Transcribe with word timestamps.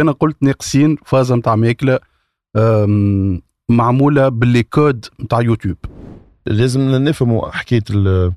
أنا 0.00 0.12
قلت 0.12 0.42
ناقصين 0.42 0.96
فازة 0.96 1.36
نتاع 1.36 1.56
ماكلة 1.56 1.98
معمولة 3.70 4.28
بال 4.28 4.42
les 4.42 4.62
codes 4.62 5.06
نتاع 5.20 5.40
يوتيوب. 5.40 5.76
لازم 6.46 6.80
نفهموا 6.80 7.50
حكاية 7.50 7.84
ال- 7.90 8.34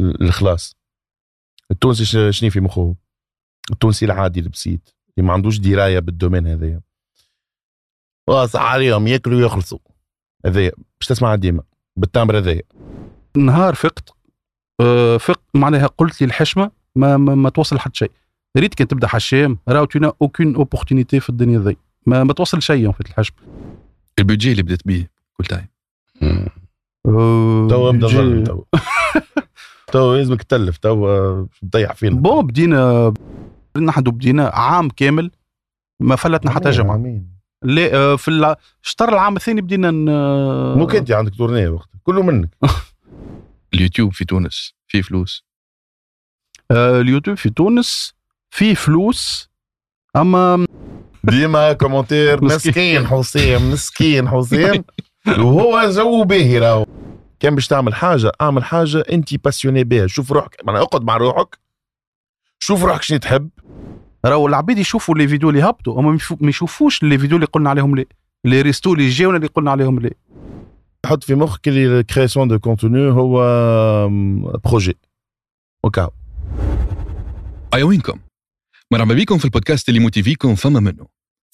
الاخلاص 0.00 0.76
التونسي 1.70 2.32
شنو 2.32 2.50
في 2.50 2.60
مخه؟ 2.60 2.94
التونسي 3.70 4.04
العادي 4.04 4.40
البسيط 4.40 4.94
اللي 5.18 5.26
ما 5.28 5.32
عندوش 5.32 5.58
دراية 5.58 5.98
بال 5.98 6.09
domaine 6.09 6.46
هذايا. 6.46 6.80
واصح 8.28 8.60
عليهم 8.62 9.06
ياكلوا 9.06 9.38
ويخلصوا. 9.42 9.78
هذايا 10.46 10.72
باش 11.00 11.08
تسمع 11.08 11.34
ديما 11.34 11.62
بالتمر 11.96 12.38
هذايا. 12.38 12.62
نهار 13.36 13.74
فقت 13.74 14.14
أه، 14.80 15.16
فقت 15.16 15.42
معناها 15.54 15.86
قلت 15.86 16.20
لي 16.20 16.26
الحشمة 16.26 16.70
ما 16.94 17.16
ما, 17.16 17.34
ما 17.34 17.50
توصل 17.50 17.76
لحد 17.76 17.94
شيء. 17.96 18.10
ريت 18.56 18.74
كان 18.74 18.88
تبدا 18.88 19.06
حشام 19.08 19.58
راهو 19.68 19.84
تينا 19.84 20.12
اوكين 20.22 20.54
اوبورتونيتي 20.56 21.20
في 21.20 21.28
الدنيا 21.30 21.58
ذي. 21.58 21.76
ما, 22.06 22.24
ما 22.24 22.32
توصل 22.32 22.62
شيء 22.62 22.92
في 22.92 23.00
الحشم. 23.00 23.34
البودجي 24.18 24.52
اللي 24.52 24.62
بدات 24.62 24.86
بيه 24.86 25.10
كل 25.36 25.44
تايم 25.44 25.66
تو 27.68 27.90
ابدا 27.90 28.44
تو. 28.44 28.62
تو 29.92 30.14
لازمك 30.16 30.42
تلف 30.42 30.76
تو 30.76 31.08
آه، 31.08 31.48
تضيع 31.62 31.92
فينا. 31.92 32.16
بون 32.20 32.46
بدينا 32.46 33.14
نحن 33.78 34.00
بدينا 34.02 34.48
عام 34.48 34.88
كامل 34.88 35.30
ما 36.00 36.16
فلتنا 36.16 36.50
حتى 36.50 36.68
عمين- 36.68 36.78
جمعة. 36.78 37.22
لا 37.62 37.94
آه، 37.94 38.16
في 38.16 38.56
الشطر 38.84 39.08
العام 39.08 39.36
الثاني 39.36 39.60
بدينا 39.60 39.90
ن- 39.90 40.78
مو 40.78 40.88
انت 40.90 41.10
عندك 41.10 41.34
تورنيه 41.34 41.68
وقت 41.68 41.88
كله 42.02 42.22
منك. 42.22 42.50
اليوتيوب 43.74 44.12
في 44.12 44.24
تونس 44.24 44.74
فيه 44.86 45.02
فلوس. 45.02 45.44
آه، 46.70 47.00
اليوتيوب 47.00 47.36
في 47.36 47.50
تونس. 47.50 48.13
فيه 48.54 48.74
فلوس 48.74 49.50
أما 50.16 50.66
ديما 51.24 51.72
commentaire 51.72 52.44
مسكين. 52.44 53.06
حسين 53.06 53.70
مسكين 53.70 54.28
حسين. 54.28 54.84
وهو 55.38 55.90
جو 55.90 56.24
باهي 56.24 56.58
راهو. 56.58 56.86
كان 57.40 57.54
باش 57.54 57.66
تعمل 57.68 57.94
حاجة 57.94 58.32
أعمل 58.40 58.64
حاجة 58.64 59.04
أنت 59.12 59.44
passionné 59.44 59.84
بها 59.84 60.06
شوف 60.06 60.32
روحك 60.32 60.56
معناها 60.64 60.82
اقعد 60.82 61.02
مع 61.04 61.16
روحك. 61.16 61.58
شوف 62.58 62.84
روحك 62.84 63.02
شنو 63.02 63.18
تحب. 63.18 63.50
راهو 64.24 64.46
العباد 64.46 64.78
يشوفوا 64.78 65.14
les 65.14 65.28
vidéos 65.28 65.50
اللي 65.50 65.62
هبطوا 65.62 66.00
أما 66.00 66.18
ما 66.40 66.48
يشوفوش 66.48 67.02
les 67.02 67.18
vidéos 67.18 67.36
اللي 67.36 67.46
قلنا 67.46 67.70
عليهم 67.70 67.96
les 67.96 68.06
les 68.44 68.62
restos 68.62 68.92
اللي 68.94 69.08
جاونا 69.08 69.36
اللي 69.36 69.48
قلنا 69.48 69.70
عليهم 69.70 69.98
لي 70.00 70.10
حط 71.06 71.24
في 71.24 71.34
مخك 71.34 71.68
اللي 71.68 72.00
ال 72.00 72.05
création 72.05 72.48
de 72.48 72.58
contenu 72.58 73.10
هو 73.10 73.38
بروجي 74.64 74.96
اوكا 75.84 76.10
أيوينكم. 77.74 78.18
مرحبا 78.92 79.14
بكم 79.14 79.38
في 79.38 79.44
البودكاست 79.44 79.88
اللي 79.88 80.00
موتيفيكم 80.00 80.54
فما 80.54 80.80
منه. 80.80 81.06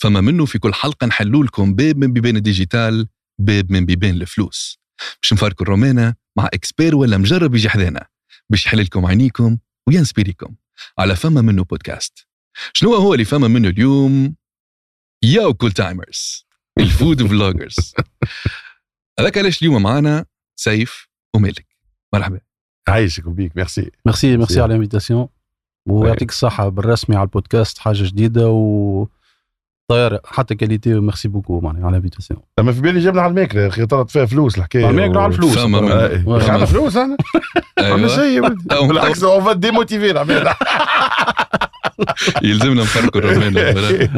فما 0.03 0.21
منه 0.21 0.45
في 0.45 0.59
كل 0.59 0.75
حلقة 0.75 1.07
نحلوا 1.07 1.45
لكم 1.45 1.75
باب 1.75 1.97
من 1.97 2.13
بيبان 2.13 2.37
الديجيتال 2.37 3.09
باب 3.41 3.73
من 3.73 3.87
بيبان 3.87 4.15
الفلوس. 4.15 4.79
باش 5.23 5.33
نفاركوا 5.33 5.67
الرومانة 5.67 6.15
مع 6.37 6.47
إكسبير 6.55 6.97
ولا 6.97 7.19
مجرب 7.19 7.55
يجي 7.55 7.69
حذانا 7.69 8.07
باش 8.51 8.67
يحل 8.67 8.81
لكم 8.81 9.07
عينيكم 9.07 9.59
وينسبيريكم 9.89 10.55
على 10.99 11.17
فما 11.17 11.41
منه 11.41 11.65
بودكاست. 11.65 12.27
شنو 12.73 12.95
هو 12.95 13.15
اللي 13.15 13.25
فما 13.25 13.49
منه 13.49 13.69
اليوم؟ 13.69 14.37
ياو 15.25 15.55
كول 15.55 15.73
تايمرز 15.73 16.47
الفود 16.79 17.27
فلوجرز 17.27 17.95
هذاك 19.21 19.39
علاش 19.39 19.63
اليوم 19.63 19.83
معانا 19.83 20.27
سيف 20.57 21.09
ومالك. 21.35 21.67
مرحبا. 22.15 22.41
عايشك 22.89 23.27
وبيك 23.27 23.57
merci 23.57 23.91
merci 24.07 24.37
merci. 24.37 24.61
على 24.61 24.75
ال 24.75 24.79
invitation. 24.79 25.29
ويعطيك 25.91 26.31
الصحة 26.31 26.69
بالرسمي 26.69 27.17
على 27.17 27.25
البودكاست 27.25 27.79
حاجة 27.79 28.03
جديدة 28.03 28.49
و 28.49 29.07
طير 29.91 30.19
حتى 30.25 30.55
qualité 30.55 30.95
merci 30.95 31.29
beaucoup 31.29 31.61
معناها 31.61 31.83
على 31.83 31.91
ال 31.91 31.95
invitation 31.95 32.41
اما 32.59 32.73
في 32.73 32.81
بالي 32.81 33.01
جبنا 33.01 33.21
على 33.23 33.31
الماكله 33.31 33.63
يا 33.63 33.69
أخي 33.69 33.87
طلعت 33.87 34.11
فيها 34.11 34.27
فلوس 34.27 34.59
الحكاية. 34.59 34.87
على 34.87 34.91
الماكلة 34.91 35.21
على 35.23 35.33
الفلوس. 35.33 35.57
آه، 35.59 36.07
إيه. 36.07 36.25
عندنا 36.29 36.65
فلوس 36.65 36.97
أنا. 36.97 37.17
عندنا 37.79 37.97
أيوة. 37.97 38.09
شيء 38.09 38.41
ولدي. 38.43 38.75
أو- 38.75 38.85
بالعكس 38.85 39.23
on 39.25 39.45
va 39.45 39.53
démotiver 39.53 40.11
العباد 40.11 40.55
يلزمنا 42.43 42.83
نفرقوا 42.83 43.21
الرومانة 43.21 43.61
ولا؟ 43.61 44.09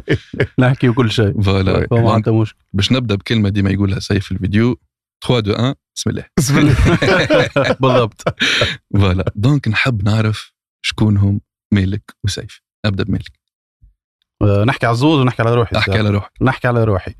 نحكي 0.59 0.89
وكل 0.89 1.11
شيء. 1.11 1.41
voilà. 1.43 1.73
فما 1.73 1.87
donc 2.01 2.11
عندها 2.15 2.33
مشكل 2.35 2.59
باش 2.73 2.93
نبدأ 2.93 3.15
بكلمة 3.15 3.49
ديما 3.49 3.71
يقولها 3.71 3.99
سيف 4.01 4.25
في 4.25 4.33
الفيديو. 4.33 4.79
3 5.29 5.39
2 5.39 5.61
1 5.67 5.75
بسم 5.97 6.11
الله. 6.11 6.25
بسم 6.39 6.59
الله. 6.59 6.75
بالضبط. 7.81 8.23
voilà. 8.95 9.25
donc 9.37 9.69
نحب 9.69 10.05
نعرف 10.05 10.53
شكون 10.83 11.17
هم 11.17 11.41
مالك 11.73 12.17
وسيف 12.25 12.63
نبدا 12.87 13.05
بمالك. 13.05 13.41
آه، 14.43 14.65
نحكي 14.65 14.87
على 14.87 14.95
الزوز 14.95 15.21
ونحكي 15.21 15.43
على 15.43 15.55
روحي. 15.55 15.77
احكي 15.77 15.99
على 15.99 16.11
روحك. 16.11 16.33
نحكي 16.43 16.69
على 16.69 16.85
روحي. 16.85 17.15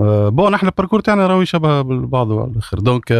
آه، 0.00 0.28
bon 0.28 0.52
نحن 0.52 0.66
ال 0.66 0.70
parcours 0.70 1.00
تاعنا 1.00 1.26
راهو 1.26 1.42
يشبه 1.42 1.82
بالبعض 1.82 2.32
على 2.32 2.50
الآخر. 2.50 2.78
donc 2.78 3.12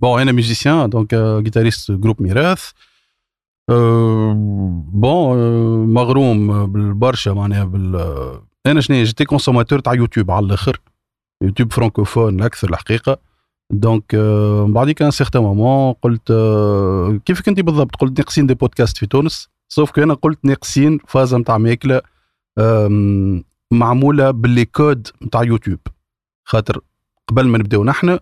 bon 0.00 0.20
أنا 0.20 0.32
musicien 0.32 0.90
donc 0.90 1.14
guitariste 1.14 1.92
groupe 1.92 2.22
ميراث 2.22 2.70
bon 4.88 5.38
مغروم 5.94 6.72
بالبرشا 6.72 7.30
معناها 7.30 7.64
بال 7.64 7.96
أنا 8.66 8.80
شنو 8.80 9.02
j'étais 9.02 9.24
consommateur 9.24 9.78
تاع 9.78 9.94
يوتيوب 9.94 10.30
على 10.30 10.46
الآخر. 10.46 10.80
يوتيوب 11.42 11.72
فرانكوفون 11.72 12.40
الاكثر 12.40 12.70
الحقيقة. 12.70 13.18
donc 13.70 14.14
من 14.14 14.72
بعديك 14.72 15.02
un 15.02 15.10
certain 15.10 15.42
moment 15.42 15.92
قلت 16.02 16.30
آه، 16.30 17.20
كيفك 17.24 17.48
انت 17.48 17.60
بالضبط؟ 17.60 17.96
قلت 17.96 18.18
ناقصين 18.18 18.46
des 18.46 18.54
podcasts 18.54 18.96
في 18.98 19.06
تونس 19.06 19.48
sauf 19.68 19.90
que 19.90 20.02
أنا 20.02 20.14
قلت 20.14 20.38
ناقصين 20.44 20.98
فازة 21.08 21.38
نتاع 21.38 21.58
ماكلة 21.58 22.00
معمولة 23.70 24.30
بال 24.30 24.44
les 24.44 24.64
codes 24.64 25.08
نتاع 25.22 25.42
يوتيوب. 25.42 25.78
خاطر 26.44 26.80
قبل 27.28 27.48
ما 27.48 27.58
نبداو 27.58 27.84
نحن 27.84 28.18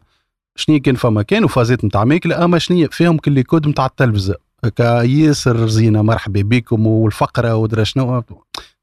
شنو 0.57 0.81
كان 0.81 0.95
فما 0.95 1.23
كانوا 1.23 1.49
فازات 1.49 1.85
نتاع 1.85 2.05
ماكلة 2.05 2.45
أما 2.45 2.59
شنو 2.59 2.89
فيهم 2.91 3.19
كل 3.19 3.43
codes 3.43 3.69
نتاع 3.69 3.87
التلفزة. 3.87 4.35
هكا 4.65 5.03
ياسر 5.03 5.67
زينة 5.67 6.03
مرحبا 6.03 6.43
بكم 6.43 6.87
والفقرة 6.87 7.55
ودرا 7.57 7.85
شنو 7.85 8.25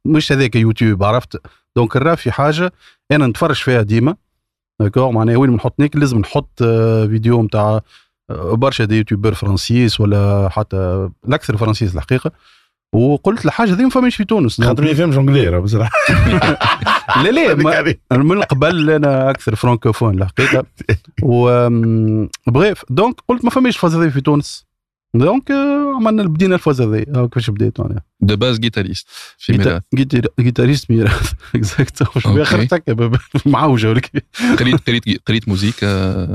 مش 0.06 0.32
هذاك 0.32 0.56
يوتيوب 0.56 1.04
عرفت؟ 1.04 1.42
دونك 1.76 1.96
الرا 1.96 2.16
في 2.16 2.32
حاجة 2.32 2.74
أنا 3.12 3.28
نتفرج 3.28 3.56
فيها 3.56 3.82
ديما. 3.82 4.16
داكور 4.80 5.12
معناها 5.12 5.38
وين 5.38 5.50
ما 5.50 5.56
نحط 5.56 5.80
ناكل 5.80 6.00
لازم 6.00 6.20
نحط 6.20 6.62
آه، 6.62 7.06
فيديو 7.06 7.44
نتاع 7.44 7.80
آه، 8.30 8.54
برشا 8.54 8.86
دي 8.86 8.98
يوتيوبر 8.98 9.34
فرانسيس 9.34 10.00
ولا 10.00 10.50
حتى 10.52 11.10
الأكثر 11.28 11.58
فرانسيس 11.58 11.96
الحقيقة. 11.96 12.32
وقلت 12.96 13.46
الحاجة 13.46 13.74
ذي 13.74 13.84
ما 13.84 13.90
فماش 13.90 14.16
في 14.16 14.24
تونس. 14.24 14.62
خاطر 14.62 14.84
ما 14.84 14.90
يفهمش 14.90 15.18
انجلي 15.18 15.60
بصراحة. 15.60 15.92
لا 17.24 17.30
لا 17.30 17.56
من 18.18 18.42
قبل 18.44 18.90
أنا 18.90 19.30
أكثر 19.30 19.56
فرانكوفون 19.56 20.22
الحقيقة. 20.22 20.66
و 21.24 21.70
بغيف 22.48 22.86
دونك 22.90 23.16
قلت 23.28 23.46
ما 23.46 23.50
فماش 23.52 23.78
فاز 23.78 23.96
هذه 23.96 24.10
في 24.10 24.22
تونس. 24.22 24.68
دونك 25.14 25.52
عملنا 26.00 26.24
بدينا 26.24 26.56
الفاز 26.56 26.82
هذه 26.82 27.06
هاو 27.16 27.28
كيفاش 27.30 27.50
بديت 27.50 27.80
معناها؟ 27.80 28.02
دو 28.22 28.36
باز 28.36 28.60
جيتاريست 28.60 29.08
في 29.38 29.58
ميراث. 29.58 29.82
جيتار- 29.96 30.28
جيتاريست 30.40 30.92
ميراث. 30.92 31.34
خرجت 32.44 32.74
هكا 32.74 33.12
معوجه 33.46 33.90
ولا 33.90 34.02
قريت 34.60 34.88
قريت 34.88 35.04
قريت 35.28 35.50
موزيكا 35.50 35.88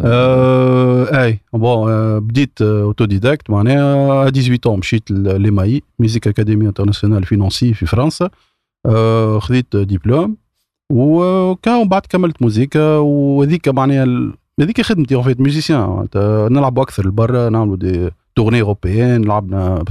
آه. 0.05 1.25
أي. 1.25 1.41
بون 1.53 1.91
آه 1.91 2.19
بديت 2.19 2.63
اوتو 2.63 3.05
ديداكت 3.05 3.51
معناها 3.51 4.31
18 4.31 4.77
مشيت 4.77 5.11
ليماي 5.11 5.83
ميوزيك 5.99 6.29
اكاديمي 6.29 6.67
انترناسيونال 6.69 7.25
فينونسي 7.25 7.75
في 7.75 7.87
فرنسا. 7.87 8.31
آه 8.87 9.39
خذيت 9.39 9.77
دبلوم 9.77 10.37
وكان 10.93 11.89
بعد 11.89 12.03
كملت 12.09 12.43
موزيكا 12.43 12.97
وهذيك 12.97 13.69
معناها 13.69 14.33
هذيك 14.61 14.81
خدمتي 14.81 15.15
en 15.15 15.23
fait 15.25 15.41
musicien. 15.41 16.07
نلعبوا 16.51 16.83
أكثر 16.83 17.07
لبرا 17.09 17.49
نعملوا 17.49 17.77
des 17.77 18.11
tournées 18.37 18.61
européennes 18.61 19.25
لعبنا 19.25 19.85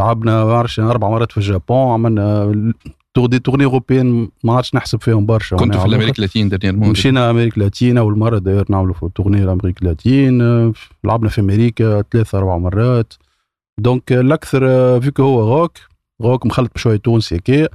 لعبنا 0.00 0.44
ما 0.44 0.52
عرفتش 0.52 0.80
أربع 0.80 1.08
مرات 1.08 1.32
في 1.32 1.38
اليابان 1.38 1.88
عملنا 1.88 2.72
tour 3.14 3.26
des 3.26 3.38
tournées 3.38 3.64
européennes 3.64 4.28
ما 4.44 4.54
عادش 4.56 4.74
نحسب 4.74 5.00
فيهم 5.00 5.26
برشا. 5.26 5.56
كنت 5.56 5.68
معناها 5.68 5.82
في 5.82 5.88
الامريك 5.88 6.16
اللاتين 6.18 6.48
dernièrement 6.48 6.90
مشينا 6.90 7.30
أمريكا 7.30 7.56
اللاتينة 7.56 8.00
أول 8.00 8.18
مرة 8.18 8.38
داير 8.38 8.64
نعملوا 8.68 8.94
في 8.94 9.08
tournée 9.14 9.42
الامريكا 9.44 9.82
اللاتين 9.82 10.38
لعبنا 11.04 11.28
في 11.28 11.40
أمريكا 11.40 12.02
ثلاثة 12.12 12.38
أربع 12.38 12.58
مرات. 12.58 13.12
donc 13.80 14.12
الأكثر 14.12 15.00
فيك 15.00 15.20
هو 15.20 15.60
روك 15.60 15.78
روك 16.22 16.46
مخلط 16.46 16.74
بشوية 16.74 16.96
تونسي 16.96 17.36
هكايا. 17.36 17.68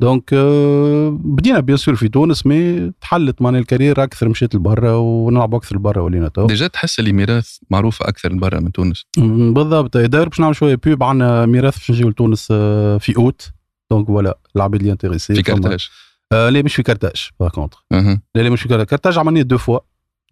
donc 0.00 0.30
آه، 0.32 1.18
بدينا 1.24 1.60
bien 1.60 1.76
sûr 1.76 1.94
في 1.94 2.08
تونس 2.08 2.46
mais 2.46 2.90
تحلت 3.00 3.42
معناها 3.42 3.60
ال 3.60 3.65
carrière 3.65 4.02
أكثر 4.02 4.28
مشيت 4.28 4.54
لبرا 4.54 4.92
ونلعب 4.92 5.54
أكثر 5.54 5.76
لبرا 5.76 6.02
ولينا 6.02 6.28
تو. 6.28 6.46
déjà 6.46 6.66
تحس 6.66 6.98
اللي 6.98 7.12
ميراث 7.12 7.56
معروفه 7.70 8.08
أكثر 8.08 8.32
من 8.32 8.38
برا 8.38 8.60
من 8.60 8.72
تونس. 8.72 9.04
بالضبط. 9.16 9.96
داير 9.96 10.28
باش 10.28 10.40
نعمل 10.40 10.56
شوية 10.56 10.74
بيب 10.74 11.02
عندنا 11.02 11.46
ميراث 11.46 11.78
باش 11.78 11.90
نجيو 11.90 12.08
لتونس 12.08 12.48
آه، 12.50 12.98
في 12.98 13.16
أوت. 13.16 13.52
donc 13.90 14.06
voilà 14.06 14.38
العباد 14.56 14.80
اللي 14.80 14.92
intéressés 14.92 15.34
في 15.34 15.42
كارتاج. 15.42 15.88
آه 16.32 16.48
لا 16.48 16.62
مش 16.62 16.74
في 16.74 16.82
كارتاج 16.82 17.28
par 17.40 17.48
contre. 17.50 17.84
لا 17.90 18.20
لا 18.34 18.50
مش 18.50 18.62
في 18.62 18.68
كارتاج. 18.68 18.86
كارتاج 18.86 19.18
عملناه 19.18 19.42
deux 19.42 19.58
fois 19.58 19.78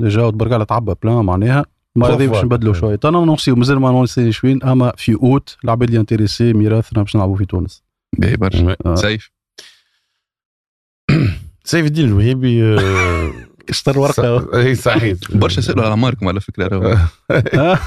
déjà 0.01 0.23
وتبارك 0.23 0.53
الله 0.53 0.65
تعبى 0.65 0.95
بلان 1.03 1.25
معناها. 1.25 1.65
المرة 1.97 2.15
هذه 2.15 2.27
باش. 2.27 2.45
نبدلوا 2.45 2.75
شوية. 2.75 3.01
أنا 3.05 3.25
نانونسيو 3.25 3.56
مازال 3.57 3.81
ما 3.81 3.91
نانونسي 3.91 4.33
شوين 4.33 4.63
أما 4.63 4.93
في 4.97 5.15
أوت 5.15 5.57
العباد 5.65 5.89
اللي 5.89 6.01
intéressés 6.01 6.53
ميراث 6.53 6.93
رانا 6.93 7.03
باش 7.03 7.17
نلعبوا 7.17 7.37
في 7.37 7.45
تونس. 7.45 7.83
باهي 8.19 8.37
برشا. 8.37 8.77
سيف. 8.95 9.34
سيف 11.65 11.87
الدين 11.87 12.09
الوهيبي 12.09 12.62
آه، 12.65 13.33
اشتر 13.69 13.99
ورقة. 13.99 14.59
اي 14.61 14.75
صحيح. 14.75 15.17
برشا 15.35 15.61
سألوا 15.61 15.83
على 15.83 15.91
اعماركم 15.91 16.29
على 16.29 16.41
فكرة 16.41 16.69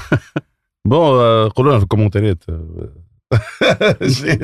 بون 0.88 1.00
آه، 1.20 1.50
قولوا 1.56 1.70
لنا 1.70 1.78
في 1.78 1.84
الكومنتات 1.84 2.44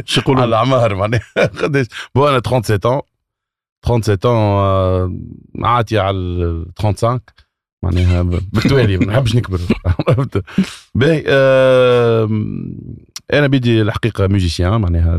شو 0.04 0.20
يقولوا؟ 0.20 0.40
على 0.42 0.48
الاعمار 0.48 0.94
معناها. 0.94 1.22
قداش 1.36 1.86
بون 2.14 2.28
أنا 2.28 2.40
37 2.46 3.00
ans. 3.00 3.02
37 3.86 4.16
ans 4.16 4.26
آه، 4.26 5.12
عاتي 5.62 5.98
على 5.98 6.16
ال 6.16 6.66
35 6.78 7.20
معناها 7.82 8.22
بالتوالي 8.22 8.96
ما 8.98 9.06
نحبش 9.06 9.36
نكبر. 9.36 9.60
عرفت؟ 10.08 10.42
باهي 10.94 11.24
أنا 13.32 13.46
بدي 13.46 13.82
الحقيقة 13.82 14.26
musicien 14.26 14.80
معناها 14.80 15.16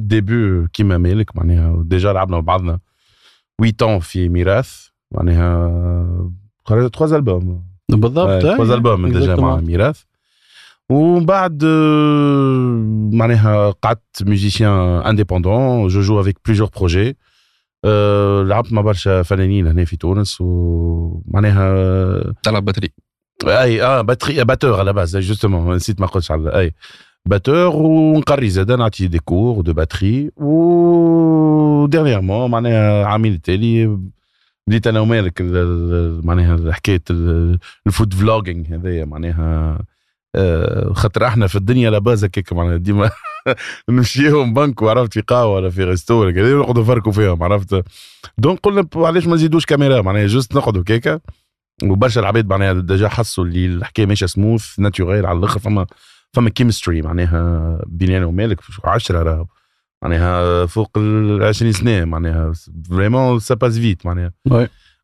ال 0.00 0.11
début 0.11 0.66
كيما 0.72 0.98
مالك 0.98 1.36
معناها 1.36 1.82
déjà 1.86 2.12
لعبنا 2.12 2.36
مع 2.36 2.40
بعضنا 2.40 2.78
8 3.58 3.72
ans 3.98 4.02
في 4.02 4.28
ميراث 4.28 4.86
معناها 5.12 6.30
خرجت 6.64 6.96
3 6.96 7.16
البوم 7.16 7.64
بالضبط 7.88 8.42
trois 8.42 8.70
albums 8.70 9.06
déjà 9.12 9.36
مع 9.36 9.56
Exactement. 9.56 9.62
ميراث 9.64 10.02
ومن 10.90 11.26
بعد 11.26 11.64
آه، 11.64 13.10
معناها 13.12 13.70
قعدت 13.70 14.22
musicien 14.22 14.72
indépendant 15.06 15.88
je 15.88 16.00
joue 16.00 16.20
avec 16.20 16.38
plusieurs 16.46 16.68
projets 16.76 17.16
آه، 17.84 18.42
لعبت 18.42 18.72
مع 18.72 18.82
برشا 18.82 19.22
فنانين 19.22 19.66
هنا 19.66 19.84
في 19.84 19.96
تونس 19.96 20.36
ومعناها 20.40 22.32
تلعب 22.42 22.64
batterie 22.64 22.88
اي 23.44 23.82
آه 23.82 24.00
batterie 24.00 24.44
batteur 24.44 24.78
à 24.78 24.83
la 24.83 24.92
base 24.92 25.16
justement 25.16 25.76
نسيت 25.76 26.00
ما 26.00 26.06
قلتش 26.06 26.30
على 26.30 26.58
اي 26.58 26.74
batteur 27.26 27.76
ونقري 27.76 28.50
زاد 28.50 28.72
نعطي 28.72 29.06
des 29.06 29.18
cours 29.18 29.60
de 29.60 29.72
batterie 29.72 30.30
و 30.36 31.86
dernièrement 31.86 32.50
معناها 32.50 33.04
عامين 33.04 33.32
التالي 33.32 33.98
بديت 34.66 34.86
أنا 34.86 35.00
ومالك 35.00 35.40
ال- 35.40 35.56
ال- 35.56 36.26
معناها 36.26 36.72
حكايه 36.72 37.02
ال- 37.10 37.58
ال 37.86 37.92
food 37.92 38.14
vlogging 38.14 38.74
هذايا 38.74 39.04
معناها 39.04 39.78
خاطر 40.92 41.26
إحنا 41.26 41.46
في 41.46 41.56
الدنيا 41.56 41.90
à 41.90 41.95
la 41.95 42.05
base 42.05 42.24
هكاك 42.24 42.52
معناها 42.52 42.76
ديما 42.76 43.10
نمشيهم 43.88 44.54
بنك 44.54 44.82
وعرفت 44.82 45.14
في 45.14 45.20
قهوة 45.20 45.54
ولا 45.54 45.70
في 45.70 45.84
resto 45.84 46.14
ولا 46.14 46.32
كذا 46.32 46.54
نقعدوا 46.54 46.82
نفركوا 46.82 47.12
فيهم 47.12 47.42
عرفت؟ 47.42 47.84
donc 48.38 48.58
قلنا 48.62 48.86
علاش 48.96 49.26
ما 49.26 49.34
نزيدوش 49.34 49.66
كاميرا؟ 49.66 50.02
معناها 50.02 50.26
juste 50.26 50.54
نقعدوا 50.56 50.82
كيكا 50.82 51.20
وبرشا 51.84 52.20
العباد 52.20 52.46
معناها 52.46 52.72
déjà 52.72 53.08
حسوا 53.08 53.44
اللي 53.44 53.66
الحكاية 53.66 54.06
ماشية 54.06 54.26
smooth 54.26 54.78
naturel 54.78 55.26
على 55.26 55.38
الآخر 55.38 55.60
فما 55.60 55.86
فما 56.32 56.50
chemistry 56.50 57.02
معناها 57.02 57.82
بيني 57.86 58.16
أنا 58.18 58.26
ومالك 58.26 58.60
10 58.84 59.22
راهو 59.22 59.46
معناها 60.02 60.66
فوق 60.66 60.90
ال 60.96 61.42
20 61.42 61.72
سنة 61.72 62.04
معناها 62.04 62.52
vraiment 62.90 63.38
ça 63.38 63.54
passe 63.54 63.78
vite 63.78 64.06
معناها. 64.06 64.32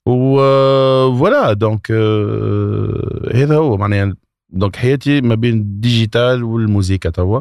و 0.07 0.37
voilà 1.19 1.53
donc 1.53 1.91
آه، 1.91 3.31
هذا 3.35 3.57
هو 3.57 3.77
معناها. 3.77 4.15
donc 4.51 4.77
حياتي 4.77 5.21
ما 5.21 5.35
بين 5.35 5.55
ال 5.55 5.66
digital 5.66 6.45
والموسيقى 6.45 7.11
توا. 7.11 7.41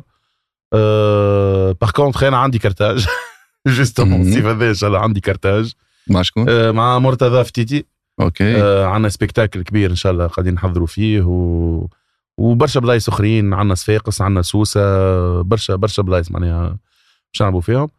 par 1.71 1.91
contre 1.95 2.23
أنا 2.23 2.37
عندي 2.37 2.59
كرتاج 2.59 3.07
justement. 3.67 4.21
الصيف 4.21 4.45
هذا 4.45 4.69
إن 4.69 4.73
شاء 4.73 4.87
الله 4.87 4.99
عندي 4.99 5.19
كرتاج 5.19 5.73
مع 6.09 6.21
شكون؟ 6.21 6.45
آه، 6.49 6.71
مع 6.71 6.99
مرتضى 6.99 7.43
فتيتي. 7.43 7.85
okay. 8.21 8.83
عندنا 8.83 9.09
spectacle 9.09 9.61
كبير 9.61 9.89
إن 9.89 9.95
شاء 9.95 10.11
الله 10.11 10.27
قاعدين 10.27 10.53
نحضروا 10.53 10.87
فيه 10.87 11.21
و... 11.21 11.87
وبرشا 12.37 12.79
بلايص 12.79 13.09
أخرين 13.09 13.53
عندنا 13.53 13.75
صفاقس 13.75 14.21
عندنا 14.21 14.41
سوسة 14.41 14.81
برشا 15.41 15.75
برشا 15.75 16.01
بلايص 16.03 16.31
معناها 16.31 16.69
باش 17.33 17.41
نلعبوا 17.41 17.61
فيهم. 17.61 17.89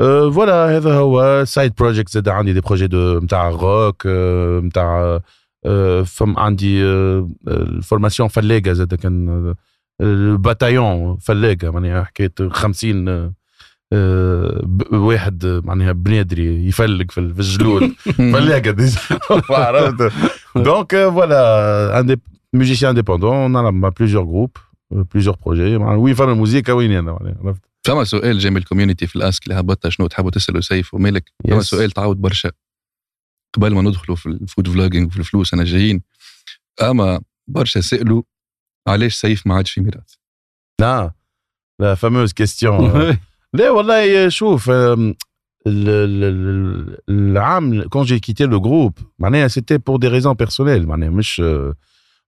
أه 0.00 0.30
voilà 0.30 0.76
هذا 0.76 0.94
هو 0.94 1.44
side 1.44 1.72
project 1.78 2.10
زاد 2.10 2.28
عندي 2.28 2.52
des 2.52 2.60
projets 2.60 2.86
de 2.86 3.18
نتاع 3.18 3.48
روك 3.48 4.02
أه 4.06 4.60
نتاع 4.60 5.20
أه 5.64 6.02
فم 6.02 6.38
عندي 6.38 6.84
أه 6.84 7.30
ال 7.48 7.56
formation 7.56 8.28
فلاقة 8.28 8.72
زاد 8.72 8.94
كان 8.94 9.28
آه، 9.28 9.56
ال 10.04 10.15
bataillon 10.15 11.16
فلاقة 11.16 11.70
معناها 11.70 12.04
حكاية 12.04 12.32
50 12.50 13.08
أه 13.08 13.32
واحد 14.92 15.60
معناها 15.64 15.92
بنادري 15.92 16.66
يفلق 16.68 17.10
في 17.10 17.18
ال- 17.20 17.34
في 17.34 17.40
الجلود. 17.40 17.92
فلاقة 18.34 18.70
déjà. 18.70 18.98
عرفت؟ 19.50 20.12
donc 20.56 20.90
voilà 20.96 22.00
un 22.00 22.16
des 22.52 22.58
musiciens 22.58 22.88
indépendants 22.88 23.52
نلعب 23.52 23.74
مع 23.74 23.88
plusieurs 23.88 24.24
groupes 24.24 24.56
plusieurs 24.90 25.36
projets 25.46 25.76
وين 25.76 26.14
فما 26.14 26.32
الموسيقى 26.32 26.72
وين 26.72 26.92
أنا 26.92 27.12
معناها 27.12 27.36
عرفت 27.44 27.60
فما 27.86 28.04
سؤال 28.04 28.38
جاي 28.38 28.50
من 28.50 28.56
ال 28.56 28.61
community 28.61 29.06
في 29.06 29.16
ال 29.16 29.23
ask 29.23 29.44
اللي 29.44 29.60
هبطها 29.60 29.88
شنو 29.90 30.06
تحبوا 30.06 30.30
تسالوا 30.30 30.60
سيف 30.60 30.94
ومالك 30.94 31.32
فما 31.48 31.56
Yes. 31.58 31.62
سؤال 31.62 31.90
تعاود 31.90 32.16
برشا 32.16 32.50
قبل 33.54 33.74
ما 33.74 33.82
ندخلوا 33.82 34.16
في 34.16 34.26
ال 34.26 34.34
food 34.34 34.68
vlogging 34.68 35.06
وفي 35.06 35.18
الفلوس 35.18 35.54
رانا 35.54 35.64
جايين 35.64 36.02
اما 36.82 37.20
برشا 37.48 37.80
سالوا 37.80 38.22
علاش 38.88 39.14
سيف 39.14 39.46
ما 39.46 39.54
عادش 39.54 39.70
في 39.72 39.80
ميراث 39.80 40.14
لا 40.80 41.12
لا 41.80 41.94
fameuse 41.94 42.32
question 42.32 43.16
لا 43.54 43.70
والله 43.70 44.28
شوف 44.28 44.70
آم، 44.70 45.14
ال- 45.66 45.88
ال- 45.88 46.24
ال- 46.24 46.98
العام 47.08 47.82
quand 47.82 48.02
j'ai 48.04 48.18
quitté 48.20 48.44
le 48.46 48.60
groupe 48.60 48.98
معناها 49.18 49.48
c'était 49.48 49.78
pour 49.78 49.96
des 49.96 50.08
raisons 50.08 50.32
personnelles 50.34 50.86
معناها 50.86 51.10
مش 51.10 51.40
آه، 51.40 51.74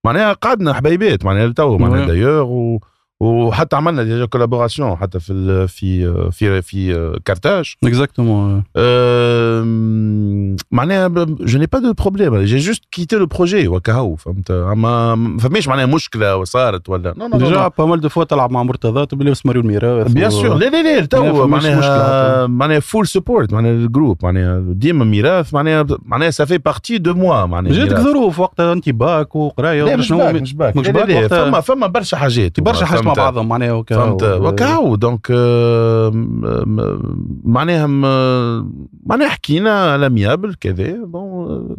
معناها 0.04 0.32
قعدنا 0.32 0.72
حبايبات 0.72 1.24
معناها 1.24 1.46
لتو 1.46 1.78
معناها. 1.78 2.06
دايوغ 2.06 2.50
و 2.50 2.80
وحتى 3.24 3.76
عملنا 3.76 4.02
déjà 4.02 4.24
collaboration 4.26 4.96
حتى 4.96 5.20
في 5.20 5.66
في 5.68 6.12
في 6.32 6.62
في 6.62 7.12
كارتاج 7.24 7.74
exactement 7.84 8.62
معناها 10.70 11.08
je 11.40 11.58
n'ai 11.58 11.66
pas 11.66 11.78
de 11.78 11.92
problème 11.92 12.42
j'ai 12.42 12.56
juste 12.56 12.82
quitté 12.92 13.16
le 13.16 13.26
projet 13.26 13.68
وكهو 13.68 14.16
فهمت؟ 14.16 14.50
أما 14.50 15.14
ما 15.14 15.38
فماش 15.38 15.68
معناها 15.68 15.86
مشكلة 15.86 16.36
وصارت 16.36 16.88
ولا 16.88 17.14
non 17.18 17.26
non 17.26 17.38
déjà 17.38 17.68
pas 17.78 17.86
mal 17.86 18.00
de 18.00 18.08
fois 18.08 18.24
تلعب 18.24 18.50
مع 18.50 18.62
مرتضى 18.62 19.24
لابس 19.24 19.46
ماريو 19.46 19.62
الميراث 19.62 20.12
bien 20.12 20.30
sûr 20.30 20.54
لا 20.54 20.64
لا 20.64 21.00
لا 21.00 21.06
تو 21.06 21.46
معناها. 21.46 22.46
معناها 22.46 22.80
full 22.80 23.06
support 23.06 23.52
معناها 23.52 23.72
الجروب 23.72 24.18
معناها 24.22 24.62
ديما 24.66 25.04
ميراث 25.04 25.54
معناها 25.54 25.86
معناها 26.02 26.30
ça 26.30 26.40
fait 26.40 26.58
partie 26.58 26.98
de 26.98 27.14
moi 27.14 27.46
معناها 27.46 27.72
جاتك. 27.72 27.98
ظروف 27.98 28.40
وقتها 28.40 28.72
انت 28.72 28.88
باك 28.90 29.36
وقرايه 29.36 29.96
مش 29.96 30.12
باك. 30.12 30.76
مش 30.76 30.88
باك. 30.88 31.26
فما 31.26 31.60
فما 31.60 31.86
برشا 31.86 32.16
حاجات 32.16 32.60
برشا 32.60 32.86
حاجات 32.86 33.13
مع؟ 33.18 33.24
بعضهم 33.24 33.48
معناها 33.48 33.72
وكا 33.72 33.96
فهمت. 33.96 34.22
وكاو 34.22 34.96
donc 34.96 35.26
آه، 35.30 36.10
معناها 37.44 37.86
معناها 39.06 39.28
حكينا 39.28 39.92
à 39.92 40.08
l'amiable 40.08 40.54
كذا. 40.54 40.92
bon 41.04 41.76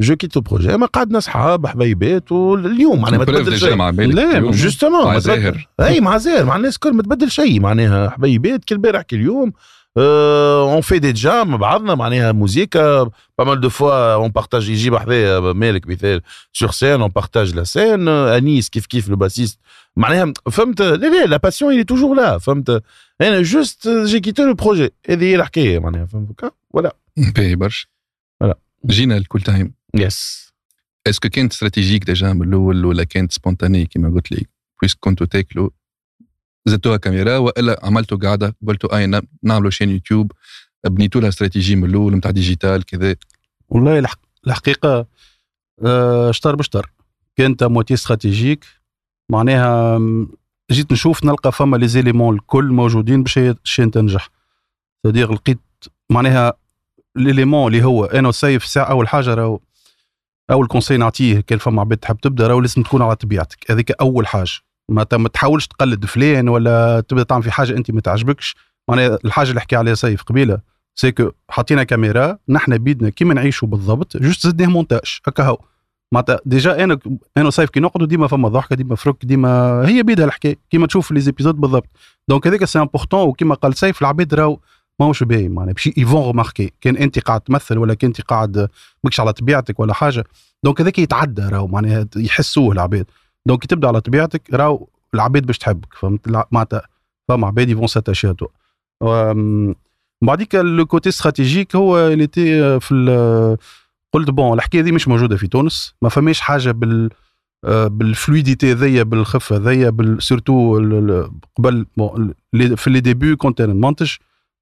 je 0.00 0.16
quitte 0.16 0.36
le 0.36 0.42
projet 0.42 0.76
ما 0.76 0.86
قعدنا 0.86 1.18
اصحاب 1.18 1.66
حبايبات 1.66 2.32
واليوم 2.32 3.00
معناها 3.00 3.18
ما 3.18 3.24
تبدل 3.24 3.58
شيء. 3.58 3.74
مع 3.74 3.90
لا،. 3.90 4.40
justement 4.40 5.04
مع 5.04 5.18
زاهر. 5.18 5.68
أي 5.80 6.00
مع 6.00 6.16
زاهر. 6.18 6.44
مع 6.44 6.56
الناس 6.56 6.74
الكل 6.74 6.92
ما 6.92 7.02
تبدل 7.02 7.30
شيء. 7.30 7.60
معناها 7.60 8.10
حبايبات 8.10 8.64
كل 8.64 8.74
البارح 8.74 9.02
كل 9.02 9.20
يوم. 9.20 9.52
on 9.96 10.80
fait 10.80 10.98
des 10.98 11.12
jams 11.12 11.48
مع 11.50 11.56
بعضنا 11.56 11.94
معناها 11.94 12.32
موزيكا 12.32 13.02
pas 13.38 13.44
mal 13.44 13.60
de 13.60 13.68
fois 13.68 14.14
on 14.14 14.28
partage 14.28 14.68
يجيب 14.68 14.96
حذايا 14.96 15.40
مالك 15.40 15.86
مثال 15.88 16.22
sur 16.52 16.70
scène 16.70 17.00
on 17.00 17.10
partage 17.10 17.54
la 17.54 17.64
scène 17.64 18.08
انيس 18.08 18.68
كيف 18.68 18.86
كيف 18.86 19.08
le 19.08 19.16
bassiste 19.16 19.58
معناها 19.96 20.32
فهمت 20.50 20.82
لا 20.82 20.96
لا 20.96 21.26
la 21.26 21.36
passion 21.36 21.74
il 21.82 21.84
est 21.84 21.88
toujours 21.94 22.18
là 22.20 22.36
فهمت 22.38 22.82
أنا 23.20 23.42
juste 23.42 23.88
j'ai 23.88 24.20
quitté 24.20 24.42
le 24.42 24.54
projet 24.54 24.90
هذه 25.08 25.24
هي 25.24 25.34
الحكاية 25.36 25.78
معناها 25.78 26.06
فهمت 26.06 26.52
ولا 26.70 26.96
باهي 27.16 27.54
برشا 27.56 27.86
Voilà. 28.44 28.54
جينا 28.86 29.16
ل 29.16 29.21
Koul 29.21 29.40
Time 29.40 29.74
yes 29.94 30.48
est-ce 31.06 31.21
que 31.21 31.28
كانت 31.28 31.52
stratégique 31.52 32.04
déjà 32.04 32.32
من 32.32 32.48
الأول 32.48 32.84
ولا 32.84 33.04
كانت 33.04 33.32
spontané 33.32 33.86
كما 33.86 34.14
قلت 34.14 34.32
لي 34.32 34.46
بويس 34.82 34.94
كنتوا 34.94 35.26
تاكلوا 35.26 35.70
زدتوها 36.68 36.96
كاميرا 36.96 37.36
وإلا 37.36 37.80
عملتوا 37.82 38.18
قاعدة 38.18 38.56
قلتوا 38.68 38.96
أي 38.98 39.06
نعملوا 39.42 39.70
chaîne 39.70 39.90
YouTube 39.90 40.32
بنيتوا 40.86 41.20
لها 41.20 41.28
استراتيجي 41.28 41.76
من 41.76 41.84
الأول 41.90 42.14
نتاع 42.14 42.30
digital 42.30 42.84
كذا. 42.84 43.16
والله 43.68 43.98
الحق 43.98 44.18
الحقيقة 44.46 45.06
آه، 45.84 46.30
شطر 46.30 46.56
بشطر 46.56 46.90
كانت 47.36 47.64
moitié 47.64 47.94
stratégique 47.94 48.64
معناها 49.30 49.98
جيت 50.70 50.92
نشوف 50.92 51.24
نلقى 51.24 51.52
فما 51.52 51.76
les 51.76 51.88
éléments 51.88 52.34
الكل 52.34 52.64
موجودين 52.72 53.22
باش 53.22 53.38
هي- 53.38 53.54
chaîne 53.64 53.90
تنجح. 53.90 54.30
تدير 55.04 55.32
لقيت 55.32 55.58
معناها 56.10 56.52
l'élément 57.16 57.72
اللي 57.74 57.84
هو 57.84 58.04
أنا 58.04 58.28
وسيف 58.28 58.64
ساعة 58.64 58.84
أول 58.90 59.08
حاجة 59.08 59.34
راهو 59.34 59.60
أول 60.50 60.66
conseil 60.66 60.96
نعطيه 60.96 61.40
كان 61.40 61.58
فما 61.58 61.80
عباد 61.80 61.98
تحب 61.98 62.20
تبدأ 62.20 62.46
راهو 62.46 62.60
لازم 62.60 62.82
تكون 62.82 63.02
على 63.02 63.16
طبيعتك. 63.16 63.70
هذيك 63.70 63.90
أول 64.00 64.26
حاجة. 64.26 64.50
ما 64.90 65.06
ما 65.12 65.28
تحاولش 65.28 65.66
تقلد 65.66 66.06
فلان 66.06 66.48
ولا 66.48 67.00
تبدا 67.00 67.22
تعمل 67.22 67.42
في 67.42 67.50
حاجة 67.50 67.76
أنت 67.76 67.90
ما 67.90 68.00
تعجبكش. 68.00 68.56
معناها 68.88 69.18
الحاجة 69.24 69.50
اللي 69.50 69.60
حكي 69.60 69.76
عليها 69.76 69.94
سيف 69.94 70.22
قبيلة 70.22 70.58
c'est 70.94 71.16
que 71.16 71.30
حطينا 71.50 71.84
كاميرا 71.84 72.38
نحن 72.48 72.78
بيدنا 72.78 73.10
كيما 73.10 73.34
نعيشوا 73.34 73.68
بالضبط 73.68 74.16
juste 74.16 74.46
زدناه 74.46 74.68
مونتاج 74.68 75.18
هكا 75.26 75.44
هو. 75.44 75.58
معناتها 76.12 76.40
déjà 76.44 76.84
أنا 76.84 76.98
أنا 77.36 77.46
وسيف 77.46 77.70
كي 77.70 77.80
نقعدوا 77.80 78.06
ديما 78.06 78.26
فما 78.26 78.48
ضحكة 78.48 78.76
ديما 78.76 78.96
فرك 78.96 79.24
ديما 79.24 79.82
هي 79.88 80.02
بيدها 80.02 80.24
الحكاية. 80.24 80.56
كيما 80.70 80.86
تشوف 80.86 81.10
les 81.10 81.20
épisodes 81.20 81.54
بالضبط. 81.54 81.88
donc 82.28 82.46
هذاك 82.46 82.64
c'est 82.64 82.78
important 82.78 83.20
وكيما 83.20 83.54
قال 83.54 83.74
سيف 83.74 84.00
العباد 84.00 84.34
راهو 84.34 84.58
ماهوش 85.00 85.22
باين 85.22 85.52
معناها 85.52 85.72
باش 85.74 85.86
ils 85.86 86.01
vont 86.01 86.22
remarquer 86.22 86.72
كان 86.80 86.96
أنت 86.96 87.18
قاعد 87.18 87.40
تمثل 87.40 87.78
ولا 87.78 87.94
كنت 87.94 88.20
قاعد 88.20 88.68
ماكش 89.04 89.20
على 89.20 89.32
طبيعتك 89.32 89.80
ولا 89.80 89.94
حاجة. 89.94 90.24
donc 90.64 90.80
هذاك 90.80 90.98
يتعدى 90.98 91.42
راهو 91.42 91.66
معناها 91.66 92.06
يحسوه 92.16 92.72
العباد. 92.72 93.06
donc 93.48 93.66
تبدا 93.66 93.88
على 93.88 94.00
طبيعتك 94.00 94.54
راهو 94.54 94.86
العباد 95.14 95.46
باش 95.46 95.58
تحبك 95.58 95.94
فهمت 95.94 96.28
معناتها 96.52 96.82
فما 97.28 97.46
عباد 97.46 97.68
ils 97.70 97.77
vont 97.77 97.86
s'attacher 97.86 98.34
تو 98.34 98.46
بعديك 100.24 100.54
le 100.54 100.86
côté 100.86 101.08
stratégique 101.08 101.76
هو 101.76 101.98
اللي 101.98 102.26
تي 102.26 102.80
في 102.80 103.56
قلت 104.14 104.30
bon 104.30 104.54
الحكاية 104.54 104.80
ذي 104.80 104.92
مش 104.92 105.08
موجودة 105.08 105.36
في 105.36 105.46
تونس. 105.46 105.94
ما 106.02 106.08
فماش 106.08 106.40
حاجة 106.40 106.70
بال 106.70 107.10
بال 107.66 107.87
fluidité 107.87 108.72
ذيا 108.72 109.02
بالخفة 109.02 109.56
ذيا 109.56 110.16
surtout 110.18 110.74
قبل 111.58 111.86
في 112.76 112.90
les 112.90 113.00
débuts 113.00 113.36
كنت 113.36 113.60
أنا 113.60 113.72
نمنتج 113.72 114.12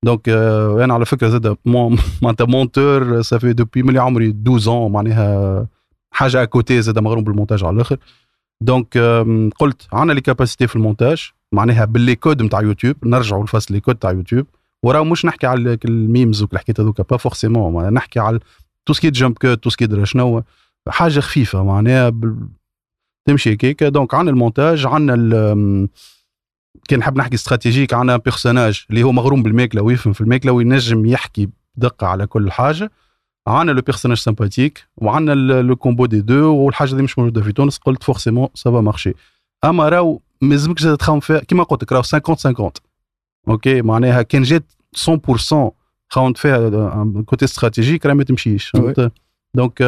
donc 0.04 0.28
أنا 0.28 0.94
على 0.94 1.04
فكرة 1.04 1.28
زاد 1.28 1.56
معناتها 2.22 2.44
monteur 2.44 3.22
ça 3.22 3.32
fait 3.32 3.52
depuis 3.52 3.82
ملي 3.82 3.98
عمري 3.98 4.28
12 4.30 4.88
معناها 4.88 5.66
حاجة 6.10 6.42
à 6.42 6.50
côté 6.50 6.82
زاد 6.82 6.98
مغروم 6.98 7.24
بالمونتاج 7.24 7.64
على 7.64 7.74
الآخر. 7.74 7.96
donc 8.60 8.98
قلت 9.58 9.86
عندنا 9.92 10.12
les 10.12 10.20
capacités 10.20 10.66
في 10.66 10.76
المونتاج 10.76 11.30
معناها 11.52 11.84
ب 11.84 11.92
les 11.92 12.14
codes 12.14 12.42
نتاع 12.42 12.60
يوتيوب 12.60 12.96
نرجعوا 13.04 13.44
لفصل 13.44 13.74
les 13.74 13.80
codes 13.80 13.96
تاع 13.96 14.10
يوتيوب 14.10 14.46
وراه 14.82 15.04
مش 15.04 15.24
نحكي 15.24 15.46
على 15.46 15.78
ال 15.84 15.94
memes 15.94 16.42
والحكايات 16.42 16.80
هذوك 16.80 17.10
pas 17.10 17.16
forcément 17.16 17.92
نحكي 17.92 18.20
على 18.20 18.40
tout 18.86 18.92
ce 18.92 19.00
qui 19.00 19.10
jump 19.10 19.38
cut 19.38 19.56
tout 19.56 19.70
ce 19.70 19.85
qui 19.85 20.06
شنو 20.06 20.42
حاجة 20.88 21.20
خفيفة 21.20 21.64
معناها 21.64 22.12
تمشي 23.28 23.52
هكاك. 23.52 23.84
donc 23.84 24.14
عندنا 24.14 24.30
المونتاج 24.30 24.86
عندنا 24.86 25.88
كان 26.88 26.98
نحب 26.98 27.16
نحكي 27.16 27.34
stratégique 27.34 27.94
عندنا 27.94 28.16
personnage 28.16 28.84
اللي 28.90 29.02
هو 29.02 29.12
مغروم 29.12 29.42
بالماكلة 29.42 29.82
ويفهم 29.82 30.12
في 30.12 30.20
الماكلة 30.20 30.52
وينجم 30.52 31.06
يحكي 31.06 31.48
بدقة 31.76 32.06
على 32.06 32.26
كل 32.26 32.52
حاجة. 32.52 32.90
عندنا 33.46 33.72
le 33.72 33.82
personnage 33.82 34.18
sympathique 34.18 34.84
وعندنا 34.96 35.34
le 35.62 35.76
combo 35.76 36.06
des 36.06 36.20
deux 36.20 36.54
والحاجة 36.54 36.94
دي 36.94 37.02
مش 37.02 37.18
موجودة 37.18 37.42
في 37.42 37.52
تونس 37.52 37.78
قلت 37.78 38.02
forcément 38.02 38.48
ça 38.54 38.67
va 38.67 38.80
marcher 38.80 39.14
أما 39.64 39.88
راهو 39.88 40.20
ما 40.40 40.50
لازمكش 40.54 40.82
تخمم 40.82 41.20
فيها 41.20 41.38
كيما 41.38 41.62
قلت 41.62 41.82
لك 41.82 41.92
راهو 41.92 42.02
50 42.02 42.20
50 42.24 42.70
okay 43.48 43.82
معناها 43.82 44.22
كان 44.22 44.42
جات 44.42 44.72
100% 44.98 45.70
خممت 46.08 46.38
فيها 46.38 47.04
côté 47.26 47.44
stratégique 47.44 48.06
راه 48.06 48.14
ما 48.14 48.24
تمشيش 48.24 48.72
donc 49.54 49.78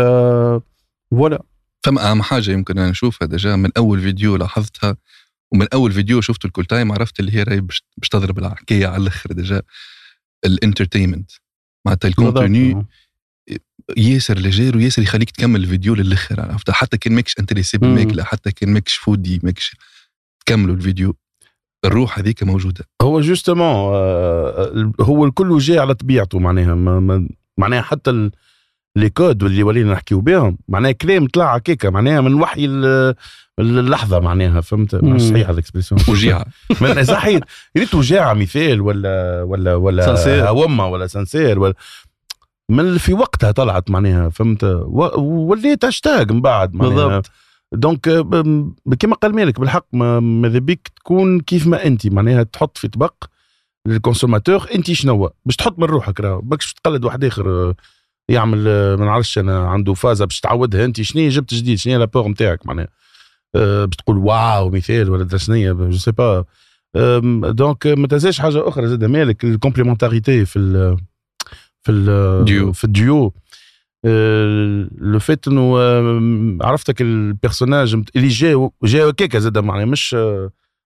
voilà 1.11 1.43
فما 1.83 2.11
أهم 2.11 2.23
حاجة 2.23 2.51
يمكن 2.51 2.79
أنا 2.79 2.91
نشوفها 2.91 3.29
déjà 3.29 3.57
من 3.57 3.71
أول 3.77 4.01
فيديو 4.01 4.37
لاحظتها 4.37 4.97
ومن 5.53 5.67
أول 5.75 5.93
فيديو 5.93 6.21
شفته 6.21 6.47
Koul 6.47 6.65
Time 6.65 6.93
عرفت 6.93 7.21
اللي 7.21 7.35
هي 7.35 7.43
راهي 7.43 7.61
باش 7.61 8.09
تضرب 8.11 8.39
الحكاية 8.39 8.87
على 8.87 9.03
الأخر 9.03 9.33
déjà 9.33 9.63
ال 10.45 10.51
entertainment 10.51 11.31
معناتها 11.87 12.09
ال 12.09 12.19
contenu 12.19 12.87
ياسر 13.97 14.39
léger 14.39 14.77
وياسر 14.77 15.03
يخليك 15.03 15.31
تكمل 15.31 15.61
الفيديو 15.61 15.95
للآخر 15.95 16.41
عرفت؟ 16.41 16.71
حتى 16.71 16.97
كان 16.99 17.13
ماكش 17.13 17.35
intéressé 17.41 17.79
بالماكله 17.79 18.25
حتى 18.25 18.53
كان 18.53 18.73
ماكش 18.73 18.97
foodie 18.97 19.41
ماكش 19.43 19.77
تكملوا 20.47 20.75
الفيديو. 20.75 21.15
الروح 21.85 22.19
هذيك 22.19 22.43
موجودة. 22.43 22.85
هو 23.03 23.21
justement 23.21 23.67
آه، 23.67 24.93
هو 25.01 25.25
الكل 25.25 25.59
جاي 25.59 25.79
على 25.79 25.95
طبيعته 25.95 26.39
معناها 26.39 26.75
معناها 27.59 27.83
حتى 27.83 28.31
les 28.97 29.11
codes 29.11 29.43
اللي 29.43 29.63
ولينا 29.63 29.93
نحكيو 29.93 30.21
بهم 30.21 30.59
معناها 30.69 30.93
كلام 30.93 31.27
طلع 31.27 31.57
هكاك 31.57 31.87
معناها 31.87 32.21
من 32.21 32.35
وحي 32.35 32.65
اللحظة 33.61 34.21
معناها 34.21 34.61
فهمت؟ 34.61 34.97
صحيح 35.31 35.49
ال 35.49 35.54
expression 35.54 36.01
وجيعة. 36.09 36.47
صحيح؟ 37.03 37.41
ريت 37.77 37.95
وجيعة 37.95 38.35
مثال 38.35 38.81
ولا 38.81 39.43
ولا 39.43 39.75
ولا 39.75 40.49
هومه 40.49 40.87
ولا 40.87 41.07
سانسير 41.07 41.59
ولا 41.59 41.75
من 42.71 42.99
في 42.99 43.13
وقتها 43.13 43.51
طلعت 43.53 43.91
معناها 43.91 44.29
فهمت؟ 44.29 44.65
وليت 45.19 45.85
اشتاق 45.85 46.33
من 46.33 46.41
بعد 46.41 46.75
معناها. 46.75 47.07
بالضبط. 47.07 47.31
donc 47.73 48.09
كما 48.99 49.15
قال 49.15 49.35
مالك 49.35 49.61
بالحق 49.61 49.95
ماذا 49.95 50.59
بيك 50.59 50.89
تكون 50.97 51.41
كيف 51.41 51.67
ما 51.67 51.87
أنت 51.87 52.07
معناها 52.07 52.43
تحط 52.43 52.79
في 52.79 52.89
طبق 52.89 53.15
لل 53.87 53.98
consommateur 53.98 54.67
أنت 54.75 54.93
شنو 54.93 55.31
باش 55.47 55.57
تحط 55.57 55.79
من 55.79 55.85
روحك 55.85 56.21
راه 56.21 56.41
باكش 56.45 56.75
تقلد 56.75 57.05
واحد 57.05 57.25
آخر 57.25 57.75
يعمل 58.29 58.65
ما 58.97 59.05
نعرفش 59.05 59.39
أنا 59.39 59.69
عنده 59.69 59.95
فازة 59.95 60.25
باش 60.25 60.41
تعودها 60.41 60.85
أنت 60.85 61.03
شنو 61.03 61.29
جبت 61.29 61.55
جديد؟ 61.55 61.79
شنو 61.79 61.99
l'apport 61.99 62.29
نتاعك 62.29 62.67
معناها؟ 62.67 62.89
أه 63.55 63.85
باش 63.85 63.97
تقول 63.97 64.19
wow 64.19 64.71
مثال 64.71 65.11
ولا 65.11 65.37
شنيا 65.37 65.73
je 65.73 65.93
sais 65.93 66.13
pas 66.13 66.45
donc 67.51 67.87
ما 67.87 68.07
تنساش 68.07 68.41
حاجة 68.41 68.69
أخرى 68.69 68.87
زاد 68.87 69.05
مالك 69.05 69.45
ال 69.45 69.51
complémentarité 69.51 70.45
في 70.45 70.97
في 71.83 71.93
ال 71.93 72.75
في 72.75 72.85
ال 72.85 72.95
duo. 72.95 73.33
le 74.99 75.19
fait 75.19 75.49
انه 75.49 75.79
عرفتك 76.67 77.03
ال 77.03 77.12
personnage 77.12 78.03
اللي 78.17 78.29
جا 78.29 78.71
جا 78.85 79.05
هكاك 79.11 79.37
زاد 79.37 79.59
معناها 79.59 79.85
مش 79.85 80.17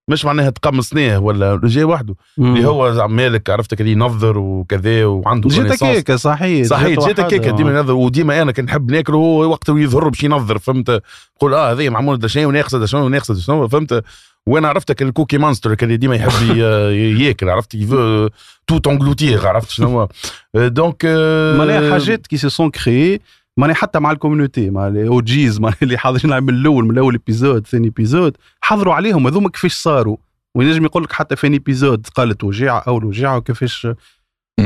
مش 0.09 0.25
معناها 0.25 0.50
تقمصناه 0.50 1.18
ولا 1.18 1.61
جاي 1.64 1.85
وحده. 1.85 2.14
اللي 2.38 2.66
هو 2.66 2.92
زعما 2.92 3.14
مالك 3.14 3.50
عرفتك 3.50 3.80
اللي 3.80 3.92
ينظر 3.92 4.38
وكذا 4.38 5.04
وعنده 5.06 5.49
جيت 5.49 5.82
هكاك 5.82 6.12
صحيح 6.12 6.66
صحيح 6.66 7.06
جيت 7.06 7.21
هكاك 7.21 7.49
ديما 7.49 7.71
ينظر 7.78 7.92
وديما 7.94 8.42
أنا 8.42 8.52
كنحب 8.52 8.71
نحب 8.73 8.90
ناكل 8.90 9.14
وهو 9.14 9.50
وقت 9.50 9.68
يظهر 9.68 10.09
باش 10.09 10.25
ينظر 10.25 10.59
فهمت؟ 10.59 11.02
نقول 11.37 11.54
آه 11.54 11.73
هذا 11.73 11.90
معمول 11.90 12.30
شنو 12.30 12.49
وناقصة 12.49 12.87
شنو 12.87 13.04
وناقصة 13.04 13.35
شنو 13.35 13.68
فهمت؟ 13.68 14.04
وأنا 14.47 14.68
عرفتك 14.68 15.02
ال 15.02 15.08
Cookie 15.08 15.38
Monster 15.38 15.75
كان 15.75 15.99
ديما 15.99 16.16
يحب 16.16 16.56
ياكل 17.23 17.49
عرفت؟ 17.49 17.75
il 17.75 18.28
veut 18.66 18.78
tout 18.78 18.99
engloutir 18.99 19.46
عرفت 19.47 19.71
شنو 19.71 20.09
donc 20.54 21.04
معناها 21.59 21.92
حاجات 21.92 22.26
qui 22.26 22.37
se 22.37 22.49
sont 22.49 22.70
créés 22.70 23.20
ماني 23.56 23.75
حتى 23.75 23.99
مع 23.99 24.11
ال 24.11 24.16
community 24.16 24.70
مع 24.71 24.88
ال 24.88 25.06
OGs 25.06 25.61
مع 25.61 25.73
اللي 25.82 25.99
حاضرين 25.99 26.42
من 26.42 26.54
الأول 26.54 26.85
من 26.85 26.90
الأول 26.90 27.14
épisode 27.14 27.66
ثاني 27.66 27.88
épisode 27.88 28.37
حضروا 28.61 28.94
عليهم 28.94 29.26
هذوما 29.26 29.49
كيفاش 29.49 29.75
صاروا؟ 29.75 30.16
وينجم 30.56 30.85
يقول 30.85 31.02
لك 31.02 31.12
حتى 31.12 31.37
ثاني 31.37 31.56
épisode 31.56 32.06
قالت 32.06 32.44
وجيعة 32.44 32.78
اول 32.78 33.04
وجيعة 33.04 33.37
وكيفاش؟ 33.37 33.87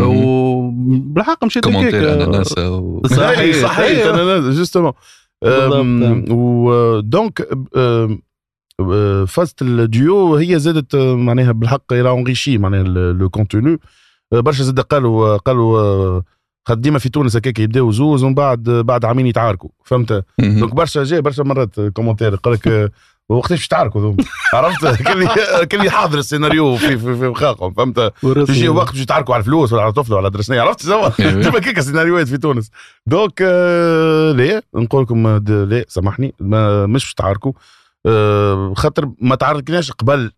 وبالحق 0.01 1.45
مشيت 1.45 1.65
commentaire 1.65 2.15
اناناس 2.15 2.47
صحيح 3.17 3.57
صحيح. 3.63 4.07
اناناس 4.07 4.57
justement 4.57 4.93
و 6.31 6.54
donc 6.54 7.49
فازة 9.27 9.55
الديو 9.63 10.37
هي 10.37 10.59
زادت 10.59 10.97
معناها 10.97 11.53
بالحق 11.53 11.93
elle 11.93 12.09
a 12.09 12.15
enrichi 12.15 12.59
معناها 12.59 13.13
le 13.13 13.31
contenu 13.31 13.79
برشا 14.33 14.63
زاد 14.63 14.81
قالوا 14.81 15.37
قالوا 15.37 16.23
خاطر 16.67 16.81
ديما 16.81 16.99
في 16.99 17.09
تونس 17.09 17.37
هكاك 17.37 17.59
يبداو 17.59 17.91
زوز 17.91 18.25
ومن 18.25 18.35
بعد 18.35 18.63
بعد 18.63 19.05
عامين 19.05 19.27
يتعاركوا 19.27 19.71
فهمت؟ 19.85 20.25
donc 20.39 20.75
برشا 20.75 21.05
جاي 21.05 21.21
برشا 21.21 21.43
مرات 21.43 21.81
commentaire 21.81 22.35
قال 22.35 22.55
لك 22.55 22.93
وقتاش 23.29 23.59
باش 23.59 23.69
تعاركوا 23.69 24.15
عرفت؟ 24.55 25.03
كل 25.03 25.29
كل 25.65 25.91
حاضر 25.91 26.19
السيناريو 26.19 26.77
في 26.77 26.99
في, 26.99 27.17
في 27.17 27.29
مخاخهم 27.29 27.73
فهمت؟ 27.75 28.13
يجي 28.25 28.69
وقت 28.69 28.93
باش 28.93 29.01
يتعاركوا 29.01 29.35
على 29.35 29.41
الفلوس 29.41 29.73
ولا 29.73 29.83
على 29.83 29.93
طفل 29.93 30.13
ولا 30.13 30.23
على 30.23 30.31
درا 30.31 30.39
شنية 30.39 30.61
عرفت 30.61 30.81
سوا 30.81 31.09
ديما 31.43 31.59
كيك 31.59 31.81
سيناريوهات 31.81 32.29
في 32.29 32.39
تونس. 32.39 32.71
donc 33.07 33.43
آه 33.43 34.33
لا 34.33 34.63
نقول 34.75 35.03
لكم 35.03 35.29
لا 35.49 35.85
سامحني 35.89 36.35
مش 36.41 37.03
باش 37.05 37.15
تعاركوا. 37.15 37.53
آه 38.07 38.75
خاطر 38.77 39.11
ما 39.21 39.35
تعاركناش 39.35 39.91
قبل. 39.93 40.31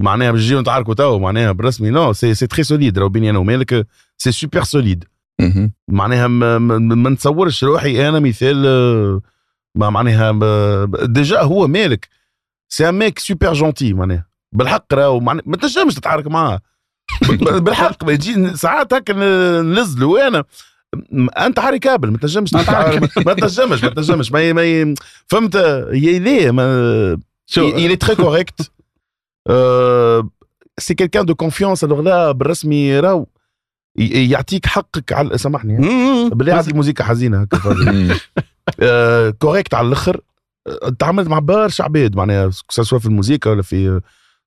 معناها 0.00 0.30
باش 0.30 0.40
نجيو 0.40 0.60
نتعاركوا 0.60 0.94
تو 0.94 1.18
معناها 1.18 1.52
بالرسمي 1.52 1.90
non 1.90 2.12
c'est 2.12 2.34
c'est 2.34 2.46
très 2.46 2.62
solide 2.62 2.98
راهو 2.98 3.08
بيني 3.08 3.30
أنا 3.30 3.38
ومالك 3.38 3.86
c'est 4.18 4.32
super 4.32 4.62
solide 4.62 5.04
معناها 5.88 6.26
ما, 6.26 6.58
ما 6.58 7.10
نتصورش 7.10 7.64
روحي 7.64 8.08
أنا 8.08 8.20
مثال 8.20 8.62
ما 9.74 9.90
معناها 9.90 10.38
déjà 11.02 11.40
هو 11.40 11.66
مالك. 11.66 12.08
c'est 12.68 12.88
un 12.88 12.94
mec 12.94 13.18
super 13.18 13.52
gentil 13.52 13.92
معناها. 13.92 14.28
بالحق 14.52 14.94
راهو 14.94 15.20
ما 15.20 15.56
تنجمش 15.56 15.94
تتحرك 15.94 16.26
معاه. 16.26 16.60
بالحق 17.64 17.96
يجي 18.10 18.56
ساعات 18.56 18.94
هكا 18.94 19.12
ننزلوا 19.62 20.26
أنا. 20.28 20.44
أنت 21.38 21.60
حري 21.60 21.78
كابل 21.78 22.10
ما 22.10 22.18
تنجمش 22.18 22.54
ما 22.54 22.62
تنجمش 23.34 23.84
ما 23.84 23.90
تنجمش. 23.90 24.32
ما, 24.32 24.94
فهمت؟ 25.26 25.54
يلي 25.92 26.52
ما 26.52 27.18
il 27.56 27.90
est 27.90 28.02
très 28.06 28.16
correct. 28.16 28.70
سي 30.78 30.94
كيلكان 30.94 31.26
دو 31.26 31.34
الوغ 31.84 32.00
لا 32.00 32.32
بالرسمي 32.32 33.00
راهو. 33.00 33.26
يعطيك 33.98 34.66
حقك 34.66 35.12
على 35.12 35.38
سامحني. 35.38 35.76
بالله 36.30 36.54
عندي 36.54 36.72
موسيقى 36.72 37.04
حزينة 37.04 37.40
هكا 37.42 37.58
كوريكت 39.40 39.74
على 39.74 39.88
الأخر. 39.88 40.20
تعاملت 40.98 41.28
مع 41.28 41.38
برشا 41.38 41.84
عباد 41.84 42.16
معناها 42.16 42.50
سواء 42.70 43.00
في 43.00 43.06
الموسيقى 43.06 43.50
ولا 43.50 43.62
في 43.62 44.00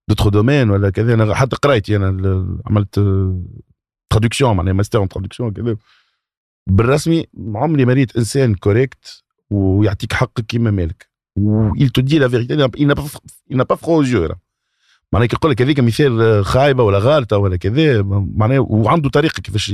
d'autres 0.09 0.29
domaines 0.29 0.69
ولا 0.69 0.89
كذا. 0.89 1.13
أنا 1.13 1.35
حتى 1.35 1.55
قريت 1.55 1.89
أنا 1.89 2.59
عملت 2.65 2.99
traduction 4.09 4.57
معناها 4.57 4.73
master 4.73 5.05
traduction 5.05 5.53
كذا 5.53 5.77
بالرسمي 6.69 7.25
عمري 7.55 7.85
ما 7.85 7.93
ريت 7.93 8.17
إنسان 8.17 8.55
correct 8.55 9.23
ويعطيك 9.51 10.13
حقك 10.13 10.45
كيما 10.45 10.71
مالك. 10.71 11.11
و 11.35 11.71
il 11.75 11.91
te 11.91 12.01
dit 12.01 12.19
la 12.19 12.27
vérité 12.27 12.53
il 12.77 12.87
n'a 12.87 12.95
pas 12.95 13.03
il 13.49 13.57
n'a 13.57 13.65
pas 13.65 13.77
froid 13.77 13.97
aux 13.97 14.03
yeux 14.03 14.27
là 14.27 14.35
معناها 15.13 15.27
كي 15.27 15.35
يقول 15.35 15.51
لك 15.51 15.61
هذيك 15.61 15.79
مثال 15.79 16.45
خايبة 16.45 16.83
ولا 16.83 16.99
غالطة 16.99 17.37
ولا 17.37 17.57
كذا 17.57 18.01
معناها 18.35 18.59
وعنده 18.59 19.09
طريقه 19.09 19.41
كيفاش 19.41 19.69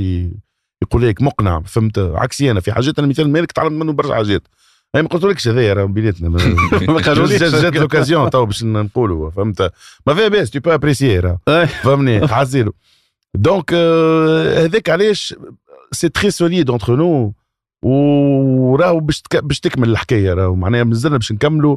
يقول 0.82 1.08
لك 1.08 1.22
مقنع 1.22 1.60
فهمت؟ 1.60 1.98
عكسي 1.98 2.50
أنا 2.50 2.60
في 2.60 2.72
حاجات 2.72 2.98
أنا 2.98 3.08
مثال 3.08 3.32
مالك 3.32 3.52
تعلم 3.52 3.78
منه 3.78 3.92
برشا 3.92 4.14
حاجات. 4.14 4.42
أنا 4.94 5.02
ما 5.02 5.08
قلتلكش 5.08 5.48
هذايا 5.48 5.72
راه 5.74 5.84
بيناتنا 5.84 6.28
ما- 6.92 7.02
قالوليش. 7.02 7.42
جات 7.42 7.76
l'occasion 7.76 8.30
تو 8.30 8.46
باش 8.46 8.64
نقولوا 8.64 9.30
فهمت؟ 9.30 9.70
ما 10.06 10.14
فيها 10.14 10.28
باس 10.28 10.50
tu 10.50 10.60
vas 10.60 10.74
apprécier. 10.74 11.36
فهمني؟ 11.82 12.28
حاسيلو 12.34 12.72
donc 13.34 13.70
آه، 13.74 14.64
هذاك 14.64 14.90
علاش 14.90 15.34
c'est 15.92 16.08
très 16.08 16.30
solide 16.30 16.70
entre 16.70 16.96
nous 16.96 17.32
وراهو 17.82 19.00
باش 19.00 19.22
باش 19.42 19.60
تكمل 19.60 19.88
الحكاية 19.90 20.34
راهو. 20.34 20.54
معناها 20.54 20.84
مازلنا 20.84 21.16
باش 21.16 21.32
نكملوا 21.32 21.76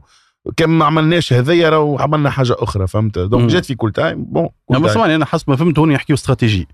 كان 0.57 0.69
ما 0.69 0.85
عملناش 0.85 1.33
هذايا 1.33 1.69
راهو 1.69 1.97
عملنا 1.99 2.29
حاجة 2.29 2.55
أخرى 2.59 2.87
فهمت. 2.87 3.19
donc 3.19 3.49
جات 3.51 3.65
في 3.65 3.75
Koul 3.75 3.91
Time 3.91 4.23
bon 4.23 4.49
أما. 4.75 4.87
سمعني 4.87 5.15
أنا 5.15 5.25
حسب 5.25 5.49
ما 5.49 5.55
فهمت 5.55 5.79
هون 5.79 5.91
يحكيو 5.91 6.13
استراتيجي 6.13 6.67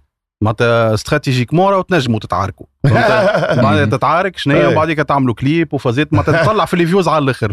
معناتها 0.43 0.93
stratégiquement 0.93 1.71
راهو 1.71 1.81
تنجموا 1.81 2.19
تتعاركوا 2.19 2.65
معناتها 3.63 3.85
تتعارك 3.85 4.37
شنو 4.37 4.53
هي 4.55 4.67
أي. 4.67 4.73
وبعديك 4.73 4.97
تعملوا 4.97 5.33
كليب 5.33 5.73
وفازات 5.73 6.13
معناتها 6.13 6.43
تطلع 6.43 6.65
في 6.65 6.73
ال 6.73 6.79
views 6.79 7.07
على 7.07 7.23
الآخر. 7.23 7.51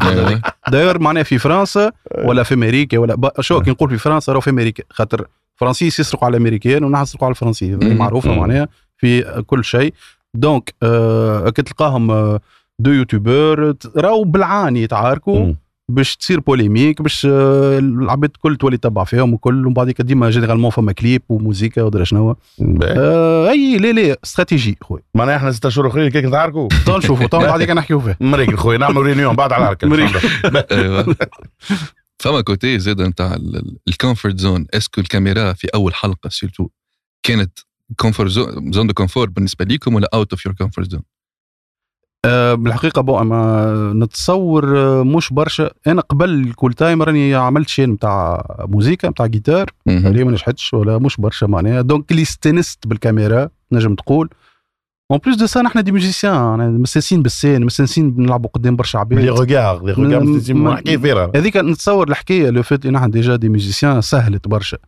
داير 0.68 0.98
معناها 0.98 1.22
في 1.22 1.38
فرنسا 1.38 1.92
ولا 2.24 2.42
في 2.42 2.54
أمريكا 2.54 2.98
ولا 2.98 3.32
شو 3.40 3.60
كي 3.60 3.70
نقول 3.70 3.90
في 3.90 3.98
فرنسا 3.98 4.32
راهو 4.32 4.40
في 4.40 4.50
أمريكا 4.50 4.82
خاطر 4.90 5.26
الفرنسيس 5.54 6.00
يسرقوا 6.00 6.26
على 6.26 6.36
الامريكان 6.36 6.84
ونحن 6.84 7.02
نسرقوا 7.02 7.26
على 7.26 7.32
الفرنسيين 7.32 7.84
مم. 7.84 7.96
معروفة 7.96 8.30
مم. 8.32 8.38
معناها 8.38 8.68
في 8.96 9.42
كل 9.46 9.64
شيء 9.64 9.94
donc 10.34 10.74
آه 10.82 11.48
كي 11.50 11.62
تلقاهم 11.62 12.10
آه، 12.10 12.40
deux 12.78 12.90
youtubeurs 12.90 13.72
ت- 13.72 13.92
راهو 13.96 14.24
بالعاني 14.24 14.82
يتعاركوا. 14.82 15.52
باش 15.88 16.16
تصير 16.16 16.40
polémique 16.40 17.02
باش 17.02 17.26
آه، 17.30 17.78
العباد 17.78 18.30
الكل 18.34 18.56
تولي 18.56 18.76
تتبع 18.76 19.04
فيهم 19.04 19.34
وكل 19.34 19.66
ومن 19.66 19.74
بعديك 19.74 20.02
ديما 20.02 20.30
généralement 20.30 20.70
فما 20.70 20.92
كليب 20.92 21.22
وموزيكا 21.28 21.82
ودرا 21.82 22.04
شنو. 22.04 22.36
آه 22.82 23.50
أي 23.50 23.76
لا 23.78 23.92
لا 23.92 24.16
استراتيجي 24.24 24.78
خويا. 24.82 25.02
معناها 25.14 25.36
إحنا 25.36 25.52
ست 25.52 25.66
اشهر 25.66 25.88
أخرين 25.88 26.10
كيك 26.10 26.24
نتعاركوا. 26.24 26.68
تو 26.86 26.98
نشوفوا 26.98 27.26
تو 27.26 27.38
بعديك 27.38 27.70
نحكيو 27.70 28.00
فيه. 28.00 28.16
مريك 28.20 28.54
خويا 28.54 28.78
نعملوا 28.78 29.02
réunion 29.02 29.36
بعد 29.36 29.52
على 29.52 29.62
العركة 29.62 29.88
مريك. 29.88 30.10
أيوه. 30.72 31.16
فما 32.18 32.40
côté 32.40 32.78
زاد 32.78 33.02
نتاع 33.02 33.38
ال 33.88 33.94
comfort 33.95 34.38
zone 34.38 34.66
est-ce 34.74 34.91
que 34.91 35.00
الكاميرا 35.00 35.52
في 35.52 35.68
أول 35.74 35.94
حلقة 35.94 36.28
surtout 36.28 36.68
كانت 37.22 37.58
comfort 37.96 38.30
zone 38.30 38.72
zone 38.72 38.86
de 38.86 38.94
confort 38.94 39.32
بالنسبة 39.32 39.64
ليكم 39.64 39.94
ولا 39.94 40.08
out 40.14 40.32
of 40.32 40.46
your 40.46 40.54
comfort 40.54 40.90
zone 40.90 41.02
آه، 42.24 42.54
بالحقيقة 42.54 43.02
bon 43.02 43.18
أما 43.20 43.92
نتصور 43.96 44.78
آه، 44.78 45.02
مش 45.02 45.32
برشا. 45.32 45.70
أنا 45.86 46.00
قبل 46.00 46.52
Koul 46.56 46.72
Time 46.72 47.02
راني 47.02 47.34
عملت 47.34 47.68
chaîne 47.68 47.90
نتاع 47.90 48.46
موزيكا 48.68 49.08
نتاع 49.08 49.26
جيتار. 49.26 49.70
اللي 50.06 50.24
ما 50.24 50.30
نجحتش 50.32 50.74
ولا 50.74 50.98
مش 50.98 51.16
برشا 51.16 51.46
معناها. 51.46 51.80
donc 51.80 52.10
اللي 52.10 52.22
استنست 52.22 52.86
بالكاميرا 52.86 53.48
نجم 53.72 53.94
تقول. 53.94 54.28
en 55.10 55.20
plus 55.24 55.36
de 55.36 55.46
ça 55.46 55.62
نحن 55.62 55.82
des 55.82 55.92
musiciens 55.92 56.80
مستانسين 56.80 57.22
بال 57.22 57.34
scène 57.34 57.64
مستانسين 57.64 58.14
نلعبوا 58.18 58.50
قدام 58.50 58.76
برشا 58.76 58.96
لي 58.98 59.00
عباد 59.00 59.24
regard 59.24 59.84
les 59.84 59.92
regards 59.92 60.20
م- 60.24 60.40
ما 60.64 60.70
م- 60.70 60.74
نحكي 60.74 60.98
فيها 60.98 61.30
هذيك 61.34 61.56
نتصور 61.56 62.08
الحكاية 62.08 62.50
لو 62.50 62.62
فات 62.62 62.86
نحن 62.86 63.10
déjà 63.10 63.36
des 63.36 63.48
musiciens 63.48 64.00
سهلت 64.00 64.48
برشا. 64.48 64.78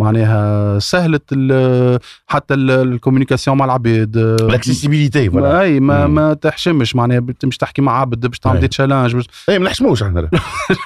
معناها 0.00 0.78
سهلت 0.78 1.22
ال- 1.32 1.98
حتى 2.26 2.54
ال- 2.54 2.70
ال 2.70 2.76
communication 2.76 3.56
مع 3.56 3.64
العباد 3.64 4.16
l'accessibilité 4.50 5.30
voilà 5.30 5.60
أي 5.60 5.80
ما 5.80 6.06
مم. 6.06 6.14
ما 6.14 6.34
تحشمش 6.34 6.96
معناها 6.96 7.26
مش 7.44 7.56
تحكي 7.56 7.82
مع 7.82 8.00
عبد 8.00 8.26
باش 8.26 8.38
تعمل 8.38 8.54
أي. 8.56 8.60
des 8.60 8.68
challenges 8.68 9.14
باش 9.14 9.24
أي 9.48 9.58
ما 9.58 9.64
نحشموش 9.64 10.02
إحنا 10.02 10.20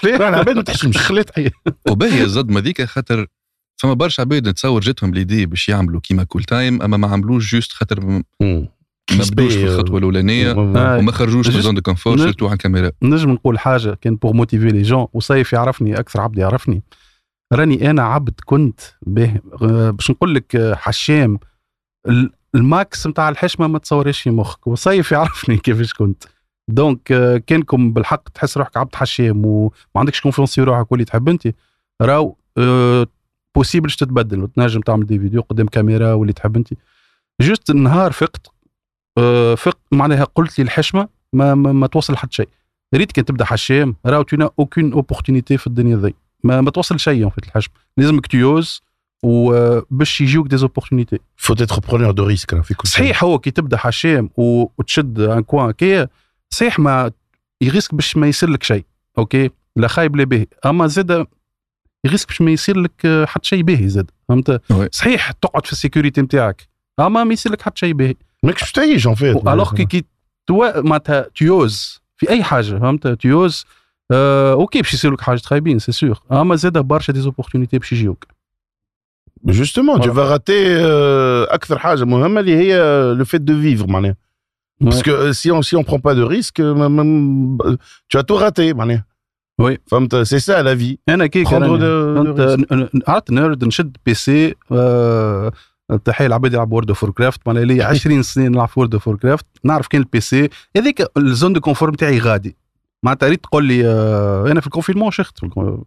رانا 0.05 0.37
عباد 0.37 0.57
ما 0.57 0.63
تحشمش 0.63 0.99
خليت 0.99 1.31
حي 1.35 1.51
وباهي 1.91 2.23
الزد 2.23 2.57
هذيك 2.57 2.83
خاطر 2.83 3.27
فما 3.83 3.93
برشا 3.95 4.21
عباد 4.23 4.49
نتصور 4.49 4.81
جاتهم 4.81 5.15
l'idée 5.15 5.47
باش 5.47 5.69
يعملوا 5.69 6.01
كيما 6.01 6.25
كول 6.25 6.45
تايم 6.45 6.83
أما 6.83 6.97
ما 6.97 7.09
عملوش 7.09 7.53
juste 7.55 7.73
خاطر. 7.73 8.01
ما 8.01 9.25
بدوش 9.31 9.53
في 9.55 9.65
الخطوة 9.65 9.99
الأولانية. 9.99 10.53
وما 10.53 11.13
خرجوش 11.13 11.49
من 11.49 11.61
zone 11.61 11.75
de 11.75 11.83
confort 11.83 12.19
surtout 12.19 12.47
على 12.47 12.53
الكاميرا 12.55 12.91
نجم 13.03 13.31
نقول 13.31 13.59
حاجة 13.59 13.95
كان 14.01 14.17
pour 14.17 14.33
motiver 14.33 14.67
les 14.69 14.83
jeunes 14.83 15.07
وصيف 15.13 15.53
يعرفني 15.53 15.99
أكثر 15.99 16.21
عبد 16.21 16.39
يعرفني 16.39 16.83
راني 17.55 17.91
أنا 17.91 18.03
عبد 18.03 18.41
كنت 18.45 18.81
به 19.03 19.41
آه، 19.63 19.91
باش 19.91 20.11
نقول 20.11 20.35
لك 20.35 20.57
آه، 20.57 20.75
حشام. 20.75 21.39
ال- 22.09 22.33
ال 22.55 22.68
max 22.68 23.07
نتاع 23.07 23.29
الحشمة 23.29 23.67
ما 23.67 23.79
تصوريش 23.79 24.21
في 24.23 24.31
مخك 24.31 24.67
وصيف 24.67 25.13
يعرفني 25.13 25.57
كيفاش 25.65 25.95
كنت. 25.95 26.25
donc 26.69 27.13
آه، 27.13 27.37
كانكم 27.37 27.93
بالحق 27.93 28.29
تحس 28.29 28.57
روحك 28.59 28.77
عبد 28.77 28.95
حشام 28.95 29.47
وما 29.47 29.71
عندكش 29.97 30.21
confiance 30.21 30.55
في 30.55 30.63
روحك 30.63 30.93
واللي 30.93 31.05
تحب 31.05 31.29
أنت 31.29 31.49
راو 32.03 32.37
possible 33.57 33.91
تتبدل 33.91 34.43
وتنجم 34.43 34.81
تعمل 34.81 35.07
des 35.07 35.19
vidéos 35.19 35.41
قدام 35.43 35.67
كاميرا 35.67 36.13
واللي 36.13 36.33
تحب 36.33 36.57
أنت. 36.57 36.69
juste 37.41 37.71
النهار 37.71 38.13
فقت 38.13 38.47
فقت 39.59 39.79
معناها 39.93 40.25
قلت 40.25 40.59
لي 40.59 40.65
الحشمه 40.65 41.09
ما 41.33 41.55
ما, 41.55 41.73
ما 41.73 41.87
توصل 41.87 42.13
لحد 42.13 42.33
شيء. 42.33 42.49
ريت 42.95 43.13
كان 43.13 43.25
تبدأ 43.25 43.45
حشام 43.45 43.97
راهو 44.07 44.23
t'as 44.23 44.51
aucune 44.59 44.93
opportunité 44.93 45.59
في 45.59 45.67
الدنيا 45.67 45.97
ذي. 45.97 46.15
ما, 46.45 46.61
ما 46.61 46.71
توصل 46.71 47.01
شيء 47.01 47.29
في 47.29 47.39
الحشم 47.39 47.71
لازمك 47.97 48.27
تيوز 48.27 48.83
وباش 49.25 50.21
يجيوك 50.21 50.47
des 50.49 50.63
opportunités 50.63 51.19
faut 51.37 51.55
peut-être 51.55 51.81
prendre 51.89 52.11
des 52.11 52.25
risques 52.27 52.61
في 52.63 52.75
كل 52.75 52.89
شيء. 52.89 52.97
صحيح 52.99 53.25
هو 53.25 53.39
كي 53.39 53.51
تبدأ 53.51 53.77
حشام 53.77 54.31
وتشد 54.37 55.21
un 55.21 55.43
coin 55.43 55.71
كي 55.71 56.07
صحيح 56.51 56.79
ما 56.79 57.11
يغيسك 57.61 57.95
باش 57.95 58.17
ما 58.17 58.27
يصير 58.27 58.49
لك 58.49 58.63
شيء 58.63 58.85
أوكي 59.19 59.51
لا 59.77 59.89
خايب 59.89 60.17
لا 60.17 60.25
باهي. 60.25 60.47
أما 60.67 60.87
زاد 60.87 61.27
يغيسك 62.07 62.29
باش 62.29 62.41
ما 62.41 62.51
يصير 62.51 62.81
لك 62.81 63.07
آه، 63.07 63.25
حتى 63.25 63.49
شيء 63.49 63.63
باهي 63.63 63.89
زاد 63.89 64.11
فهمت. 64.29 64.61
صحيح 64.95 65.31
تقعد 65.31 65.67
في 65.67 65.73
ال 65.73 65.78
sécurité 65.78 66.21
نتاعك 66.21 66.69
أما 67.01 67.25
ما 67.25 67.33
يصير 67.33 67.53
لك 67.53 67.63
حتى 67.63 67.79
شيء 67.79 67.93
باهي. 67.95 68.15
ماكش 68.43 68.73
تعيش 68.73 69.07
en 69.07 69.15
fait 69.15 69.37
alors 69.49 69.65
que 69.65 69.75
كي 69.75 70.05
معناتها 70.77 71.27
تيوز 71.35 72.01
في 72.17 72.31
أي 72.31 72.43
حاجة 72.45 72.79
فهمت؟ 72.79 73.09
تيوز 73.09 73.65
أوكي 74.13 74.79
باش 74.83 74.95
يصير 74.95 75.13
لك 75.13 75.21
حاجات 75.21 75.47
خايبين 75.47 75.79
c'est 75.79 75.93
sûr 75.93 76.19
اما 76.33 76.57
زاد 76.57 76.79
برشا 76.79 77.13
des 77.13 77.21
opportunités 77.21 77.79
باش 77.79 77.93
يجيوك 77.93 78.25
justement 79.45 80.01
tu 80.03 80.05
Voilà. 80.05 80.09
vas 80.17 80.29
rater 80.39 80.79
euh, 80.79 81.53
أكثر 81.55 81.79
حاجة 81.79 82.05
مهمه 82.05 82.41
اللي 82.41 82.57
هي 82.57 82.79
le 83.15 83.25
fait 83.25 83.41
de 83.41 83.61
فيفر 83.61 83.87
معناها 83.87 84.17
parce 84.81 85.13
que 85.13 85.33
si 85.33 85.51
on 85.51 85.63
si 85.63 85.77
on 85.77 85.85
prend 85.85 86.01
pas 86.01 86.13
de 86.13 86.27
risques 86.27 86.61
tu 88.15 88.19
vas 88.19 88.23
tout 88.23 88.41
rater 88.43 88.75
معناها 88.75 89.05
Oui. 89.63 89.75
فهمت 89.87 90.17
c'est 90.17 90.39
ça 90.39 90.63
la 90.63 90.77
vie 90.77 90.99
أنا 91.09 91.27
كيك 91.27 91.49
prendre 91.49 91.53
راني- 91.53 91.79
le- 91.79 92.19
انت 92.29 92.39
le 92.41 92.57
risque. 92.67 92.73
ن- 92.73 92.83
ن- 92.99 93.01
عرفت 93.09 93.31
نرد 93.31 93.65
نشد 93.65 93.97
PC 94.07 94.55
آه، 94.73 95.53
تحيه 96.05 96.27
العباد 96.27 96.53
يلعب 96.53 96.73
World 96.73 96.89
of 96.89 97.05
Warcraft 97.05 97.41
معناها 97.47 97.65
لي 97.65 97.83
20 97.83 98.23
سنه 98.23 98.49
نلعب 98.49 98.69
في 98.69 98.81
World 98.81 98.95
of 98.95 99.09
Warcraft 99.11 99.47
نعرف 99.65 99.87
كان 99.87 100.01
ال 100.01 100.21
PC 100.21 100.49
هذيك 100.77 101.07
ال 101.17 101.24
zone 101.24 101.53
de 101.53 101.61
confort 101.61 101.91
نتاعي 101.91 102.19
غادي 102.19 102.57
معناتها 103.05 103.29
ريت 103.29 103.43
تقول 103.43 103.65
لي 103.65 103.87
آه، 103.87 104.51
أنا 104.51 104.61
في 104.61 104.67
ال 104.67 104.70
confinement 104.70 105.11
شخت 105.11 105.39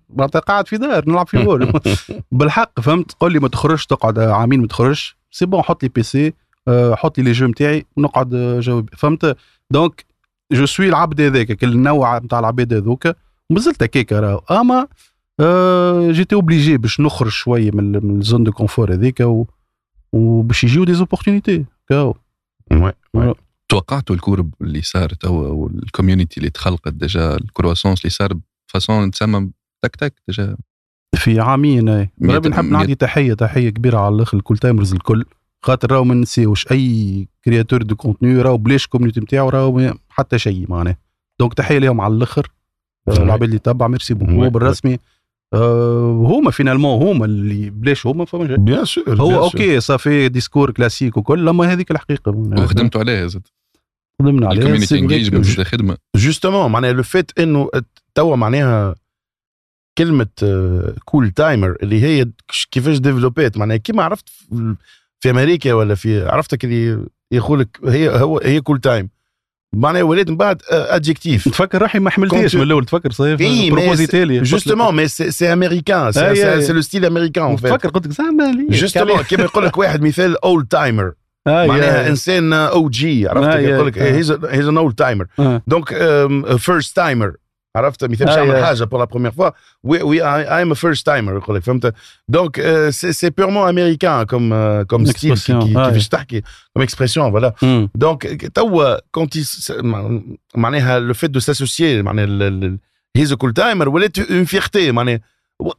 معناتها 0.10 0.40
قاعد 0.40 0.68
في 0.68 0.78
دار 0.78 1.10
نلعب 1.10 1.28
في 1.28 1.38
World 1.38 1.82
بالحق 2.32 2.80
فهمت 2.80 3.12
تقول 3.12 3.34
لي 3.34 3.40
ما 3.40 3.48
تخرجش 3.48 3.86
تقعد 3.86 4.20
عامين 4.20 4.62
ما 4.62 4.68
تخرجش. 4.68 5.18
c'est 5.32 5.46
bon 5.46 5.62
حط 5.62 5.84
لي 5.84 5.90
PC 5.90 6.34
آه، 6.68 6.96
حط 6.96 7.18
لي 7.18 7.24
les 7.24 7.32
jeux 7.32 7.48
نتاعي 7.48 7.86
ونقعد 7.98 8.34
آه، 8.34 8.60
جاوب. 8.60 8.90
فهمت؟ 8.98 9.38
donc 9.72 10.06
je 10.52 10.66
suis 10.66 10.90
العبد 10.90 11.22
هذاك 11.22 11.52
كل 11.52 11.72
النوع 11.72 12.18
نتاع 12.18 12.40
العباد 12.40 12.74
هذوك 12.74 13.08
مازلت 13.50 13.84
هكاك 13.84 14.14
راهو. 14.14 14.42
أما 14.52 14.88
آه 15.40 16.12
j'étais 16.12 16.36
obligé 16.36 16.78
باش 16.78 17.00
نخرج 17.00 17.30
شوية 17.32 17.72
من 17.74 17.96
ال- 17.96 18.06
من 18.06 18.18
ال 18.20 18.25
zone 18.25 18.44
de 18.44 18.52
confort 18.52 18.94
هذيك 18.94 19.24
وباش 20.14 20.64
يجيو 20.64 20.84
des 20.84 20.94
opportunités 20.94 21.66
كاو. 21.90 22.16
Ouais. 22.74 23.47
توقعتوا 23.70 24.16
ال 24.16 24.21
courbe 24.21 24.54
اللي 24.62 24.82
صارت 24.82 25.26
أو 25.26 25.46
أو 25.46 25.68
ال 25.68 25.75
community 25.75 26.38
اللي 26.38 26.50
تخلقت 26.50 26.94
déjà 26.94 27.36
ال 27.36 27.42
croissance 27.42 28.02
اللي 28.02 28.10
صار 28.10 28.34
ب 28.70 28.77
façon 28.77 29.12
تسمى 29.12 29.50
تك 29.82 29.96
تك 29.96 30.14
déjà. 30.28 30.58
في 31.16 31.40
عامين 31.40 31.90
اي 31.90 32.10
نحب 32.22 32.66
نعطي 32.66 32.96
تحية 32.96 33.34
تحية 33.34 33.70
كبيرة 33.70 33.98
على 33.98 34.16
الآخر 34.16 34.38
ال 34.38 34.42
Koul 34.42 34.58
Timers 34.58 34.94
الكل. 34.94 35.26
خاطر 35.66 35.92
راهو 35.92 36.04
ما 36.04 36.16
نسيوش 36.16 36.72
أي 36.72 37.28
créateur 37.46 37.84
de 37.84 37.96
contenu 37.96 38.42
راهو 38.42 38.58
بلاش 38.58 38.88
community 38.88 39.20
نتاعو 39.20 39.50
راهو 39.50 39.94
حتى 40.10 40.40
شيء 40.40 40.66
معناه. 40.70 40.98
donc 41.40 41.54
تحية 41.54 41.78
لهم 41.78 42.02
على 42.02 42.14
الأخر. 42.14 42.52
Ouais. 43.10 43.20
العباد 43.20 43.44
اللي 43.44 43.60
تبع 43.60 43.88
merci 43.88 44.14
beaucoup. 44.14 44.50
بالرسمي. 44.50 44.98
آه 45.54 46.12
هما 46.12 46.52
finalement 46.52 47.02
هما 47.08 47.26
اللي 47.26 47.70
بلاش 47.70 48.08
هما 48.08 48.26
فما. 48.26 48.56
bien 48.56 48.86
sûr 48.86 49.16
هو 49.22 49.44
أوكي 49.44 49.80
صافي 49.80 50.30
ديسكور 50.30 50.72
كلاسيك 50.72 51.18
وكل 51.18 51.50
أما 51.50 51.74
هذيك 51.74 51.92
الحقيقة. 51.92 52.32
وخدمتوا 52.32 53.02
عليه 53.02 53.26
زاد. 53.26 53.48
خدمنا 54.22 54.48
عليها 54.48 54.60
ال 54.62 54.66
community 54.66 55.00
engagement 55.00 55.56
كو- 55.56 55.64
خدمه 55.64 55.98
justement 56.16 56.72
معناها 56.72 56.94
le 56.94 57.04
fait 57.04 57.40
إنه 57.40 57.70
توا 58.16 58.36
معناها 58.36 58.96
كلمة 59.98 60.28
Koul 61.06 61.32
Timer 61.32 61.78
اللي 61.84 62.02
هي 62.04 62.26
كيفاش 62.72 62.98
développات 62.98 63.58
معناها 63.58 63.78
كيما 63.78 64.04
عرفت 64.04 64.30
في- 64.30 64.76
في 65.20 65.30
أمريكا 65.30 65.74
ولا 65.74 65.96
في 65.96 66.26
عرفتك 66.28 66.66
اللي 66.66 67.06
يقول 67.32 67.60
لك 67.60 67.80
he 67.86 68.10
he 68.10 68.40
Koul 68.40 68.80
Time 68.82 69.10
معناها 69.76 70.04
ولات 70.04 70.30
من 70.30 70.38
بعد 70.38 70.62
adjectif 70.70 71.50
تفكر 71.50 71.82
روحي 71.82 72.00
ما 72.00 72.10
حملتيش 72.10 72.56
من 72.56 72.62
الأول 72.62 72.86
تفكر 72.86 73.12
صيف 73.12 73.40
لي 74.26 74.40
justement 74.40 74.96
mais 74.96 75.08
c'est 75.08 75.54
américain 75.54 76.12
c'est 76.12 76.74
le 76.74 76.82
style 76.82 77.06
américain 77.06 77.56
تفكر 77.56 77.90
قلت 77.90 78.08
لك 78.08 78.14
زعما 78.14 78.68
justement 78.70 79.22
كيما 79.22 79.44
يقول 79.44 79.66
لك 79.66 79.78
واحد 79.78 80.02
مثال 80.02 80.44
old 80.44 80.68
timer 80.68 81.14
معناها 81.48 82.08
إنسان 82.08 82.54
OG 82.54 83.28
عرفت 83.28 83.48
آه، 83.48 83.60
يقول 83.60 83.88
لك 83.88 83.98
آه. 83.98 84.16
he's 84.52 84.68
an 84.68 84.78
old 84.78 84.96
timer 84.96 85.26
آه. 85.40 85.62
donc 85.68 85.94
first 86.58 86.96
timer 86.96 87.34
عرفت 87.78 88.04
مثال 88.06 88.26
باش 88.28 88.36
آه، 88.36 88.40
يعمل 88.40 88.56
آه. 88.56 88.66
حاجة 88.66 88.84
pour 88.84 89.00
la 89.00 89.06
première 89.06 89.32
fois 89.32 89.50
oui 89.84 90.02
oui 90.02 90.22
I 90.24 90.62
am 90.62 90.74
first 90.74 91.06
timer 91.06 91.38
يقول 91.38 91.56
لك 91.56 91.64
فهمت 91.64 91.94
donc 92.28 92.62
c'est 92.90 93.30
purement 93.30 93.70
américain 93.70 94.24
comme 94.24 94.82
comme 94.84 95.06
style 95.06 95.38
Expression, 95.38 95.50
آه. 95.78 95.88
كيفاش 95.90 96.08
تحكي 96.08 96.42
comme 96.74 96.84
expression 96.84 97.32
voilà 97.32 97.54
مم. 97.62 97.90
donc 97.96 98.46
توا 98.56 98.98
كونت 99.12 99.34
معناها 100.56 101.00
le 101.00 101.14
fait 101.14 101.30
de 101.32 101.40
s'associer 101.40 102.02
معناها 102.02 102.26
ال- 102.26 102.44
ال- 102.44 102.80
he's 103.18 103.34
Koul 103.34 103.54
Timer 103.54 103.90
ولات 103.90 104.20
une 104.20 104.46
fierté 104.46 104.92
معناها 104.92 105.20
و- 105.60 105.72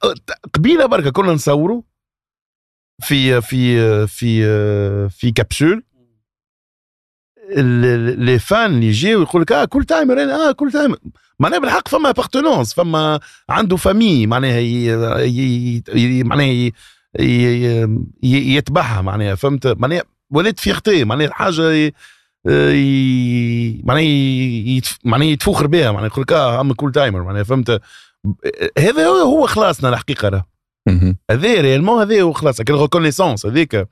قبيله 0.54 0.86
بركه 0.86 1.10
كنا 1.10 1.32
نصوروا 1.32 1.82
في 3.02 3.40
في 3.40 4.06
في 4.06 4.42
في 5.08 5.30
كابسول 5.30 5.82
ال- 7.50 8.20
les 8.24 8.38
fans 8.38 8.74
اللي 8.74 8.86
يجيو 8.86 9.22
يقول 9.22 9.42
لك 9.42 9.52
آه 9.52 9.64
Koul 9.64 9.84
Timer 9.84 10.22
أنا 10.22 10.48
آه 10.48 10.52
Koul 10.52 10.72
Timer 10.72 10.98
معناها 11.40 11.58
بالحق 11.58 11.88
فما 11.88 12.10
appartenance 12.10 12.74
فما 12.74 13.20
عنده 13.48 13.76
famille 13.76 14.26
معناها 14.26 14.60
معناها 16.24 16.70
يتبعها 18.22 19.02
معناها 19.02 19.34
فهمت؟ 19.34 19.66
معناها 19.66 20.02
ولات 20.30 20.60
fierté 20.60 21.04
معناها 21.04 21.30
حاجة 21.30 21.92
معناها 23.84 24.80
معناها 25.04 25.28
يتفوخر 25.28 25.66
بها 25.66 25.92
معناها 25.92 26.06
يقول 26.06 26.22
لك 26.22 26.32
آه 26.32 26.60
I'm 26.60 26.72
Koul 26.72 26.92
Timer 26.92 27.22
معناها 27.22 27.42
فهمت؟ 27.42 27.80
هذا 28.78 29.06
هو 29.06 29.46
خلاصنا 29.46 29.88
الحقيقة 29.88 30.28
راه. 30.28 30.44
هذا 31.30 31.60
réellement 31.60 32.00
هذا 32.00 32.22
هو 32.22 32.32
خلاص 32.32 32.60
ال 32.60 32.66
reconnaissance 32.66 33.46
هذيك. 33.46 33.88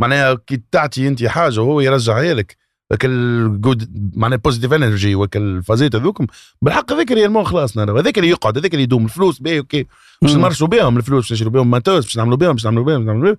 معناها 0.00 0.34
كي 0.34 0.62
تعطي 0.72 1.08
أنت 1.08 1.24
حاجة 1.24 1.60
وهو 1.60 1.80
يرجعها 1.80 2.34
لك. 2.34 2.56
ذاك 2.92 3.04
ال 3.04 3.26
good 3.26 4.12
معناها 4.16 4.38
positive 4.38 4.72
energy 4.72 5.14
وك 5.14 5.36
الفازات 5.36 5.94
هذوكم 5.96 6.26
بالحق 6.62 6.92
هذاك 6.92 7.12
réellement 7.12 7.44
خلاص 7.44 7.78
هذاك 7.78 8.18
اللي 8.18 8.30
يقعد 8.30 8.58
هذاك 8.58 8.72
اللي 8.74 8.82
يدوم 8.82 9.04
الفلوس 9.04 9.38
باهي 9.38 9.58
أوكي. 9.58 9.86
باش. 10.22 10.34
نمرشوا 10.34 10.66
بهم 10.66 10.96
الفلوس 10.96 11.22
باش 11.24 11.32
نشروا 11.32 11.52
بهم 11.52 11.70
matos 11.70 12.04
باش 12.04 12.16
نعملوا 12.16 12.36
بهم 12.36 12.52
باش 12.52 12.64
نعملوا 12.64 12.84
بهم 12.84 12.98
باش 12.98 13.06
نعملوا 13.06 13.24
بهم 13.32 13.36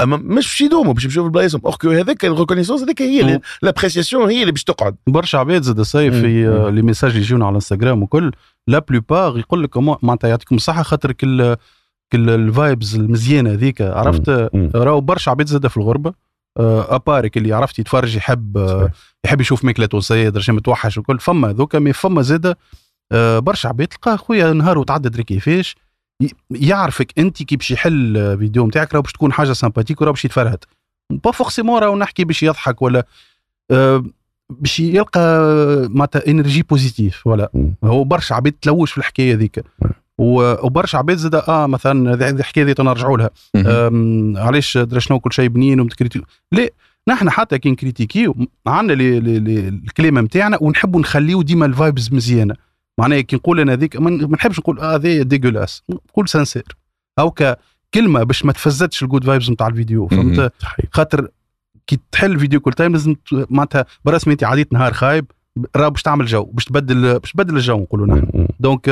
أما 0.00 0.16
مش 0.16 0.46
باش 0.46 0.60
يدوموا 0.60 0.92
باش 0.92 1.04
يمشيو 1.04 1.24
في 1.24 1.30
بلايصهم 1.30 1.60
أوكي 1.66 2.00
هذاك 2.00 2.24
ال 2.24 2.28
reconnaissance 2.28 2.82
هذاك 2.82 3.02
هي 3.02 3.22
مم. 3.22 3.40
l'appréciation 3.62 4.30
هي 4.30 4.40
اللي 4.40 4.52
باش 4.52 4.64
تقعد. 4.64 4.96
برشا 5.06 5.38
عباد 5.38 5.62
زاد 5.62 5.80
صيف 5.80 6.14
في 6.14 6.70
les 6.74 6.82
messages 6.82 7.10
اللي 7.10 7.22
يجونا 7.22 7.44
على 7.44 7.50
الانستغرام 7.52 8.02
وكل 8.02 8.32
la 8.66 8.78
plupart 8.78 9.38
يقول 9.38 9.62
لك 9.62 9.76
معناتها 9.76 10.28
يعطيكم 10.28 10.54
الصحة 10.56 10.82
خاطر 10.82 11.12
كل 11.12 11.56
كل 12.12 12.30
ال 12.30 12.41
vibes 12.41 12.94
المزيانة 12.96 13.52
هذيك 13.52 13.82
عرفت. 13.82 14.28
راهو 14.74 15.00
برشا 15.00 15.30
عباد 15.30 15.46
زاد 15.46 15.66
في 15.66 15.76
الغربة. 15.76 16.14
à 16.58 16.74
part 16.74 17.36
اللي 17.36 17.52
عرفت 17.52 17.78
يتفرج 17.78 18.16
يحب 18.16 18.56
آه، 18.58 18.66
صحيح. 18.80 18.92
يحب 19.24 19.40
يشوف 19.40 19.64
ماكله 19.64 19.86
تونسيه 19.86 20.28
درجه 20.28 20.52
متوحش 20.52 20.98
وكل. 20.98 21.18
فما 21.20 21.50
هذوك 21.50 21.76
mais 21.76 21.92
فما 21.92 22.22
زاد 22.22 22.56
آه، 23.12 23.38
برشا 23.38 23.68
عباد. 23.68 23.88
تلقاه 23.88 24.16
خويا 24.16 24.52
نهار 24.52 24.78
وتعدى 24.78 25.08
دري 25.08 25.22
كيفاش 25.22 25.76
يعرفك 26.50 27.18
أنت 27.18 27.42
كي 27.42 27.56
باش 27.56 27.70
يحل 27.70 28.16
آه، 28.16 28.36
فيديو 28.36 28.66
نتاعك 28.66 28.94
راه 28.94 29.00
باش 29.00 29.12
تكون 29.12 29.32
حاجة 29.32 29.52
sympathique 29.52 30.00
وراه 30.00 30.10
باش 30.10 30.24
يتفرهد. 30.24 30.64
pas 31.10 31.30
forcément 31.30 31.82
راهو 31.82 31.96
نحكي 31.96 32.24
باش 32.24 32.42
يضحك 32.42 32.82
ولا 32.82 33.06
آه، 33.70 34.04
باش 34.50 34.80
يلقى 34.80 35.20
آه، 35.20 35.86
معناتها 35.90 36.28
énergie 36.28 36.62
positive 36.62 37.26
ولا. 37.26 37.50
هو 37.84 38.04
برشا 38.04 38.34
عباد 38.34 38.52
تلوش 38.52 38.92
في 38.92 38.98
الحكاية 38.98 39.34
ذيك. 39.34 39.64
و- 39.82 39.86
وبرشا 40.18 40.98
عباد 40.98 41.16
زاد 41.16 41.34
آه 41.34 41.66
مثلا 41.66 42.14
هذه 42.14 42.28
هذه 42.28 42.36
الحكاية 42.36 42.64
ذي 42.64 42.74
نرجعوا 42.80 43.18
لها. 43.18 43.30
علاش 44.46 44.78
درا 44.78 44.98
شنو 44.98 45.20
كل 45.20 45.32
شيء 45.32 45.48
بنين 45.48 45.80
ونتكريتيكي 45.80 46.22
لا 46.52 46.68
نحن 47.08 47.30
حتى 47.30 47.58
كي 47.58 47.70
نـ 47.70 47.77
critiquiw 47.77 48.36
عندنا 48.66 48.94
الكلمة 48.98 50.20
نتاعنا 50.20 50.58
ونحبوا 50.60 51.00
نخليو 51.00 51.42
ديما 51.42 51.66
ال 51.66 51.74
vibes 51.74 52.12
مزيانة. 52.12 52.54
معناها 53.00 53.20
كي 53.20 53.36
نقول 53.36 53.60
أنا 53.60 53.72
هذيك 53.72 53.96
ما 53.96 54.10
نحبش 54.10 54.58
نقول 54.58 54.80
آه 54.80 54.94
هذا 54.94 55.22
dégueulasse. 55.22 55.82
نقول 55.90 56.28
censure. 56.28 56.76
أو 57.18 57.34
كلمة 57.94 58.22
باش 58.22 58.44
ما 58.44 58.52
تفزتش 58.52 59.02
ال 59.02 59.06
good 59.06 59.24
vibes 59.24 59.50
نتاع 59.50 59.66
الفيديو. 59.66 60.08
فهمت؟ 60.08 60.52
خاطر 60.92 61.28
كي 61.86 61.98
تحل 62.12 62.32
الفيديو 62.32 62.60
Koul 62.60 62.72
Time 62.72 62.92
لازم 62.92 63.14
معناتها 63.32 63.84
برسمي 64.04 64.32
انت 64.32 64.44
عديت 64.44 64.72
نهار 64.72 64.92
خايب 64.92 65.24
راه 65.76 65.88
باش 65.88 66.02
تعمل 66.02 66.26
جو 66.26 66.44
باش 66.44 66.64
تبدل 66.64 67.18
باش 67.18 67.32
تبدل 67.32 67.56
الجو 67.56 67.78
نقولوا 67.78 68.06
نحن. 68.06 68.46
donc 68.60 68.90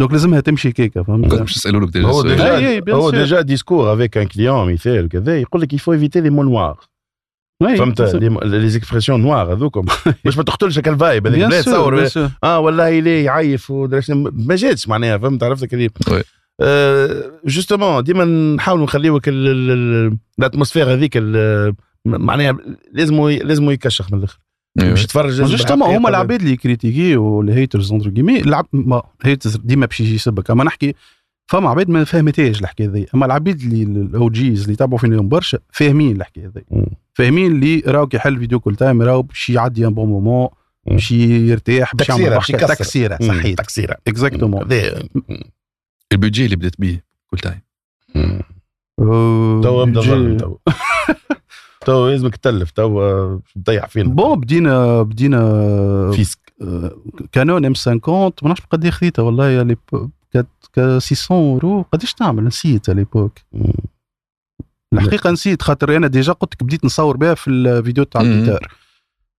donc 0.00 0.12
لازمها 0.12 0.40
تمشي 0.40 0.72
كنت 0.72 0.98
فهمت 0.98 1.34
باش 1.34 1.56
نسالوا 1.56 1.80
لك 1.80 1.92
déjà 1.92 2.08
هو. 2.08 2.22
déjà 2.22 2.94
هو. 2.94 3.10
déjà 3.10 3.40
discours 3.40 3.94
avec 3.94 4.18
un 4.18 4.26
client 4.26 4.72
مثال 4.72 5.08
كذا 5.08 5.40
يقول 5.40 5.62
لك 5.62 5.72
il 5.72 5.92
faut 5.92 6.20
éviter 6.20 6.27
les 6.27 6.30
mots 6.30 6.42
noirs 6.42 6.78
فهمت 7.60 8.02
bien 8.02 8.12
sûr. 8.12 8.14
les 8.44 8.76
expressions 8.76 9.20
noires 9.22 9.52
هذوكم 9.52 9.86
باش 10.24 10.36
ما 10.36 10.42
تقتلش 10.42 10.78
هكا 10.78 10.90
ال 10.90 10.97
vibe 10.97 11.26
هذيك 11.26 11.46
bien 11.46 11.62
sûr, 11.62 11.64
تصور. 11.64 12.06
آه 12.44 12.58
والله 12.58 12.98
ليه 12.98 13.24
يعيف 13.24 13.72
ما 13.72 14.54
جاتش 14.56 14.88
معناها 14.88 15.18
فهمت 15.18 15.42
عرفت 15.42 15.64
oui. 16.10 16.22
justement 17.44 18.04
ديما 18.04 18.24
نحاولوا 18.54 18.84
نخليوك 18.84 19.22
ال 19.28 19.43
atmosphère 19.43 20.92
هذيك 20.92 21.22
معناها 22.06 22.56
لازم 22.92 23.28
لازم 23.28 23.70
يكشخ 23.70 24.12
من 24.12 24.18
الآخر. 24.18 24.38
باش 24.76 25.04
يتفرج 25.04 25.40
لازم 25.40 25.44
جوستومون 25.44 25.78
بالحقيقة 25.78 25.98
هما 25.98 26.08
العباد 26.08 26.42
اللي 26.42 26.56
كريتيكي 26.56 27.16
والهيترز 27.16 27.92
اونتر 27.92 28.10
كيمي 28.10 28.40
العب 28.40 28.66
ما 28.72 29.02
هيترز 29.22 29.56
ديما 29.56 29.86
باش 29.86 30.00
يجي 30.00 30.14
يسبك. 30.14 30.50
أما 30.50 30.64
نحكي 30.64 30.94
فما 31.46 31.70
عباد 31.70 31.88
ما 31.88 32.04
فهمتهاش 32.04 32.60
الحكاية 32.60 32.88
ذي 32.88 33.06
أما 33.14 33.26
العباد 33.26 33.60
اللي 33.60 33.82
الأو 33.82 34.30
جيز 34.30 34.60
اللي 34.60 34.72
يتابعوا 34.72 34.98
فينا 34.98 35.22
برشا 35.22 35.58
فاهمين 35.72 36.16
الحكاية 36.16 36.46
ذي 36.46 36.64
مم. 36.70 36.86
فاهمين 37.14 37.52
اللي 37.52 37.82
راهو 37.86 38.06
كي 38.06 38.16
يحل 38.16 38.38
فيديو 38.38 38.60
كل 38.60 38.76
تايم 38.76 39.02
راهو 39.02 39.22
باش 39.22 39.50
يعدي 39.50 39.86
ان 39.86 39.94
بون 39.94 40.08
مومون. 40.08 40.48
باش 40.86 41.12
يرتاح 41.12 41.96
باش 41.96 42.08
يعمل 42.08 42.20
تكسيرة 42.22 42.34
باش 42.34 42.76
تكسيرة 42.78 43.18
صحيح. 43.22 43.54
تكسيرة. 43.54 43.96
اكزاكتومون 44.08 44.68
البيجي 46.12 46.44
اللي 46.44 46.56
بدأت 46.56 46.74
بيه 46.78 47.04
كل 47.26 47.38
تايم. 47.38 47.60
مم. 48.14 48.40
تو 49.62 49.82
أبدا 49.82 50.36
تو. 50.38 50.56
تو 51.86 52.08
لازمك 52.08 52.36
تلف 52.36 52.70
تو 52.70 53.38
تضيع 53.56 53.86
فينا. 53.86 54.08
بون 54.08 54.40
بدينا 54.40 55.02
بدينا 55.02 56.12
فيسك. 56.12 56.38
آه، 56.62 56.96
كانون 57.32 57.64
ام 57.64 57.74
50 57.74 58.00
ما 58.06 58.32
نعرفش 58.42 58.62
قد 58.70 58.88
خذيتها 58.90 59.22
والله 59.22 59.48
يا 59.48 59.64
لي 59.64 59.76
كانت 60.32 60.48
ك 60.72 60.98
600 60.98 61.40
اورو 61.40 61.84
قداش 61.92 62.14
تعمل 62.14 62.44
نسيت 62.44 62.90
على 62.90 62.98
ليبوك. 62.98 63.38
الحقيقة 64.92 65.30
نسيت 65.30 65.62
خاطر 65.62 65.96
أنا 65.96 66.06
ديجا 66.06 66.32
قلت 66.32 66.54
لك 66.54 66.62
بديت 66.62 66.84
نصور 66.84 67.16
بها 67.16 67.34
في 67.34 67.50
الفيديو 67.50 68.04
تاع. 68.04 68.20
الجيتار 68.20 68.72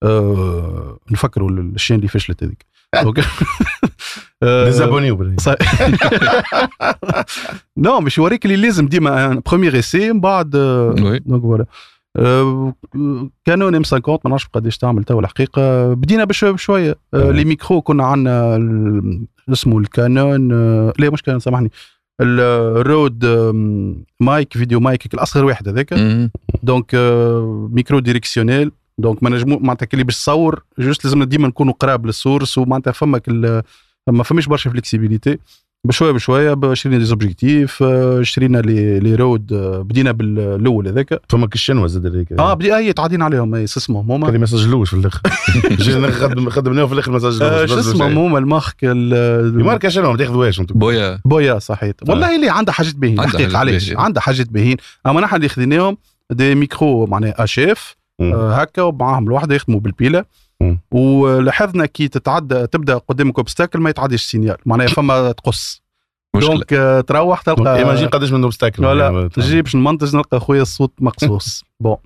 أه 0.02 0.98
نفكروا 1.10 1.50
الشين 1.50 1.96
اللي 1.96 2.08
فشلت 2.08 2.42
هذيك. 2.44 2.66
آه، 4.42 4.64
ديزابونيو 4.64 5.36
صحيح. 5.40 5.88
non 7.76 8.00
باش 8.00 8.18
يوريك 8.18 8.44
اللي 8.44 8.56
لازم 8.56 8.88
ديما 8.88 9.42
premier 9.46 9.78
essai 9.78 10.12
من 10.12 10.20
بعد 10.20 10.56
آه، 10.56 10.92
donc 10.92 11.42
voilà 11.42 11.62
آه، 11.62 11.66
Canon 13.44 13.74
M50 13.74 14.00
ما 14.06 14.18
نعرفش 14.30 14.46
قداش 14.52 14.78
تعمل 14.78 15.04
تو 15.04 15.20
الحقيقة. 15.20 15.94
بدينا 15.94 16.24
بشوية. 16.24 16.50
بشويه 16.50 16.96
مم. 17.12 17.30
les 17.30 17.44
micros 17.44 17.80
كنا 17.82 18.04
عندنا 18.04 18.56
اسمه 19.52 19.78
ال 19.78 19.89
Canon. 19.89 20.52
آه، 20.52 20.92
لا 20.98 21.10
مش 21.10 21.22
Canon 21.22 21.40
سامحني. 21.40 21.70
ال- 22.20 22.40
ال 22.80 22.89
Rode 22.89 23.24
mic 24.20 24.52
video 24.52 24.80
mic 24.80 25.14
الاصغر 25.14 25.44
واحد 25.44 25.68
هذاك. 25.68 25.94
donc 26.62 26.94
آه، 26.94 27.68
micro 27.72 27.98
directionnel. 27.98 28.72
donc 28.98 29.22
ما 29.22 29.30
نجمو 29.30 29.58
معناتها 29.58 29.86
كلي 29.86 30.04
باش 30.04 30.16
تصور 30.16 30.62
juste 30.78 31.04
لازم 31.04 31.22
ديما 31.24 31.48
نكونوا 31.48 31.72
قراب 31.72 32.06
لل 32.06 32.19
source 32.19 32.58
ومعناتها 32.58 32.90
فما 32.92 33.18
كل 33.18 33.62
ما 34.10 34.22
فماش 34.22 34.46
برشا 34.46 34.70
فليكسيبيليتي 34.70 35.38
بشوية 35.86 36.12
بشوية 36.12 36.74
شرينا 36.74 36.98
دي 36.98 37.04
زوبجيكتيف 37.04 37.82
آه، 37.82 38.22
شرينا 38.22 38.58
لي 38.58 39.00
لي 39.00 39.14
رود 39.14 39.52
آه، 39.52 39.78
بدينا 39.82 40.12
بالأول 40.12 40.88
هذاك. 40.88 41.20
فما 41.28 41.46
كشنوا 41.46 41.86
زاد 41.86 42.06
هذيك 42.06 42.32
آه 42.32 42.54
بدي 42.54 42.76
اي 42.76 42.92
تعدين 42.92 43.22
عليهم 43.22 43.54
اي 43.54 43.66
شو 43.66 43.80
اسمهم 43.80 44.10
هما؟ 44.10 44.26
اللي 44.28 44.38
ما 44.38 44.46
سجلوش 44.46 44.90
في 44.90 44.96
الآخر. 44.96 45.20
جينا 45.82 46.08
نخدم 46.08 46.50
خدمناه 46.50 46.86
في 46.86 46.92
الآخر 46.92 47.10
ما 47.10 47.16
آه، 47.16 47.20
سجلوش 47.30 47.70
شو 47.70 47.78
اسمهم 47.78 48.18
هما؟ 48.18 48.38
المارك 48.38 48.74
ال- 48.82 49.64
ماركه 49.64 49.88
شنو 49.88 50.10
ما 50.10 50.16
تاخذوهاش 50.16 50.60
أنتم 50.60 50.78
بويا. 50.78 51.18
بويا 51.24 51.58
صحيت 51.58 52.08
والله 52.08 52.36
اللي 52.36 52.50
عندها 52.50 52.74
حاجات 52.74 52.94
باهين 52.94 53.20
حاجات 53.20 53.54
علاش. 53.54 53.92
عندها 53.96 54.22
حاجات 54.22 54.48
باهين 54.48 54.76
أما 55.06 55.20
نحن 55.20 55.36
اللي 55.36 55.48
خذيناهم 55.48 55.96
دي 56.30 56.54
ميكرو 56.54 57.06
معناها 57.06 57.44
أشيف. 57.44 57.96
آه 58.20 58.54
هكا 58.54 58.82
ومعاهم 58.82 59.26
الوحده 59.26 59.54
يخدموا 59.54 59.80
بالبيلة. 59.80 60.24
ولاحظنا 60.90 61.86
كي 61.86 62.08
تتعدى 62.08 62.66
تبدأ 62.66 62.98
قدامك 62.98 63.38
اوبستاكل 63.38 63.78
ما 63.80 63.90
يتعديش 63.90 64.22
السينيال 64.24 64.56
معناها 64.66 64.86
فما 64.86 65.32
تقص. 65.32 65.82
مشكلة. 66.36 66.54
دونك 66.54 66.72
آه، 66.72 67.00
تروح 67.00 67.42
تلقى 67.42 67.76
ايماجين 67.78 68.08
قداش 68.08 68.32
من 68.32 68.42
اوبستاكل 68.42 68.82
لا 68.82 69.28
تجي 69.28 69.62
باش 69.62 69.76
نمنتج 69.76 70.16
نلقى 70.16 70.40
خويا 70.40 70.62
الصوت 70.62 70.92
مقصوص. 71.00 71.64
بون 71.80 71.96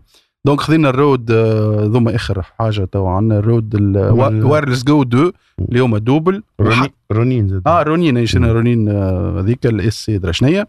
دونك 0.47 0.61
خذينا 0.61 0.89
الرود 0.91 1.31
آه، 1.31 1.85
ذوما 1.85 2.15
آخر 2.15 2.43
حاجة 2.43 2.85
تو 2.85 3.07
عندنا 3.07 3.39
الرود 3.39 3.75
الوايرلس 3.75 4.85
جو 4.85 5.03
2 5.03 5.33
اللي 5.69 5.81
هما 5.81 5.99
دوبل 5.99 6.43
روني- 6.63 6.93
رونين 7.13 7.49
زاد. 7.49 7.63
آه 7.67 7.83
رونين 7.83 8.27
شنو. 8.27 8.53
رونين 8.53 8.89
آه، 8.89 9.41
هذيك 9.41 9.67
الاس 9.67 9.95
سي 10.05 10.19
درا 10.19 10.33
شنيا؟ 10.33 10.67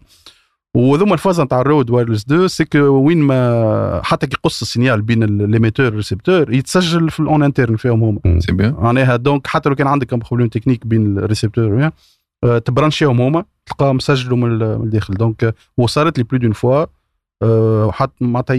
وذوما 0.76 1.12
الفازة 1.14 1.44
نتاع 1.44 1.60
الرود 1.60 1.90
وايرلس 1.90 2.22
2 2.24 2.48
سكو 2.48 2.78
وين 2.78 3.18
ما 3.18 4.00
حتى 4.04 4.26
كي 4.26 4.36
يقص 4.38 4.62
السينيال 4.62 5.02
بين 5.02 5.22
الليميتور 5.22 5.86
والريسبتور 5.86 6.52
يتسجل 6.54 7.10
في 7.10 7.20
الاون 7.20 7.42
انترن 7.42 7.76
فيهم 7.76 8.04
هما. 8.04 8.40
سي 8.40 8.52
بيان 8.52 8.72
معناها 8.74 9.16
دونك 9.16 9.46
حتى 9.46 9.68
لو 9.68 9.74
كان 9.74 9.86
عندك 9.86 10.14
بروبليم 10.14 10.48
تكنيك 10.48 10.86
بين 10.86 11.18
الريسبتور 11.18 11.64
ويا 11.72 11.92
آه، 12.44 12.58
تبرانشيهم 12.58 13.20
هما 13.20 13.44
تلقاهم 13.66 13.96
مسجلوا 13.96 14.36
من 14.36 14.52
ال- 14.62 14.78
من 14.78 14.84
الداخل. 14.84 15.14
دونك 15.14 15.44
آه، 15.44 15.54
وصارت 15.76 16.18
لي 16.18 16.24
بلو 16.24 16.38
دون 16.38 16.52
فوا 16.52 16.84
حتى 17.90 18.12
معناتها 18.24 18.56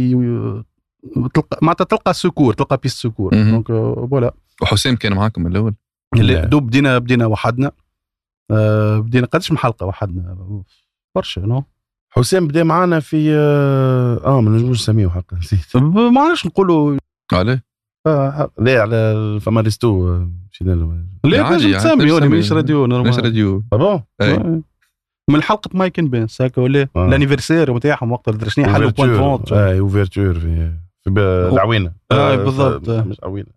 تلقى 1.34 1.60
معناتها 1.62 1.84
تلقى 1.86 2.14
سكور 2.14 2.54
تلقى 2.54 2.78
بيست 2.84 2.98
سكور. 2.98 3.34
دونك 3.34 3.68
فوالا 3.68 4.34
وحسام 4.62 4.96
كان 4.96 5.14
معاكم 5.14 5.42
من 5.44 5.52
الأول. 5.52 5.74
اللي 6.16 6.34
لا. 6.34 6.46
دوب 6.46 6.68
بدينا 6.68 6.98
بدينا 6.98 7.26
وحدنا. 7.26 7.72
آه، 8.52 9.00
بدينا 9.00 9.28
قداش 9.28 9.52
من 9.52 9.58
حلقه 9.58 9.86
وحدنا 9.86 10.38
برشا 11.16 11.40
نو 11.40 11.64
حسام 12.10 12.48
بدأ 12.48 12.64
معانا 12.64 13.00
في 13.00 13.34
آه, 13.36 14.22
آه 14.26 14.42
ما 14.42 14.52
نجموش 14.52 14.80
نسميه 14.80 15.08
حق 15.08 15.34
نسيت 15.34 15.76
ما 15.76 16.22
عرفش 16.22 16.46
نقولوا 16.46 16.98
عليه 17.34 17.64
آه 18.08 18.52
لا 18.60 18.82
على 18.82 19.40
فما 19.42 19.62
ريستو 19.62 20.08
آه، 20.10 20.32
مشينا 20.52 20.72
له 20.72 21.04
لا 21.24 21.44
عادي، 21.44 21.64
تنجم 21.64 21.76
عادي، 21.78 21.90
تسمي 21.90 22.12
ولا. 22.12 22.28
مش 22.28 22.52
راديو 22.52 22.86
نورمال 22.86 23.24
راديو 23.24 23.64
بون 23.72 24.02
اي 24.22 24.34
آه. 24.34 24.62
من 25.30 25.42
حلقة 25.42 25.70
مايكن 25.74 26.08
بينس 26.10 26.42
هكا 26.42 26.62
ولا 26.62 26.88
آه. 26.96 27.08
الانيفرسير 27.08 27.74
نتاعهم 27.76 28.12
وقت 28.12 28.30
درا 28.30 28.50
شنو 28.50 28.66
حلوا 28.74 28.90
بوان 28.90 29.18
فونت 29.18 29.52
اي 29.54 29.80
اوفرتور 29.80 30.34
في 30.34 30.72
في 31.04 31.10
ب- 31.10 31.20
العوينة 31.54 31.92
آه، 32.12 32.34
آه، 32.34 32.36
بالضبط. 32.36 32.90
مش 32.90 33.18
عوينة 33.24 33.48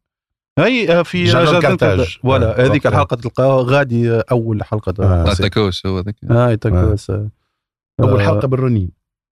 هي 0.58 0.98
آه، 0.98 1.02
في 1.02 1.32
كارتاج. 1.60 2.18
آه، 2.24 2.66
هذيك. 2.66 2.86
الحلقة 2.86 3.16
تلقاها 3.16 3.62
غادي 3.68 4.10
آه، 4.12 4.24
أول 4.30 4.64
حلقة 4.64 4.94
آه. 5.04 5.30
آه. 5.30 5.34
تاكوس 5.34 5.86
هو 5.86 6.00
ذاك 6.00 6.16
هاي 6.30 6.56
تكوس 6.56 7.10
آه. 7.10 7.28
اول 8.00 8.20
آه، 8.20 8.26
حلقه 8.26 8.48
بالرونين 8.48 8.90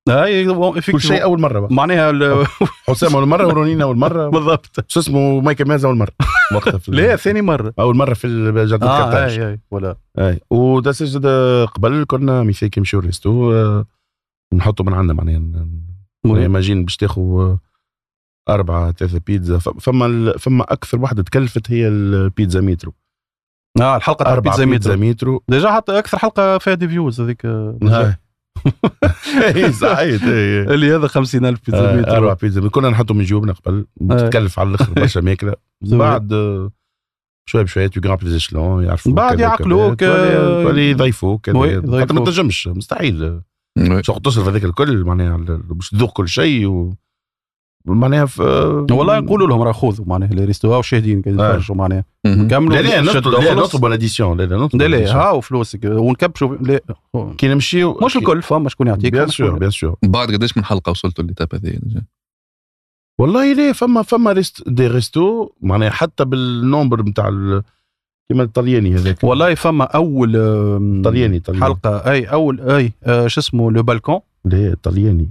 هاي 0.08 0.44
كل 0.92 1.00
شيء 1.00 1.22
أول 1.22 1.40
مرة 1.40 1.60
بقى. 1.60 1.74
معناها 1.74 2.10
ال- 2.10 2.46
حسام 2.88 3.14
أول 3.16 3.26
مرة 3.28 3.46
ورونين 3.46 3.82
أول 3.82 3.96
مرة. 3.96 4.28
بالضبط. 4.34 4.84
شو 4.90 5.00
اسمه؟ 5.00 5.40
مايكل 5.40 5.68
ماز 5.68 5.84
أول 5.84 5.96
مرة. 5.96 6.12
وقتها 6.54 6.78
في 6.78 6.90
لا 6.92 7.16
ثاني 7.16 7.42
مرة. 7.42 7.74
أول 7.78 7.96
مرة 7.96 8.14
في 8.14 8.28
جدة 8.66 8.86
آه 8.86 9.02
كارتاج 9.02 9.38
هاي 9.40 9.46
هاي 9.50 9.60
ولا. 9.70 9.96
اي 10.18 10.40
ودا 10.50 10.92
سجد 10.92 11.26
قبل 11.66 12.04
كنا 12.08 12.42
ميثاق 12.42 12.70
يمشيو 12.78 13.00
ريستو 13.00 13.52
آه، 13.52 13.86
نحطوا 14.54 14.84
من 14.86 14.94
عندنا 14.94 15.12
معناها. 15.14 15.38
ن- 15.38 15.80
المهم. 16.24 16.50
ما 16.50 16.60
جين 16.60 16.84
باش 16.84 16.96
تاخذ 16.96 17.22
آه، 17.22 17.58
أربعة 18.48 18.92
ثلاثة 18.92 19.20
بيتزا. 19.26 19.58
فما 19.58 20.32
فما 20.38 20.64
أكثر 20.72 21.00
واحدة 21.00 21.22
تكلفت 21.22 21.70
هي 21.70 21.88
البيتزا 21.88 22.60
مترو. 22.60 22.92
آه 23.80 23.96
الحلقة 23.96 24.22
تاع 24.24 24.32
أربعة 24.32 24.56
بيتزا 24.56 24.70
بيتزا 24.70 24.96
مترو. 24.96 25.42
ديجا 25.48 25.70
حتى 25.72 25.98
أكثر 25.98 26.18
حلقة 26.18 26.58
فيها 26.58 26.74
دي 26.74 26.88
فيوز 26.88 27.20
هذيك. 27.20 27.42
آه، 29.04 29.10
هاي. 29.34 29.64
إي، 29.64 29.72
صحيح 29.72 30.24
إي. 30.24 30.60
اللي 30.60 30.96
هذا 30.96 31.06
50000 31.06 31.58
بيتزا 31.66 31.92
آه، 31.92 31.96
مترو 31.96 32.12
أربعة 32.14 32.38
بيتزا 32.42 32.68
كنا 32.68 32.90
نحطوا 32.90 33.16
من 33.16 33.24
جيوبنا 33.24 33.52
قبل 33.52 33.86
تكلف 34.10 34.58
على 34.58 34.68
الآخر 34.68 34.92
برشا 34.92 35.20
ماكلة 35.20 35.54
زوين. 35.82 35.98
بعد 35.98 36.32
آه، 36.32 36.70
شوي 37.48 37.64
بشوي 37.64 37.88
تو 37.88 38.00
جرامب 38.00 38.22
لي 38.22 38.30
زيشلون 38.30 38.84
يعرفوا 38.84 39.12
بعد 39.12 39.40
يعقلوك،. 39.40 40.02
آه، 40.02 40.62
تولي 40.62 40.90
يضيفوك. 40.90 41.50
خاطر 41.50 42.12
ما 42.14 42.24
تنجمش 42.24 42.68
مستحيل 42.68 43.40
تصرف 44.24 44.48
هذاك 44.48 44.64
الكل 44.64 45.04
معناها 45.04 45.36
باش 45.46 45.90
تذوق 45.90 46.12
كل 46.12 46.28
شيء 46.28 46.66
و 46.66 46.94
معناها 47.86 48.26
في 48.26 48.42
والله 48.90 49.18
نقولوا 49.20 49.48
لهم 49.48 49.62
راه 49.62 49.72
خذوا 49.72 50.06
معناها 50.06 50.28
لي 50.28 50.44
ريستو 50.44 50.72
هاو 50.72 50.82
شاهدين 50.82 51.22
قاعدين 51.22 51.40
آه. 51.40 51.48
يتفرجوا 51.48 51.76
معناها. 51.76 52.04
نكملوا 52.26 52.76
لا 52.76 53.00
لا 53.00 53.12
شدوا 53.12 53.54
نطلب 53.54 53.84
لا 53.84 53.96
لا 54.34 54.68
لا 54.74 54.86
لا. 54.86 55.16
هاو 55.16 55.40
فلوسك. 55.40 55.80
ونكبشوا 55.84 56.56
لا. 56.56 56.80
كي 57.38 57.48
نمشيو 57.48 57.98
مش 58.02 58.16
الكل 58.16 58.42
فما 58.42 58.68
شكون 58.68 58.86
يعطيك 58.86 59.12
بيان 59.12 59.28
سور 59.28 59.58
بيان 59.58 59.70
سور 59.70 59.94
بعد 60.02 60.28
قداش 60.28 60.56
من 60.56 60.64
حلقة 60.64 60.90
وصلتوا 60.90 61.24
للتاب 61.24 61.48
هذه؟ 61.54 61.78
والله 63.20 63.52
لا 63.52 63.72
فما 63.72 64.02
فما 64.02 64.32
ريست 64.32 64.68
دي 64.68 64.86
ريستو 64.86 65.48
معناها 65.60 65.90
حتى 65.90 66.24
بالنومبر 66.24 67.02
نتاع 67.02 67.28
كيما 68.28 68.42
الطلياني 68.42 68.94
هذاك. 68.94 69.24
والله 69.24 69.54
فما 69.54 69.84
أول 69.84 70.32
طلياني 71.04 71.40
طلياني. 71.40 71.64
حلقة 71.64 72.10
أي 72.10 72.24
أول 72.24 72.60
أي 72.60 72.92
آه، 73.04 73.26
شو 73.26 73.40
اسمه 73.40 73.72
لو 73.72 73.82
بالكون. 73.82 74.20
لا 74.44 74.76
طلياني. 74.82 75.30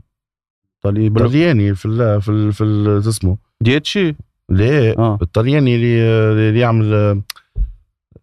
طلي 0.82 1.10
بل- 1.10 1.28
طلياني 1.30 1.76
في 1.76 1.86
ال 1.86 2.22
في 2.22 2.32
ال 2.32 2.54
في 2.54 3.00
شو 3.04 3.10
اسمه؟ 3.10 3.38
ديتشي. 3.62 4.16
لا 4.50 4.98
آه. 5.00 5.18
الطلياني 5.22 5.76
اللي 5.76 6.02
اللي 6.50 6.60
يعمل 6.60 6.94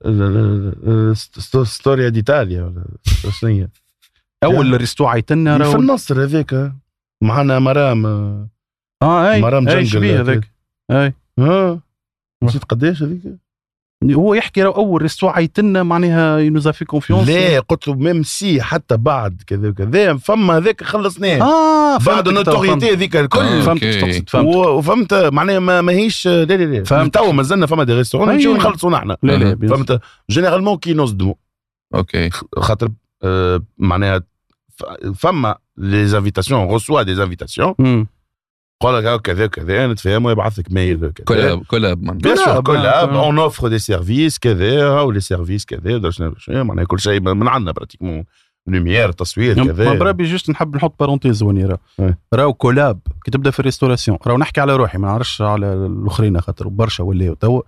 آه، 0.05 1.13
ستوريا 1.65 2.09
ديتاليا 2.09 2.63
ولا 2.63 2.85
شنو 3.31 3.51
هي 3.51 3.69
اول 4.45 4.77
ريستو 4.77 5.07
عيطنا 5.07 5.71
في 5.71 5.77
النصر 5.77 6.23
هذاك 6.25 6.73
معنا 7.23 7.59
مرام. 7.59 8.07
آه، 8.07 8.49
آه 9.03 9.33
أي. 9.33 9.41
مرام 9.41 9.69
أي 9.69 9.75
جنجل 9.75 9.87
شبيه 9.89 10.21
هذاك. 10.21 10.51
أي. 10.91 11.15
ها 11.39 11.81
نسيت 12.43 12.65
قداش 12.65 13.03
هذيك. 13.03 13.23
هو 14.15 14.35
يحكي 14.35 14.63
راهو 14.63 14.73
أول 14.73 15.03
ريستو 15.03 15.29
عيطنا 15.29 15.83
معناها 15.83 16.39
ينوزا 16.39 16.73
في 16.73 16.85
كونفيونس 16.85 17.29
لا 17.29 17.61
قلت 17.61 17.89
له 17.89 17.95
ميم 17.95 18.23
سي 18.23 18.63
حتى 18.63 18.97
بعد 18.97 19.43
كذا 19.47 19.69
وكذا 19.69 20.17
فما 20.17 20.57
هذاك 20.57 20.83
خلصناه 20.85 21.43
آه 21.43 21.99
بعد 21.99 22.29
النوتوريتي 22.29 22.69
فهمت. 22.69 22.85
هذيك 22.85 23.17
الكل 23.17 23.41
آه. 23.41 23.61
فهمت 23.61 23.85
تقصد 23.85 24.29
فهمت 24.29 24.57
وفهمت 24.57 25.15
معناها 25.15 25.59
ما 25.59 25.81
ماهيش 25.81 26.27
لا 26.27 26.45
لا 26.45 26.55
لا 26.55 26.85
فهمت. 26.85 27.15
تو 27.15 27.33
مازلنا 27.33 27.67
فما 27.67 27.85
دي 27.85 27.93
ريستورون. 27.93 28.33
نمشيو 28.33 28.55
نخلصوا 28.55 28.91
نحن 28.91 29.09
لا 29.09 29.17
لا. 29.23 29.69
فهمت 29.69 30.01
généralement 30.31 30.77
كي 30.77 30.95
نصدموا 30.95 31.35
OK 31.95 32.31
خاطر 32.57 32.89
آه، 33.23 33.63
معناها 33.79 34.23
فما 35.15 35.57
les 35.79 36.07
invitations 36.07 36.71
reçois 36.73 37.03
des 37.03 37.15
invitations. 37.15 37.75
قال 38.83 39.05
لك 39.05 39.21
كذا 39.21 39.47
كذا 39.47 39.87
نتفاهموا 39.87 40.31
يبعث 40.31 40.59
لك 40.59 40.73
mail 40.73 40.97
bien 40.97 41.13
sûr 41.13 41.65
collab، 41.67 42.63
collab 42.63 43.09
آه. 43.09 43.27
on 43.27 43.39
offre 43.39 43.69
des 43.69 43.79
services 43.79 44.39
كذا 44.39 44.85
هاو 44.85 45.11
les 45.11 45.21
services 45.21 45.65
كذا 45.65 46.11
معناها 46.49 46.85
كل 46.85 47.01
شيء 47.01 47.21
من 47.21 47.49
عندنا 47.49 47.73
pratiquement 47.73 48.25
lumière 48.67 49.13
تصوير 49.13 49.65
كذا 49.65 49.95
بربي 49.95 50.25
juste 50.25 50.51
نحب 50.51 50.77
نحط 50.77 50.95
parenthèse 51.01 51.43
وني 51.43 51.65
راه. 51.65 51.79
راهو 52.35 52.55
collab 52.55 53.01
كي 53.25 53.31
تبدا 53.31 53.51
في 53.51 53.61
ال 53.61 53.65
restauration 53.65 54.19
راهو 54.27 54.39
نحكي 54.39 54.61
على 54.61 54.77
روحي 54.77 54.99
ما 54.99 55.09
نعرفش 55.09 55.43
على 55.43 55.73
الاخرين 55.73 56.41
خاطر 56.41 56.69
برشا 56.69 57.05
ولاو 57.05 57.35
توا 57.35 57.63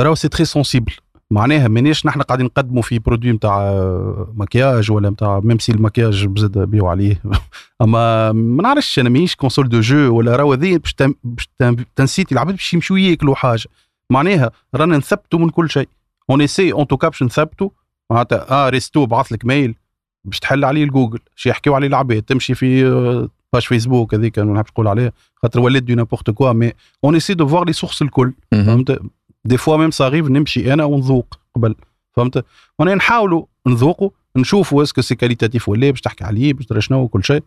راهو 0.00 0.14
c'est 0.14 0.28
très 0.28 0.44
sensible 0.44 0.92
معناها 1.32 1.68
مانيش 1.68 2.06
نحن 2.06 2.22
قاعدين 2.22 2.46
نقدموا 2.46 2.82
في 2.82 2.98
produit 2.98 3.32
نتاع 3.32 3.72
مكياج 4.34 4.90
ولا 4.90 5.10
نتاع 5.10 5.40
même 5.44 5.58
si 5.58 5.72
المكياج 5.72 6.26
بزاد 6.26 6.58
بيو 6.58 6.86
عليه. 6.86 7.22
أما 7.82 8.32
ما 8.32 8.62
نعرفش 8.62 8.98
أنا 8.98 9.08
ماهيش 9.08 9.36
console 9.36 9.68
de 9.68 9.80
jeu 9.80 10.16
ولا 10.16 10.36
راهو 10.36 10.52
هذه 10.52 10.76
باش 10.76 10.94
باش 11.24 11.48
ت 11.96 12.01
inciter 12.01 12.34
العباد 12.34 12.54
باش 12.54 12.74
يمشوا 12.74 12.98
ياكلوا 12.98 13.34
حاجة. 13.34 13.64
معناها 14.10 14.50
رانا 14.74 14.96
نثبتوا 14.96 15.38
من 15.38 15.50
كل 15.50 15.70
شيء. 15.70 15.88
on 16.30 16.40
essaie 16.40 16.72
en 16.72 16.86
tout 16.86 16.96
cas 16.96 17.08
باش 17.08 17.22
نثبتوا. 17.22 17.68
معناتها 18.10 18.50
آه 18.50 18.68
resto 18.68 19.06
بعث 19.06 19.32
لك 19.32 19.44
mail 19.44 19.74
باش 20.24 20.38
تحل 20.38 20.64
عليه 20.64 20.84
الجوجل 20.84 21.18
شي 21.36 21.48
يحكيو 21.48 21.74
عليه 21.74 21.86
العباد. 21.86 22.22
تمشي 22.22 22.54
في 22.54 22.86
آه، 22.86 23.28
page 23.52 23.62
Facebook 23.62 24.14
هذيك 24.14 24.38
ما 24.38 24.52
نحبش 24.52 24.70
نقول 24.70 24.88
عليها. 24.88 25.12
خاطر 25.42 25.60
ولات 25.60 25.82
du 25.82 25.94
n'importe 25.94 26.30
quoi 26.30 26.52
mais 26.52 26.72
on 27.04 27.14
essaie 27.14 27.34
de 27.34 27.46
voir 27.48 27.66
les 27.66 27.72
sources 27.72 28.02
الكل. 28.02 28.32
فهمت؟ 28.52 29.00
des 29.44 29.56
fois 29.56 29.76
même 29.76 29.90
ça 29.90 29.99
arrive 29.99 30.26
نمشي 30.26 30.72
أنا 30.72 30.84
ونذوق 30.84 31.38
قبل 31.54 31.74
فهمت 32.16 32.44
وأنا 32.78 32.94
نحاولوا 32.94 33.46
نذوقوا 33.66 34.10
نشوفوا 34.36 34.82
est-ce 34.82 34.94
que 34.94 35.00
c'est 35.00 35.14
qualitatif 35.14 35.68
ولا 35.68 35.90
باش 35.90 36.00
تحكي 36.00 36.24
عليه 36.24 36.52
باش 36.52 36.66
ترى 36.66 36.80
شنو 36.80 37.02
وكل 37.02 37.24
شيء 37.24 37.42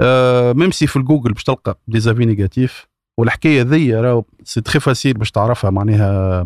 آه 0.00 0.52
même 0.52 0.70
si 0.70 0.86
في 0.86 0.96
الجوجل 0.96 1.32
باش 1.32 1.44
تلقى 1.44 1.78
des 1.88 2.00
avis 2.00 2.24
négatifs 2.24 2.86
والحكايه 3.18 3.62
ذي 3.62 3.94
راهو 3.94 4.24
c'est 4.44 4.60
très 4.60 4.80
facile 4.80 5.14
باش 5.14 5.30
تعرفها 5.30 5.70
معناها 5.70 6.44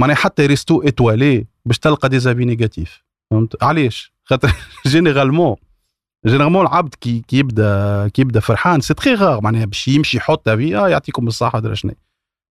معناها 0.00 0.16
حتى 0.16 0.46
resto 0.46 0.82
étoilé 0.82 1.46
باش 1.64 1.78
تلقى 1.78 2.08
des 2.08 2.18
avis 2.18 2.44
négatifs 2.44 3.02
فهمت 3.30 3.62
علاش 3.62 4.12
خاطر 4.24 4.52
généralement 4.86 5.56
généralement 6.26 6.66
العبد 6.66 6.94
كي 6.94 7.22
كي 7.28 7.38
يبدا 7.38 8.08
كي 8.08 8.22
يبدا 8.22 8.40
فرحان 8.40 8.80
c'est 8.80 8.94
très 8.94 9.14
rare 9.14 9.40
معناها 9.40 9.64
باش 9.64 9.88
يمشي 9.88 10.16
يحط 10.16 10.48
في 10.48 10.76
آه 10.76 10.88
يعطيكم 10.88 11.26
الصحه 11.26 11.58
درا 11.58 11.74
شنو 11.74 11.92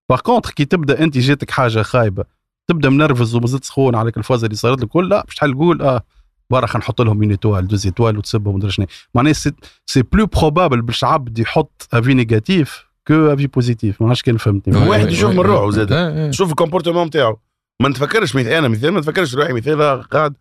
par 0.09 0.19
contre 0.19 0.51
كي 0.51 0.65
تبدأ 0.65 1.03
أنت 1.03 1.17
جاتك 1.17 1.51
حاجة 1.51 1.81
خايبة 1.81 2.23
تبدأ 2.67 2.89
منرفز 2.89 3.35
ومازلت 3.35 3.63
سخون 3.63 3.95
عليك 3.95 4.17
الفازه 4.17 4.45
اللي 4.45 4.55
صارت 4.55 4.81
لك 4.81 4.87
كل 4.87 5.09
لا 5.09 5.23
باش 5.25 5.35
تحل 5.35 5.51
تقول 5.53 5.81
آه 5.81 6.01
برا 6.49 6.65
خلينا 6.65 6.85
نحط 6.85 7.01
لهم 7.01 7.21
une 7.21 7.31
étoile 7.31 7.67
deux 7.67 7.85
étoiles 7.85 8.17
وتسبهم 8.17 8.55
ودرا 8.55 8.69
شنو. 8.69 8.85
معناها 9.15 9.33
c'est 9.33 9.51
c'est 9.85 10.01
plus 10.01 10.25
probable 10.25 10.81
باش 10.81 11.03
عبد 11.03 11.39
يحط 11.39 11.87
avis 11.93 12.13
négatif 12.13 12.85
que 13.07 13.13
avis 13.13 13.47
positif 13.47 14.01
ما 14.01 14.07
عرفتش 14.07 14.23
كان 14.23 14.37
فهمتني. 14.37 14.77
هو 14.77 14.91
واحد 14.91 15.11
يشوف 15.11 15.31
من 15.31 15.39
روحه 15.39 15.69
زاد. 15.71 15.91
آه، 15.91 16.27
آه. 16.27 16.31
شوف 16.31 16.49
ال 16.49 16.54
comportement 16.54 17.07
نتاعو. 17.07 17.37
ما 17.81 17.89
نتفكرش 17.89 18.35
مثال 18.35 18.51
أنا 18.51 18.67
مثال 18.67 18.91
ما 18.91 18.99
نتفكرش 18.99 19.35
روحي 19.35 19.53
مثال 19.53 20.03
قاعد. 20.03 20.33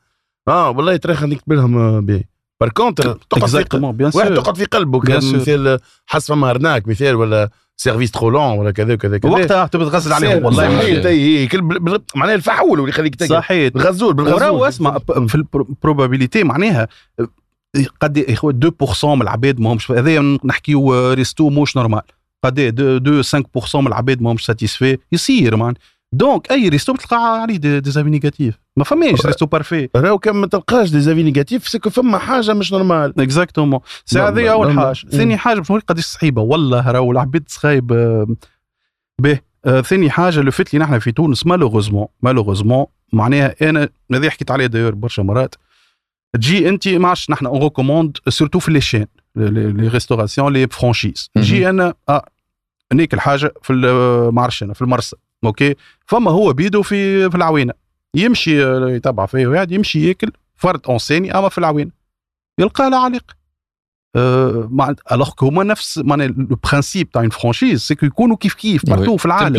آه 0.48 0.70
والله 0.70 0.96
ترى 0.96 1.14
خليك 1.14 1.33
نكتب 1.38 1.53
لهم 1.53 1.79
آه، 1.79 2.00
باهي 2.00 2.24
بار 2.61 2.68
كونتر 2.70 3.18
تقعد 3.31 3.48
في 3.48 3.64
بيان 3.92 4.11
واحد 4.14 4.35
تقعد 4.35 4.57
في. 4.57 5.37
مثال 5.37 5.79
حس 6.07 6.29
فما 6.29 6.50
ارناك 6.50 6.88
مثال 6.88 7.14
ولا 7.14 7.50
سيرفيس 7.76 8.10
ترو 8.10 8.30
لون 8.30 8.58
ولا 8.58 8.70
كذا 8.70 8.94
وكذا 8.94 9.18
كذا. 9.18 9.32
وقتها 9.32 9.66
تبي 9.66 9.84
تغزل 9.84 10.12
عليهم. 10.12 10.44
والله 10.44 10.80
صحيح. 11.02 11.54
معناها 12.14 12.34
الفحول 12.34 12.78
اللي 12.78 12.90
يخليك 12.90 13.24
صحيح. 13.24 13.72
الغزول 13.76 14.14
بالغزول. 14.14 14.34
وراو 14.34 14.64
اسمع 14.64 14.98
في 15.28 15.34
البروبابيليتي 15.34 16.44
معناها 16.44 16.88
قد 18.00 18.16
يا 18.16 18.32
اخويا 18.32 18.54
2% 18.54 19.14
من 19.14 19.22
العباد 19.22 19.60
ما 19.60 19.72
همش 19.72 19.90
هذايا 19.90 20.38
نحكيو 20.44 21.12
ريستو 21.12 21.50
موش 21.50 21.76
نورمال. 21.76 22.02
قد 22.44 22.58
2 22.58 23.22
5% 23.22 23.80
من 23.80 23.87
العباد 23.87 24.22
ما 24.22 24.32
همش 24.32 24.44
satisfaits 24.46 24.98
sûrement 25.12 25.74
donc 26.12 26.50
أي 26.50 26.68
resto 26.68 26.92
بتلقى 26.92 27.40
عليه 27.42 27.56
des, 27.57 27.80
des 27.80 27.90
avis 27.90 28.11
négatifs 28.11 28.63
ما 28.76 28.84
فماش 28.84 29.26
resto 29.26 29.46
parfait 29.46 29.88
راهو 29.96 30.18
كان 30.18 30.37
ما 30.37 30.46
تلقاش 30.46 30.90
des 30.90 31.00
avis 31.00 31.22
négatifs 31.22 31.68
c'est 31.68 31.82
que 31.82 31.90
فما 31.90 32.18
حاجة 32.18 32.54
مش 32.54 32.72
normal 32.72 33.20
exactement 33.20 33.80
c'est 34.04 34.20
هذه 34.20 34.34
لا، 34.42 34.52
أول 34.52 34.66
لا. 34.76 34.80
حاجة. 34.87 34.98
مم. 35.04 35.10
ثاني 35.10 35.37
حاجة 35.37 35.58
باش 35.60 35.82
قداش 35.88 36.04
صعيبة. 36.04 36.42
والله 36.42 36.90
راهو 36.90 37.12
العباد 37.12 37.44
صخايب 37.48 37.92
آه، 37.92 38.26
به. 39.20 39.40
آه، 39.64 39.80
ثاني 39.80 40.10
حاجة 40.10 40.40
le 40.40 40.50
fait 40.50 40.74
اللي 40.74 40.84
نحن 40.84 40.98
في 40.98 41.12
تونس 41.12 41.46
malheureusement 41.46 42.07
malheureusement 42.22 42.87
معناها 43.12 43.54
أنا 43.62 43.88
هذه 44.14 44.28
حكيت 44.28 44.50
عليها 44.50 44.66
déjà 44.66 44.94
برشا 44.94 45.22
مرات. 45.22 45.54
تجي 46.34 46.68
أنت 46.68 46.88
ما 46.88 47.08
عادش 47.08 47.30
نحن 47.30 47.46
on 47.46 47.62
recommande 47.62 48.16
surtout 48.28 48.59
في 48.58 48.70
les 48.72 48.80
chaînes 48.80 49.07
les 49.37 49.88
restaurations 49.88 50.52
les 50.52 50.68
franchises. 50.68 51.30
نجي 51.37 51.70
أنا 51.70 51.94
آه 52.08 52.26
ناكل 52.94 53.20
حاجة 53.20 53.54
في 53.62 53.72
ال- 53.72 54.34
ما 54.34 54.42
عرفش 54.42 54.62
أنا 54.62 54.74
في 54.74 54.82
المرسى 54.82 55.16
OK؟ 55.44 55.74
فما 56.06 56.30
هو 56.30 56.52
بيدو 56.52 56.82
في 56.82 57.30
في 57.30 57.37
العوينة. 57.37 57.84
يمشي 58.14 58.64
آه، 58.64 58.90
يتبع 58.90 59.27
فيه 59.27 59.46
ويقعد 59.46 59.72
يمشي 59.72 60.09
يأكل 60.09 60.33
فرد 60.57 60.87
enseigne 60.87 61.38
أما 61.38 61.48
في 61.48 61.59
العوينه 61.59 61.90
يلقى 62.61 62.90
لا 62.90 62.96
علاقة 62.96 63.37
أه 64.16 64.68
مع 64.70 64.94
alors 65.12 65.30
هما 65.42 65.64
نفس 65.64 65.98
معناها 65.98 66.27
le 66.26 66.57
principe 66.64 67.11
تاع 67.11 67.22
une 67.22 67.30
franchise 67.30 67.80
c'est 67.80 67.97
que 67.97 68.07
يكونوا 68.07 68.37
كيف 68.37 68.55
كيف 68.55 68.83
partout 68.87 69.16
في 69.16 69.27
العالم. 69.27 69.57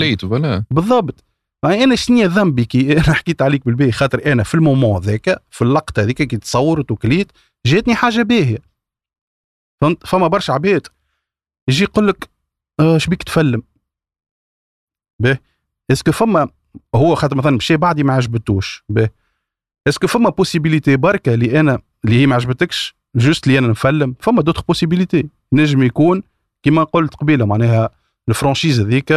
بالضبط. 0.71 1.23
يعني 1.65 1.83
أنا 1.83 1.95
شنو 1.95 2.21
ذنبي 2.21 2.65
كي 2.65 2.93
أنا 2.97 3.13
حكيت 3.13 3.41
عليك 3.41 3.65
بالباهي 3.65 3.91
خاطر 3.91 4.31
أنا 4.31 4.43
في 4.43 4.55
ال 4.55 4.62
moment 4.62 5.01
ذاك 5.01 5.43
في 5.49 5.61
اللقطة 5.61 6.01
هذيك 6.01 6.21
كي 6.21 6.37
تصورت 6.37 6.91
وكليت 6.91 7.31
جاتني 7.65 7.95
حاجة 7.95 8.21
باهية. 8.21 8.59
فهمت؟ 9.81 10.07
فما 10.07 10.27
برشا 10.27 10.53
عباد 10.53 10.87
يجي 11.69 11.83
يقول 11.83 12.07
لك 12.07 12.29
آه 12.79 12.97
شبيك 12.97 13.23
تفلم. 13.23 13.63
باهي. 15.21 15.37
est-ce 15.91 16.04
que 16.04 16.11
فما 16.11 16.49
هو 16.95 17.15
خاطر 17.15 17.35
مثلا 17.35 17.55
مشى 17.55 17.77
بعدي 17.77 18.03
ما 18.03 18.13
عجبتوش. 18.13 18.83
باهي 18.89 19.09
est-ce 19.87 20.00
que 20.00 20.07
فما 20.07 20.29
possibilité 20.29 20.95
بركة 20.95 21.33
اللي 21.33 21.59
أنا 21.59 21.79
اللي 22.05 22.21
هي 22.21 22.27
ما 22.27 22.35
عجبتكش؟ 22.35 22.95
juste 23.15 23.47
اللي 23.47 23.59
أنا 23.59 23.67
نفلم. 23.67 24.15
فما 24.19 24.41
d'autres 24.41 24.63
possibilités 24.67 25.29
نجم 25.53 25.83
يكون 25.83 26.23
كيما 26.63 26.83
قلت 26.83 27.15
قبيلة 27.15 27.45
معناها 27.45 27.89
ال 28.29 28.34
franchise 28.34 28.79
هذيك 28.79 29.11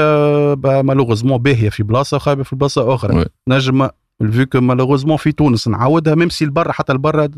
malheureusement 0.65 1.39
باهية 1.39 1.69
في 1.69 1.83
بلاصة 1.83 2.17
وخايبة 2.17 2.43
في 2.43 2.57
بلاصة 2.57 2.95
أخرى. 2.95 3.25
نجم 3.49 3.89
فيو 4.31 4.47
كو 4.47 4.61
مالوغوزمون 4.61 5.17
في 5.17 5.33
تونس 5.33 5.69
نعاودها 5.69 6.15
ميم 6.15 6.29
سي 6.29 6.45
لبرا 6.45 6.73
حتى 6.73 6.93
لبرا 6.93 7.29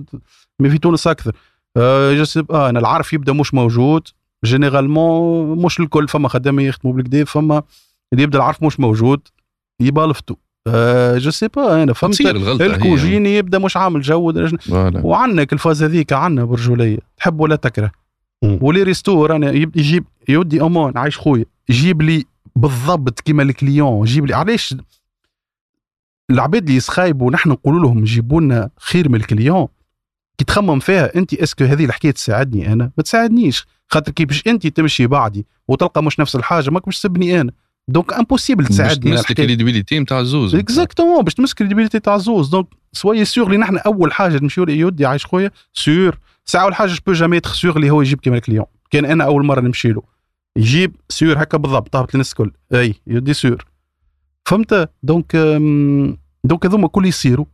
مي 0.61 0.71
في 0.71 0.79
تونس 0.79 1.07
أكثر. 1.07 1.33
أه 1.77 2.25
با، 2.37 2.71
أنا 2.71 2.79
العرف 2.79 3.13
يبدأ 3.13 3.33
مش 3.33 3.55
موجود. 3.55 4.09
جينيرالمون 4.45 5.59
مش 5.65 5.81
الكل. 5.81 6.09
فما 6.09 6.29
خدامة 6.29 6.63
يخدموا 6.63 6.95
بالكدا 6.95 7.25
فما 7.25 7.63
اللي 8.13 8.23
يبدأ 8.23 8.39
العرف 8.39 8.63
مش 8.63 8.81
موجود. 8.81 9.21
يبالفتوا 9.81 10.37
أه 10.67 11.19
جو 11.19 11.31
سي 11.31 11.49
با 11.49 11.83
أنا 11.83 11.93
فهمت. 11.93 12.21
الكوجيني 12.61 13.37
يبدأ 13.37 13.59
مش 13.59 13.77
عامل 13.77 14.01
جو 14.01 14.33
وعنك 15.03 15.53
الفاز 15.53 15.83
هذيك 15.83 16.13
عنا 16.13 16.45
برجولية. 16.45 16.99
تحب 17.17 17.41
ولا 17.41 17.57
تكره. 17.57 17.91
ولي 18.43 18.83
ريستو 18.83 19.27
رانا 19.27 19.51
يب- 19.51 19.77
يجيب 19.77 20.05
يودي 20.29 20.63
أمان 20.63 20.99
عايش 20.99 21.19
خويا. 21.19 21.45
يجيب 21.69 22.03
لي 22.03 22.25
بالضبط 22.57 23.21
كيما 23.21 23.43
ال 23.43 23.52
client 23.52 24.07
يجيب 24.07 24.27
لي 24.27 24.35
علاش؟ 24.35 24.75
العباد 26.31 26.63
اللي 26.63 26.77
يسخايبوا 26.77 27.31
نحن 27.31 27.51
نقولوا 27.51 27.81
لهم 27.81 28.05
جيبوا 28.05 28.41
لنا 28.41 28.71
خير 28.81 29.09
من 29.09 29.15
ال 29.15 29.21
client. 29.21 29.67
كي 30.39 30.45
تخمم 30.45 30.79
فيها 30.79 31.17
أنت 31.17 31.35
est-ce 31.35 31.55
que 31.55 31.65
هذه 31.65 31.85
الحكاية 31.85 32.11
تساعدني 32.13 32.73
أنا؟ 32.73 32.91
ما 32.97 33.03
تساعدنيش. 33.03 33.67
خاطر 33.89 34.13
كي 34.13 34.25
باش 34.25 34.47
أنت 34.47 34.67
تمشي 34.67 35.07
بعدي 35.07 35.47
وتلقى 35.69 36.03
مش 36.03 36.21
نفس 36.21 36.37
الحاجة 36.37 36.71
ماك 36.71 36.85
باش 36.87 36.99
تسبني 36.99 37.41
أنا. 37.41 37.53
donc 37.89 38.13
impossible 38.13 38.65
باش 38.65 38.73
تساعدني. 38.73 39.11
تمسك. 39.11 39.31
ال 39.31 39.37
crédibilité 39.37 39.99
نتاع 39.99 40.21
الزوز. 40.21 40.55
exactement 40.55 41.23
باش 41.23 41.35
تمسك 41.35 41.53
ال 41.53 41.57
crédibilité 41.57 42.01
تاع 42.01 42.15
الزوز. 42.15 42.49
donc 42.49 42.67
sois 42.93 43.25
sûr 43.25 43.47
اللي 43.47 43.57
نحن 43.57 43.79
اول 43.79 44.13
حاجة 44.13 44.39
نمشيو 44.43 44.65
يودي 44.69 45.07
عايش 45.07 45.27
خويا 45.27 45.51
sûr 45.73 46.13
ساعه 46.45 46.65
اول 46.65 46.75
حاجة 46.75 46.91
je 47.07 47.13
jamais 47.13 47.37
être 47.37 47.55
sûr 47.55 47.77
اللي 47.77 47.91
هو 47.91 48.03
يجيب 48.03 48.21
كيما 48.21 48.37
ال 48.37 48.41
client 48.41 48.65
كان 48.91 49.05
أنا 49.05 49.25
أول 49.25 49.45
مرة 49.45 49.61
نمشي 49.61 49.89
له. 49.89 50.03
يجيب 50.57 50.97
سيغ 51.09 51.43
هكا 51.43 51.59
بالضبط 51.59 51.89
طابت 51.89 52.15
الناس 52.15 52.31
الكل. 52.31 52.53
أي 52.75 52.95
يودي 53.07 53.35
سيغ 53.35 53.57
فهمت؟ 54.45 54.91
دونك 55.03 55.37
دونك 56.45 56.67
هذوما 56.67 56.89
كل 56.89 57.07
يصيروا 57.07 57.47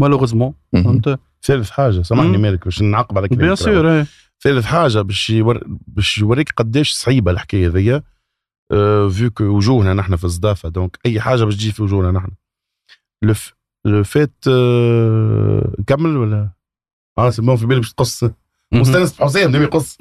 مالوغوزمون. 0.00 0.54
فهمت؟ 0.72 1.18
ثالث 1.42 1.70
حاجة 1.70 2.02
سامحني. 2.02 2.38
مالك 2.38 2.64
باش 2.64 2.82
نعقب 2.82 3.18
على 3.18 3.28
كلامك 3.28 3.42
بيان 3.42 3.56
سور. 3.56 4.04
ثالث 4.42 4.64
حاجة 4.64 5.00
باش 5.02 5.30
يور... 5.30 5.60
باش 5.66 6.18
يوريك 6.18 6.52
قداش 6.56 6.92
صعيبة 6.92 7.30
الحكاية 7.30 7.68
ذي 7.68 7.94
أه 7.94 8.02
فيو 9.10 9.30
كو 9.30 9.44
وجوهنا 9.44 9.94
نحن 9.94 10.16
في 10.16 10.24
الصدافه 10.24 10.68
دونك 10.68 10.98
اي 11.06 11.20
حاجة 11.20 11.44
باش 11.44 11.56
تجي 11.56 11.72
في 11.72 11.82
وجوهنا 11.82 12.10
نحن 12.10 12.28
لو 13.22 13.34
ف... 13.34 13.54
لو 13.84 14.04
فات 14.04 14.32
أه... 14.48 15.74
نكمل 15.78 16.16
ولا 16.16 16.50
آه 17.18 17.30
c'est 17.30 17.42
bon 17.42 17.56
في 17.56 17.66
بالي 17.66 17.80
باش 17.80 17.92
تقص 17.92 18.24
مستانس 18.74 19.20
حسين 19.20 19.50
نبي 19.50 19.64
يقص 19.64 19.96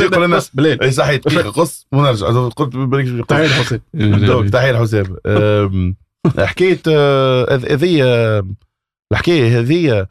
يقول 0.00 0.24
لنا 0.24 0.40
بلاد 0.54 0.82
اي 0.82 0.90
صحيح 0.90 1.16
دقيقه 1.20 1.50
قص 1.50 1.86
ونرجع 1.92 2.26
قلت 2.26 2.76
تعال 3.28 3.48
حسين 3.50 3.80
دوك 4.26 4.48
تحيه 4.48 4.72
لحسام 4.72 5.16
أم، 5.26 5.96
حكايه 6.38 6.80
هذ- 7.46 7.72
هذه 7.72 8.02
الحكاية 9.12 9.60
هذه 9.60 10.06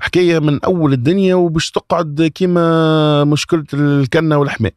حكايه 0.00 0.38
من 0.38 0.64
أول 0.64 0.92
الدنيا 0.92 1.34
وباش 1.34 1.70
تقعد 1.70 2.30
كيما 2.34 3.24
مشكلة 3.24 3.64
الكنة 3.74 4.36
والحماء 4.36 4.72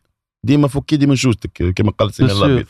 ديما 0.45 0.67
فكي 0.67 0.97
ديما 0.97 1.15
جوزتك 1.15 1.73
كما 1.75 1.91
قال 1.91 2.13
سيدنا 2.13 2.33
Bien 2.33 2.43
الله 2.43 2.65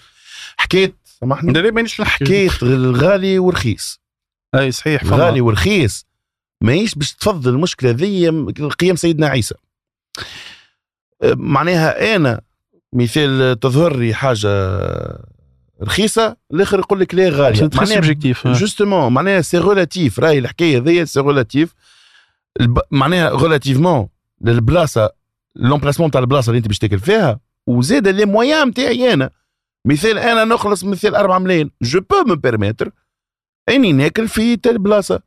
حكايه 0.57 0.95
سامحني. 1.19 1.71
مانيش 1.71 2.01
حكايه 2.01 2.49
الغالي 2.61 3.39
ورخيص 3.39 3.99
أي 4.55 4.71
صحيح 4.71 5.03
فما. 5.03 5.17
غالي 5.17 5.41
ورخيص 5.41 6.05
ماهيش 6.61 6.95
باش 6.95 7.13
تفضل 7.13 7.53
المشكلة 7.53 7.89
ذي 7.89 8.29
قيام 8.79 8.95
سيدنا 8.95 9.27
عيسى. 9.27 9.55
أه، 11.21 11.33
معناها 11.33 12.15
أنا 12.15 12.41
مثال 12.93 13.59
تظهر 13.59 13.95
لي 13.95 14.13
حاجة 14.13 14.49
رخيصة 15.83 16.37
الآخر 16.53 16.79
يقول 16.79 16.99
لك 16.99 17.15
لا 17.15 17.29
غالية. 17.29 17.55
عشان 17.57 17.69
تحس 17.69 17.91
objectif 17.91 18.47
justement 18.47 19.13
معناها 19.13 19.41
c'est 19.41 19.57
relatif 19.57 20.19
راهي 20.19 20.39
الحكاية 20.39 20.77
ذي 20.77 21.05
c'est 21.05 21.19
relatif. 21.19 21.73
معناها 22.91 23.29
relativement 23.29 24.07
للبلاصة 24.41 25.09
l'emplacement 25.55 26.11
تاع 26.11 26.21
البلاصة 26.21 26.49
اللي 26.49 26.57
أنت 26.57 26.67
باش 26.67 26.79
تاكل 26.79 26.99
فيها 26.99 27.39
وزاد 27.67 28.07
les 28.07 28.25
moyens 28.25 28.67
نتاعي 28.67 29.13
أنا. 29.13 29.29
مثال 29.87 30.17
أنا 30.17 30.43
نخلص 30.43 30.83
مثال 30.83 31.15
4 31.15 31.39
ملايين. 31.39 31.71
je 31.81 31.99
peux 31.99 32.23
me 32.25 32.35
permettre 32.35 32.91
إني 33.69 33.93
ناكل 33.93 34.27
في 34.27 34.55
telle 34.57 34.77
بلاصة. 34.77 35.21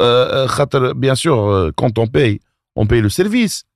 آه، 0.00 0.44
آه، 0.44 0.46
خاطر 0.46 0.92
bien 0.92 1.14
sûr 1.14 1.70
quand 1.70 1.98
on 1.98 2.08
paye 2.08 2.40
on 2.78 2.86
paye 2.86 3.00
le 3.00 3.08
service 3.08 3.70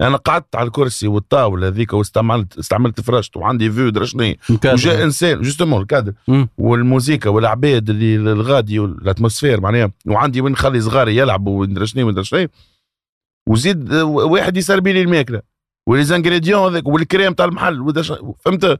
أنا 0.00 0.16
قعدت 0.16 0.56
على 0.56 0.66
الكرسي 0.66 1.08
والطاولة 1.08 1.68
هذيك 1.68 1.92
واستعملت 1.92 2.58
استعملت 2.58 3.00
فرشت 3.00 3.36
وعندي 3.36 3.70
vue 3.70 3.88
درشني 3.88 4.38
وجاء 4.50 5.04
إنسان 5.04 5.42
justement 5.42 5.82
ال 5.82 5.87
cadre 5.87 6.12
مم. 6.28 6.48
والموسيقى 6.58 7.32
والعباد 7.32 7.90
اللي 7.90 8.16
الغادي 8.16 8.78
وال 8.78 8.92
atmosphère 8.92 9.60
معناها. 9.60 9.92
وعندي 10.06 10.40
وين 10.40 10.52
نخلي 10.52 10.80
صغاري 10.80 11.16
يلعبوا 11.16 11.60
وندري 11.60 11.86
شنو 11.86 12.14
وزيد 13.48 13.92
آه، 13.92 14.04
واحد 14.04 14.56
يسربي 14.56 14.92
لي 14.92 15.02
الماكلة. 15.02 15.42
و 15.88 15.93
les 15.93 16.10
ingrédients 16.10 16.70
هذاك 16.72 16.88
والكري 16.88 17.32
تاع 17.32 17.44
المحل 17.44 17.80
ودا 17.80 18.02
شنو- 18.02 18.36
فهمت 18.40 18.78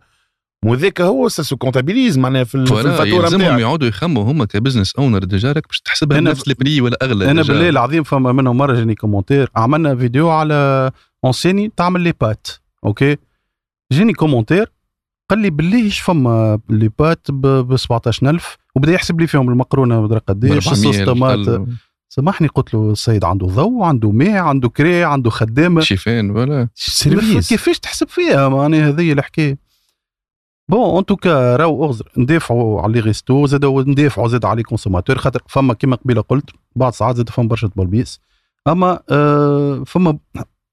وذاك 0.64 1.01
هو 1.01 1.29
se 1.29 1.57
comptabilise 1.57 2.18
معناها 2.19 2.45
في 2.45 2.55
الفاتوره 2.55 3.03
يلزمهم 3.25 3.59
يقعدوا 3.59 3.88
يخموا 3.88 4.25
هما 4.25 4.45
ك 4.44 4.50
business 4.50 4.96
owner 4.96 5.24
déjà 5.24 5.53
راك 5.53 5.67
باش 5.69 5.81
تحسبها 5.81 6.21
نفس 6.31 6.49
ال 6.48 6.55
prix 6.55 6.81
ولا 6.81 6.99
اغلى 7.03 7.25
أنا. 7.31 7.43
بالله 7.43 7.69
العظيم 7.69 8.03
فما 8.03 8.33
منهم 8.33 8.57
مره 8.57 8.75
جاني 8.75 8.94
commentaire 8.94 9.50
عملنا 9.57 9.96
فيديو 9.96 10.31
على 10.31 10.90
enseigne 11.25 11.73
تعمل 11.77 12.00
لي 12.00 12.13
pâtes 12.21 12.46
OK 12.87 13.17
جاني 13.92 14.13
commentaire 14.12 14.73
قال 15.31 15.38
لي 15.38 15.50
بالله 15.50 15.79
إيش 15.85 16.00
فما 16.00 16.59
لي 16.71 16.90
بات 16.98 17.31
ب 17.31 17.77
17000 17.77 18.57
وبدا 18.77 18.92
يحسب 18.92 19.21
لي 19.21 19.27
فيهم 19.27 19.48
المقرونه 19.48 20.02
مدري 20.02 20.19
قداش 20.19 20.50
400 20.69 20.73
الصوص 20.73 20.96
طماط 21.07 21.33
القل- 21.48 21.67
سامحني 22.15 22.48
قلت 22.48 22.75
له 22.75 22.90
السيد 22.90 23.25
عنده 23.25 23.46
ضوء 23.46 23.83
عنده 23.85 24.10
ماء 24.10 24.42
عنده 24.42 24.69
كري 24.69 25.04
عنده 25.04 25.31
خدامة. 25.31 25.81
شيفان 25.81 26.31
ولا 26.31 26.69
service. 26.75 27.48
كيفاش 27.48 27.79
تحسب 27.79 28.08
فيها؟ 28.08 28.48
معناها 28.48 28.88
هذه 28.88 29.12
الحكاية. 29.12 29.58
bon 30.71 30.98
en 30.98 31.06
tout 31.06 31.35
cas 31.35 31.56
راهو 31.56 31.85
اغزر 31.85 32.12
ندافعوا 32.17 32.83
على 32.83 32.92
les 32.92 33.00
restos 33.00 33.46
زاد 33.46 33.65
ندافعوا 33.65 34.29
زاد 34.29 34.44
على 34.44 34.56
les 34.56 34.62
consommateurs 34.62 35.19
خاطر 35.19 35.42
فما 35.48 35.75
كيما 35.75 35.96
قبيلة 35.96 36.21
قلت 36.21 36.50
بعض 36.77 36.92
ساعات 36.92 37.17
زاد 37.17 37.29
فما 37.29 37.48
برشا 37.48 37.69
تبلبيس 37.69 38.21
أما 38.69 39.00
آه 39.10 39.83
فما 39.87 40.19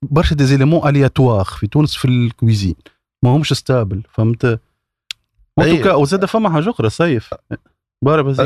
برشا 0.02 0.36
des 0.36 0.46
éléments 0.46 0.90
aléatoires 0.90 1.46
في 1.46 1.68
تونس 1.68 1.96
في 1.96 2.06
ال 2.06 2.14
cuisine. 2.14 2.76
ما 3.24 3.30
همش 3.30 3.54
stables 3.54 4.04
فهمت 4.14 4.60
أي. 5.60 5.78
tout 5.78 5.87
cas 5.87 5.94
وزاد 5.94 6.26
فما 6.26 6.50
حاجة 6.50 6.70
أخرى 6.70 6.90
سيف 6.90 7.34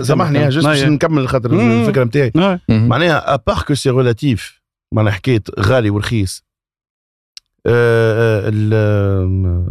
سامحني 0.01 0.49
juste 0.49 0.65
باش 0.67 0.83
نكمل 0.83 1.27
خاطر. 1.29 1.53
الفكرة 1.53 2.03
نتاعي. 2.03 2.31
نعم. 2.35 2.59
معناها 2.69 3.33
à 3.33 3.39
part 3.39 3.61
que 3.67 3.73
c'est 3.73 3.89
relatif 3.89 4.61
معناها 4.93 5.13
حكاية 5.13 5.43
غالي 5.59 5.89
ورخيص. 5.89 6.45
ال 7.67 8.73
آم، 8.73 9.67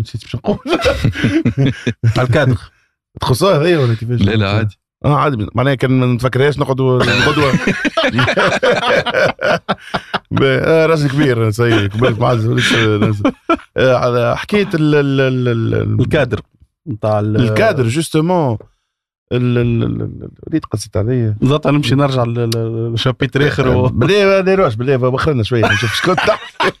نسيت 0.00 0.22
باش 0.22 0.36
نقول. 0.36 0.58
الكادر. 2.18 2.58
تخصها 3.20 3.58
هذيا 3.62 3.78
ولا 3.78 3.94
كيفاش؟ 3.94 4.20
لا 4.20 4.30
لا 4.32 4.50
عادي. 4.50 4.78
أه 5.04 5.16
عادي. 5.16 5.46
معناها 5.54 5.74
كان 5.74 5.90
ما 5.90 6.06
نتفكرهاش 6.06 6.58
نقعدوا. 6.58 7.02
آه، 10.42 10.86
راجل 10.86 11.08
كبير 11.10 11.50
سي 11.50 11.86
قبلت 11.88 12.18
معز 12.20 12.46
ال- 14.76 16.00
الكادر. 16.00 16.40
نتاع 16.88 17.20
الكادر 17.20 17.88
جوستومون 17.88 18.58
ال- 19.32 19.58
ال- 19.58 19.82
ال- 19.82 20.02
ال- 20.02 20.30
وليت 20.46 20.64
قصيت 20.64 20.96
عليا. 20.96 21.36
بالضبط 21.40 21.66
نمشي 21.66 21.94
نرجع 21.94 22.24
للشابيتر 22.24 23.48
آخر 23.48 23.68
و... 23.68 23.86
بلي 23.98 24.26
ما 24.26 24.40
نديروش 24.40 24.74
بلي 24.74 24.98
بخرنا 24.98 25.42
شوية 25.42 25.72
نشوف 25.72 25.94
شكون 25.94 26.16
تحت 26.16 26.40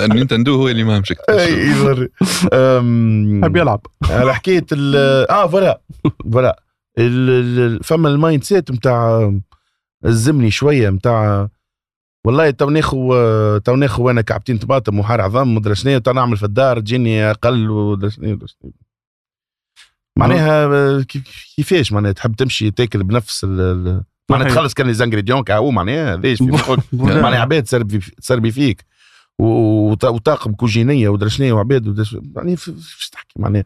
النينتندو 0.00 0.54
هو 0.54 0.68
اللي 0.68 0.84
ما 0.84 1.00
مشك 1.00 1.16
أي 1.30 1.52
يضر. 1.70 2.08
حاب 3.42 3.56
يلعب. 3.56 3.80
على 4.10 4.34
حكايه 4.34 4.66
ال 4.72 4.96
آه 5.30 5.46
فوالا 5.46 5.80
فوالا. 6.32 6.62
ال- 6.98 7.58
ال- 7.60 7.84
فما 7.84 8.08
المايند 8.08 8.44
سيت 8.44 8.70
نتاع 8.70 9.32
الزمني 10.04 10.50
شوية 10.50 10.90
نتاع 10.90 11.48
والله 12.26 12.50
تو 12.50 12.70
ناخو 12.70 13.14
تو 13.58 13.76
ناخو 13.76 14.10
أنا 14.10 14.20
كعبتين 14.20 14.58
طماطم 14.58 14.98
وحار 14.98 15.20
عظام 15.20 15.48
ومدري 15.56 15.74
شنو 15.74 15.98
تو 15.98 16.12
نعمل 16.12 16.36
في 16.36 16.42
الدار 16.42 16.80
تجيني 16.80 17.30
أقل 17.30 17.70
ومدري 17.70 18.10
شنو. 18.10 18.38
معناها 20.18 21.02
كيف- 21.02 21.44
كيفاش؟ 21.56 21.92
معناها 21.92 22.12
تحب 22.12 22.34
تمشي 22.36 22.70
تاكل 22.70 23.02
بنفس 23.02 23.44
معناها. 23.44 24.48
تخلص 24.48 24.74
كان 24.74 24.86
les 24.86 24.94
ingrédients 24.94 25.44
معناها 25.50 26.16
ليش؟ 26.16 26.42
معناها 26.92 27.40
عباد 27.40 27.62
تسربي 27.62 27.98
تسربي 27.98 28.50
فيك. 28.50 28.84
وطاقم 29.38 30.52
كوجينية 30.52 31.08
ودرا 31.08 31.28
شنو 31.28 31.56
وعباد. 31.56 32.06
يعني 32.36 32.56
فاش 32.56 33.10
تحكي؟ 33.12 33.34
معناها 33.40 33.64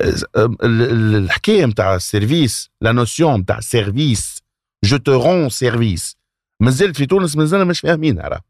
ال- 0.00 0.24
ال- 0.64 1.16
الحكاية 1.16 1.66
نتاع 1.66 1.94
ال 1.94 2.03
service 2.03 2.70
la 2.80 2.92
notion 2.92 3.40
نتاع 3.40 3.60
service 3.60 4.42
je 4.84 4.96
te 4.96 5.12
rends 5.12 5.48
service 5.48 6.16
مازالت 6.60 6.96
في 6.96 7.06
تونس 7.06 7.36
مازلنا 7.36 7.64
مش 7.64 7.80
فاهمينها 7.80 8.28
راه 8.28 8.40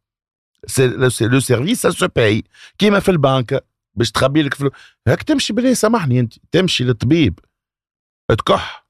le 0.79 1.09
ser- 1.09 1.27
le 1.27 1.41
service 1.41 1.87
se 1.87 2.09
paye 2.17 2.45
كيما 2.79 3.01
في 3.01 3.11
البنك 3.11 3.65
باش 3.95 4.11
تخبي 4.11 4.43
لك 4.43 4.55
فلوس 4.55 4.73
هاك 5.09 5.23
تمشي 5.23 5.53
بالله 5.53 5.75
سامحني 5.75 6.21
أنت. 6.21 6.35
تمشي 6.53 6.85
للطبيب. 6.85 7.39
تكح 8.39 8.87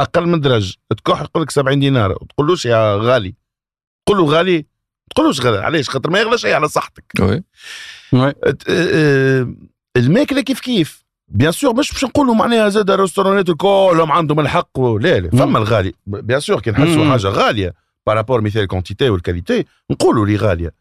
أقل 0.00 0.26
من 0.26 0.40
درج 0.40 0.74
تكح 0.96 1.20
يقول 1.20 1.42
لك 1.42 1.50
70 1.50 1.80
دينار. 1.80 2.16
تقولوش 2.28 2.64
يا 2.64 2.96
غالي. 2.96 3.34
تقول 4.06 4.18
له 4.18 4.24
غالي؟ 4.26 4.66
تقولوش 5.14 5.40
غالي. 5.40 5.58
علاش؟ 5.58 5.88
خاطر 5.90 6.10
ما 6.10 6.18
يغلى 6.20 6.38
شيء 6.38 6.54
على 6.54 6.68
صحتك. 6.68 7.04
oui. 7.20 7.42
oui. 8.12 8.32
الماكلة 9.96 10.40
كيف 10.40 10.60
كيف؟ 10.60 11.04
bien 11.28 11.52
sûr 11.52 11.74
مش 11.76 11.92
باش 11.92 12.04
نقولوا 12.04 12.34
معناها 12.34 12.68
زاد 12.68 12.90
الريستورانات 12.90 13.50
كلهم 13.50 14.12
عندهم 14.12 14.40
الحق. 14.40 14.80
لا 14.80 15.20
لا. 15.20 15.30
فما 15.30 15.58
الغالي. 15.58 15.92
bien 16.06 16.40
sûr 16.40 16.60
كي 16.60 16.70
نحسوا. 16.70 17.10
حاجة 17.10 17.26
غالية. 17.28 17.74
par 18.06 18.16
rapport 18.16 18.40
مثال 18.40 18.66
quantité 18.66 19.10
وال 19.10 19.22
qualité 19.22 19.64
نقولوا 19.90 20.26
لي 20.26 20.36
غالية. 20.36 20.74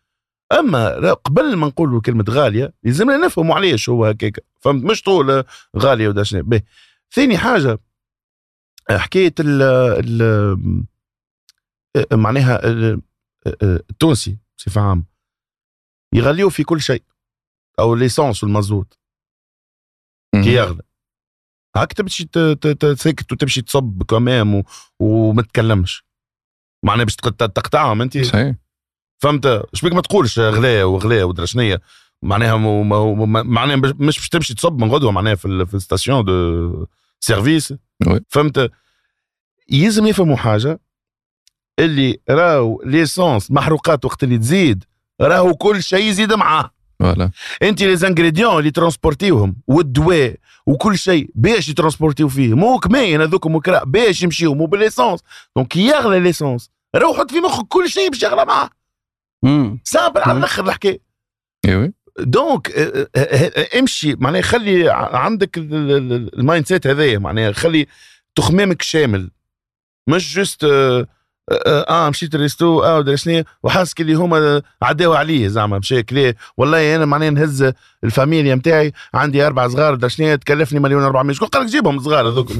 أما 0.51 1.13
قبل 1.13 1.55
ما 1.55 1.67
نقولوا 1.67 2.01
كلمة 2.01 2.25
غالية 2.29 2.73
لازمنا 2.83 3.17
نفهموا 3.17 3.55
علاش 3.55 3.89
هو 3.89 4.05
هكاك. 4.05 4.45
فهمت؟ 4.61 4.83
مش 4.83 5.01
طول 5.01 5.43
غالية 5.77 6.07
ودا 6.07 6.23
شنو. 6.23 6.59
ثاني 7.11 7.37
حاجة 7.37 7.79
حكاية 8.89 9.33
ال 9.39 9.61
ال 10.21 10.85
معناها 12.13 12.67
ال- 12.67 13.01
التونسي 13.63 14.37
بصفة 14.57 14.81
عامة. 14.81 15.03
يغليوا 16.13 16.49
في 16.49 16.63
كل 16.63 16.81
شيء. 16.81 17.03
أو 17.79 17.95
l'essence 17.95 18.43
والمازوت 18.43 18.97
كي 20.43 20.53
يغلى 20.53 20.81
هاك 21.75 21.93
تمشي 21.93 22.25
ت- 22.25 22.37
ت- 22.39 22.67
ت- 22.67 22.99
ساكت 22.99 23.31
وتمشي 23.31 23.61
تصب 23.61 24.03
كمام 24.03 24.63
وما 24.99 25.41
تتكلمش 25.41 26.03
معناها 26.83 27.05
باش 27.05 27.15
تق- 27.15 27.45
تقطعهم 27.45 28.01
أنت؟ 28.01 28.17
صحيح. 28.17 28.55
فهمت؟ 29.21 29.63
شبيك 29.73 29.93
ما 29.93 30.01
تقولش 30.01 30.39
غلاء 30.39 30.83
وغلاء 30.85 31.23
ودرا 31.23 31.45
شنيا 31.45 31.79
معناها 32.21 32.55
مو- 32.55 32.83
مو- 32.83 33.15
مو- 33.15 33.43
معناها 33.43 33.75
مش 33.75 33.91
باش 33.91 34.29
تمشي 34.29 34.53
تصب 34.55 34.79
من 34.83 34.91
غدوة 34.91 35.11
معناها 35.11 35.35
في 35.35 35.65
في 35.65 35.73
ال 35.73 35.80
station 35.80 36.25
de 36.25 36.87
service. 37.19 37.73
فهمت؟ 38.29 38.71
يلزم 39.71 40.07
يفهموا 40.07 40.35
حاجة 40.35 40.79
اللي 41.79 42.19
راهو 42.29 42.81
l'essence 42.85 43.51
محروقات 43.51 44.05
وقت 44.05 44.23
اللي 44.23 44.37
تزيد 44.37 44.83
راهو 45.21 45.53
كل 45.55 45.83
شيء 45.83 46.03
يزيد 46.09 46.33
معاه. 46.33 46.71
voilà. 46.99 47.31
أنت 47.63 47.81
les 47.83 47.95
ingrédients 47.97 48.59
اللي 48.59 48.71
ترونسبورتيوهم 48.71 49.55
والدواء 49.67 50.35
وكل 50.69 50.97
شيء 50.97 51.29
باش 51.35 51.69
يترونسبورتيو 51.69 52.29
فيه. 52.29 52.53
مو 52.53 52.79
كماين 52.79 53.21
هذوك 53.21 53.47
مكرا 53.47 53.83
باش 53.83 54.23
يمشيو 54.23 54.55
مو 54.55 54.65
بال 54.65 54.74
l'essence. 54.74 55.19
donc 55.55 55.75
يغلى 55.75 56.19
l'essence 56.19 56.71
راهو 56.95 57.13
حط 57.13 57.31
في 57.31 57.39
مخك 57.41 57.67
كل 57.67 57.89
شيء 57.89 58.09
باش 58.09 58.23
يغلى 58.23 58.45
معاه. 58.45 58.69
simple 59.83 60.21
على. 60.21 60.37
الأخر 60.39 60.65
الحكاية. 60.65 60.99
أيوه 61.65 61.93
donc 62.19 62.71
آه، 62.71 63.07
آه، 63.15 63.19
آه، 63.19 63.79
امشي. 63.79 64.15
معناها 64.15 64.41
خلي 64.41 64.89
عندك 64.91 65.57
ال- 65.57 65.73
ال- 65.73 66.13
ال- 66.13 66.39
ال 66.39 66.65
mindset 66.65 66.87
هذايا. 66.87 67.17
معناها 67.19 67.51
خلي 67.51 67.87
تخمامك 68.35 68.81
شامل. 68.81 69.31
مش 70.09 70.35
juste 70.39 70.65
أه, 71.49 71.53
أه, 71.53 72.05
آه 72.07 72.09
مشيت 72.09 72.35
ال 72.35 72.43
resto 72.43 72.83
آه 72.83 72.97
ودري 72.97 73.17
شنو 73.17 73.43
وحاسك 73.63 74.01
اللي 74.01 74.13
هما 74.13 74.61
عداو 74.81 75.13
عليه 75.13 75.47
زعما 75.47 75.79
مشى 75.79 76.03
كلي. 76.03 76.33
والله 76.57 76.95
أنا 76.95 77.05
معناها 77.05 77.29
نهز 77.29 77.71
الفاميليا 78.03 78.55
نتاعي 78.55 78.93
عندي 79.13 79.45
أربع 79.47 79.67
صغار 79.67 79.93
ودري 79.93 80.09
شنو 80.09 80.35
تكلفني 80.35 80.79
مليون 80.79 81.03
400 81.03 81.35
شكون 81.35 81.47
قال 81.47 81.63
لك 81.63 81.69
جيبهم 81.69 81.99
صغار 81.99 82.27
هذوك؟ 82.29 82.51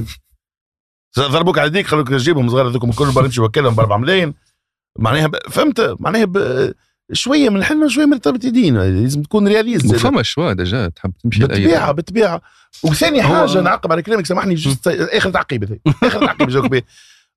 ضربوك 1.18 1.58
على 1.58 1.66
يديك 1.66 1.90
قالوا 1.90 2.04
لك 2.04 2.12
جيبهم 2.12 2.48
صغار 2.48 2.68
هذوك 2.68 2.84
الكل 2.84 3.10
بار 3.10 3.24
نمشي 3.24 3.40
وكلهم 3.40 3.74
ب 3.74 3.80
4 3.80 3.96
ملايين. 3.96 4.34
معناها 4.98 5.30
فهمت؟ 5.50 5.96
معناها 6.00 6.26
شوية 7.12 7.48
من 7.48 7.56
الحلم 7.56 7.88
شوية 7.88 8.06
من 8.06 8.12
ارتباط 8.12 8.44
يدين 8.44 8.78
لازم 8.78 9.22
تكون 9.22 9.48
réaliste 9.48 9.94
فما 9.94 10.22
choix 10.22 10.52
déjà 10.52 10.88
تحب 10.88 11.12
تمشي 11.22 11.40
بالطبيعة. 11.40 11.92
بالطبيعة. 11.92 12.40
وثاني 12.82 13.22
حاجة 13.22 13.60
نعقب 13.60 13.92
على 13.92 14.02
كلامك 14.02 14.26
سامحني 14.26 14.54
آخر 14.86 15.30
تعقيب 15.30 15.80
آخر 16.02 16.26
تعقيب 16.26 16.82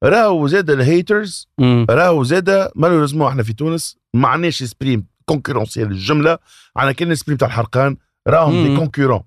راهو 0.04 0.48
زاد 0.48 0.70
ال 0.70 0.80
haters. 0.80 1.48
راهو 1.90 2.24
زاد 2.24 2.70
malheureusement 2.76 3.28
إحنا 3.28 3.44
في 3.44 3.54
تونس 3.54 3.98
ما 4.14 4.28
عندناش 4.28 4.62
esprit 4.62 5.08
concurrentiel 5.26 5.92
الجملة 5.92 6.38
على 6.78 6.94
كان 6.94 7.12
esprit 7.12 7.38
تاع 7.38 7.48
الحرقان 7.48 7.98
راهم 8.28 8.68
des. 8.68 8.78
concurrents 8.78 9.24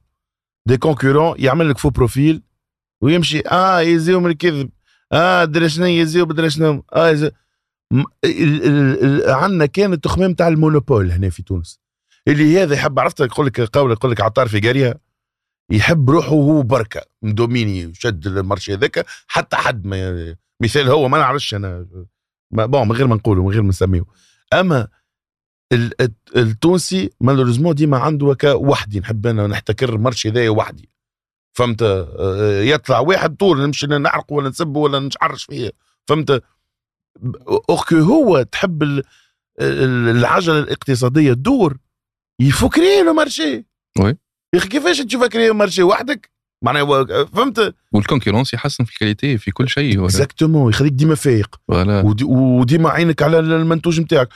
des 0.68 0.76
concurrents 0.76 1.34
يعمل 1.38 1.70
لك 1.70 1.78
faux 1.78 1.90
profil 1.90 2.42
ويمشي 3.02 3.40
آه 3.48 3.80
يزيو 3.80 4.20
من 4.20 4.30
الكذب 4.30 4.70
آه 5.12 5.44
درا 5.44 5.68
شنو 5.68 5.86
يزيو 5.86 6.26
بدرا 6.26 6.48
شنو 6.48 6.84
آه 6.92 7.08
يزيو 7.10 7.30
م- 7.92 8.04
ال- 8.24 8.62
ال- 8.66 9.04
ال- 9.04 9.30
عندنا 9.30 9.66
كان 9.66 9.92
التخمام 9.92 10.34
تاع 10.34 10.48
ال 10.48 10.55
monopole 10.55 11.10
هنا 11.10 11.30
في 11.30 11.42
تونس 11.42 11.80
اللي 12.28 12.62
هذا 12.62 12.74
يحب 12.74 12.98
عرفت 12.98 13.20
يقول 13.20 13.46
لك 13.46 13.60
قول 13.60 13.90
يقول 13.92 14.10
لك 14.12 14.20
عطار 14.20 14.48
في 14.48 14.60
قرية 14.60 15.00
يحب 15.72 16.10
روحه 16.10 16.28
هو 16.28 16.62
بركة 16.62 17.00
مدوميني 17.22 17.94
شد 17.94 18.26
ال 18.26 18.33
marché 18.33 18.74
هذاك 18.74 19.06
حتى 19.26 19.56
حد 19.56 19.86
ما 19.86 20.36
مثال 20.62 20.88
هو 20.88 21.08
ما 21.08 21.18
نعرفش 21.18 21.54
أنا 21.54 21.86
ما 22.50 22.66
bon 22.66 22.88
من 22.88 22.92
غير 22.92 23.06
ما 23.06 23.14
نقوله 23.14 23.42
من 23.42 23.50
غير 23.52 23.62
ما 23.62 23.68
نسميه. 23.68 24.04
أما 24.52 24.88
ال- 25.72 26.00
الت- 26.02 26.36
التونسي 26.36 27.10
malheureusement 27.20 27.74
ديما 27.74 27.98
عنده 27.98 28.30
هكا 28.30 28.52
وحدي 28.52 29.00
نحب 29.00 29.26
أنا 29.26 29.46
نحتكر 29.46 29.88
ال 29.88 29.94
marché 29.94 30.28
ذايا 30.28 30.50
وحدي. 30.50 30.88
فهمت؟ 31.52 31.82
آه، 31.82 32.60
يطلع 32.62 32.98
واحد 32.98 33.36
طول 33.36 33.60
نمشي 33.66 33.86
نعرق 33.86 34.32
ولا 34.32 34.48
نسب 34.48 34.76
ولا 34.76 34.98
نشعرش 34.98 35.44
فيه. 35.44 35.72
فهمت؟ 36.08 36.42
اخكي 37.70 38.00
هو 38.00 38.42
تحب 38.42 38.82
ال- 38.82 39.02
ال- 39.60 40.16
العجلة 40.16 40.58
الاقتصادية 40.58 41.32
تدور 41.32 41.76
يفكري 42.40 43.02
له 43.02 43.12
مارشي 43.12 43.64
وي. 43.98 44.18
يا 44.54 44.58
أخي 44.58 44.68
كيفاش 44.68 45.00
تشوف 45.00 45.36
marché 45.36 45.82
وحدك؟ 45.82 46.30
معناها 46.62 46.82
هو- 46.82 47.26
فهمت؟ 47.34 47.74
وال 47.92 48.02
concurrence 48.02 48.54
يحسن 48.54 48.84
في 48.84 48.92
ال 48.92 48.98
qualité 48.98 49.38
في 49.38 49.50
كل 49.50 49.68
شيء. 49.68 50.04
exactement 50.04 50.70
يخليك 50.70 50.92
ديما 50.92 51.14
فايق. 51.14 51.60
ودي 51.68 52.24
وديما 52.24 52.90
عينك 52.90 53.22
على 53.22 53.38
المنتوج 53.38 54.00
نتاعك. 54.00 54.28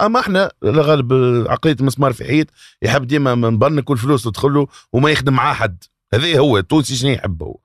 أما 0.00 0.20
إحنا 0.20 0.50
لا 0.62 0.82
غالب 0.82 1.12
عقليه 1.48 1.76
المسمار 1.80 2.12
في 2.12 2.24
حيط 2.24 2.46
يحب 2.82 3.06
ديما 3.06 3.34
مبنك 3.34 3.90
والفلوس 3.90 4.22
تدخل 4.24 4.54
له 4.54 4.66
وما 4.92 5.10
يخدم 5.10 5.32
معاه 5.32 5.54
حد 5.54 5.84
هذا 6.14 6.38
هو 6.38 6.58
التونسي 6.58 6.96
شنو 6.96 7.10
يحب 7.10 7.42
هو. 7.42 7.56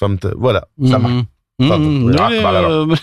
فهمت؟ 0.00 0.32
ولا 0.36 0.68
سامح. 0.84 1.24
يعاقب 1.60 2.46
على 2.46 2.96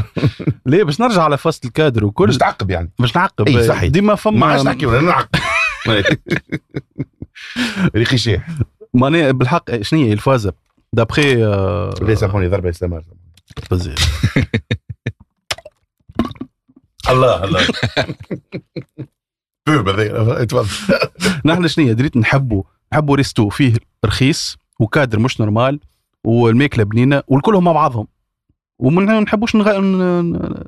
ليه؟ 0.66 0.82
باش 0.82 1.00
نرجع 1.00 1.22
على 1.22 1.38
فصل 1.38 1.60
الكادر 1.64 2.04
وكل 2.04 2.26
باش 2.26 2.36
تعقب 2.36 2.70
يعني. 2.70 2.92
باش 2.98 3.16
نعقب. 3.16 3.62
صحيح. 3.62 3.90
ديما 3.90 4.06
ما 4.08 4.14
فما 4.14 4.46
عادش 4.46 4.62
نحكي 4.64 4.86
ولا 4.86 5.00
نعقب. 5.00 5.28
ريخي 7.96 8.18
شيح 8.18 8.48
معناها 8.96 9.30
بالحق 9.32 9.82
شنو 9.82 10.00
هي 10.00 10.12
الفازه 10.12 10.52
d'après 10.92 11.44
آه، 11.44 11.94
لا 12.02 12.14
سامحوني 12.14 12.48
ضربة 12.48 12.70
استمر 12.70 13.02
بزاف. 13.70 14.36
الله 17.10 17.44
الله. 17.44 17.66
تفضل 19.66 20.66
نحن 21.46 21.68
شنو 21.68 21.86
هي؟ 21.86 21.94
دريت 21.94 22.16
نحبوا 22.16 22.62
نحبوا 22.92 23.16
resto 23.16 23.48
فيه 23.48 23.74
رخيص 24.04 24.56
وكادر 24.80 25.18
مش 25.18 25.40
normal 25.40 25.80
والماكله 26.24 26.84
بنينه 26.84 27.22
والكلهم 27.28 27.64
مع 27.64 27.72
بعضهم. 27.72 28.06
وما 28.78 29.20
نحبوش 29.20 29.56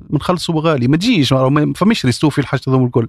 نخلصوا 0.09 0.61
غالي 0.61 0.87
ما 0.87 0.97
تجيش 0.97 1.33
ما 1.33 1.73
فماش 1.75 2.05
resto 2.05 2.29
فيه 2.29 2.41
الحاجة 2.41 2.61
هذوم 2.67 2.85
الكل. 2.85 3.07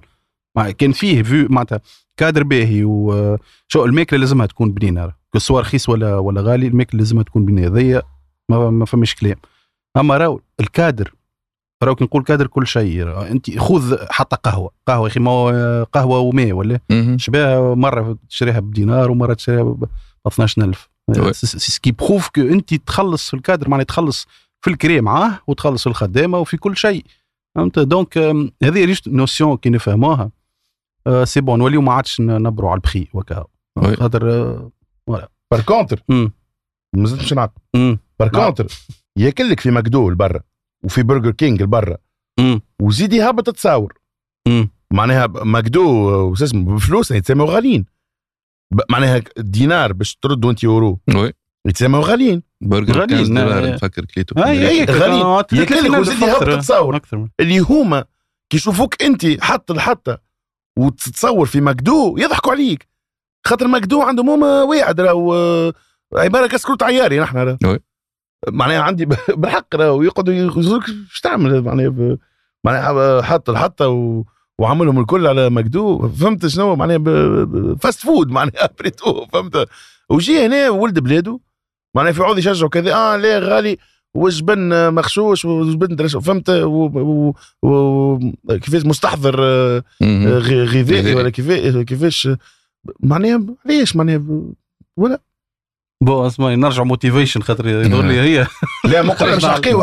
كان 0.77 0.91
فيه 0.91 1.23
vue 1.23 1.47
معناتها 1.49 1.81
كادر 2.17 2.43
باهي 2.43 2.83
وشو 2.83 3.85
الماكلة 3.85 4.19
لازمها 4.19 4.45
تكون 4.45 4.71
بنينة 4.71 5.13
سواء 5.37 5.61
رخيص 5.61 5.89
ولا 5.89 6.17
ولا 6.17 6.41
غالي 6.41 6.67
الماكلة 6.67 6.99
لازمها 6.99 7.23
تكون 7.23 7.45
بنينة. 7.45 7.67
هذيا 7.67 8.01
ما, 8.49 8.69
ما 8.69 8.85
فماش 8.85 9.15
كلام. 9.15 9.35
أما 9.97 10.17
راهو 10.17 10.39
الكادر 10.59 11.13
راهو 11.83 11.95
كي 11.95 12.03
نقول 12.03 12.23
كادر 12.23 12.47
كل 12.47 12.67
شيء 12.67 13.21
أنت 13.31 13.59
خذ 13.59 13.97
حتى 14.09 14.35
قهوة. 14.43 14.71
قهوة 14.87 15.03
يا 15.03 15.11
أخي 15.11 15.19
ما 15.19 15.31
هو 15.31 15.83
قهوة 15.93 16.19
وماء 16.19 16.51
ولا. 16.51 16.79
شبيه 17.17 17.75
مرة 17.75 18.17
تشريها 18.29 18.59
بدينار 18.59 19.11
ومرة 19.11 19.33
تشريها 19.33 19.63
ب 19.63 19.85
12000 20.27 20.91
Ouais. 21.11 21.31
c'est 21.31 21.71
ce 21.71 21.79
qui 21.79 21.91
prouve 21.91 22.29
que 22.29 22.41
أنت 22.41 22.73
تخلص 22.73 23.29
في 23.29 23.33
الكادر 23.33 23.69
معناها 23.69 23.83
تخلص 23.83 24.27
في 24.61 24.69
الكري 24.69 25.01
معاه 25.01 25.39
وتخلص 25.47 25.83
في 25.83 25.89
الخدامة 25.89 26.37
وفي 26.39 26.57
كل 26.57 26.77
شيء. 26.77 27.05
فهمت؟ 27.55 27.79
donc 27.79 28.17
هذه 28.63 28.95
notion 29.07 29.57
كي 29.57 29.69
نفهموها. 29.69 30.31
c'est 31.23 31.41
bon 31.41 31.59
نوليو 31.59 31.81
ما 31.81 31.93
عادش 31.93 32.21
نبروا 32.21 32.69
على 32.69 32.77
البخي 32.77 33.07
وكا. 33.13 33.45
خاطر 33.99 34.31
آه، 34.31 34.71
par 35.51 35.61
contre. 35.65 36.03
مازلت 36.95 37.21
مش 37.21 37.33
نعقب. 37.33 37.61
par 38.19 38.29
نعم. 38.33 38.43
contre 38.45 38.67
ياكل 39.17 39.49
لك 39.49 39.59
في 39.59 39.71
ماكدو 39.71 40.09
لبرا 40.09 40.41
وفي 40.85 41.03
برجر 41.03 41.31
كينج 41.31 41.61
لبرا 41.63 41.97
مم. 42.39 42.61
وزيد 42.81 43.13
يهبط 43.13 43.49
تصاور. 43.49 43.93
معناها 44.93 45.27
ماكدو 45.27 45.83
وش 46.31 46.43
اسمه 46.43 46.75
بفلوس 46.75 47.11
يتسموا 47.11 47.45
غاليين 47.45 47.85
معناها 48.89 49.21
دينار 49.37 49.93
باش 49.93 50.15
ترد 50.15 50.45
وانت 50.45 50.63
يورو 50.63 50.99
oui. 51.15 51.33
يتسموا 51.67 52.03
غاليين 52.03 52.43
برجر 52.61 52.99
غاليين، 52.99 53.25
15 53.25 53.43
دولار 53.43 53.67
آه. 53.67 53.73
نفكر 53.75 54.05
كليتو 54.05 54.35
غاليين. 54.39 54.85
كانت 54.85 55.53
ياكل 55.53 55.75
لك 55.75 55.81
30,000 55.81 55.99
وزيد 55.99 56.21
يهبط 56.21 56.41
أكثر. 56.41 56.59
تصاور 56.59 56.99
اللي 57.39 57.59
هما 57.59 58.05
كي 58.49 58.57
يشوفوك 58.57 59.01
انت 59.03 59.43
حط 59.43 59.71
لحطه 59.71 60.30
وتتصور 60.79 61.45
في 61.45 61.61
ماكدو 61.61 62.17
يضحكوا 62.17 62.51
عليك. 62.51 62.87
خاطر 63.47 63.67
ماكدو 63.67 64.01
عندهم 64.01 64.29
هما 64.29 64.61
واحد 64.63 65.01
راهو 65.01 65.33
آه، 65.33 65.73
عبارة 66.13 66.47
كسكروت 66.47 66.83
عياري 66.83 67.19
نحن 67.19 67.37
راه. 67.37 67.57
معناها 68.49 68.81
عندي 68.81 69.05
بالحق 69.41 69.75
راهو 69.75 70.01
يقعدوا 70.01 70.33
يقولوا 70.33 70.81
إيش 70.87 71.19
تعمل؟ 71.23 71.61
معناها 71.61 72.17
معناها 72.63 73.21
حط 73.21 73.49
الحطة 73.49 73.87
و... 73.87 74.23
وعملهم 74.59 74.99
الكل 74.99 75.27
على 75.27 75.49
ماكدو 75.49 76.09
فهمت 76.09 76.47
شنو؟ 76.47 76.75
معناها. 76.75 76.97
ب- 76.97 77.77
fast 77.81 77.99
food 77.99 78.29
معناها 78.29 78.69
بريتو 78.79 79.25
فهمت؟ 79.25 79.67
وجي 80.09 80.45
هنا 80.45 80.69
ولد 80.69 80.99
بلاده 80.99 81.39
معناها 81.95 82.11
في 82.13 82.23
عوض 82.23 82.37
يشجعوا 82.37 82.69
كذا 82.69 82.93
آه 82.95 83.15
لا 83.17 83.39
غالي. 83.39 83.77
وجبن 84.15 84.93
مخشوش 84.93 85.45
وجبن 85.45 85.95
درش 85.95 86.15
فهمت؟ 86.17 86.49
و... 86.49 86.85
و... 86.85 87.33
و... 87.69 88.19
كيفاش 88.49 88.85
مستحضر 88.85 89.35
آه، 89.43 89.83
مهم. 90.01 90.27
غ- 90.27 90.65
غذائي. 90.77 91.15
ولا 91.15 91.29
كيفاش 91.29 91.77
كيفاش؟ 91.85 92.29
معناها 92.99 93.41
ليش 93.65 93.95
معناها 93.95 94.17
ب- 94.17 94.53
bon 96.03 96.25
اسمعي 96.25 96.55
نرجع 96.55 96.83
motivation 96.83 97.41
خاطر 97.41 97.67
يظهر 97.67 98.05
لي 98.05 98.19
هي. 98.19 98.47
لا 98.91 99.01
ما 99.01 99.13
قلنا 99.13 99.35
مش 99.35 99.45
حقائق 99.45 99.79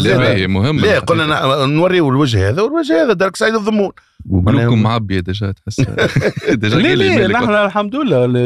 لا 0.00 0.46
مهمة. 0.46 0.82
لا 0.82 0.98
قلنا 0.98 1.66
ن- 1.66 1.70
نوريو 1.74 2.08
الوجه 2.08 2.48
هذا 2.48 2.62
والوجه 2.62 3.02
هذا 3.04 3.12
dark 3.12 3.36
side 3.36 3.54
of 3.54 3.64
the 3.64 3.70
moon 3.70 3.90
وقلوبكم 4.30 4.82
معبية 4.82 5.20
déjà 5.20 5.52
تحس. 5.52 5.80
ديجا 6.50 6.78
لا 6.78 6.94
لا 6.94 7.26
نحن 7.28 7.50
الحمد 7.50 7.96
لله 7.96 8.24
ال- 8.24 8.36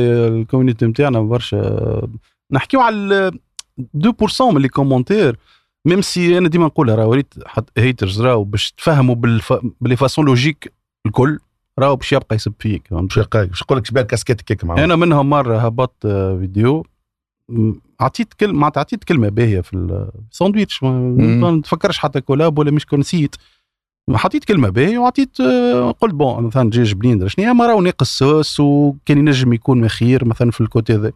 ال 0.40 0.45
community 0.45 0.86
نتاعنا 0.86 1.20
برشا. 1.20 2.00
نحكيو 2.52 2.80
على 2.80 3.30
2% 3.80 4.42
من 4.52 4.62
les 4.62 4.68
commentaires 4.68 5.38
même 5.86 6.02
si 6.02 6.38
أنا 6.38 6.48
ديما 6.48 6.66
نقولها 6.66 6.94
راه 6.94 7.06
وريت 7.06 7.34
haters 7.78 8.22
راهو 8.22 8.44
باش 8.44 8.72
تفهموا 8.72 9.14
بالف... 9.14 9.52
ب 9.80 9.84
les 9.84 9.96
façons 9.96 10.24
logiques 10.24 10.72
الكل 11.06 11.38
راهو 11.78 11.96
باش 11.96 12.12
يبقى 12.12 12.36
يسب 12.36 12.52
فيك؟ 12.58 12.92
مش 12.92 13.18
هكاك 13.18 13.48
باش 13.48 13.62
نقول 13.62 13.78
لك 13.78 13.86
شباب 13.86 14.04
كاسكيت 14.04 14.40
كيك 14.40 14.64
معاه 14.64 14.84
أنا 14.84 14.96
منهم 14.96 15.30
مرة 15.30 15.58
هبطت 15.58 16.06
فيديو 16.40 16.86
عطيت 18.00 18.34
كلمه 18.34 18.58
معناتها 18.58 18.80
عطيت 18.80 19.04
كلمة 19.04 19.28
باهية 19.28 19.60
في 19.60 19.76
الساندويتش 20.32 20.82
ما 20.82 21.50
نتفكرش 21.50 21.98
حتى 21.98 22.20
collab 22.20 22.58
ولا 22.58 22.70
مش 22.70 22.86
نسيت. 22.94 23.36
حطيت 24.14 24.44
كلمة 24.44 24.68
باهية 24.68 24.98
وعطيت 24.98 25.40
آه، 25.40 25.90
قلت 25.90 26.14
bon 26.14 26.44
مثلا 26.44 26.70
دجاج 26.70 26.94
بليندر 26.94 27.28
شنو 27.28 27.54
ما 27.54 27.66
راهو 27.66 27.80
ناقص 27.80 28.60
وكان 28.60 29.18
ينجم 29.18 29.52
يكون 29.52 29.88
خير 29.88 30.24
مثلا 30.24 30.50
في 30.50 30.60
ال 30.60 30.67
côté 30.67 30.94
هذا. 30.94 31.12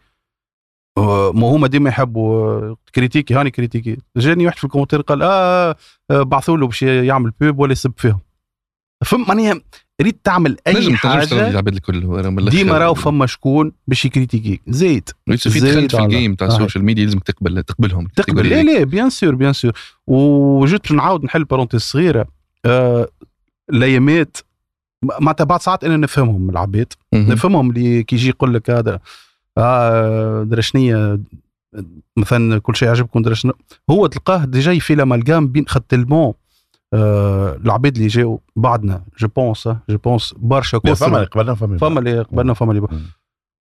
ما 0.99 1.47
هما 1.47 1.67
ديما 1.67 1.89
يحبوا 1.89 2.45
آه، 2.45 2.77
كريتيكي 2.95 3.35
هاني 3.35 3.51
كريتيكي. 3.51 3.97
جاني 4.17 4.47
واحد 4.47 4.59
في 4.59 4.65
ال 4.65 4.68
commentaire 4.68 5.01
قال 5.01 5.23
آه, 5.23 5.77
آه 6.11 6.23
بعثوا 6.23 6.57
له 6.57 6.67
باش 6.67 6.83
يعمل 6.83 7.33
pub 7.41 7.59
ولا 7.59 7.73
يسب 7.73 7.93
فيهم. 7.97 8.21
فهم 9.05 9.25
معناها 9.29 9.61
ريت 10.03 10.21
تعمل 10.25 10.51
نجم 10.51 10.61
اي 10.67 10.75
تنجم 10.75 10.97
حاجة 10.97 11.49
العباد 11.51 11.75
الكل. 11.75 12.51
ديما 12.51 12.79
راهو 12.79 12.95
فما 12.95 13.27
شكون 13.27 13.73
باش 13.87 14.05
يكريتيكي. 14.05 14.61
زيد 14.69 15.11
يوسف 15.29 15.53
في 15.53 15.61
دخلت 15.61 15.95
ال 15.95 16.03
game 16.03 16.35
تاع 16.35 16.47
آه. 16.47 16.51
ال 16.51 16.56
social 16.56 16.85
media 16.85 17.05
لازم 17.05 17.19
تقبل 17.19 17.63
تقبلهم. 17.63 18.07
تقبل. 18.17 18.49
لا 18.49 18.63
لا 18.63 18.85
bien 18.85 19.11
sûr 19.11 19.35
bien 19.35 19.53
sûr 19.53 19.73
وجيت 20.07 20.83
باش 20.83 20.93
نعاود 20.93 21.25
نحل 21.25 21.45
parenthèse 21.45 21.81
صغيرة. 21.81 22.27
آه 22.65 23.09
الأيامات 23.71 24.37
معناتها 25.21 25.45
بعض 25.45 25.61
ساعات 25.61 25.85
أنا 25.85 25.97
نفهمهم 25.97 26.51
العباد. 26.51 26.93
مهم. 27.13 27.33
نفهمهم 27.33 27.71
اللي 27.71 28.03
كي 28.03 28.17
يجي 28.17 28.29
يقول 28.29 28.55
لك 28.55 28.71
هذا. 28.71 29.01
درا 30.43 30.61
شنيا 30.61 31.23
مثلا 32.19 32.59
كل 32.59 32.77
شيء 32.77 32.89
عجبكم 32.89 33.23
درا 33.23 33.35
شنو 33.35 33.53
هو 33.91 34.07
تلقاه 34.07 34.45
déjà 34.45 34.79
في 34.79 34.95
l'amalgame 34.95 35.49
بين 35.49 35.65
خد 35.69 35.81
tellement. 35.81 36.33
آه 36.95 37.57
العباد 37.57 37.97
اللي 37.97 38.09
جاوا 38.09 38.39
بعدنا 38.57 39.05
je 39.19 39.29
pense 39.29 39.69
je 39.69 39.99
pense 40.05 40.35
برشا 40.39 40.79
كثر 40.79 40.95
فما 40.95 41.25
قبلنا 41.25 41.55
فما 41.55 41.79
فما 41.79 41.99
اللي 41.99 42.21
قبلنا 42.21 42.55
فما 42.55 42.73
اللي. 42.73 42.87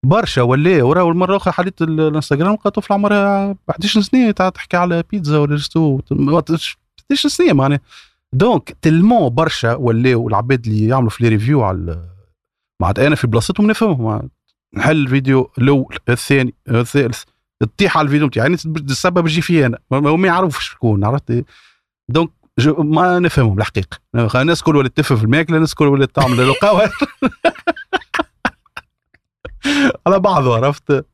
برشا 0.05 0.41
ولا 0.41 0.83
وراه 0.83 1.09
المره 1.11 1.29
الاخرى 1.31 1.53
حليت 1.53 1.81
ال- 1.81 1.99
الانستغرام 1.99 2.53
لقى 2.53 2.71
طفل 2.71 2.93
عمرها 2.93 3.55
11 3.69 4.01
سنة 4.01 4.31
تحكي 4.31 4.77
على 4.77 5.03
بيتزا 5.11 5.37
ولا 5.37 5.51
resto. 5.53 5.99
11 6.11 6.77
سنة 7.29 7.53
معناها. 7.53 7.79
donc 8.33 8.77
tellement 8.81 9.29
برشا 9.29 9.75
ولاو 9.75 10.27
العباد 10.29 10.65
اللي 10.67 10.87
يعملوا 10.87 11.09
في 11.09 11.23
les 11.23 11.29
reviews 11.29 11.63
على 11.63 12.05
معناتها 12.81 13.07
أنا 13.07 13.15
في 13.15 13.27
بلاصتهم 13.27 13.67
نفهمهم. 13.67 14.29
نحل 14.73 14.97
الفيديو 14.97 15.51
الأول 15.57 15.97
الثاني 16.09 16.53
الثالث. 16.69 17.23
تطيح 17.59 17.97
على 17.97 18.05
الفيديو 18.05 18.27
نتاعي 18.27 18.43
يعني 18.43 18.57
السبب 18.89 19.27
يجي 19.27 19.41
في 19.41 19.65
أنا. 19.65 19.77
ما 19.91 20.27
يعرفش 20.27 20.69
شكون 20.69 21.05
عرفت؟ 21.05 21.45
donc 22.09 22.31
ما 22.77 23.19
نفهمهم 23.19 23.57
الحقيقة. 23.57 23.99
الناس 24.15 24.59
الكل 24.59 24.75
ولات 24.75 24.97
تفهم 24.97 25.17
في 25.17 25.23
الماكلة 25.23 25.55
الناس 25.55 25.71
الكل 25.71 25.87
ولات 25.87 26.15
تعمل 26.15 26.39
القهوه 26.39 26.91
على 30.07 30.19
بعضه 30.19 30.55
عرفت. 30.55 31.05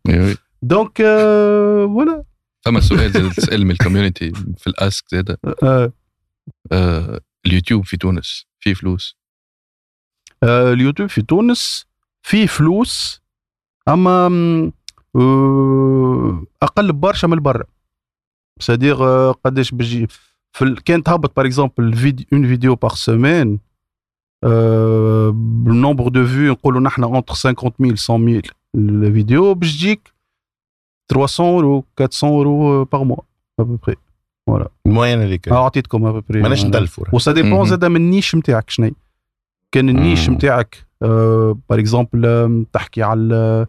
donc 0.62 1.02
آه، 1.02 1.86
ولا 1.86 2.24
فما 2.66 2.80
سؤال 2.80 3.12
زاد 3.12 3.32
تسأل 3.32 3.66
من 3.66 3.72
ال 3.72 3.78
community 3.78 4.32
في 4.58 4.68
ال 4.68 4.77
ask 4.77 5.06
زاد. 5.12 5.38
آه، 5.64 5.94
آه 6.72 7.22
اليوتيوب 7.46 7.86
في 7.86 7.98
تونس 7.98 8.46
فيه 8.60 8.74
فلوس؟ 8.74 9.18
آه، 10.44 10.74
اليوتيوب 10.74 11.10
في 11.10 11.22
تونس 11.22 11.86
فيه 12.22 12.46
فلوس 12.46 13.22
أما 13.88 14.28
مم، 14.30 14.72
آه، 15.16 16.44
أقل 16.64 16.92
برشا 16.94 17.28
من 17.28 17.40
برا 17.40 17.64
c'est-à-dire 18.60 19.04
آه، 19.04 19.32
قداش 19.32 19.72
بيجي 19.72 20.08
في 20.52 20.62
ال... 20.62 20.84
كان 20.84 21.04
تهبط 21.04 21.36
par 21.38 21.46
exemple 21.46 21.94
vidéo 21.94 22.26
une 22.34 22.48
vidéo 22.48 22.76
par 22.76 22.96
semaine 22.96 23.60
بال 25.64 25.75
nombre 25.75 26.08
de 26.08 26.26
vues 26.26 26.52
نقولوا 26.52 26.82
نحن 26.82 27.04
entre 27.04 27.34
50000 27.34 28.12
100000 28.12 28.52
الفيديو 28.76 29.54
باش 29.54 29.74
تجيك 29.78 30.14
300 31.12 31.50
اورو 31.50 31.86
400 32.02 32.24
euros 32.24 32.84
par 32.86 33.04
mois 33.04 33.18
à 33.60 33.64
peu 33.64 33.78
près 33.78 33.96
ال 34.86 34.90
moyenne 34.90 35.20
هذيك 35.20 35.50
أعطيتكم 35.50 36.06
à 36.06 36.10
peu 36.10 36.24
près 36.24 36.42
ماناش 36.42 36.66
ندلفوا 36.66 37.06
و 37.14 37.20
ça 37.20 37.32
dépend 37.32 37.52
مهم. 37.52 37.66
زاد 37.66 37.86
من 37.86 37.96
ال 37.96 38.02
niche 38.02 38.36
نتاعك 38.36 38.70
شنو 38.70 38.92
كان 39.72 39.90
ال 39.90 39.96
niche 39.96 40.30
مم. 40.30 40.36
نتاعك 40.36 40.87
par 41.02 41.80
exemple 41.80 42.66
تحكي 42.74 43.04
على 43.04 43.66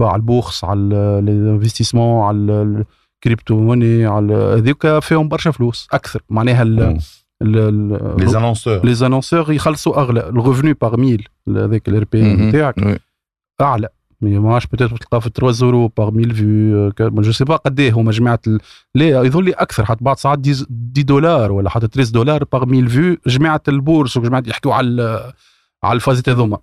على 0.00 0.16
ال 0.16 0.23
bourse 0.23 0.64
على 0.64 0.80
ال 1.18 1.25
investissement 1.25 2.22
على 2.22 2.38
ال- 2.38 2.84
crypto-monnaie 3.24 4.06
على 4.06 4.34
هذيك 4.34 4.98
فيهم 4.98 5.28
برشا 5.28 5.50
فلوس 5.50 5.88
أكثر 5.92 6.22
معناها 6.30 6.64
les 6.64 6.98
ال- 7.42 7.88
annonceurs 8.36 8.84
les 8.86 9.06
annonceurs 9.06 9.52
يخلصوا 9.52 10.00
اغلى 10.00 10.20
ال 10.28 10.34
revenu 10.34 10.72
par 10.72 10.96
mille 10.96 11.28
هذاك 11.48 11.88
ال 11.88 12.04
RPM. 12.12 12.22
نتاعك. 12.48 13.00
اعلى 13.60 13.88
mais 14.20 14.38
ما 14.38 14.52
عادش 14.54 14.66
peut-être 14.66 14.96
تلقاه 14.96 15.18
في 15.18 15.30
3 15.34 15.50
euros 15.52 15.88
par 15.88 16.08
1000 16.08 16.36
vues 16.36 16.92
je 17.00 17.32
sais 17.32 17.44
pas 17.44 17.56
قد 17.56 17.80
إيه 17.80 17.92
هما 17.92 18.10
جماعة 18.12 18.40
ال... 18.46 18.58
لا 18.94 19.08
يظل 19.08 19.44
لي 19.44 19.50
أكثر 19.52 19.84
حتى 19.84 20.04
بعض 20.04 20.16
ساعات 20.16 20.38
10 20.48 20.66
10 20.96 21.02
دولار 21.04 21.52
ولا 21.52 21.70
حتى 21.70 21.86
13 21.86 22.12
دولار 22.12 22.44
par 22.44 22.62
1000 22.62 22.92
vues 22.92 23.16
جماعة 23.26 23.62
ال 23.68 23.75
bourse 23.75 24.16
وجماعه 24.16 24.42
يحكوا 24.46 24.74
على 24.74 25.32
على 25.84 25.96
الفازات 25.96 26.28
هذوما. 26.28 26.58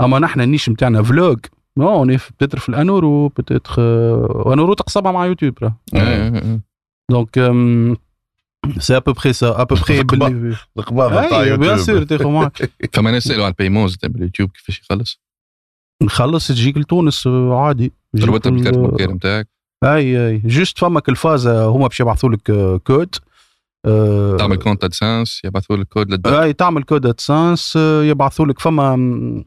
أما 0.00 0.18
نحن 0.18 0.40
ال 0.40 0.45
niche 0.45 0.68
نتاعنا 0.68 1.02
فلوج 1.02 1.38
نو 1.78 1.88
اوني 1.88 2.16
بتاتر 2.16 2.58
في 2.58 2.68
الانورو 2.68 3.28
بتاتر 3.28 3.74
انورو 4.52 4.74
تقسمها 4.74 5.12
مع 5.12 5.26
يوتيوب 5.26 5.54
راه. 5.62 5.76
آه، 5.94 5.98
آه، 5.98 6.38
آه. 6.38 6.60
دونك 7.10 7.38
سي 8.78 8.96
ابوبخي 8.96 9.32
سا 9.32 9.60
ابوبخي 9.62 10.02
باللي 10.02 10.56
القباضه 10.78 11.28
تاع 11.28 11.42
bien 11.42 11.48
يوتيوب. 11.62 11.76
sûr 11.76 12.02
تاخذ 12.04 12.26
معك 12.26 12.70
فما 12.92 13.10
ناس 13.10 13.24
سالوا 13.24 13.44
على 13.44 13.50
ال 13.52 13.56
paiement 13.56 13.88
زاد 13.88 14.12
باليوتيوب 14.12 14.50
كيفاش 14.50 14.80
يخلص؟ 14.80 15.20
نخلص 16.02 16.48
تجيك 16.48 16.76
لتونس 16.78 17.26
آه، 17.26 17.54
عادي. 17.66 17.92
تربطها 18.20 18.50
بالكارت 18.50 18.76
ال- 18.76 18.82
bancaire 18.82 19.12
نتاعك 19.12 19.48
أي 19.84 20.28
أي. 20.28 20.38
juste 20.38 20.78
فمك 20.78 21.08
الفازه 21.08 21.64
هما 21.66 21.86
باش 21.86 22.00
يبعثوا 22.00 22.30
لك 22.30 22.50
آه، 22.50 22.76
كود. 22.76 23.14
آه، 23.14 23.35
تعمل 24.38 24.56
compte 24.56 24.84
AdSense 24.84 25.40
يبعثوا 25.44 25.76
لك 25.76 25.88
كود 25.88 26.10
للدفع 26.10 26.42
أي 26.42 26.52
تعمل 26.52 26.82
code 26.82 27.06
AdSense 27.06 27.76
يبعثوا 28.02 28.46
لك. 28.46 28.60
فما 28.60 29.44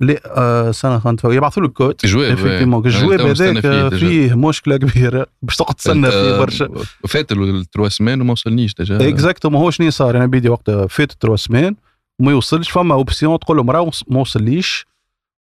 لا 0.00 0.20
آه، 0.26 0.70
سنه 0.70 0.98
خانت 0.98 1.24
يبعثوا 1.24 1.62
لك 1.62 1.72
كود 1.72 1.94
جواب 2.04 2.86
الجواب 2.86 3.20
هذاك 3.20 3.66
آه، 3.66 3.88
فيه 3.88 4.34
مشكلة 4.34 4.76
كبيرة. 4.76 5.26
باش 5.42 5.56
تقعد 5.56 5.74
تستنى 5.74 6.10
فيه 6.10 6.38
برشا. 6.38 6.68
فات 7.08 7.32
ال 7.32 7.41
trois 7.41 7.88
semaines 7.88 8.20
وما 8.20 8.32
وصلنيش 8.32 8.74
déjà. 8.74 9.08
exactement 9.08 9.60
هو 9.60 9.70
شنو 9.70 9.90
صار؟ 9.90 10.16
أنا 10.16 10.26
بيدي 10.26 10.48
وقتها 10.48 10.86
فات 10.86 11.12
trois 11.12 11.36
semaines 11.36 11.76
وما 12.20 12.32
يوصلش. 12.32 12.70
فما 12.70 12.94
option 12.94 13.38
تقول 13.38 13.56
لهم 13.56 13.70
راه 13.70 13.90
ما 14.08 14.20
وصليش. 14.20 14.86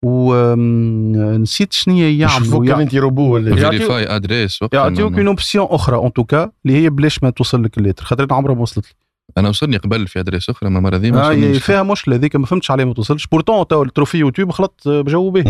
ونسيت 0.06 1.74
شنو 1.74 1.96
هي 1.96 2.18
يعملوا 2.18 2.66
كان 2.66 2.82
انت 2.82 2.96
روبو 2.96 3.34
ولا 3.34 3.56
vérifier 3.56 4.16
adresse 4.16 4.60
يعطيوك 4.74 5.14
اون 5.18 5.28
option 5.28 5.68
أخرى 5.70 5.96
en 5.96 6.14
tout 6.14 6.36
cas 6.36 6.52
اللي 6.66 6.84
هي 6.84 6.90
بلاش 6.90 7.24
ما 7.24 7.30
توصل 7.30 7.64
لك 7.64 7.78
ال 7.78 7.82
lettre 7.82 8.04
خاطر 8.06 8.34
عمرها 8.34 8.56
ما 8.56 8.62
وصلت 8.62 8.86
لي 8.86 8.92
أنا 9.38 9.50
وصلني 9.50 9.78
قبل 9.78 10.08
في 10.08 10.20
adresse 10.20 10.50
أخرى 10.50 10.70
ما 10.70 10.90
ذي 10.90 11.12
ما 11.12 11.26
آه 11.26 11.30
وصلنيش. 11.30 11.64
فيها 11.64 11.84
مشكلة 11.84 12.16
هذيك 12.16 12.36
ما 12.36 12.46
فهمتش 12.46 12.72
عليه 12.72 12.84
ما 12.86 12.94
توصلش. 12.94 13.28
بورتون 13.28 13.68
تو 13.68 13.84
التروفي 13.84 14.18
يوتيوب 14.18 14.52
خلط 14.52 14.82
بجو 14.86 15.30
به. 15.30 15.44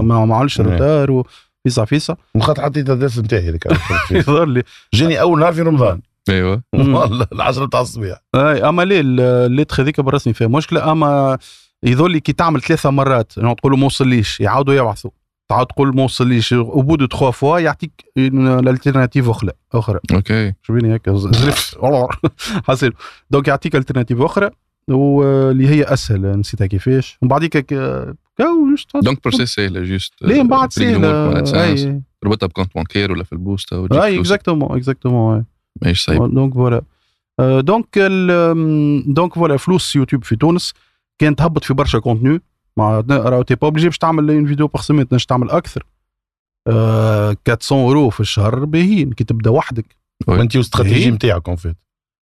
ما 0.00 0.14
عملش. 0.36 0.60
روتار 0.60 1.10
وفيسا 1.10 1.84
فيسا 1.84 2.16
وخاطر 2.34 2.62
حطيت 2.62 2.90
الدرس 2.90 3.18
نتاعي 3.18 3.48
هذاك 3.48 3.66
يظهر 4.10 4.44
لي. 4.46 4.62
جاني 4.94 5.20
أول 5.20 5.40
نهار 5.40 5.52
في 5.52 5.62
رمضان. 5.62 6.00
أيوه. 6.28 6.62
والله 6.74 7.26
العشرة 7.32 7.66
تاع 7.66 7.80
الصباح. 7.80 8.22
أي 8.34 8.68
أما 8.68 8.82
ليه 8.82 9.00
ال- 9.00 9.20
الليتر 9.20 9.82
هذيك 9.82 10.00
برسني 10.00 10.34
فيها 10.34 10.48
مشكلة 10.48 10.92
أما 10.92 11.38
يظل 11.84 12.18
كي 12.18 12.32
تعمل 12.32 12.62
ثلاثة 12.62 12.90
مرات. 12.90 13.36
يعني 13.36 13.54
تقول 13.54 13.72
له 13.72 13.78
ما 13.78 13.86
وصليش. 13.86 14.40
يعاودوا 14.40 14.74
يبعثوا. 14.74 15.10
تعاود 15.48 15.66
تقول 15.66 15.96
ما 15.96 16.02
وصليش. 16.02 16.52
وبود 16.52 16.98
دو 16.98 17.06
تخوا 17.06 17.30
فوا 17.30 17.58
يعطيك 17.58 18.04
الالتيرناتيف 18.18 19.28
أخرى 19.28 19.50
أخرى. 19.72 19.98
أوكي. 20.14 20.52
شو 20.62 20.72
بيني 20.72 20.92
هيك؟ 20.92 21.10
زرفت 21.10 21.78
حسيت 22.68 22.92
donc 23.30 23.48
يعطيك 23.48 23.76
alternative 23.76 24.20
أخرى. 24.20 24.50
واللي 24.88 25.68
هي 25.68 25.82
أسهل. 25.82 26.38
نسيتها 26.38 26.66
كيفاش. 26.66 27.18
ومن 27.22 27.28
بعديك 27.28 27.74
donc 28.94 29.22
process 29.24 29.54
سهله 29.54 29.80
juste 29.80 30.12
ليه 30.22 30.42
من 30.42 30.48
بعد 30.48 30.72
سهله 30.72 31.64
أي. 31.64 32.02
تربطها 32.22 32.46
ب 32.46 32.50
compte 32.50 32.74
bancaire 32.74 33.12
ولا 33.12 33.24
في 33.24 33.32
البوستا 33.32 33.76
وتجيك 33.76 34.02
أي. 34.02 34.20
exactement 34.20 34.76
exactement 34.76 35.44
ماهيش 35.82 36.04
صعيب 36.04 36.34
donc 36.34 36.54
voilà 36.54 36.82
donc 37.40 37.98
donc 39.06 39.34
voilà 39.34 39.56
فلوس 39.56 39.96
يوتيوب 39.96 40.24
في 40.24 40.36
تونس 40.36 40.74
كانت 41.18 41.38
تهبط 41.38 41.64
في 41.64 41.74
برشا 41.74 41.98
contenu 41.98 42.40
مع 42.76 43.00
راهو 43.10 43.42
t'es 43.42 43.54
pas 43.54 43.66
obligé 43.66 43.88
باش 43.88 43.98
تعمل 43.98 44.30
une 44.30 44.46
vidéo 44.46 44.66
par 44.66 44.82
semaine 44.82 45.08
تنجم 45.08 45.26
تعمل 45.28 45.50
أكثر. 45.50 45.86
آه 46.68 47.36
400 47.48 47.84
اورو 47.84 48.10
في 48.10 48.20
الشهر 48.20 48.64
باهيين 48.64 49.12
كي 49.12 49.24
تبدأ 49.24 49.50
وحدك. 49.50 49.96
oui. 50.28 50.40
انت 50.40 50.56
والاستراتيجي. 50.56 51.10
نتاعك 51.10 51.48
en 51.48 51.56
fait 51.56 51.76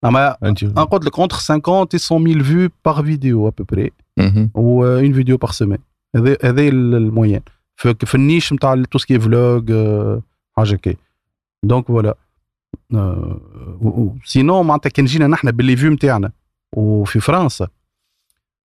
أما 0.05 0.37
أنت 0.43 0.63
أنا 0.63 0.83
قلت 0.83 1.05
لك 1.05 1.19
entre 1.19 1.35
50 1.35 1.85
et 1.85 2.11
100 2.11 2.33
000 2.33 2.43
vues 2.43 2.69
par 2.87 3.01
vidéo 3.01 3.47
à 3.47 3.51
peu 3.51 3.65
près. 3.75 3.89
مهم. 4.19 4.51
و 4.53 4.85
une 4.85 5.13
vidéo 5.13 5.37
par 5.37 5.51
semaine 5.51 5.79
هذا 6.15 6.37
هذا 6.43 6.61
ال 6.61 6.71
moyenne 6.71 7.41
في, 7.75 7.95
في 8.05 8.15
ال 8.15 8.21
niche 8.21 8.53
نتاع 8.53 8.83
tout 8.91 8.97
ce 8.97 9.06
qui 9.06 9.19
est 9.19 9.42
vlog 9.42 9.73
حاجة 10.57 10.75
كي 10.75 10.97
donc 11.65 11.87
voilà 11.87 12.15
sinon 14.25 14.63
معناتها 14.63 14.89
كان 14.89 15.05
جينا 15.05 15.27
نحن 15.27 15.51
ب 15.51 15.57
les 15.57 15.75
vues 15.75 15.91
نتاعنا 15.91 16.31
وفي 16.75 17.19
فرنسا 17.19 17.67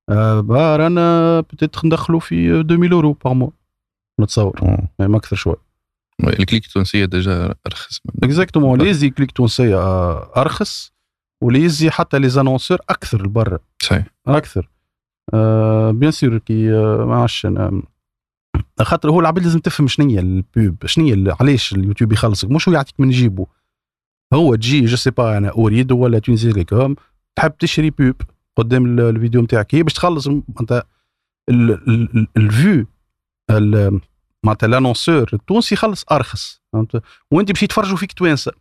آه، 0.08 0.40
bah 0.40 0.76
رانا 0.76 1.40
peut-être 1.40 1.80
ندخلوا 1.84 2.20
في 2.20 2.50
2000 2.50 2.92
euros 2.92 3.12
par 3.12 3.34
mois 3.34 3.50
نتصور. 4.20 4.60
يعني 4.98 5.12
ما 5.12 5.16
أكثر 5.16 5.36
شوي. 5.36 5.56
oui. 6.24 6.32
ال 6.32 6.39
clic 6.39 6.66
التونسية 6.66 7.04
déjà 7.04 7.54
أرخص 7.66 8.00
من 8.04 8.24
exactement 8.24 8.82
les 8.82 9.10
clics 9.10 9.30
تونسيه 9.30 9.76
آه، 9.76 10.32
أرخص. 10.36 10.92
و 11.42 11.54
les 11.54 11.90
حتى 11.90 12.18
les 12.18 12.28
annonceurs 12.28 12.78
أكثر 12.90 13.22
لبرا. 13.26 13.58
صحيح. 13.82 14.06
أكثر. 14.26 14.68
آه 15.34 15.90
bien 15.90 16.10
sûr 16.10 16.38
كي 16.38 16.74
آه 16.74 17.04
ما 17.04 17.16
عادش 17.20 17.46
أنا. 17.46 17.82
خاطر 18.82 19.10
هو 19.10 19.20
العباد 19.20 19.42
لازم 19.44 19.58
تفهم 19.58 19.88
شنو 19.88 20.10
هي 20.10 20.18
ال 20.20 20.37
pub 20.37 20.86
شنو 20.86 21.06
هي 21.06 21.36
علاش 21.40 21.72
اليوتيوب 21.72 22.12
يخلصك. 22.12 22.50
مش 22.50 22.68
هو 22.68 22.74
يعطيك 22.74 23.00
من 23.00 23.10
جيبه 23.10 23.46
هو 24.34 24.54
تجي 24.54 24.84
je 24.84 24.96
sais 24.96 25.10
pas 25.10 25.38
أنا 25.38 25.52
Ooredoo 25.58 25.92
ولا 25.92 26.18
تونسي 26.18 26.52
تيليكوم 26.52 26.96
تحب 27.36 27.52
تشري 27.58 27.90
pub. 27.90 28.14
قدام 28.56 28.86
ال- 28.86 29.00
الفيديو 29.00 29.42
نتاعك. 29.42 29.74
هي 29.74 29.82
باش 29.82 29.92
تخلص 29.92 30.26
انت 30.60 30.82
ال 32.36 32.49
vue 32.49 32.86
معناتها 34.44 34.66
l'annonceur 34.66 35.30
التونسي 35.32 35.74
يخلص 35.74 36.04
أرخص 36.12 36.62
فهمت؟ 36.72 37.02
وأنت 37.30 37.52
باش 37.52 37.62
يتفرجوا 37.62 37.96
فيك 37.96 38.12
توانسة. 38.12 38.52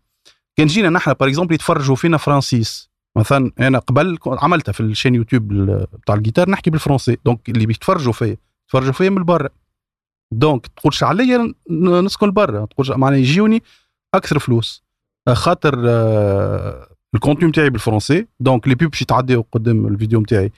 كان 0.58 0.68
جينا 0.68 0.90
نحن 0.90 1.14
par 1.14 1.30
exemple 1.30 1.56
يتفرجوا 1.56 1.96
فينا 1.96 2.18
français. 2.18 2.90
مثلا 3.18 3.52
أنا 3.60 3.80
قبل 3.80 4.18
عملتها 4.26 4.72
في 4.72 4.80
ال 4.80 4.85
chaîne 4.85 5.16
يوتيوب 5.16 5.54
بتاع 5.94 6.16
الجيتار 6.16 6.50
نحكي 6.50 6.70
بالفرنسي. 6.70 7.18
donc 7.26 7.50
اللي 7.50 7.66
بيتفرجوا 7.66 8.14
فيا 8.14 8.38
يتفرجوا 8.66 8.94
فيا 8.94 9.10
من 9.10 9.24
برا 9.24 9.50
donc 10.34 10.68
تقولش 10.68 11.04
عليا 11.04 11.54
نسكن 12.04 12.32
برا 12.32 12.66
تقولش 12.66 12.92
معناها 12.92 13.20
يجيوني 13.20 13.64
أكثر 14.14 14.40
فلوس. 14.40 14.84
خاطر 15.34 15.84
آه، 15.88 16.88
ال 17.18 17.22
contenu 17.22 17.50
نتاعي 17.50 17.70
بالفرنسي. 17.70 18.28
donc 18.40 18.68
les 18.68 18.76
pubs 18.76 18.90
باش 18.90 19.02
يتعداو 19.02 19.46
قدام 19.52 19.88
الفيديو 19.88 20.22
نتاعي 20.22 20.52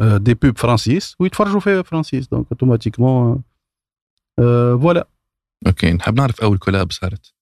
آه، 0.00 0.16
des 0.16 0.34
pubs 0.34 0.58
françaises 0.58 1.16
ويتفرجوا 1.20 1.60
فيا 1.60 1.82
français 1.82 2.28
donc 2.28 2.46
automatiquement 2.52 3.42
آه، 4.38 4.76
voilà 4.82 5.08
أوكي 5.66 5.92
نحب 5.92 6.16
نعرف 6.16 6.40
أول 6.40 6.58
collab 6.58 6.92
صارت. 6.92 7.34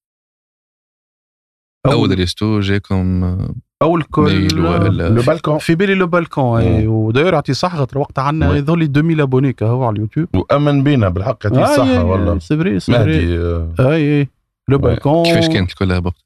اول 1.87 2.11
resto 2.15 2.61
جاكم 2.61 3.25
آه، 3.25 3.55
أول 3.83 4.03
كل 4.03 4.59
ولا 4.59 5.09
Le 5.09 5.23
Balcon 5.23 5.59
في 5.59 5.75
بالي 5.75 5.95
Le 5.95 6.07
Balcon. 6.07 6.87
وداير 6.87 7.35
يعطي 7.35 7.55
صح 7.55 7.77
خاطر 7.77 7.99
وقتها 7.99 8.23
عندنا 8.23 8.53
les 8.53 8.59
2000 8.59 9.23
abonnés 9.23 9.53
كهو 9.53 9.85
على 9.85 9.95
اليوتيوب. 9.97 10.29
وأمن 10.35 10.85
بينا 10.85 11.09
بالحق 11.09 11.39
يعطيك 11.45 11.59
الصحه 11.59 12.05
والله. 12.05 12.39
c'est 12.39 12.57
vrai 12.57 12.81
c'est 12.81 12.93
vrai. 12.93 13.39
آه، 13.39 13.75
اي 13.81 14.21
اي 14.21 14.29
Le 14.69 14.79
Balcon 14.79 15.25
كيفاش 15.25 15.49
كانت 15.49 15.71
ال 15.71 15.76
collab 15.76 16.07
وقت؟ 16.07 16.26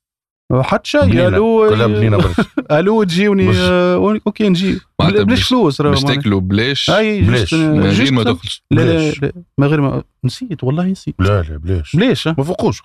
حتى 0.52 0.90
شيء 0.90 1.30
كلها 1.70 1.86
بنينه 1.86 2.16
برشا 2.16 2.44
ألو 2.78 3.02
تجيوني. 3.02 3.50
آه، 3.56 4.18
OK 4.26 4.48
نجي 4.48 4.80
بلاش 5.00 5.42
فلوس 5.48 5.82
باش. 5.82 6.02
تاكلوا 6.02 6.40
بلاش 6.40 6.90
بلاش. 6.90 7.40
juste 7.42 7.54
من 7.54 7.80
غير 7.80 8.12
ما 8.12 8.24
تخلص 8.24 8.62
لا 8.70 8.82
لا. 8.82 9.10
لا 9.10 9.32
ما 9.58 9.66
غير 9.66 9.80
ما 9.80 10.02
نسيت 10.24 10.64
والله 10.64 10.84
نسيت 10.84 11.14
لا 11.18 11.42
لا 11.42 11.56
بلاش 11.56 11.96
بلاش 11.96 12.28
ها 12.28 12.34
ما 12.38 12.44
فوقوش 12.44 12.82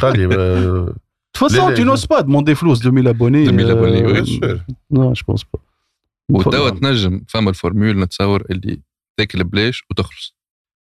خلي 0.00 0.24
آه، 0.36 0.94
De 1.34 1.38
toute 1.40 1.50
façon, 1.50 1.74
tu 1.74 1.84
n'oses 1.84 2.06
pas 2.06 2.22
demander 2.22 2.54
فلوس 2.54 2.86
2000 2.86 3.06
abonnés. 3.06 3.46
2000 3.48 3.70
abonnés, 3.70 4.04
oui, 4.06 4.26
sûr. 4.26 4.58
Non, 4.94 5.14
je 5.14 5.22
pense 5.24 5.44
pas. 5.44 5.60
وتوا 6.30 6.70
تنجم 6.70 7.20
فما 7.28 7.50
ال 7.50 7.56
formule 7.56 7.98
نتصور 8.00 8.42
اللي 8.50 8.80
تاكل 9.18 9.44
بلاش 9.44 9.84
وتخلص 9.90 10.34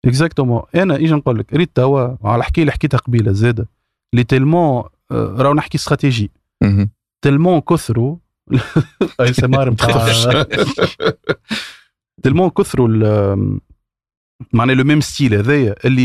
exactement 0.05 0.62
أنا 0.74 0.97
إيش 0.97 1.11
نقول 1.12 1.38
لك 1.38 1.55
ريت 1.55 1.70
توا 1.74 2.16
على 2.28 2.38
الحكاية 2.40 2.62
اللي 2.62 2.72
حكيتها 2.72 2.99
قبيلة 2.99 3.32
زاده 3.32 3.68
اللي 4.14 4.24
tellement 4.25 4.77
آه، 4.84 4.90
راهو 5.13 5.55
نحكي 5.55 5.79
استراتيجي. 5.79 6.31
مهم. 6.63 6.91
tellement 7.25 7.61
كثروا 7.61 8.17
أي 9.21 9.33
سمار 9.33 9.71
نتاع 9.71 10.07
tellement 12.23 12.51
كثروا 12.51 12.89
معناها 14.53 14.77
le 14.77 14.85
même 14.85 15.01
style 15.01 15.35
هذايا 15.35 15.75
اللي 15.85 16.05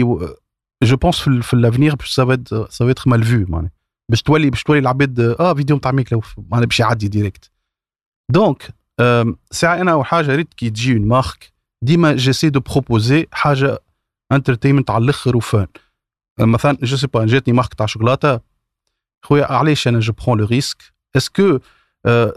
je 0.83 0.97
pense 0.97 1.19
في, 1.19 1.41
في 1.41 1.53
l'avenir 1.53 1.95
باش 1.95 2.11
سافيت 2.11 2.53
سافيت 2.53 3.07
مال 3.07 3.23
فيو 3.23 3.45
معناها. 3.49 3.71
باش 4.11 4.21
تولي 4.21 4.49
باش 4.49 4.63
تولي 4.63 4.79
العباد 4.79 5.19
آه 5.19 5.53
فيديو 5.53 5.75
نتاع 5.75 5.91
ميكلا 5.91 6.21
معناها 6.37 6.65
باش 6.65 6.79
يعدي 6.79 7.07
direct 7.07 7.51
donc 8.31 8.73
ساعة 9.51 9.81
أنا 9.81 9.91
اول 9.91 10.05
حاجة 10.05 10.35
ريت 10.35 10.53
كي 10.53 10.69
تجي 10.69 10.93
une 10.93 11.07
marque 11.07 11.53
ديما 11.83 12.15
j'essaie 12.15 12.49
de 12.49 12.59
proposer 12.59 13.27
حاجة 13.31 13.79
entertainment 14.31 14.89
على 14.89 15.03
الآخر 15.03 15.37
و 15.37 15.43
fun. 15.43 15.67
مثلا 16.39 16.77
je 16.81 16.97
sais 16.97 17.07
pas 17.07 17.25
جاتني 17.25 17.53
marque 17.53 17.73
تاع 17.73 17.85
شوكولاتة 17.85 18.39
خويا 19.27 19.45
علاش 19.51 19.87
أنا 19.87 19.99
je 19.99 20.13
prends 20.25 20.39
le 20.39 20.45
risque 20.45 20.77
est-ce 21.17 21.45
que 21.45 21.59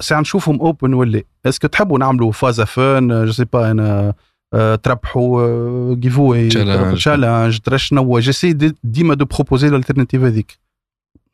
ساعه 0.01 0.20
نشوفهم 0.20 0.61
open 0.61 0.95
ولا 0.95 1.22
est-ce 1.47 1.60
que 1.60 1.66
تحبوا 1.68 1.99
نعملوا 1.99 2.32
فازا 2.32 2.64
fun 2.64 3.24
je 3.26 3.33
sais 3.33 3.45
pas 3.45 3.70
أنا 3.70 4.14
آه، 4.55 4.74
تربحوا 4.74 5.95
giveaway 5.95 6.51
Challenge. 6.51 6.95
challenge 6.95 7.59
ترى 7.59 7.78
شنو 7.78 8.18
j'essaie 8.18 8.53
de- 8.53 8.74
ديما 8.84 9.14
de 9.14 9.24
proposer 9.24 9.68
l'alternative 9.68 10.22
هذيك 10.22 10.59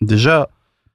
déjà 0.02 0.46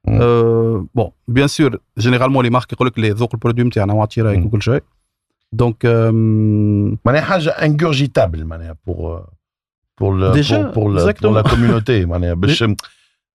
مم. 0.08 0.88
bon 0.94 1.10
bien 1.28 1.46
sûr 1.48 1.78
généralement 1.98 2.44
les 2.44 2.50
marques 2.50 2.72
يقول 2.72 2.88
لك 2.88 2.98
لي 2.98 3.10
ذوق 3.10 3.30
ال 3.34 3.38
produit 3.38 3.64
نتاعنا 3.64 3.92
واعطي 3.92 4.20
رأيك 4.22 4.38
مم. 4.38 4.46
وكل 4.46 4.62
شيء 4.62 4.82
donc 5.52 5.86
معناها 7.06 7.20
حاجة 7.22 7.50
ingurgitable 7.50 8.44
معناها 8.44 8.76
pour 8.86 9.26
pour 10.00 10.42
Déjà, 10.42 10.52
pour 10.52 10.68
pour 10.68 10.98
exactement. 11.12 11.24
la 11.24 11.42
community 11.42 12.04
معناها 12.04 12.34
باش 12.40 12.64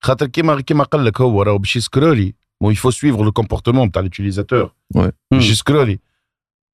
خاطر 0.03 0.25
كيما 0.27 0.61
كيما 0.61 0.83
قال 0.83 1.05
لك 1.05 1.21
هو 1.21 1.41
راهو 1.41 1.57
باش 1.57 1.75
ي 1.75 1.81
scroller. 1.81 2.35
bon 2.61 2.71
il 2.71 2.78
faut 2.78 2.91
suivre 2.91 3.23
le 3.23 3.31
comportement 3.31 3.91
تاع 3.91 4.01
l'utilisateur 4.01 4.71
باش 5.31 5.49
ي 5.49 5.54
scroller. 5.54 5.99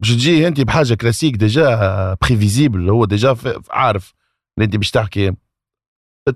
باش 0.01 0.11
تجي 0.11 0.47
انت 0.47 0.61
بحاجة 0.61 0.93
classique 0.93 1.35
déjà 1.35 2.17
prévisible 2.21 2.89
هو 2.89 3.05
déjà 3.05 3.35
عارف 3.71 4.13
اللي 4.57 4.65
انت 4.65 4.75
باش 4.75 4.91
تحكي. 4.91 5.33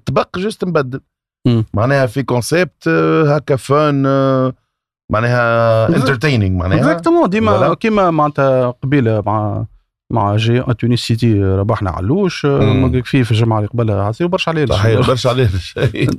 تبق 0.05 0.37
juste 0.37 0.65
نبدل 0.65 1.01
مم. 1.47 1.65
معناها 1.73 2.05
في 2.05 2.23
concept 2.23 2.87
هكا 3.27 3.55
fun 3.55 4.03
معناها 5.11 5.87
Exact. 5.87 5.95
entertaining 5.95 6.59
معناها. 6.59 6.77
exactement 6.79 7.29
ديما. 7.29 7.73
كيما 7.73 8.11
معناتها 8.11 8.69
قبيلة 8.71 9.23
مع 9.25 9.65
مع 10.11 10.35
جي 10.35 10.61
تونس 10.61 10.99
سيتي 10.99 11.43
ربحنا 11.43 11.89
علوش 11.89 12.45
مم. 12.45 13.01
في 13.01 13.23
في 13.23 13.31
الجمعة 13.31 13.57
اللي 13.57 13.69
قبلها؟ 13.69 14.03
عصير 14.03 14.27
برشا 14.27 14.51
عليه 14.51 14.65
صحيح 14.65 15.07
برشا 15.07 15.29
عليه 15.29 15.49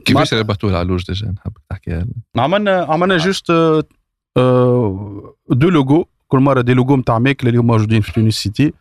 كيفاش 0.05 0.35
ربحتوا 0.35 0.71
العلوش 0.71 1.05
déjà؟ 1.07 1.27
نحبك 1.37 1.61
تحكيها 1.71 2.01
لنا. 2.01 2.43
عملنا 2.45 2.87
عملنا 2.89 3.17
juste 3.17 3.51
آه، 3.51 5.35
des 5.51 5.69
logos 5.69 6.05
كل 6.29 6.39
مرة 6.39 6.61
des 6.61 6.75
logos 6.75 6.97
نتاع 6.97 7.19
ماكله 7.19 7.51
اللي 7.51 7.63
موجودين 7.63 8.01
في 8.01 8.13
تونس 8.13 8.35
سيتي. 8.35 8.73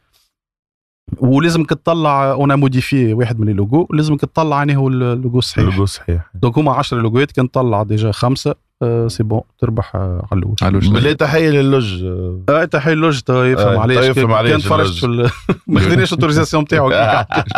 ولازمك 1.17 1.69
تطلع 1.69 2.31
اون 2.31 2.53
موديفي 2.59 3.13
واحد 3.13 3.39
من 3.39 3.49
اللوجو 3.49 3.87
لازمك 3.93 4.21
تطلع 4.21 4.57
يعني 4.57 4.77
هو 4.77 4.87
اللوجو 4.87 5.39
الصحيح 5.39 5.65
اللوجو 5.65 5.85
صحيح. 5.85 6.31
دونك 6.35 6.57
هما 6.57 6.73
10 6.73 6.97
لوجوات 6.97 7.31
كان 7.31 7.47
طلع 7.47 7.83
ديجا 7.83 8.11
خمسة 8.11 8.55
آه، 8.81 9.07
سي 9.07 9.23
بون 9.23 9.41
تربح 9.59 9.95
آه، 9.95 10.27
علوش 10.31 10.63
علوج 10.63 10.89
بالله 10.89 11.13
تحية 11.13 11.49
للوج. 11.49 12.03
آه، 12.03 12.41
آه 12.49 12.63
تحية 12.65 12.93
لوج 12.93 13.19
تو 13.21 13.33
آه، 13.41 13.45
يفهم 13.45 13.77
علاش 13.79 13.97
تو 14.05 14.11
يفهم 14.11 14.25
كان- 14.27 14.35
علاش 14.35 14.51
كان 14.51 14.59
تفرجت 14.61 14.93
في 14.97 15.05
ال- 15.05 15.29
ما 15.67 15.79
خذنيش 15.79 16.13
اوتوريزاسيون 16.13 16.63
نتاعو 16.63 16.89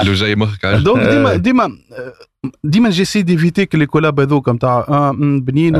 لو 0.04 0.14
جاي 0.14 0.36
مخك. 0.36 0.66
دونك 0.86 1.04
ديما 1.08 1.36
ديما 1.36 1.78
ديما 2.64 2.90
جيسي 2.90 3.22
ديفيتيك 3.22 3.76
لي 3.76 3.86
كولاب 3.86 4.20
هذوك 4.20 4.50
نتاع 4.50 5.12
مم، 5.12 5.42
بنين 5.42 5.74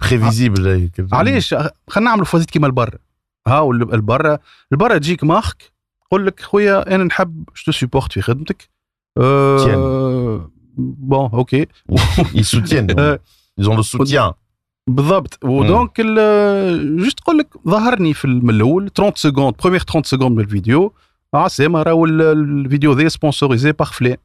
بريفيزيبل 0.00 0.88
علاش 1.12 1.54
خلينا 1.88 2.10
نعملوا 2.10 2.24
فازيت 2.26 2.50
كيما 2.50 2.66
البر. 2.66 2.96
ها 3.48 3.70
البرا 3.70 4.38
البرا 4.72 4.98
تجيك 4.98 5.24
marque 5.24 5.71
يقول 6.12 6.26
لك 6.26 6.40
خويا 6.40 6.94
أنا 6.94 7.04
نحب 7.04 7.44
je 7.66 7.72
supporte 7.72 8.12
في 8.12 8.22
خدمتك. 8.22 8.68
أه 9.18 10.50
bon 10.76 11.30
OK 11.34 11.66
ils 13.60 13.64
ont 13.68 13.76
le 13.76 13.82
soutien. 13.82 14.32
بالضبط. 14.88 15.38
و 15.44 15.55
donc 15.55 16.00
juste 16.00 17.18
تقول 17.18 17.38
لك 17.38 17.48
ظهرني 17.68 18.14
في 18.14 18.28
من 18.28 18.50
الأول 18.50 18.90
30 18.94 19.12
secondes 19.16 19.54
premières 19.62 19.80
30 19.82 20.02
secondes 20.02 20.32
من 20.36 20.40
الفيديو. 20.44 20.92
عسلامة 21.34 21.82
راهو 21.82 22.04
ال- 22.04 22.22
الفيديو 22.22 22.92
ذا 22.92 23.08
sponsorisée 23.08 23.72
par 23.72 23.90
فلان 23.90 24.16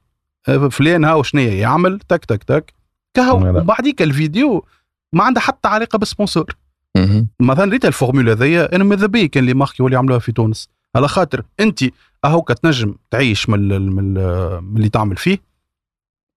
فلان 0.72 1.06
هاو 1.06 1.24
شنو 1.24 1.42
يعمل 1.42 2.00
tac 2.00 2.26
tac 2.26 2.44
tac. 2.44 2.74
كهو. 3.14 3.38
وبعديك 3.58 4.02
الفيديو 4.02 4.66
ما 5.14 5.24
عنده 5.24 5.42
حتى 5.42 5.68
علاقة 5.68 5.98
بال 5.98 6.11
sponsor 6.11 6.56
مهم. 6.98 7.28
مثلا 7.40 7.72
ريت 7.72 7.86
ال 7.86 7.92
formule 7.92 8.34
هذيا 8.34 8.76
أنا 8.76 8.84
ماذا 8.84 9.08
بيا 9.08 9.26
كان 9.28 9.46
les 9.46 9.54
marques 9.54 9.80
يولي 9.80 9.96
يعملوها 9.96 10.20
في 10.20 10.32
تونس. 10.32 10.70
على 10.98 11.08
خاطر 11.08 11.44
انت 11.60 11.80
اهوكا 12.26 12.54
تنجم 12.54 12.96
تعيش 13.12 13.50
من 13.50 13.60
من, 13.60 14.18
ال- 14.18 14.62
من 14.64 14.78
اللي 14.78 14.90
تعمل 14.90 15.18
فيه 15.18 15.38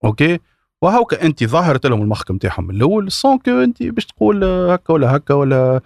OK 0.04 0.38
وهوكا 0.82 1.22
انت 1.22 1.44
ظاهرت 1.44 1.86
لهم 1.86 2.02
ال 2.02 2.06
marque 2.06 2.30
نتاعهم 2.30 2.64
من 2.66 2.74
الأول 2.74 3.12
sans 3.12 3.38
que 3.38 3.50
انت 3.50 3.82
باش 3.82 4.06
تقول 4.06 4.44
هكا 4.44 4.92
ولا 4.92 5.16
هكا 5.16 5.34
ولا 5.34 5.80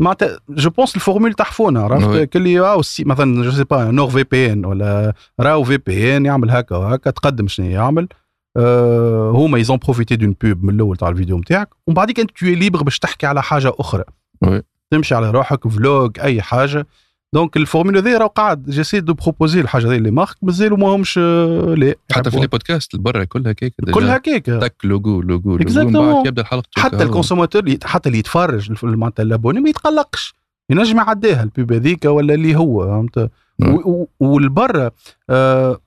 معناتها 0.00 0.38
je 0.48 0.70
pense 0.70 0.96
ال 0.96 1.01
formule 1.01 1.34
تحفونة 1.34 1.82
عرفت. 1.82 2.22
كلي 2.22 2.60
راهو 2.60 2.80
السي- 2.80 3.04
مثلا 3.04 3.42
je 3.42 3.50
sais 3.50 3.64
pas 3.64 3.84
NordVPN 3.90 4.64
ولا 4.64 5.12
راهو 5.40 5.64
VPN 5.64 6.26
يعمل 6.26 6.50
هكا 6.50 6.76
وهكا 6.76 7.10
تقدم 7.10 7.48
شنو 7.48 7.66
يعمل 7.66 8.08
آه 8.56 9.30
هما 9.30 9.58
ils 9.58 9.67
ont 9.67 9.76
profité 9.76 10.16
d'une 10.16 10.34
pub 10.44 10.64
من 10.64 10.74
الأول 10.74 10.96
تاع 10.96 11.08
الفيديو 11.08 11.38
نتاعك 11.38 11.68
ومن 11.86 11.94
بعديك 11.94 12.20
انت 12.20 12.30
tu 12.30 12.46
es 12.46 12.56
libre 12.56 12.82
باش 12.82 12.98
تحكي 12.98 13.26
على 13.26 13.42
حاجة 13.42 13.72
أخرى 13.78 14.04
oui. 14.42 14.62
تمشي 14.90 15.14
على 15.14 15.30
روحك 15.30 15.68
vlog 15.68 16.20
أي 16.20 16.42
حاجة 16.42 16.86
donc 17.32 17.56
ال 17.56 17.61
formule 17.61 17.96
هذا 17.96 18.18
راه 18.18 18.26
قاعد 18.26 18.70
j'essaie 18.70 19.00
de 19.00 19.14
proposer 19.14 19.60
الحاجة 19.60 19.86
هذه 19.86 19.96
ال 19.96 19.99
les 19.99 20.10
marques 20.10 20.36
مازالوا 20.42 20.78
ما 20.78 20.88
همش 20.88 21.18
آه، 21.18 21.74
لا 21.74 21.94
حتى 22.12 22.30
في 22.30 22.40
les 22.40 22.46
podcast 22.46 22.96
برا 22.96 23.24
كلها 23.24 23.52
déjà. 23.52 23.92
كلها 23.92 24.18
كيك 24.18 24.46
تك 24.46 24.74
logo 24.84 25.22
logo 25.22 25.56
بعد 25.56 26.26
يبدأ 26.26 26.42
الحلقة 26.42 26.68
حتى 26.78 27.02
ال 27.02 27.08
consommateur 27.08 27.76
حتى 27.84 28.08
اللي 28.08 28.18
يتفرج 28.18 28.84
معناتها 28.84 29.22
ال 29.22 29.27
abonné 29.27 29.60
ما 29.60 29.68
يتقلقش. 29.68 30.34
ينجم 30.70 30.96
يعديها 30.96 31.42
ال 31.42 31.49
pub 31.49 31.72
هذيك 31.72 32.04
ولا 32.04 32.34
اللي 32.34 32.56
هو 32.56 32.86
فهمت؟ 32.86 33.30
نعم. 33.58 34.06
والبرا 34.20 34.90
آه، 35.30 35.80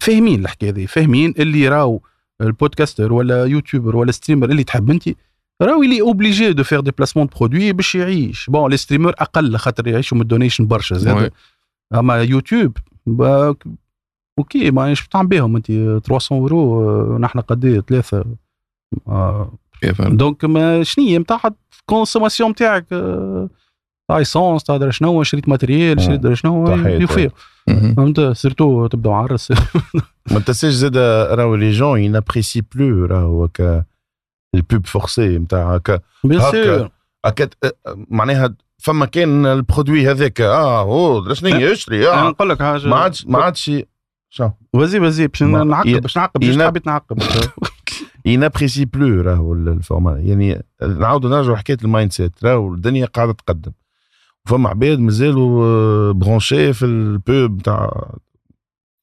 فاهمين 0.00 0.40
الحكاية 0.40 0.70
هذه 0.70 0.86
فاهمين 0.86 1.34
اللي 1.38 1.68
راهو 1.68 2.00
ال 2.40 2.47
podcaster 2.47 3.12
ولا 3.12 3.44
youtuber 3.44 3.96
ولا 3.96 4.12
streamer 4.12 4.50
اللي 4.50 4.64
تحب 4.64 4.90
انت 4.90 5.08
راهو 5.62 5.82
il 5.82 6.00
est 6.00 6.17
obligé 6.17 6.52
de 6.52 6.62
faire 6.64 6.80
des 6.80 6.90
placements 6.90 7.26
de 7.26 7.32
produits 7.38 7.72
باش 7.72 7.94
يعيش 7.94 8.50
bon 8.50 8.70
les 8.70 8.76
streamers 8.76 9.10
أقل 9.18 9.56
خاطر 9.56 9.88
يعيشوا 9.88 10.16
من 10.16 10.22
ال 10.22 10.27
donation 10.27 10.66
برشا 10.66 10.94
oui. 10.94 11.00
زاد 11.00 11.32
اما 11.94 12.22
يوتيوب 12.22 12.76
با- 13.06 13.54
OK 14.38 14.70
ما 14.70 14.86
إيش 14.86 15.08
تعمل 15.08 15.26
بهم 15.28 15.56
انت 15.56 15.66
300 15.66 16.20
اورو 16.42 16.80
آه، 17.14 17.18
نحن 17.18 17.40
قد 17.40 17.64
إيه 17.64 17.80
ثلاثة 17.80 18.24
آه، 19.08 19.52
كيف 19.80 20.02
donc 20.02 20.44
ما 20.44 20.82
شنية 20.82 21.18
نتاع 21.18 21.40
ال 21.80 21.85
consommation 21.85 22.50
نتاعك 22.50 22.86
آه، 22.92 23.48
تاع 24.08 24.18
essence 24.18 24.64
تاع 24.64 24.76
درا 24.76 24.90
شنو 24.90 25.22
شريت 25.22 25.48
matériel 25.48 25.98
آه. 25.98 26.02
شريت 26.02 26.20
درا 26.20 26.34
شنو 26.34 26.66
صحيح، 26.66 26.86
يوفير 27.00 27.32
مهم. 27.68 27.94
فهمت 27.94 28.20
surtout 28.20 28.86
تبدا 28.86 29.10
معرس 29.10 29.52
ما 30.30 30.40
تنساش 30.40 30.72
زاد 30.72 30.96
راهو 31.38 31.54
les 31.54 31.70
jeunes 31.70 32.00
ils 32.00 32.12
n'apprécient 32.12 32.62
plus 32.74 33.04
راهو 33.06 33.44
هكا 33.44 33.84
ال 34.54 34.62
pub 34.62 34.86
forcée 34.86 35.38
نتاع 35.38 35.74
هكا. 35.74 36.00
bien. 36.24 36.40
sûr 36.40 36.90
هكا 37.24 37.48
معناها 38.10 38.54
فما 38.78 39.06
كان 39.06 39.46
ال 39.46 39.54
produit 39.54 40.10
هذاك. 40.10 40.40
آه 40.40 40.82
هو 40.82 41.34
شنو 41.34 41.54
هي 41.54 41.72
اشري 41.72 42.08
آه. 42.08 42.28
نقول 42.28 42.48
لك 42.48 42.62
حاجة. 42.62 42.88
ما 42.88 42.96
عادش 42.96 43.26
ما 43.26 43.38
عادش 43.42 43.70
شنو 44.30 44.52
وزي 44.72 44.98
وزي 44.98 45.26
باش 45.26 45.42
نعقب 45.42 46.00
باش 46.00 46.16
نعقب 46.16 46.40
باش 46.40 46.58
حبيت 46.58 46.86
نعقب. 46.86 47.18
ils 48.26 48.38
n'apprécient 48.38 48.84
plus 48.84 49.20
راهو 49.22 49.52
ال 49.52 49.61
format 49.61 50.18
يعني 50.18 50.62
نعاودوا 50.82 51.30
نرجعوا 51.30 51.56
حكاية 51.56 51.76
ال 51.84 52.12
mindset 52.12 52.44
راهو 52.44 52.74
الدنيا 52.74 53.06
قاعدة 53.06 53.32
تقدم. 53.32 53.72
فما 54.46 54.68
عباد 54.68 54.98
مازالوا 54.98 55.64
آه، 55.64 56.12
برونشي 56.12 56.72
في 56.72 56.84
البوب 56.84 57.58
نتاع 57.58 58.10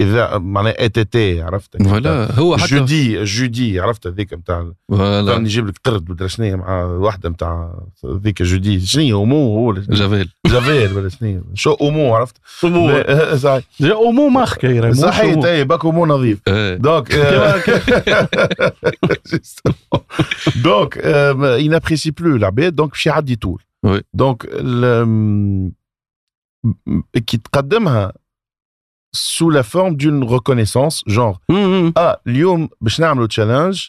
إذا 0.01 0.37
معناها 0.37 0.79
اي 0.79 0.89
تي 0.89 1.03
تي 1.03 1.41
عرفت؟ 1.41 1.83
فوالا 1.83 2.39
هو 2.39 2.57
حتى 2.57 2.75
جودي 2.75 3.23
جودي 3.23 3.79
عرفت 3.79 4.07
هذيك 4.07 4.33
نتاع 4.33 4.71
فوالا. 4.89 5.33
كان 5.33 5.45
يجيب 5.45 5.67
لك 5.67 5.75
قرد 5.83 6.11
ولا 6.11 6.27
شنو 6.27 6.57
مع 6.57 6.83
واحدة 6.83 7.29
نتاع 7.29 7.79
ذيك 8.05 8.41
جودي 8.43 8.79
شنو 8.79 9.17
اومو 9.17 9.57
هو؟ 9.57 9.73
جافيل 9.73 10.29
جافير 10.47 10.97
ولا 10.97 11.09
شنو؟ 11.09 11.43
شو 11.53 11.71
اومو 11.73 12.15
عرفت؟ 12.15 12.35
لا، 12.63 13.35
صحيح. 13.45 13.63
اومو 13.81 14.29
مارك 14.29 14.65
راهي، 14.65 14.81
مو 14.81 14.93
صحيح. 14.93 15.45
اي 15.45 15.63
باك 15.63 15.85
اومو 15.85 16.05
نظيف. 16.05 16.39
دونك 16.49 17.15
donc 20.65 20.97
il 21.63 21.69
n'apprécie 21.69 22.11
plus 22.11 22.35
العباد 22.35 22.75
donc 22.75 22.89
باش 22.91 23.05
يعدي 23.05 23.35
طول. 23.35 23.63
donc 24.13 24.47
كي 27.27 27.37
تقدمها 27.37 28.13
sous 29.13 29.49
la 29.49 29.61
forme 29.61 29.95
d'une 29.95 30.23
reconnaissance 30.33 31.03
genre 31.07 31.35
مم. 31.49 31.93
آه 31.97 32.21
اليوم 32.27 32.69
باش 32.81 32.99
نعملوا 32.99 33.27
challenge 33.27 33.87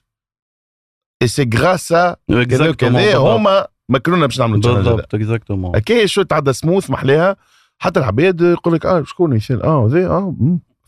et 1.22 1.28
c'est 1.28 1.50
grâce 1.54 2.06
à 2.06 2.16
كذا 2.28 2.44
Exactement، 2.44 2.74
كذا 2.76 2.90
بالضبط. 2.90 3.16
هما 3.16 3.66
مكرونا 3.88 4.26
باش 4.26 4.38
نعملوا 4.40 4.60
challenge 4.60 4.76
بالضبط 4.78 5.14
exactement 5.14 5.76
هكا 5.76 6.06
شو 6.06 6.22
تعدى 6.22 6.52
سموث 6.52 6.90
محلاها 6.90 7.36
حتى 7.78 8.00
العباد 8.00 8.40
يقول 8.40 8.74
لك 8.74 8.86
آه 8.86 9.04
شكون 9.06 9.36
يثير 9.36 9.64
آه 9.64 9.88
ذي 9.90 10.06
آه. 10.06 10.36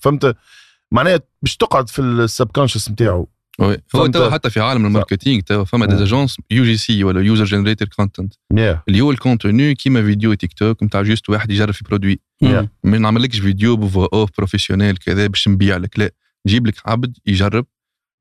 فهمت 0.00 0.36
معناها 0.92 1.20
باش 1.42 1.56
تقعد 1.56 1.88
في 1.90 1.98
ال 2.02 2.09
subconscious 2.09 2.90
نتاعو 2.90 3.28
oui. 3.58 3.66
هو 3.74 3.78
فهمت. 3.88 4.14
تو 4.14 4.30
حتى 4.30 4.50
في 4.50 4.60
عالم 4.60 4.86
ال 4.86 4.92
marketing 4.92 5.40
تو 5.40 5.64
فما 5.64 5.86
des 5.86 5.94
مم. 5.94 6.02
agences 6.02 6.36
UGC 6.50 7.04
ولا 7.04 7.20
user 7.20 7.44
generated 7.44 7.88
content. 7.88 8.34
اللي 8.88 9.00
هو 9.00 9.10
ال 9.10 9.18
contenu 9.18 9.74
كيما 9.74 10.02
فيديو 10.02 10.34
تيك 10.34 10.52
توك 10.52 10.82
نتاع 10.82 11.02
juste 11.02 11.30
واحد 11.30 11.50
يجرب 11.50 11.74
في 11.74 11.84
produit 11.84 12.20
ما 12.84 12.98
نعملكش 12.98 13.38
فيديو 13.38 13.76
ب 13.76 14.08
voix 14.14 14.30
off 14.38 14.48
professionnelle 14.48 14.96
كذا 14.96 15.26
باش 15.26 15.48
نبيع 15.48 15.76
لك. 15.76 15.98
لا 15.98 16.10
نجيب 16.46 16.66
لك 16.66 16.74
عبد 16.86 17.16
يجرب. 17.26 17.66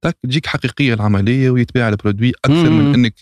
تاك 0.03 0.17
تجيك 0.23 0.47
حقيقية 0.47 0.93
العملية 0.93 1.49
ويتباع 1.49 1.89
ال 1.89 1.94
produit 1.94 2.31
أكثر 2.45 2.69
مم. 2.69 2.79
من 2.79 2.93
إنك 2.93 3.13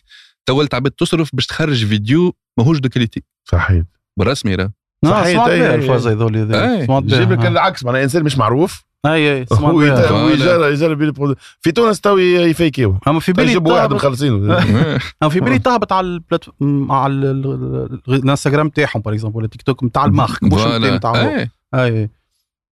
تو 0.45 0.62
العباد 0.62 0.91
تصرف 0.91 1.30
باش 1.36 1.45
تخرج 1.45 1.86
فيديو 1.86 2.36
ماهوش 2.58 2.80
de 2.80 2.89
qualité 2.89 3.24
صحيح. 3.49 3.84
بالرسمي 4.20 4.56
راه. 4.56 4.72
صحيح، 5.06 5.45
أي- 5.45 5.49
الفاز 5.49 6.08
هذول 6.08 6.45
بها 6.45 6.86
يجيب 6.86 7.32
لك. 7.32 7.45
العكس 7.45 7.84
معناها 7.84 8.04
إنسان 8.04 8.24
مش 8.24 8.38
معروف. 8.38 8.84
أي 9.06 9.38
أي 9.39 9.45
سمعت 9.45 9.62
هو. 9.64 9.82
يجرب 10.30 10.72
يجرب 10.72 10.97
بيه 10.97 11.06
ال 11.05 11.09
produit. 11.09 11.36
في 11.62 11.72
تونس 11.72 12.02
تو 12.02 12.18
يفيكيو 12.18 12.97
اما 13.08 13.20
في 13.20 13.34
بالي 13.34 13.49
يجيبوا 13.49 13.74
واحد 13.74 13.89
تهبط- 13.89 13.93
مخلصين 13.95 14.52
اما 14.52 15.30
في 15.34 15.39
بالي 15.39 15.60
تهبط 15.60 15.93
على 15.93 16.08
البلات 16.08 16.45
على 16.89 17.14
ال- 17.14 17.26
ال- 17.26 18.02
ال- 18.08 18.14
الانستغرام 18.14 18.70
تاعهم 18.70 19.02
par 19.01 19.14
exemple 19.14 19.38
ولا 19.38 19.47
تيك 19.47 19.62
توك 19.62 19.84
نتاع 19.84 20.06
ال 20.05 20.11
marque 20.11 20.43
مش 20.43 20.62
voilà. 20.62 20.95
نتاع. 20.97 21.47
أي. 21.76 22.10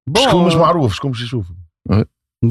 bon 0.08 0.24
شكون 0.30 0.46
مش 0.48 0.54
معروف 0.56 0.96
شكون 0.96 1.12
باش 1.12 1.22
يشوف 1.22 1.46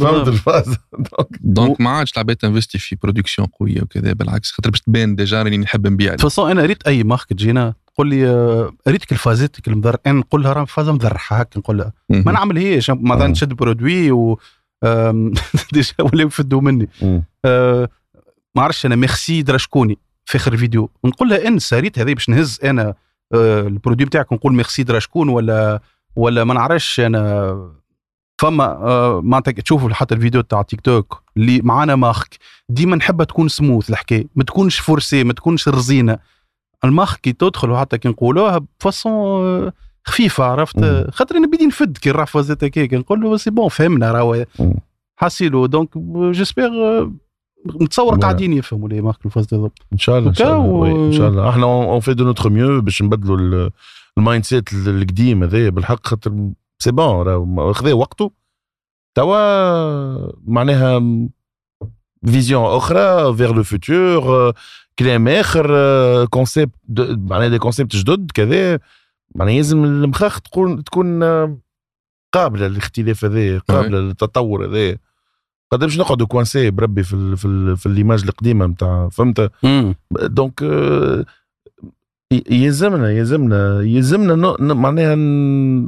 فهمت. 0.01 0.29
الفاز. 0.29 0.77
donc 1.41 1.81
ما 1.81 1.91
عادش 1.91 2.13
العباد 2.13 2.37
تنفستي 2.37 2.79
في 2.79 2.97
production 3.03 3.49
قوية 3.61 3.83
وكذا 3.83 4.13
بالعكس 4.13 4.51
خاطر 4.53 4.71
باش 4.71 4.81
تبان 4.81 5.17
déjà 5.17 5.43
راني 5.43 5.57
نحب 5.57 5.87
نبيع. 5.87 6.17
Façon 6.17 6.39
أنا 6.39 6.63
ريت 6.65 6.83
أي 6.87 7.05
مارك 7.05 7.25
تجينا 7.25 7.75
تقول 7.99 8.09
لي 8.11 8.29
آه، 8.31 8.73
ريتك 8.89 9.13
الفازاتك 9.13 9.69
المذر 9.69 9.97
أنا 10.07 10.19
نقول 10.19 10.43
لها 10.43 10.53
راه 10.53 10.65
فازه 10.65 10.93
مذرحه 10.93 11.37
هكا 11.37 11.59
نقول 11.59 11.79
لها. 11.79 11.93
ما 12.09 12.33
نعملهاش 12.33 12.91
مثلا 12.91 13.27
مم. 13.27 13.31
نشد 13.33 13.53
برودوي 13.53 14.11
و 14.13 14.39
ديجا 15.73 15.95
ولاو 16.01 16.27
يفدوا 16.27 16.61
مني. 16.61 16.89
آه، 17.45 17.89
ما 18.55 18.63
عرفتش 18.63 18.87
أنا 18.87 18.97
ميرسي 18.97 19.43
درا 19.43 19.59
شكوني 19.59 19.99
في 20.25 20.37
آخر 20.37 20.53
الفيديو 20.53 20.91
نقول 21.05 21.29
لها 21.29 21.49
إن 21.49 21.59
ساريت 21.59 21.99
هذه 21.99 22.15
باش 22.15 22.29
نهز 22.29 22.61
أنا 22.65 22.95
آه، 23.35 23.61
البرودوي 23.61 24.07
بتاعك 24.07 24.33
ونقول 24.33 24.55
ميرسي 24.55 24.83
درا 24.83 24.99
شكون 24.99 25.29
ولا 25.29 25.81
ولا 26.17 26.45
ما 26.45 26.55
نعرفش 26.55 27.01
أنا. 27.01 27.57
فما 28.41 28.65
آه، 28.65 29.21
معناتها 29.25 29.53
تشوفوا 29.53 29.91
حتى 29.91 30.15
الفيديو 30.15 30.41
تاع 30.41 30.63
تيك 30.63 30.81
توك 30.81 31.23
اللي 31.37 31.61
معانا 31.63 31.97
مارك 31.97 32.39
ديما 32.69 32.97
نحبها 32.97 33.27
تكون 33.27 33.49
سموث 33.49 33.91
الحكاية 33.91 34.27
ما 34.37 34.45
تكونش 34.45 34.79
forcée 34.79 35.25
ما 35.25 35.33
تكونش 35.33 35.69
رزينة. 35.69 36.19
ال 36.85 36.90
marque 36.90 37.21
كي 37.23 37.33
تدخل 37.33 37.71
وحتى 37.71 37.99
كي 37.99 38.09
نقولوها 38.09 38.59
ب 38.81 38.86
façon 38.86 39.13
آه، 39.13 39.73
خفيفة 40.05 40.45
عرفت. 40.45 40.81
خاطر 41.13 41.37
أنا 41.37 41.47
بدي 41.47 41.67
نفد 41.67 41.99
كي 41.99 42.11
نراه 42.11 42.25
فازات 42.25 42.65
هكاك 42.65 42.95
نقول 42.95 43.21
له 43.21 43.37
c'est 43.37 43.51
bon 43.51 43.69
فهمنا 43.69 44.13
راهو. 44.13 44.45
حاصيلو. 45.17 45.67
donc 45.67 45.99
j'espère 46.37 46.71
نتصور 47.83 48.17
Voilà. 48.17 48.21
قاعدين 48.21 48.53
يفهموا 48.53 48.89
les 48.89 49.01
marques 49.01 49.27
الفاز 49.27 49.55
هذا 49.55 49.71
إن 49.93 49.99
شاء 49.99 50.19
الله 50.19 50.29
إن 50.29 50.35
شاء 50.35 50.57
الله. 50.57 50.67
و- 50.69 51.07
إن 51.07 51.13
شاء 51.13 51.29
الله. 51.29 51.49
إحنا 51.49 51.65
on 51.65 52.01
fait 52.01 52.15
de 52.15 52.25
notre 52.25 52.51
mieux 52.51 52.81
باش 52.81 53.03
نبدلوا 53.03 53.37
ال- 53.39 53.71
ال 54.19 54.45
mindset 54.45 54.73
القديم 54.73 55.43
هذايا. 55.43 55.71
بالحق 55.71 56.07
خاطر 56.07 56.51
c'est 56.79 56.91
bon 56.93 57.73
خذا 57.73 57.93
وقته. 57.93 58.31
توا 59.15 60.33
معناها 60.47 61.03
vision 62.27 62.65
أخرى 62.77 63.37
vers 63.37 63.53
le 63.53 63.63
futur 63.63 64.53
كلام 64.99 65.29
آخر 65.29 65.67
concept 66.27 66.75
معناها 67.09 67.49
des 67.49 67.59
concepts 67.59 67.97
جدد 67.97 68.31
كذا 68.31 68.79
معناها 69.35 69.55
لازم 69.57 69.85
المخاخ 69.85 70.41
تكون 70.41 70.85
تكون 70.85 71.23
آه، 71.23 71.59
قابلة 72.33 72.69
للاختلاف 72.69 73.25
هذا 73.25 73.59
قابلة 73.59 73.99
للتطور 73.99 74.67
هذا. 74.67 74.97
قد 75.71 75.79
باش 75.81 75.99
نقعدوا 75.99 76.27
coincés 76.27 76.71
بربي 76.71 77.03
في 77.03 77.15
ال 77.15 77.37
في 77.37 77.45
ال 77.45 77.77
في 77.77 77.87
ال 77.87 77.93
image 77.93 78.23
القديمة 78.25 78.67
نتاع 78.67 79.09
فهمت؟ 79.09 79.51
donc 80.13 80.63
آه، 80.63 81.25
يلزمنا 82.51 83.13
يلزمنا 83.13 83.81
يلزمنا 83.83 84.57
معناها 84.75 85.15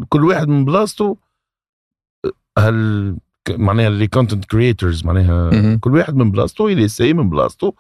كل 0.09 0.25
واحد 0.25 0.49
من 0.49 0.65
بلاصتو 0.65 1.17
آه، 2.25 2.33
هل 2.59 3.17
معناها 3.51 3.89
اللي 3.89 4.07
content 4.07 4.45
creators 4.45 5.05
معناها. 5.05 5.77
كل 5.77 5.95
واحد 5.95 6.15
من 6.17 6.31
بلاصتو 6.31 6.69
يساي 6.69 7.15
من 7.15 7.31
بلاصتو 7.31 7.73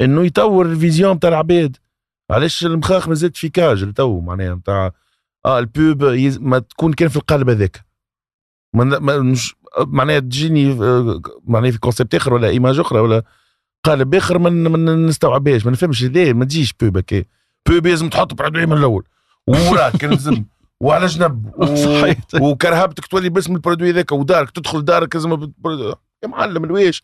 إنه 0.00 0.24
يطور 0.24 0.66
ال 0.66 0.73
vision 0.73 1.16
نتاع 1.16 1.28
العباد. 1.30 1.76
علاش 2.30 2.64
المخاخ 2.64 3.08
مازال 3.08 3.32
في 3.34 3.48
cage 3.48 3.84
لتو؟ 3.84 4.20
معناها 4.20 4.54
نتاع 4.54 4.92
آه 5.46 5.58
ال 5.58 5.69
pub 5.69 6.02
يز... 6.02 6.38
ما 6.38 6.58
تكون 6.58 6.92
كان 6.92 7.08
في 7.08 7.16
القالب 7.16 7.50
هذاك. 7.50 7.84
ما 8.74 9.18
مش 9.18 9.54
معناها 9.78 10.18
تجيني 10.18 10.72
آه، 10.72 11.20
معناها 11.44 11.70
في 11.70 11.78
concept 11.78 12.14
آخر 12.14 12.34
ولا 12.34 12.48
image 12.48 12.78
أخرى 12.78 13.00
ولا 13.00 13.22
قالب 13.84 14.14
آخر 14.14 14.38
ما 14.38 14.50
ن- 14.50 14.68
ما 14.68 14.94
نستوعبهاش 14.94 15.66
ما 15.66 15.72
نفهمش 15.72 16.02
ليه 16.04 16.32
ما 16.32 16.44
تجيش 16.44 16.72
pub 16.72 16.96
هكا. 16.96 17.24
pub 17.68 17.86
لازم 17.86 18.08
تحط 18.08 18.34
produit 18.34 18.66
من 18.66 18.76
الأول. 18.76 19.04
وراك 19.46 20.04
لازم 20.04 20.44
وعلى 20.80 21.06
جنب 21.06 21.52
و... 21.56 21.74
صحيح. 22.00 22.16
وكرهبتك 22.40 23.06
تولي 23.06 23.28
باسم 23.28 23.54
ال 23.54 23.58
produit 23.58 23.90
ذاك 23.92 24.12
ودارك. 24.12 24.50
تدخل 24.50 24.84
دارك 24.84 25.16
لازم. 25.16 25.52
يا 26.22 26.28
معلم 26.28 26.64
الويش. 26.64 27.02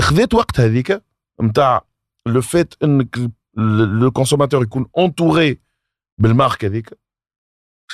خذيت 0.00 0.34
وقت 0.34 0.60
هذيك 0.60 1.02
نتاع 1.42 1.84
le 2.26 2.40
fait 2.40 2.74
إنك 2.82 3.30
le 4.00 4.10
consommateur 4.10 4.62
يكون 4.62 4.86
entouré 4.98 5.60
بال 6.20 6.31
marque 6.31 6.64
هذيك 6.64 6.98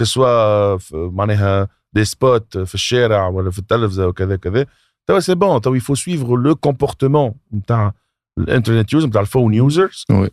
soit 0.03 0.79
معناها 0.93 1.69
des 1.93 2.05
spots 2.05 2.59
في 2.59 2.75
الشارع 2.75 3.29
ولا 3.29 3.51
في 3.51 3.59
التلفزه 3.59 4.07
وكذا 4.07 4.37
كذا 4.37 4.67
توا 5.07 5.21
c'est 5.21 5.35
bon 5.35 5.61
توا 5.61 5.77
il 5.77 5.83
faut 5.83 5.95
suivre 5.95 6.35
le 6.37 6.55
comportement 6.57 7.35
نتاع 7.55 7.95
ال 8.39 8.45
internet 8.45 8.93
user 8.93 9.07
نتاع 9.07 9.21
ال 9.21 9.26
phone 9.26 9.55
users 9.55 10.05
oui. 10.11 10.31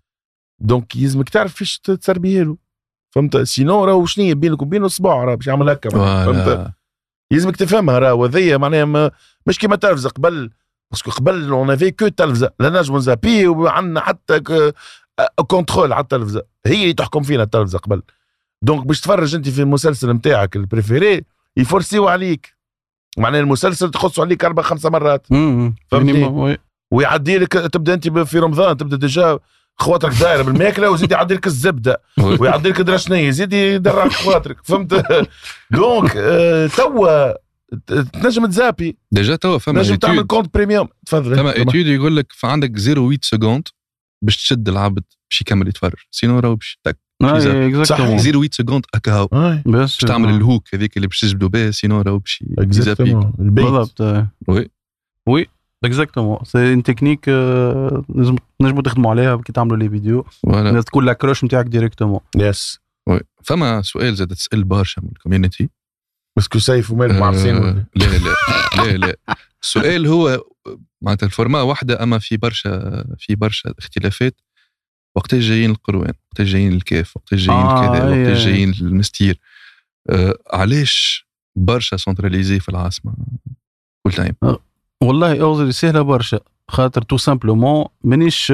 donc 0.62 0.96
يلزمك 0.96 1.30
تعرف 1.30 1.54
فيش 1.56 1.80
تسربيه 1.80 2.44
له 2.44 2.58
فهمت 3.16 3.38
sinon 3.38 3.86
راهو 3.86 4.06
شنو 4.06 4.36
بينك 4.36 4.62
وبينه 4.62 4.88
صباع 4.88 5.24
راه 5.24 5.36
باش 5.36 5.48
يعمل 5.48 5.70
هكا 5.70 5.90
معناها، 5.98 6.26
فهمت 6.26 6.44
voilà 6.46 6.74
يلزمك 7.32 7.56
تفهمها 7.56 8.00
راه 8.00 8.14
وذيا 8.14 8.58
معناها 8.58 8.86
ما- 8.86 9.12
مش 9.46 9.60
كيما 9.60 9.76
تلفزه 9.76 10.10
قبل 10.10 10.52
parce 10.92 11.04
que 11.04 11.12
قبل 11.12 11.50
on 11.50 11.72
avait 11.72 11.92
que 11.92 12.08
تلفزه 12.08 12.52
لا 12.60 12.70
نجم 12.70 12.98
نزابي 12.98 13.48
وعندنا 13.48 14.00
حتى 14.00 14.42
contrôle 15.48 15.94
على 15.94 16.04
التلفزه 16.04 16.44
هي 16.66 16.82
اللي 16.84 16.94
تحكم 16.94 17.24
فينا 17.24 17.44
التلفزه 17.44 17.80
قبل. 17.80 18.02
donc 18.62 18.86
باش 18.88 19.02
تفرج 19.02 19.36
أنت 19.36 19.50
في 19.50 19.62
المسلسل 19.62 20.12
نتاعك 20.12 20.56
ال 20.56 20.64
préféré 20.64 21.24
يفرسيو 21.58 22.08
عليك. 22.08 22.54
معناها 23.18 23.42
المسلسل 23.42 23.92
تخصوا 23.92 24.24
عليك 24.24 24.46
أربع 24.46 24.64
خمسة 24.64 24.90
مرات. 24.90 25.28
فهمتني؟ 25.92 26.58
ويعدي 26.92 27.38
لك 27.38 27.54
تبدأ 27.54 27.94
أنت 27.94 28.08
في 28.10 28.40
رمضان 28.40 28.78
تبدأ 28.78 28.98
déjà 28.98 29.40
خواترك 29.76 30.14
دايرة 30.14 30.42
بالماكلة 30.42 30.90
وزيد 30.90 31.12
يعدي 31.12 31.34
لك 31.34 31.48
الزبدة. 31.48 32.02
oui. 32.24 32.38
ويعدي 32.40 32.70
لك 32.70 32.82
درشنيه 32.82 33.28
يزيد 33.28 33.54
يدرعك 33.54 34.12
خواترك 34.12 34.58
فهمت؟ 34.64 35.06
donc 35.72 36.14
آه، 36.18 36.68
توا. 36.68 37.34
تنجم 38.14 38.46
تزابي. 38.46 38.98
déjà 39.12 39.36
توا 39.36 39.58
فما 39.58 39.84
تنجم 39.84 39.96
تعمل 39.96 40.24
compte 40.24 40.54
premium 40.54 40.88
تفضل. 41.06 41.36
فما 41.36 41.52
تمام. 41.52 41.68
étude 41.68 41.76
يقول 41.88 42.18
لك 42.18 42.34
عندك 42.44 42.80
0.8 42.80 43.18
seconde 43.22 43.68
باش 44.26 44.38
تشد 44.38 44.70
العبد 44.70 45.04
باش 45.32 45.42
يكمل 45.42 45.68
يتفرج. 45.68 46.00
سينو 46.12 46.40
راهو 46.40 46.56
باش 46.56 46.80
تك 46.84 47.00
exactement 47.24 48.20
0.8 48.20 48.50
seconde 48.52 48.86
هكا 48.96 49.12
هاو 49.12 49.28
باش 49.66 49.98
تعمل 49.98 50.30
ال 50.30 50.39
hook 50.39 50.76
هذيك 50.76 50.98
اللي 50.98 51.08
باش 51.08 51.20
تجبدوا 51.20 51.50
بها 51.50 51.72
sinon 51.72 52.02
راهو 52.02 52.20
باش 52.20 52.44
يزابيك. 52.60 53.18
بالضبط. 53.40 54.02
oui 54.48 54.70
oui 55.28 55.48
exactement 55.84 56.38
c'est 56.44 56.74
une 56.74 56.84
technique 56.84 57.30
لازم 58.10 58.36
نجموا 58.62 58.82
تخدموا 58.82 59.12
عليها 59.12 59.38
كي 59.38 59.54
تعملوا 59.54 59.78
لي 59.78 59.90
فيديو 59.90 60.26
تكون 60.86 61.06
l'accroche 61.06 61.44
نتاعك 61.44 61.66
directement 61.66 62.20
yes 62.36 62.80
oui 63.10 63.20
فما 63.44 63.82
سؤال 63.82 64.16
زاد 64.16 64.28
تسأل 64.28 64.64
برشا 64.64 65.02
من 65.02 65.10
ال 65.12 65.17
community 65.17 65.70
parce 66.40 66.52
que 66.52 66.60
سيف 66.60 66.92
ومالك 66.92 67.16
معرسين 67.16 67.56
آه، 67.56 67.60
ولا؟ 67.62 67.86
لا 67.96 68.06
لا 68.06 68.36
لا 68.84 68.98
لا. 68.98 69.16
السؤال 69.64 70.08
هو 70.08 70.42
معناتها 71.02 71.26
ال 71.26 71.31
format 71.31 71.62
واحدة 71.62 72.04
أما 72.04 72.20
في 72.20 72.38
برشا 72.38 73.04
في 73.18 73.36
برشا 73.36 73.74
اختلافات 73.80 74.42
وقتاش 75.16 75.44
جايين 75.44 75.70
القروان 75.72 76.14
وقتاش 76.32 76.48
جايين 76.48 76.74
الكاف 76.74 77.18
وقتاش 77.18 77.40
جايين 77.40 77.62
آه، 77.62 77.86
الكذا 77.96 78.14
أي، 78.14 78.24
وقتاش. 78.24 78.46
جايين 78.46 78.74
المستير. 78.82 79.40
آه 80.10 80.34
علاش 80.54 81.28
برشا 81.58 81.98
centralisé 81.98 82.60
في 82.60 82.70
العاصمة؟ 82.70 83.14
Koul 84.08 84.12
Time. 84.14 84.36
والله 85.04 85.42
اوزري 85.42 85.72
سهلة 85.72 86.02
برشا. 86.02 86.40
خاطر 86.68 87.02
تو 87.02 87.18
simplement 87.18 87.86
مانيش 88.04 88.52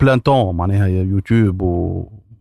plein 0.00 0.18
temps 0.24 0.56
معناها 0.56 0.86
يوتيوب 0.86 1.62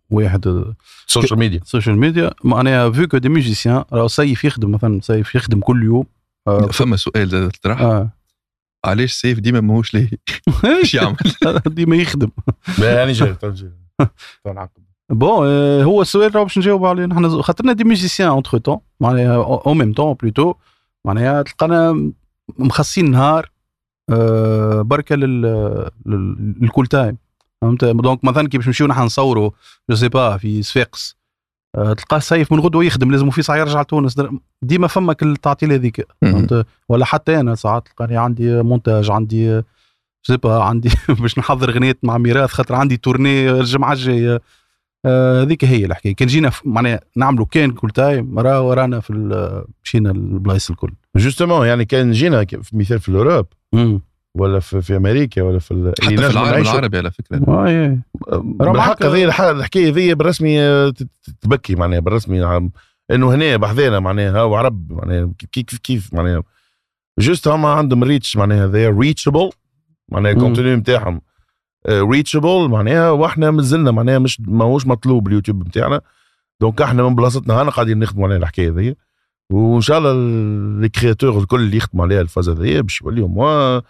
وواحد 0.09 0.73
social 1.07 1.39
media 1.39 1.59
social 1.63 1.97
media 1.97 2.31
معناها 2.43 2.89
vu 2.91 3.07
que 3.07 3.17
des 3.17 3.29
musiciens 3.29 3.83
راهو 3.93 4.07
سيف 4.07 4.43
يخدم 4.45 4.71
مثلا 4.71 4.99
سيف 5.01 5.35
يخدم 5.35 5.59
كل 5.59 5.83
يوم. 5.83 6.05
آه، 6.47 6.67
فما 6.67 6.95
سؤال 6.95 7.27
زاد 7.29 7.51
تطرح 7.51 7.81
آه. 7.81 8.09
علاش 8.85 9.13
سيف 9.13 9.39
ديما 9.39 9.61
ماهوش 9.61 9.93
ليه 9.93 10.09
إيش 10.65 10.93
يعمل. 10.95 11.15
ديما 11.67 11.95
يخدم. 11.95 12.29
يعني 12.83 13.11
جاي 13.11 13.35
نعقب 14.45 14.69
bon 15.11 15.47
آه، 15.47 15.83
هو 15.83 16.01
السؤال 16.01 16.35
راه 16.35 16.43
باش 16.43 16.57
نجاوب 16.57 16.85
عليه. 16.85 17.05
نحن 17.05 17.41
خاطرنا 17.41 17.73
des 17.73 17.83
musiciens 17.83 18.29
entre-temps 18.29 18.77
معناها 18.99 19.35
en 19.35 19.73
même 19.73 19.93
temps 19.93 20.13
plutôt 20.13 20.53
معناها 21.05 21.41
تلقانا 21.41 22.11
مخصصين 22.59 23.11
نهار 23.11 23.49
آه، 24.09 24.81
بركة 24.81 25.15
لل 25.15 25.41
لل- 26.05 26.55
لل 26.61 26.70
Koul 26.70 26.87
Time 26.87 27.17
فهمت؟ 27.65 27.85
donc 27.85 28.23
مثلا 28.23 28.47
كي 28.47 28.57
باش 28.57 28.67
نمشيو 28.67 28.87
نحن 28.87 29.01
نصوروا 29.01 29.51
je 29.89 29.95
sais 29.95 30.09
pas 30.09 30.37
في 30.37 30.63
صفاقس 30.63 31.15
آه، 31.75 31.93
تلقاه 31.93 32.19
سيف 32.19 32.51
من 32.51 32.59
غدوة 32.59 32.85
يخدم 32.85 33.11
لازم 33.11 33.29
في 33.29 33.41
ساعه 33.41 33.57
يرجع 33.57 33.81
لتونس. 33.81 34.15
ديما 34.61 34.87
فما 34.87 35.13
كل 35.13 35.31
التعطيل 35.31 35.71
هذيك 35.71 36.07
فهمت؟ 36.21 36.65
ولا 36.89 37.05
حتى 37.05 37.39
أنا 37.39 37.55
ساعات 37.55 37.87
تلقاني 37.87 38.17
عندي 38.17 38.61
مونتاج 38.61 39.11
عندي 39.11 39.61
c'est 40.23 40.37
pas 40.37 40.63
عندي 40.63 40.89
باش 41.19 41.39
نحضر 41.39 41.71
غنية 41.71 41.97
مع 42.03 42.17
ميراث 42.17 42.49
خاطر 42.49 42.75
عندي 42.75 42.97
tournée 42.97 43.51
الجمعة 43.51 43.93
الجاية. 43.93 44.41
آه، 45.05 45.43
هذيك 45.43 45.65
هي 45.65 45.85
الحكاية. 45.85 46.15
كان 46.15 46.27
جينا 46.27 46.51
معناها 46.65 46.99
نعملوا 47.15 47.45
كان 47.45 47.71
كل 47.71 47.89
تايم 47.89 48.39
راه 48.39 48.61
ورانا 48.61 48.99
في 48.99 49.13
مشينا 49.83 50.11
البلايص 50.11 50.69
الكل. 50.69 50.91
justement 51.15 51.67
يعني 51.67 51.85
كان 51.85 52.11
جينا 52.11 52.45
في 52.45 52.77
مثال 52.77 52.99
في 52.99 53.09
ال 53.09 53.14
Europe. 53.14 53.45
ولا 54.35 54.59
في, 54.59 54.81
في 54.81 54.95
أمريكا 54.97 55.41
ولا 55.41 55.59
في 55.59 55.93
حتى 56.01 56.17
في 56.17 56.27
العالم 56.27 56.61
العربي 56.61 56.97
على 56.97 57.11
فكرة. 57.11 57.49
واي 57.49 57.99
بالحق 58.31 58.75
معك- 58.87 59.03
هذه 59.03 59.23
الح- 59.25 59.41
الحكاية 59.41 59.91
ذي 59.91 60.13
بالرسمي 60.15 60.61
آه، 60.61 60.93
تبكي 61.41 61.75
معناها 61.75 61.99
بالرسمي 61.99 62.69
إنه 63.11 63.33
هنا 63.35 63.57
بحذانا 63.57 63.99
معناها 63.99 64.31
هاو 64.39 64.55
عرب 64.55 64.91
معناها 64.93 65.29
كيف 65.51 65.65
كيف 65.67 65.79
كيف 65.79 66.13
معناها. 66.13 66.43
juste 67.19 67.47
هما 67.47 67.69
عندهم 67.69 68.03
reach 68.03 68.37
معناها 68.37 68.67
ذي 68.67 68.87
reachable 68.87 69.49
معناها 70.09 70.31
مم. 70.33 70.37
ال 70.37 70.42
contenu 70.42 70.75
نتاعهم 70.77 71.21
reachable 71.89 72.67
معناها 72.69 73.09
وإحنا 73.11 73.51
مازلنا 73.51 73.91
معناها 73.91 74.19
مش 74.19 74.41
ماهوش 74.41 74.87
مطلوب 74.87 75.27
اليوتيوب 75.27 75.67
نتاعنا 75.67 76.01
donc 76.61 76.81
إحنا 76.81 77.03
من 77.03 77.15
بلاصتنا 77.15 77.61
هنا 77.61 77.71
قاعدين 77.71 77.99
نخدموا 77.99 78.27
على 78.27 78.35
الحكاية 78.35 78.69
ذي 78.69 78.95
وإن 79.51 79.81
شاء 79.81 79.97
الله 79.97 80.13
les 80.81 80.89
créateurs 80.89 81.39
الكل 81.39 81.59
اللي 81.61 81.77
يخدموا 81.77 82.05
عليها 82.05 82.21
الفازه 82.21 82.53
ذي 82.53 82.81
باش 82.81 83.01
يوليو 83.01 83.27
موا 83.27 83.81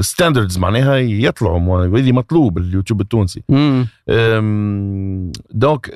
standards 0.00 0.58
معناها 0.58 0.96
يطلعوا 0.96 1.58
موا 1.58 1.86
هذه 1.86 2.12
مطلوب 2.12 2.58
اليوتيوب 2.58 3.00
التونسي. 3.00 3.42
donc 5.50 5.90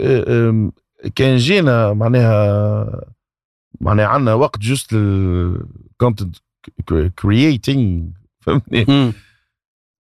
كان 1.14 1.36
جينا 1.36 1.92
معناها 1.92 3.04
معناها 3.80 4.06
عندنا 4.06 4.34
وقت 4.34 4.60
juste 4.60 4.92
ال 4.92 5.10
content 5.10 6.36
creating 7.16 8.02
فهمتني. 8.40 9.12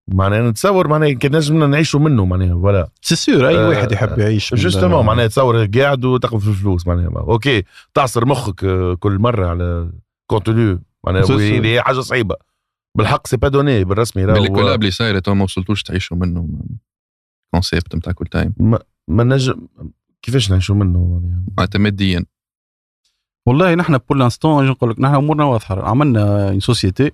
معناها 0.08 0.50
نتصور 0.50 0.88
معناها 0.88 1.12
كان 1.12 1.32
لازمنا 1.32 1.66
نعيشوا 1.66 2.00
منه 2.00 2.24
معناها 2.24 2.54
voilà 2.54 2.88
c'est 3.02 3.16
sûr 3.16 3.48
أي 3.48 3.58
آه، 3.58 3.68
واحد 3.68 3.92
يحب 3.92 4.18
يعيش 4.18 4.54
justement 4.54 5.06
معناها 5.06 5.26
تصور 5.26 5.66
قاعد 5.66 6.04
وتاخذ 6.04 6.40
في 6.40 6.48
الفلوس 6.48 6.86
معناها. 6.86 7.20
okay 7.20 7.62
تعصر 7.94 8.26
مخك 8.26 8.64
آه، 8.64 8.94
كل 8.94 9.18
مرة 9.18 9.46
على 9.46 9.90
contenu 10.26 10.82
معناها 11.04 11.22
حاجة 11.82 12.00
صعيبة. 12.00 12.36
بالحق 12.96 13.26
c'est 13.26 13.36
pas 13.36 13.48
donné 13.48 13.84
بالرسمي 13.84 14.24
راهو 14.24 14.42
بال 14.42 14.52
collab 14.52 14.80
اللي 14.80 14.90
صايره 14.90 15.18
تو 15.18 15.34
ما 15.34 15.44
وصلتوش 15.44 15.82
تعيشوا 15.82 16.16
منه 16.16 16.48
concept 17.54 17.96
نتاع 17.96 18.12
كل 18.12 18.26
تايم 18.26 18.54
ما 19.08 19.24
نجم 19.24 19.66
كيفاش 20.22 20.50
نعيشوا 20.50 20.74
منه؟ 20.74 21.22
معناتها 21.58 21.78
ماديا 21.78 22.24
والله 23.46 23.74
نحن 23.74 23.98
pour 23.98 24.16
l'instant 24.16 24.66
نقول 24.66 24.90
لك 24.90 25.00
نحن 25.00 25.14
أمورنا 25.14 25.44
واضحة. 25.44 25.88
عملنا 25.88 26.48
une 26.48 26.60
société 26.60 27.12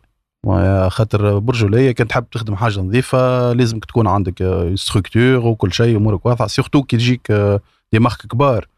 خاطر 0.89 1.39
برجوليه 1.39 1.93
كان 1.93 2.09
تحب 2.09 2.25
تخدم 2.31 2.57
حاجة 2.57 2.81
نظيفة 2.81 3.53
لازمك 3.53 3.85
تكون 3.85 4.07
عندك 4.07 4.71
structure 4.75 5.47
وكل 5.47 5.73
شيء 5.73 5.97
أمورك 5.97 6.27
واضحة. 6.27 6.47
surtout 6.47 6.83
كي 6.83 6.97
تجيك 6.97 7.31
آه، 7.31 7.61
des 7.93 7.99
marques 7.99 8.17
كبار. 8.17 8.65
آه، 8.65 8.72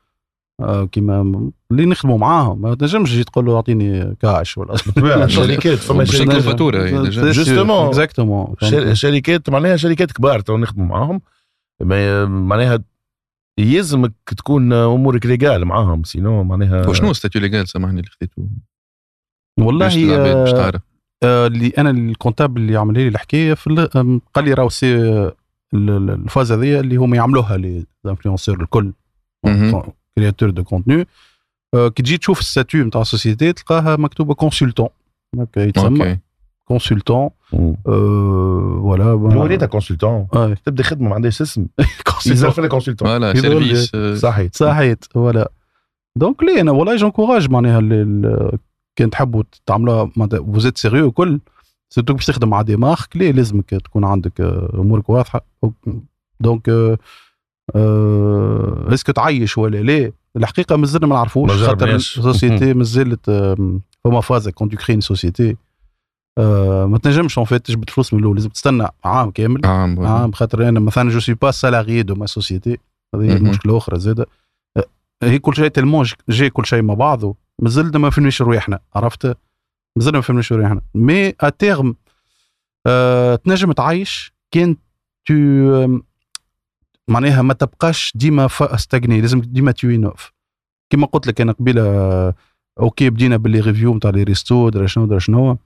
كيما 0.92 1.50
اللي 1.70 1.86
نخدموا 1.86 2.18
معاهم. 2.18 2.60
ما 2.62 2.74
تنجمش 2.74 3.10
تجي 3.10 3.24
تقول 3.24 3.44
له 3.46 3.56
اعطيني 3.56 4.14
كاش 4.20 4.58
ولا 4.58 4.76
شركات 5.26 5.78
فما 5.78 6.04
شركات. 6.04 6.42
هي 6.86 6.90
déjà. 7.02 7.22
Justement. 7.44 7.70
exactement 7.88 8.54
شر- 8.60 8.94
شركات 8.94 9.50
معناها 9.50 9.76
شركات 9.76 10.12
كبار 10.12 10.40
تو 10.40 10.56
نخدموا 10.56 10.86
معاهم. 10.86 11.20
ما- 11.82 12.24
معناها 12.24 12.78
يلزمك 13.58 14.12
تكون 14.26 14.72
أمورك 14.72 15.26
légales 15.26 15.64
معاهم 15.64 16.04
sinon 16.04 16.44
معناها 16.44 16.88
وشنو 16.88 17.12
statut 17.12 17.40
légal 17.40 17.68
سامحني 17.68 18.00
اللي 18.00 18.10
خذيته 18.10 18.42
والله 19.60 19.86
باش 20.34 20.50
آه، 20.52 20.56
تعرف. 20.56 20.80
آه، 21.24 21.46
اللي 21.46 21.72
أنا 21.78 21.90
ال 21.90 21.97
comptable 21.97 22.60
اللي 22.60 22.76
عمل 22.76 22.94
لي 22.94 23.08
الحكاية 23.08 23.54
في 23.54 23.66
ال- 23.66 23.96
آم، 23.96 24.20
قال 24.34 24.44
لي 24.44 24.52
راهو 24.54 24.68
c'est 24.68 24.96
آه، 25.12 25.34
الفاز 25.74 26.52
هذيا 26.52 26.80
اللي 26.80 26.96
هما 26.96 27.16
يعملوها 27.16 27.56
لي 27.56 27.84
influenceurs 28.06 28.60
الكل. 28.62 28.92
مهم. 30.18 30.30
créateurs 30.30 30.50
de 30.50 30.64
contenu 30.64 31.06
كي 31.74 32.02
تجي 32.02 32.18
تشوف 32.18 32.40
ال 32.40 32.46
statut 32.46 32.84
نتاع 32.84 33.00
ال 33.00 33.07
société 33.07 33.52
تلقاها 33.52 33.96
مكتوبه 33.96 34.34
consultant 34.34 34.88
هكا 35.38 35.60
يتسمى 35.60 35.98
okay 36.00 36.18
consultant 36.64 37.30
مم. 37.52 37.76
voilà 37.84 39.12
وريتها 39.12 39.66
consultant 39.66 40.26
آه، 40.34 40.54
تبدا 40.64 40.82
خدمه 40.82 41.08
ما 41.08 41.14
عندهاش 41.14 41.42
اسم 41.42 41.66
consultant. 42.08 42.26
يزرف 42.30 42.60
لك 42.60 42.70
consultant 42.70 43.08
voilà 43.08 43.30
يظل 43.30 43.40
service 43.40 43.94
آه، 43.94 44.14
صحيح 44.14 44.50
صحيت 44.52 45.04
voilà 45.04 45.50
donc 46.16 46.42
لي 46.42 46.60
أنا 46.60 46.70
والله 46.70 46.96
j'encourage 46.96 47.50
معناها 47.50 47.78
ال- 47.78 47.92
ال- 47.92 48.58
كان 48.98 49.10
تحبوا 49.10 49.42
تعملوها 49.66 50.10
vous 50.30 50.54
êtes 50.54 50.78
sérieux 50.78 51.06
وكل 51.06 51.40
surtout 51.94 52.14
باش 52.14 52.26
تخدم 52.26 52.48
مع 52.48 52.62
des 52.62 52.76
marques 52.76 53.16
ليه 53.16 53.32
لازمك 53.32 53.70
تكون 53.70 54.04
عندك 54.04 54.40
آه، 54.40 54.70
امورك 54.74 55.10
واضحه 55.10 55.46
donc 56.40 56.70
آه، 57.74 58.86
آه، 58.88 58.94
est-ce 58.94 59.06
que 59.06 59.12
تعيش 59.12 59.58
ولا 59.58 59.82
لا؟ 59.82 60.12
الحقيقة 60.36 60.76
مازلنا 60.76 61.06
ما 61.06 61.14
نعرفوش 61.14 61.50
خاطر. 61.62 61.94
ال 61.94 62.04
société 62.04 62.74
مازالت 62.74 63.30
فما 64.04 64.20
فازة 64.20 64.50
quand 64.50 64.68
tu 64.68 64.76
crées 64.76 65.00
société 65.00 65.56
ما 66.38 66.98
تنجمش 67.02 67.38
en 67.38 67.46
fait 67.46 67.66
تجبد 67.66 67.90
فلوس 67.90 68.14
من 68.14 68.20
الأول 68.20 68.36
لازم 68.36 68.48
تستنى 68.48 68.88
عام 69.04 69.30
كامل. 69.30 69.66
عام. 69.66 70.06
عام 70.06 70.32
خاطر 70.32 70.68
أنا 70.68 70.80
مثلا 70.80 71.10
je 71.10 71.20
suis 71.20 71.34
pas 71.34 71.50
salarié 71.50 72.02
de 72.02 72.14
ma 72.14 72.26
société 72.26 72.78
هذه. 73.14 73.42
مشكلة 73.42 73.76
أخرى 73.76 73.98
زادة. 73.98 74.26
أه، 74.76 74.84
هي 75.22 75.38
كل 75.38 75.56
شيء 75.56 75.68
tellement 75.68 76.06
جاي 76.28 76.50
كل 76.50 76.66
شيء 76.66 76.82
مع 76.82 76.94
بعضه. 76.94 77.36
مازلنا 77.62 77.98
ما 77.98 78.10
فهمناش 78.10 78.42
رواحنا 78.42 78.78
عرفت؟ 78.94 79.36
مازلنا 79.96 80.18
ما 80.18 80.22
فهمناش 80.22 80.52
رواحنا. 80.52 80.80
mais 80.94 81.28
à 81.28 81.48
terme 81.48 81.94
أه 82.86 83.36
تنجم 83.36 83.72
تعيش 83.72 84.32
كان 84.50 84.76
تو 85.26 85.34
معناها 87.08 87.42
ما 87.42 87.54
تبقاش 87.54 88.12
ديما 88.14 88.48
stagné 88.60 89.20
لازم 89.20 89.40
ديما 89.40 89.72
tu 89.72 89.88
innoves 89.88 90.32
كما 90.90 91.06
قلت 91.06 91.26
لك 91.26 91.40
أنا 91.40 91.52
قبيلة 91.52 91.82
آه، 91.82 92.34
okay 92.80 93.10
بدينا 93.10 93.36
بال 93.36 93.46
les 93.46 93.60
reviews 93.60 93.94
نتاع 93.94 94.10
les 94.10 94.22
restos 94.22 94.68
درا 94.68 94.86
شنو 94.86 95.06
درا 95.06 95.18
شنو 95.18 95.58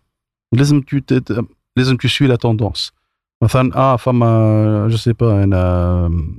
لازم 0.53 0.81
تو 0.81 1.01
لازم 1.77 1.97
tu 1.97 2.09
suis 2.09 2.29
la 2.29 2.37
tendance 2.37 2.93
مثلا 3.45 3.77
آه 3.77 3.97
فما 3.97 4.89
je 4.91 4.97
sais 4.97 5.13
pas 5.13 5.45
أنا 5.45 6.39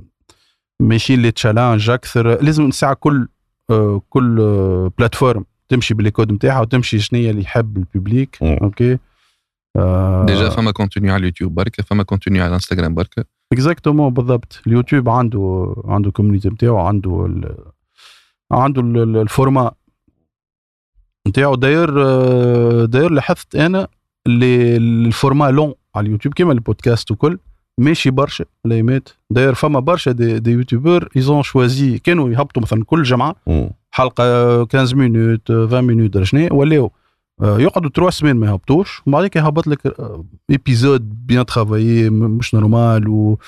ماشيين 0.80 1.22
les 1.22 1.30
challenges 1.30 1.90
أكثر 1.90 2.42
لازم 2.42 2.70
ساعه 2.70 2.94
كل 2.94 3.28
آه 3.70 4.02
كل 4.08 4.40
آه 4.40 4.92
plateforme 4.98 5.44
تمشي 5.68 5.94
بال 5.94 6.05
codes 6.05 6.32
نتاعها 6.32 6.60
وتمشي 6.60 6.98
شنو 6.98 7.18
هي 7.20 7.30
اللي 7.30 7.42
يحب 7.42 7.76
ال 7.76 7.84
public. 7.84 8.38
okay؟ 8.42 8.98
آه. 9.76 10.26
déjà 10.26 10.48
فما 10.48 10.70
contenu 10.70 11.10
على 11.10 11.20
اليوتيوب 11.20 11.54
بركة 11.54 11.82
فما 11.82 12.02
contenu 12.02 12.40
على 12.40 12.48
الانستغرام 12.48 12.94
بركة. 12.94 13.24
exactement 13.52 14.12
بالضبط. 14.12 14.62
اليوتيوب 14.66 15.08
عنده 15.08 15.74
عنده 15.84 16.10
community 16.10 16.48
نتاعو 16.48 16.78
عنده 16.78 17.26
ال... 17.26 17.56
عنده 18.52 18.82
ال- 18.82 18.98
ال- 18.98 19.16
ال 19.16 19.24
format 19.24 19.72
نتاعو 21.28 21.54
d'ailleurs 21.54 21.90
d'ailleurs 22.84 23.10
لاحظت 23.10 23.56
أنا 23.56 23.88
اللي 24.26 24.76
ال 24.76 24.87
format 24.87 25.50
long 25.50 25.74
على 25.94 26.06
اليوتيوب 26.06 26.34
كيما 26.34 26.52
البودكاست 26.52 27.10
وكل 27.10 27.38
ماشي 27.78 28.10
برشا 28.10 28.44
الايمات 28.66 29.08
d'ailleurs 29.30 29.54
فما 29.54 29.80
برشا 29.80 30.12
des, 30.12 30.38
des 30.38 30.50
youtubeurs 30.50 31.08
ils 31.16 31.29
ont 31.29 31.42
choisi 31.42 31.98
كانوا 31.98 32.30
يهبطوا 32.30 32.62
مثلا 32.62 32.84
كل 32.84 33.02
جمعة. 33.02 33.36
حلقة 33.90 34.24
15 34.64 34.96
minutes 34.96 35.50
20 35.50 35.80
minutes 35.84 36.22
شنو 36.22 36.48
ولاو. 36.52 36.90
يقعدوا 37.42 37.90
3 37.90 38.10
سمان 38.10 38.36
ما 38.36 38.46
يهبطوش 38.46 39.02
وبعد 39.06 39.26
كده 39.26 39.44
يهبط 39.44 39.66
لك 39.66 39.94
épisode 40.50 41.26
bien 41.26 41.46
travaillé 41.46 42.10
مش 42.10 42.54
normal 42.54 43.08
و 43.08 43.38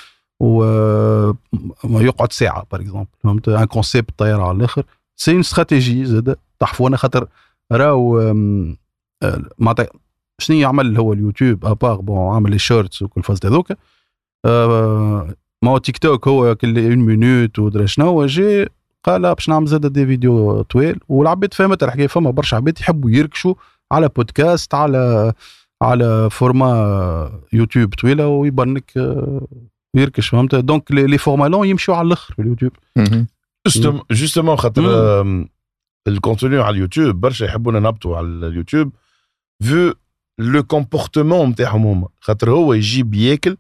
و 0.41 0.65
آه، 0.65 1.37
يقعد 1.85 2.33
ساعة 2.33 2.67
par 2.73 2.81
exemple 2.81 3.07
فهمت؟ 3.25 3.49
un 3.49 3.65
concept 3.65 4.11
طاير 4.19 4.41
على 4.41 4.57
الآخر. 4.57 4.85
c'est 5.17 5.31
une 5.31 5.41
stratégie 5.41 6.05
زاد. 6.05 6.37
تحفوا 6.59 6.89
أنا 6.89 6.97
خاطر 6.97 7.27
راهو 7.73 8.21
آم، 8.31 8.77
آه، 9.23 9.43
معناتها 9.59 9.87
شنو 10.39 10.57
يعمل 10.57 10.97
هو 10.99 11.13
اليوتيوب 11.13 11.67
à 11.67 11.74
part 11.74 12.01
bon 12.01 12.35
عامل 12.35 12.51
لي 12.51 12.89
وكل 13.03 13.23
فاز 13.23 13.39
هذوك. 13.45 13.73
آه، 14.45 15.35
ما 15.63 15.71
هو 15.71 15.79
تيك 15.79 15.99
توك 15.99 16.29
هو 16.29 16.55
كل 16.55 16.79
une 16.79 16.99
minute 16.99 17.59
ودرا 17.59 17.87
شنو. 17.87 18.27
جي 18.27 18.67
قال 19.05 19.35
باش 19.35 19.49
نعمل 19.49 19.67
زاد 19.67 19.87
des 19.93 20.07
vidéos 20.07 20.63
طويل. 20.63 21.01
والعباد 21.09 21.55
فهمت 21.55 21.83
الحكاية 21.83 22.07
فما 22.07 22.31
برشا 22.31 22.57
عباد 22.57 22.81
يحبوا 22.81 23.11
يركشوا. 23.11 23.55
على 23.93 24.09
بودكاست 24.09 24.75
على 24.75 25.33
على 25.83 26.31
format 26.31 27.41
يوتيوب 27.53 27.95
طويلة 27.95 28.27
ويبان 28.27 28.75
لك 28.75 28.97
آه، 28.97 29.47
يركش 29.97 30.29
فهمت؟ 30.29 30.55
donc 30.55 30.93
les 30.93 31.07
les 31.07 31.19
formats 31.19 31.49
longs 31.49 31.69
يمشوا 31.69 31.95
على 31.97 32.07
الآخر 32.07 32.35
في 32.35 32.43
اليوتيوب. 32.43 32.73
justement 34.11 34.57
خاطر 34.57 34.83
ال 36.09 36.15
contenu 36.15 36.59
على 36.59 36.75
اليوتيوب 36.75 37.21
برشا 37.21 37.45
يحبونا 37.45 37.81
نهبطوا 37.81 38.17
على 38.17 38.27
اليوتيوب. 38.27 38.93
vu 39.65 39.93
le 40.39 40.63
comportement 40.63 41.49
نتاعهم 41.49 41.87
هما 41.87 42.09
خاطر 42.21 42.51
هو 42.51 42.73
يجيب 42.73 43.15
ياكل 43.15 43.57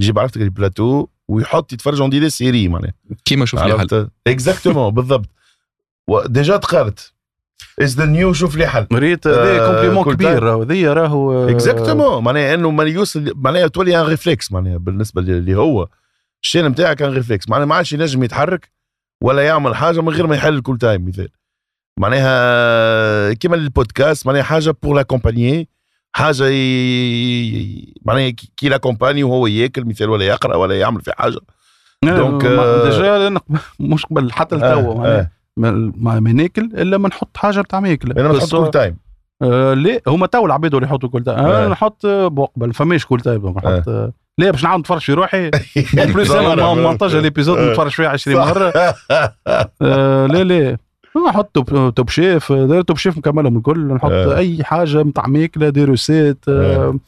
يجيب 0.00 0.18
عرفتك 0.18 0.40
البلاتو 0.40 1.06
ويحط 1.28 1.72
يتفرج 1.72 2.00
une 2.00 2.10
des 2.10 2.30
séries 2.30 2.68
معناها. 2.68 2.94
كيما 3.24 3.46
عرفت؟ 3.54 4.10
exactement 4.26 4.90
بالضبط. 4.90 5.28
déjà 6.26 6.56
تقارت 6.56 7.12
از 7.82 7.96
ذا 7.96 8.04
نيو 8.04 8.32
شوف 8.32 8.56
لي 8.56 8.66
حل. 8.66 8.86
ريت 8.92 9.26
هذا 9.26 9.60
آه، 9.60 9.66
كومبليمون 9.66 10.14
كبير 10.14 10.42
راهو 10.42 10.62
هذيا 10.62 10.92
راهو 10.92 11.48
اكزاكتومون 11.48 12.24
معناها 12.24 12.54
إنه 12.54 12.70
ما 12.70 12.84
يوصل 12.84 13.32
معناها 13.36 13.66
تولي 13.66 14.00
ان 14.00 14.06
ريفلكس 14.06 14.52
معناها 14.52 14.76
بالنسبة 14.76 15.20
اللي 15.22 15.54
هو. 15.54 15.88
الشين 16.42 16.66
نتاعك 16.66 16.96
كان 16.96 17.12
ريفلكس 17.12 17.48
معناها 17.48 17.66
ما 17.66 17.74
عادش 17.74 17.92
ينجم 17.92 18.22
يتحرك 18.22 18.70
ولا 19.22 19.42
يعمل 19.42 19.76
حاجة 19.76 20.00
من 20.00 20.08
غير 20.08 20.26
ما 20.26 20.36
يحل 20.36 20.54
الكول 20.54 20.78
تايم 20.78 21.06
مثال. 21.08 21.28
معناها 22.00 23.32
كيما 23.32 23.56
البودكاست 23.56 24.26
معناها 24.26 24.42
حاجة 24.42 24.74
بور 24.82 24.96
لاكومبانيي 24.96 25.68
حاجة 26.12 26.44
ي... 26.48 27.94
معناها 28.04 28.30
كي- 28.56 28.68
لاكومباني 28.68 29.22
وهو 29.24 29.46
ياكل 29.46 29.84
مثال 29.84 30.10
ولا 30.10 30.24
يقرأ 30.24 30.56
ولا 30.56 30.78
يعمل 30.80 31.00
في 31.00 31.12
حاجة. 31.16 31.38
دونك، 32.04 32.44
آه، 32.44 32.84
ديجا 32.90 33.40
مش 33.80 34.06
قبل 34.06 34.32
حتى 34.32 34.56
لتوا 34.56 34.68
آه، 34.92 34.94
معناها. 34.94 35.18
آه. 35.20 35.30
ما 35.58 35.92
ما 35.96 36.20
ما 36.20 36.32
ناكل 36.32 36.64
إلا 36.64 36.98
ما 36.98 37.08
نحط 37.08 37.36
حاجة 37.36 37.60
بتاع 37.60 37.80
ماكله 37.80 38.20
أنا 38.26 38.32
نحط 38.38 38.50
Koul 38.50 38.70
Time 38.70 38.96
آه 39.42 39.74
لا 39.74 40.00
هما 40.06 40.26
تو 40.26 40.46
العباد 40.46 40.74
اللي 40.74 40.86
يحطوا 40.86 41.08
Koul 41.08 41.24
Time 41.24 41.38
أنا 41.38 41.64
آه. 41.64 41.68
نحط 41.68 42.06
آه، 42.06 42.28
bon 42.28 42.44
قبل 42.44 42.72
فماش 42.74 43.06
Koul 43.06 43.20
Time 43.20 43.48
نحط 43.48 43.88
آه. 43.88 44.12
لا 44.38 44.50
باش 44.50 44.64
نعاود 44.64 44.80
نتفرج 44.80 45.00
في 45.00 45.12
روحي. 45.12 45.50
plus 46.14 46.30
أنا 46.30 46.74
montage 46.74 47.16
l'épisode 47.16 47.58
آه. 47.58 47.70
نتفرج 47.70 47.90
فيه 47.90 48.08
20 48.08 48.36
مرة. 48.36 48.72
آه 49.82 50.26
لا 50.26 50.44
لا 50.44 50.78
نحط 51.28 51.50
Top, 51.94 52.08
Chef. 52.10 52.52
Top 52.86 52.96
Chef 52.96 53.18
مكملهم 53.18 53.56
الكل. 53.56 53.94
نحط 53.94 54.10
آه. 54.10 54.36
أي 54.36 54.64
حاجة 54.64 55.02
نتاع 55.02 55.26
ماكله 55.26 55.68
des 55.68 55.84
recettes. 55.84 56.44
آه. 56.48 56.98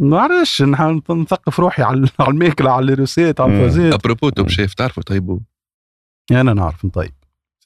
ما 0.00 0.16
نعرفش 0.16 0.62
نح- 0.62 1.10
نثقف 1.10 1.60
روحي 1.60 1.82
على 1.82 2.08
على 2.20 2.30
الماكلة 2.30 2.70
على 2.70 2.92
ال 2.92 2.97
recettes 2.97 3.40
على 3.40 3.50
مم. 3.52 3.58
الفازيت 3.58 3.94
À 3.94 3.99
propos 3.99 4.28
Top 4.28 4.48
Chef 4.48 4.74
تعرفوا 4.74 5.02
طيبوا 5.02 5.38
أنا 6.30 6.52
نعرف 6.54 6.86
طيب. 6.86 7.12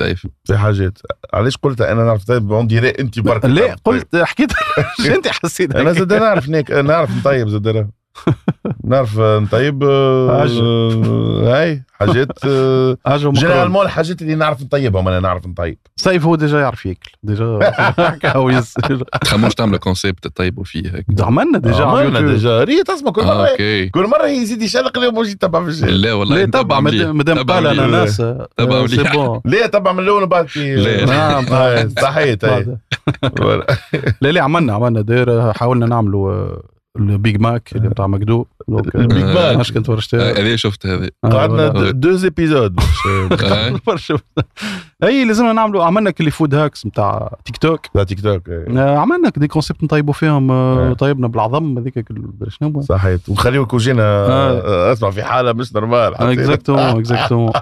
sauf 0.02 0.26
في 0.44 0.56
حاجات 0.58 0.98
علاش 1.34 1.56
قلت 1.56 1.80
أنا 1.80 2.04
نعرف 2.04 2.24
طيب 2.24 2.68
ديري 2.68 2.88
أنت 2.90 3.20
برك 3.20 3.44
لا 3.44 3.66
طيب. 3.66 3.78
قلت 3.84 4.16
حكيت 4.16 4.52
شو 5.06 5.14
أنت 5.14 5.28
حسيت 5.28 5.74
أنا 5.74 5.90
هيك؟ 5.90 5.98
زاد 5.98 6.12
نعرف 6.12 6.48
نيك 6.48 6.70
نعرف 6.70 7.10
نطيب 7.18 7.48
زاد. 7.48 7.90
نعرف 8.84 9.18
نطيب 9.18 9.82
آه، 9.84 10.40
حاجة. 10.40 10.60
آه، 10.60 11.60
هاي 11.60 11.82
حاجات 12.00 12.28
آه،. 12.44 12.96
généralement 13.16 13.84
الحاجات 13.86 14.22
اللي 14.22 14.34
نعرف 14.34 14.62
نطيبهم 14.62 15.08
أنا 15.08 15.20
نعرف 15.20 15.46
نطيب 15.46 15.78
sauf 15.96 16.24
هو 16.26 16.36
déjà 16.36 16.60
يعرف 16.60 16.86
ياكل 16.86 17.10
déjà 17.22 17.58
تخموش 19.22 19.54
تعملوا 19.54 19.78
concept 19.78 20.24
تطيبوا 20.28 20.64
فيه 20.64 20.94
هيك 20.94 21.06
عملنا 21.20 21.58
déjà 21.58 21.84
عملنا. 21.84 22.20
déjà 22.20 22.64
ريت 22.64 22.90
اسمع 22.90 23.10
كل 23.10 23.20
آه، 23.22 23.34
مره 23.34 23.88
كل 23.94 24.06
مرة 24.06 24.26
يزيد 24.26 24.62
يشلق 24.62 24.98
اليوم 24.98 25.14
موجي 25.14 25.34
تبع 25.34 25.62
في 25.62 25.68
الجاي 25.68 25.90
لا 25.90 26.12
والله 26.12 26.36
لا 26.36 26.44
تبع. 26.44 26.80
مادام 26.80 27.42
قال 27.42 27.64
مليح. 27.64 27.82
اناناس 27.84 28.16
تبع 28.56 28.76
آه، 28.78 28.82
مليح. 28.82 29.40
ليه 29.44 29.66
تبع 29.66 29.92
من 29.92 29.98
الأول 30.02 30.22
وبعد 30.22 30.46
في 30.48 30.76
لا. 30.76 31.04
نعم 31.04 31.44
صحيت. 32.02 32.44
ولا. 32.44 33.66
لا 34.20 34.28
لا 34.32 34.42
عملنا 34.42 34.72
عملنا 34.72 35.00
داير 35.00 35.52
حاولنا 35.52 35.86
نعملوا 35.86 36.32
آه، 36.32 36.62
البيج 36.98 37.40
ماك 37.40 37.76
اللي 37.76 37.88
بتاع 37.88 38.04
آه، 38.04 38.08
البيج 38.94 39.24
ماك. 39.24 39.56
ماش 39.56 39.72
كنت 39.72 39.88
ورشتها 39.88 40.40
هذه 40.40 40.56
شفت 40.56 40.86
هذه 40.86 41.10
قعدنا 41.24 41.90
دوز 41.90 42.24
ايبيزود. 42.24 42.80
برشا 43.86 44.18
اي 45.04 45.24
لازمنا 45.24 45.52
نعملوا 45.52 45.84
عملنا 45.84 46.10
كلي 46.10 46.30
فود 46.30 46.54
هاكس 46.54 46.86
نتاع 46.86 47.36
تيك 47.44 47.56
توك 47.56 47.86
تاع 47.86 48.02
تيك 48.02 48.20
توك 48.20 48.50
عملنا 48.76 49.32
des 49.36 49.48
concepts 49.48 49.84
نطيبوا 49.84 50.12
فيهم. 50.12 50.94
طيبنا 50.94 51.28
بالعظم 51.28 51.78
هذيك 51.78 52.04
شنو 52.48 52.82
صحيت 52.82 53.28
ونخليو 53.28 53.66
كوجينا. 53.66 54.92
اسمع 54.92 55.10
في 55.10 55.22
حاله 55.22 55.52
مش 55.52 55.74
normal. 55.74 56.14
exactement 56.14 56.98
exactement 56.98 57.52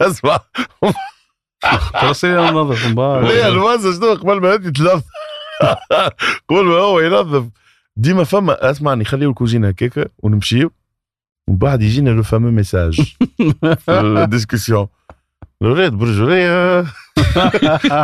اسمع 0.00 0.40
فرسي 2.00 2.28
ننظف 2.28 2.86
من 2.86 2.94
بعد 2.94 3.24
ليه 3.24 3.48
الموزع 3.48 3.92
شنو 4.00 4.14
قبل 4.14 4.40
ما 4.40 4.54
انت 4.54 4.66
تنظف 4.78 5.02
قبل 6.48 6.64
ما 6.64 6.74
هو 6.74 7.00
ينظف 7.00 7.44
ديما 7.96 8.24
فما 8.24 8.70
اسمعني 8.70 9.04
خليو 9.04 9.30
الكوجينه 9.30 9.68
هكاكا 9.68 10.04
ونمشيو 10.18 10.70
ومن 11.48 11.58
بعد 11.58 11.82
يجينا 11.82 12.10
لو 12.10 12.22
fameux 12.22 12.50
message 12.50 13.00
في 13.84 13.90
ال 14.00 14.07
discussion. 14.07 14.86
الولاد 15.62 15.92
برجولية 15.92 16.80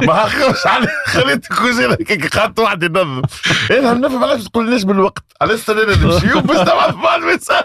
ما 0.06 0.14
حقوش 0.14 0.66
علي 0.66 0.88
خليت 1.06 1.50
الكوجينه 1.50 1.92
هكاك 1.92 2.36
قعدت 2.36 2.58
واحد 2.58 2.82
ينظف 2.82 3.70
أنا 3.70 3.94
نفهم 3.94 4.24
علاش 4.24 4.44
تقول 4.44 4.70
ليش 4.70 4.82
بالوقت. 4.82 5.24
على 5.40 5.54
استنى 5.54 5.80
نمشيو 5.80 6.40
باش 6.40 6.56
نبعث 6.60 6.94
بعض 6.94 7.20
message. 7.20 7.64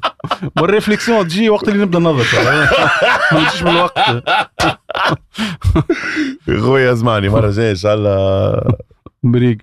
وال 0.60 0.72
réflexion 0.72 1.28
تجي 1.28 1.50
وقت 1.50 1.68
اللي 1.68 1.84
نبدأ 1.84 1.98
ننظف 1.98 2.34
ما 3.32 3.40
نجيش 3.40 3.62
بالوقت. 3.62 3.98
خويا 6.60 6.92
اسمعني 6.92 7.28
مرة 7.28 7.50
جاية 7.50 7.70
إن 7.70 7.76
شاء 7.76 7.94
الله. 7.94 8.62
بريق. 9.22 9.58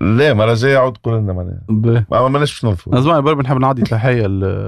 لا 0.00 0.34
مره 0.34 0.54
جاية 0.54 0.78
عاود 0.78 0.96
قول 0.98 1.14
لنا 1.18 1.32
معناها. 1.32 1.62
ما 2.10 2.28
ماناش 2.28 2.52
باش 2.52 2.64
ننظفوا 2.64 2.98
اسمعني 2.98 3.22
بربي 3.22 3.42
نحب 3.42 3.56
نعدي 3.58 3.82
تحيه 3.82 4.22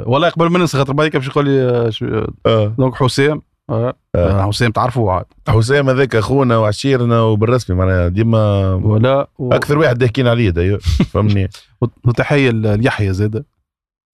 والله 0.07 0.29
قبل 0.29 0.47
ما 0.51 0.59
ننسى 0.59 0.79
خاطر 0.79 0.93
بعد 0.93 1.11
باش 1.11 1.27
يقول 1.29 1.45
لي 1.45 1.63
آه، 1.63 1.91
شو- 1.91 2.27
آه. 2.47 2.75
donc 2.79 2.95
حسام. 2.95 3.43
آه، 3.71 3.95
آه. 4.15 4.31
آه، 4.43 4.47
حسام 4.47 4.71
تعرفوا 4.71 5.13
عاد. 5.13 5.25
حسام 5.49 5.89
هذاك 5.91 6.17
أخونا 6.17 6.57
وعشيرنا 6.57 7.21
وبالرسمي 7.21 7.77
معناها 7.77 8.09
ديما 8.09 8.75
ولا 8.75 9.29
و- 9.39 9.53
أكثر 9.53 9.79
واحد 9.79 9.99
ضاحكين 9.99 10.27
عليه 10.27 10.51
داير 10.51 10.79
فهمني؟ 11.13 11.49
وتحيه 12.07 12.51
ليحيى 12.51 13.13
زاد 13.13 13.45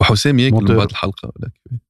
وحسام 0.01 0.39
ياكل 0.39 0.57
من. 0.73 0.77
بعد 0.77 0.91
الحلقة؟ 0.91 1.33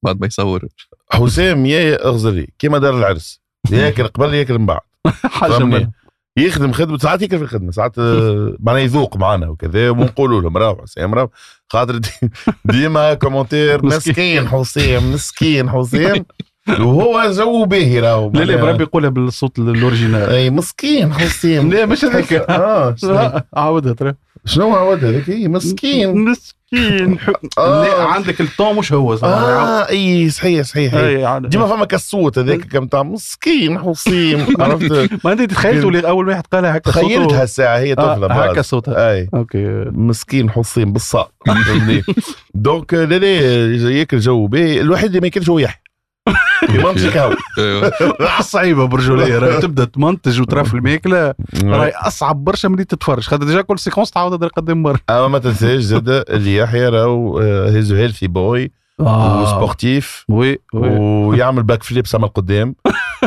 بعد 0.03 0.19
ما 0.21 0.27
يصور. 0.27 0.65
حسام 1.11 1.65
يا 1.65 2.05
أغزري 2.07 2.47
كيما 2.59 2.77
دار 2.77 2.97
العرس. 2.97 3.41
ياكل 3.71 4.07
قبل 4.07 4.33
ياكل 4.33 4.59
من 4.59 4.65
بعد. 4.65 4.79
حاجة 5.23 5.89
يخدم 6.37 6.71
خدمة 6.71 6.97
ساعات 6.97 7.21
ياكل 7.21 7.37
في 7.37 7.43
الخدمه 7.43 7.71
ساعات 7.71 7.99
آه، 7.99 8.55
معناها 8.65 8.81
يذوق 8.83 9.17
معنا 9.17 9.47
وكذا 9.47 9.89
ونقولوا 9.89 10.41
له 10.41 10.49
مراو 10.49 10.81
حسام 10.81 11.11
مراو 11.11 11.29
خاطر 11.69 11.97
دي- 11.97 12.09
ديما 12.65 13.13
commentaire 13.13 13.81
مسكين. 13.85 14.43
مسكين 14.43 14.47
حسام 14.47 15.11
مسكين 15.13 15.69
حسام 15.69 16.25
وهو 16.69 17.31
جو 17.31 17.65
باهي 17.65 17.99
راهو. 17.99 18.31
لا 18.33 18.43
لا. 18.43 18.55
بربي 18.55 18.83
يقولها 18.83 19.09
بالصوت 19.09 19.59
ال 19.59 19.66
original. 19.66 20.29
إي 20.29 20.49
مسكين 20.49 21.13
حسام 21.13 21.71
لا 21.73 21.85
مش 21.85 22.05
هذيك 22.05 22.33
آه 22.33 22.95
عاودها 23.53 23.93
ترى. 23.93 24.13
شنو 24.45 24.75
عاود 24.75 25.05
هذاك؟ 25.05 25.29
مسكين. 25.29 26.17
مسكين. 26.17 27.17
آه. 27.57 27.83
لا 27.83 28.03
عندك 28.03 28.41
التون 28.41 28.75
مش 28.75 28.93
هو؟ 28.93 29.13
آه 29.13 29.89
إي 29.89 30.29
صحيح 30.29 30.61
صحيح. 30.65 30.95
ديما 31.37 31.67
فما 31.67 31.85
كالصوت 31.85 32.37
هذاك 32.39 32.59
كم 32.59 32.87
تاع 32.87 33.03
مسكين 33.03 33.79
حسيم 33.79 34.45
عرفت؟ 34.59 35.09
ما 35.25 35.31
أنت 35.31 35.41
تخيلت 35.41 36.05
أول 36.05 36.27
واحد 36.27 36.43
قالها 36.51 36.77
هكا 36.77 36.91
تخيلتها 36.91 37.43
الساعة 37.43 37.77
هي 37.77 37.95
طفلة 37.95 38.27
آه، 38.27 38.33
هكا 38.33 38.53
بعد. 38.53 38.59
صوتها. 38.59 39.11
إي. 39.13 39.29
OK. 39.33 39.85
مسكين 39.91 40.49
حسين 40.49 40.93
بالصاء 40.93 41.31
donc 42.55 42.93
لا 42.93 43.05
لا 43.19 43.91
ياكل 43.91 44.19
جو 44.19 44.47
باهي 44.47 44.81
الوحيد 44.81 45.05
اللي 45.05 45.19
ما 45.19 45.27
ياكلش 45.27 45.49
هو 45.49 45.59
يحيى. 45.59 45.81
يمنطق 46.73 47.17
هاو 47.17 47.33
أيوه. 47.57 47.91
صعيبة 48.41 48.85
برجولية 48.87 49.39
راهي 49.39 49.61
تبدأ 49.61 49.85
تمنتج 49.85 50.41
وترى 50.41 50.63
في 50.63 50.73
الماكله 50.73 51.33
راهي 51.63 51.89
أصعب 51.95 52.43
برشا 52.43 52.67
من 52.67 52.73
اللي 52.73 52.85
تتفرج. 52.85 53.23
خاطر 53.23 53.43
déjà 53.43 53.61
كل 53.61 53.79
séquence 53.79 54.11
تعاودها 54.11 54.49
قدام 54.49 54.83
مرة. 54.83 54.99
أما 55.09 55.27
ما 55.27 55.39
تنساش 55.39 55.81
زاد 55.81 56.09
اللي 56.09 56.55
يحيى 56.55 56.89
راهو 56.89 57.39
he's 57.39 57.93
healthy 57.93 58.27
boy 58.27 58.71
و 58.99 59.15
sportif 59.15 60.25
oui 60.29 60.59
oui. 60.73 60.89
ويعمل 60.99 61.63
backflips 61.63 62.15
على 62.15 62.27
قدام 62.27 62.75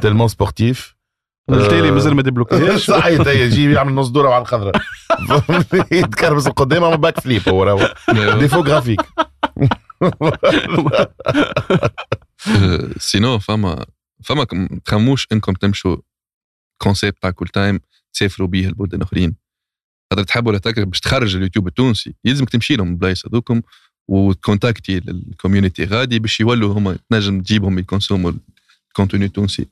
tellement 0.03 0.28
sportif 0.28 0.97
التالي 1.51 1.91
مازال 1.91 2.15
ما 2.15 2.23
ديبلوكيش 2.23 2.87
صحيح 2.91 3.27
هي 3.27 3.43
يجي 3.43 3.73
يعمل 3.73 3.95
نص 3.95 4.09
دورة 4.09 4.29
على 4.31 4.43
الخضراء 4.43 4.75
يتكربس 5.93 6.47
القدام 6.47 6.85
عمل 6.85 6.97
backflip 6.97 7.49
هو 7.49 7.62
راهو. 7.62 7.89
ديفو 8.39 8.62
جرافيك 8.62 9.01
آه، 10.03 11.09
sinon 12.99 13.39
فما 13.39 13.86
فما 14.24 14.47
تخموش 14.85 15.27
انكم 15.32 15.52
تمشوا 15.52 15.97
concept 16.82 17.23
تاع 17.23 17.31
Koul 17.31 17.49
Time 17.49 17.81
تسافروا 18.12 18.48
بيه 18.48 18.69
لبلدان 18.69 19.02
اخرين 19.02 19.35
خاطر 20.12 20.23
تحبوا 20.23 20.51
ولا 20.51 20.59
تكره 20.59 20.85
باش 20.85 21.01
تخرج 21.01 21.36
اليوتيوب 21.36 21.66
التونسي 21.66 22.15
يلزمك 22.24 22.51
تمشي 22.51 22.77
لهم 22.77 22.89
البلايص 22.89 23.27
هذوكم 23.27 23.62
وتكونتاكتي 24.09 24.98
ال 24.99 25.07
community 25.07 25.85
غادي 25.85 26.19
باش 26.19 26.40
يولوا 26.40 26.74
هما 26.74 26.98
تنجم 27.10 27.40
تجيبهم 27.40 27.78
يكونسوموا 27.78 28.32
ال 28.89 28.93
contenu 28.93 29.24
التونسي 29.24 29.66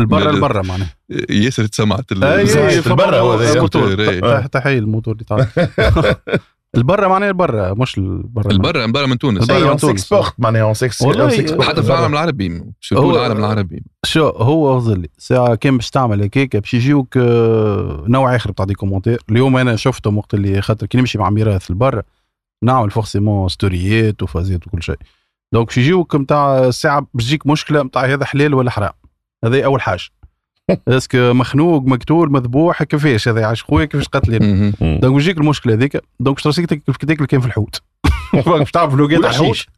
البرا. 0.00 0.30
البرا 0.30 0.62
معناها 0.62 0.96
ياسر 1.30 1.66
تسمعت 1.66 2.12
البرا. 2.12 2.44
تحيه 4.46 4.78
الموتور 4.78 5.12
اللي 5.12 5.24
تعرف 5.24 5.58
البرا 6.76 7.08
معناها 7.08 7.28
البرا 7.28 7.74
مش 7.74 7.98
البرا 7.98 8.50
البرا 8.50 8.84
البرا 8.84 9.06
من 9.06 9.18
تونس. 9.18 9.42
البرا. 9.42 9.56
اي 9.56 9.62
من 9.70 9.76
تونس. 9.76 10.00
s'exporte 10.00 10.32
معناها 10.38 10.62
on 10.62 10.74
s'exporte 10.74 11.62
حتى 11.62 11.82
في 11.82 11.88
العالم 11.88 12.12
العربي 12.12 12.62
شو 12.80 12.98
هو- 12.98 13.10
العالم 13.16 13.36
العربي؟ 13.38 13.82
شو 14.04 14.28
هو 14.28 14.78
ظلي 14.80 15.08
ساعة 15.18 15.54
كان 15.54 15.76
باش 15.76 15.90
تعمل 15.90 16.22
هكاك 16.22 16.56
باش 16.56 16.74
يجيوك 16.74 17.16
آه، 17.16 18.04
نوع 18.08 18.36
آخر 18.36 18.50
بتاع 18.50 18.64
des 18.64 18.74
commentaires 18.74 19.22
اليوم 19.30 19.56
أنا 19.56 19.76
شفتهم 19.76 20.18
وقت 20.18 20.34
اللي 20.34 20.62
خاطر 20.62 20.86
كي 20.86 20.98
نمشي 20.98 21.18
مع 21.18 21.30
ميراث 21.30 21.70
البر 21.70 22.02
نعمل 22.62 22.90
forcément 22.90 23.48
ستوريات 23.48 24.22
وفازات 24.22 24.66
وكل 24.66 24.82
شيء. 24.82 24.96
donc 25.52 25.66
باش 25.66 25.78
يجيوك 25.78 26.16
نتاع 26.16 26.70
ساعة 26.70 27.06
باش 27.14 27.24
تجيك 27.26 27.46
مشكلة 27.46 27.82
نتاع 27.82 28.04
هذا 28.04 28.24
حلال 28.24 28.54
ولا 28.54 28.70
حرام. 28.70 28.92
هذا 29.44 29.64
أول 29.64 29.80
حاجة. 29.82 30.02
est-ce 30.88 31.17
que 31.17 31.32
مخنوق 31.32 31.82
مقتول 31.82 32.32
مذبوح 32.32 32.82
كيفاش 32.82 33.28
هذا؟ 33.28 33.46
عاش 33.46 33.62
خويا 33.62 33.84
كيفاش 33.84 34.08
قتلين. 34.08 34.72
donc 34.80 35.20
يجيك 35.20 35.38
المشكلة 35.38 35.74
هذيك. 35.74 36.00
donc 36.20 36.38
شراسيك 36.38 36.74
كيف 36.74 36.96
تاكل 36.96 37.26
كان 37.26 37.40
في 37.40 37.46
الحوت. 37.46 37.82
باش 38.46 38.70
تعرف 38.70 38.94
لوقيت 38.94 39.18
الحوت 39.18 39.40
والحشيش. 39.40 39.68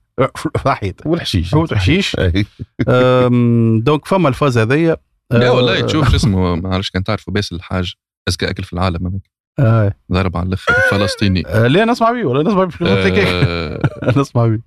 في 0.56 0.66
الحيط 0.66 1.06
والحشيش. 1.06 1.50
حوت. 1.54 1.72
أم، 2.88 3.80
donc 3.84 4.06
فما 4.06 4.28
الفاز 4.28 4.58
هذيا 4.58 4.96
لا 5.32 5.46
أه، 5.46 5.52
والله 5.52 5.80
تشوف 5.80 6.08
شو 6.10 6.16
اسمه 6.16 6.56
ما 6.56 6.74
عرفش 6.74 6.90
كان 6.90 7.04
تعرفوا 7.04 7.32
باسل 7.32 7.56
الحاج 7.56 7.94
اذكى 8.28 8.50
أكل 8.50 8.62
في 8.62 8.72
العالم 8.72 9.06
هذاك. 9.06 9.20
آه. 9.58 9.94
ضرب 10.12 10.36
على 10.36 10.46
الأخر 10.48 10.74
فلسطيني. 10.90 11.42
آه، 11.46 11.66
ليه 11.66 11.84
نسمع 11.84 12.12
بيه 12.12 12.24
ولا 12.24 12.42
نسمع 12.50 12.64
بيه 12.64 12.70
في؟ 12.70 12.84
آه، 12.86 13.80
نسمع 14.20 14.46
بيه. 14.46 14.60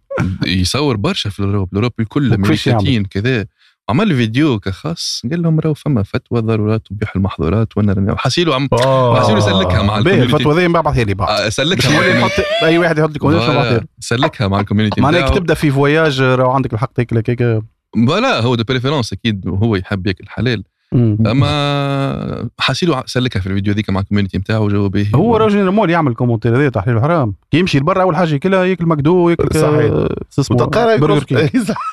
يصور 0.45 0.97
برشا 0.97 1.29
في 1.29 1.39
ال 1.39 1.43
Europe. 1.43 1.69
الأوروب 1.71 1.91
الكل 1.99 2.23
يعمل؟ 2.31 2.45
امريكتين 2.45 3.05
كذا. 3.05 3.45
عمل 3.89 4.15
فيديو 4.15 4.60
كخاص 4.60 5.22
قال 5.31 5.41
لهم 5.41 5.60
راهو 5.60 5.73
فما 5.73 6.03
فتوى 6.03 6.41
ضرورات 6.41 6.81
تبيح 6.88 7.15
المحظورات 7.15 7.77
وأنا 7.77 7.93
راني 7.93 8.15
حسيلو 8.18 8.53
عم 8.53 8.69
حسيلو 9.15 9.39
سلكها 9.39 9.84
مع 9.84 9.97
ال 9.97 10.01
community 10.01 10.35
الفتوى 10.35 10.55
ذي 10.55 10.68
بعثها 10.68 11.03
لي 11.03 11.14
بعد. 11.14 11.30
آه، 11.30 11.49
سلكها 11.49 12.30
أي 12.64 12.77
واحد 12.77 12.97
يحط 12.97 13.10
لك 13.10 13.84
سلكها 13.99 14.47
مع 14.47 14.60
ال 14.59 14.64
community 14.64 15.01
معناها. 15.01 15.30
تبدأ 15.30 15.53
في 15.53 15.72
voyage 15.71 16.21
راهو 16.22 16.51
عندك 16.51 16.73
الحق 16.73 16.93
تاكل 16.93 17.18
هكاك 17.18 17.61
لا 17.95 18.41
هو 18.41 18.55
de 18.55 18.63
préférence 18.63 19.13
أكيد 19.14 19.47
هو 19.47 19.76
يحب 19.76 20.07
ياكل 20.07 20.26
حلال. 20.27 20.64
أما 20.93 22.49
حسيلو 22.60 23.03
سلكها 23.05 23.39
في 23.39 23.47
الفيديو 23.47 23.73
ذيك 23.73 23.89
مع 23.89 23.99
ال 23.99 24.03
community 24.03 24.38
نتاعو 24.38 24.68
جو 24.69 24.89
به 24.89 25.10
هو 25.15 25.38
راجل 25.38 25.72
مول 25.72 25.89
يعمل 25.89 26.14
commentaire 26.13 26.55
هذا 26.55 26.69
تحليل 26.69 27.01
حرام. 27.01 27.34
كي 27.51 27.60
يمشي 27.60 27.80
لبرا 27.80 28.01
أول 28.01 28.15
حاجة 28.15 28.34
ياكلها 28.34 28.64
ياكل 28.64 28.85
McDo 28.85 29.30
ياكل 29.30 29.60
صحيح. 29.60 29.91
آه، 29.91 30.95
Burger 30.97 31.23
King 31.23 31.71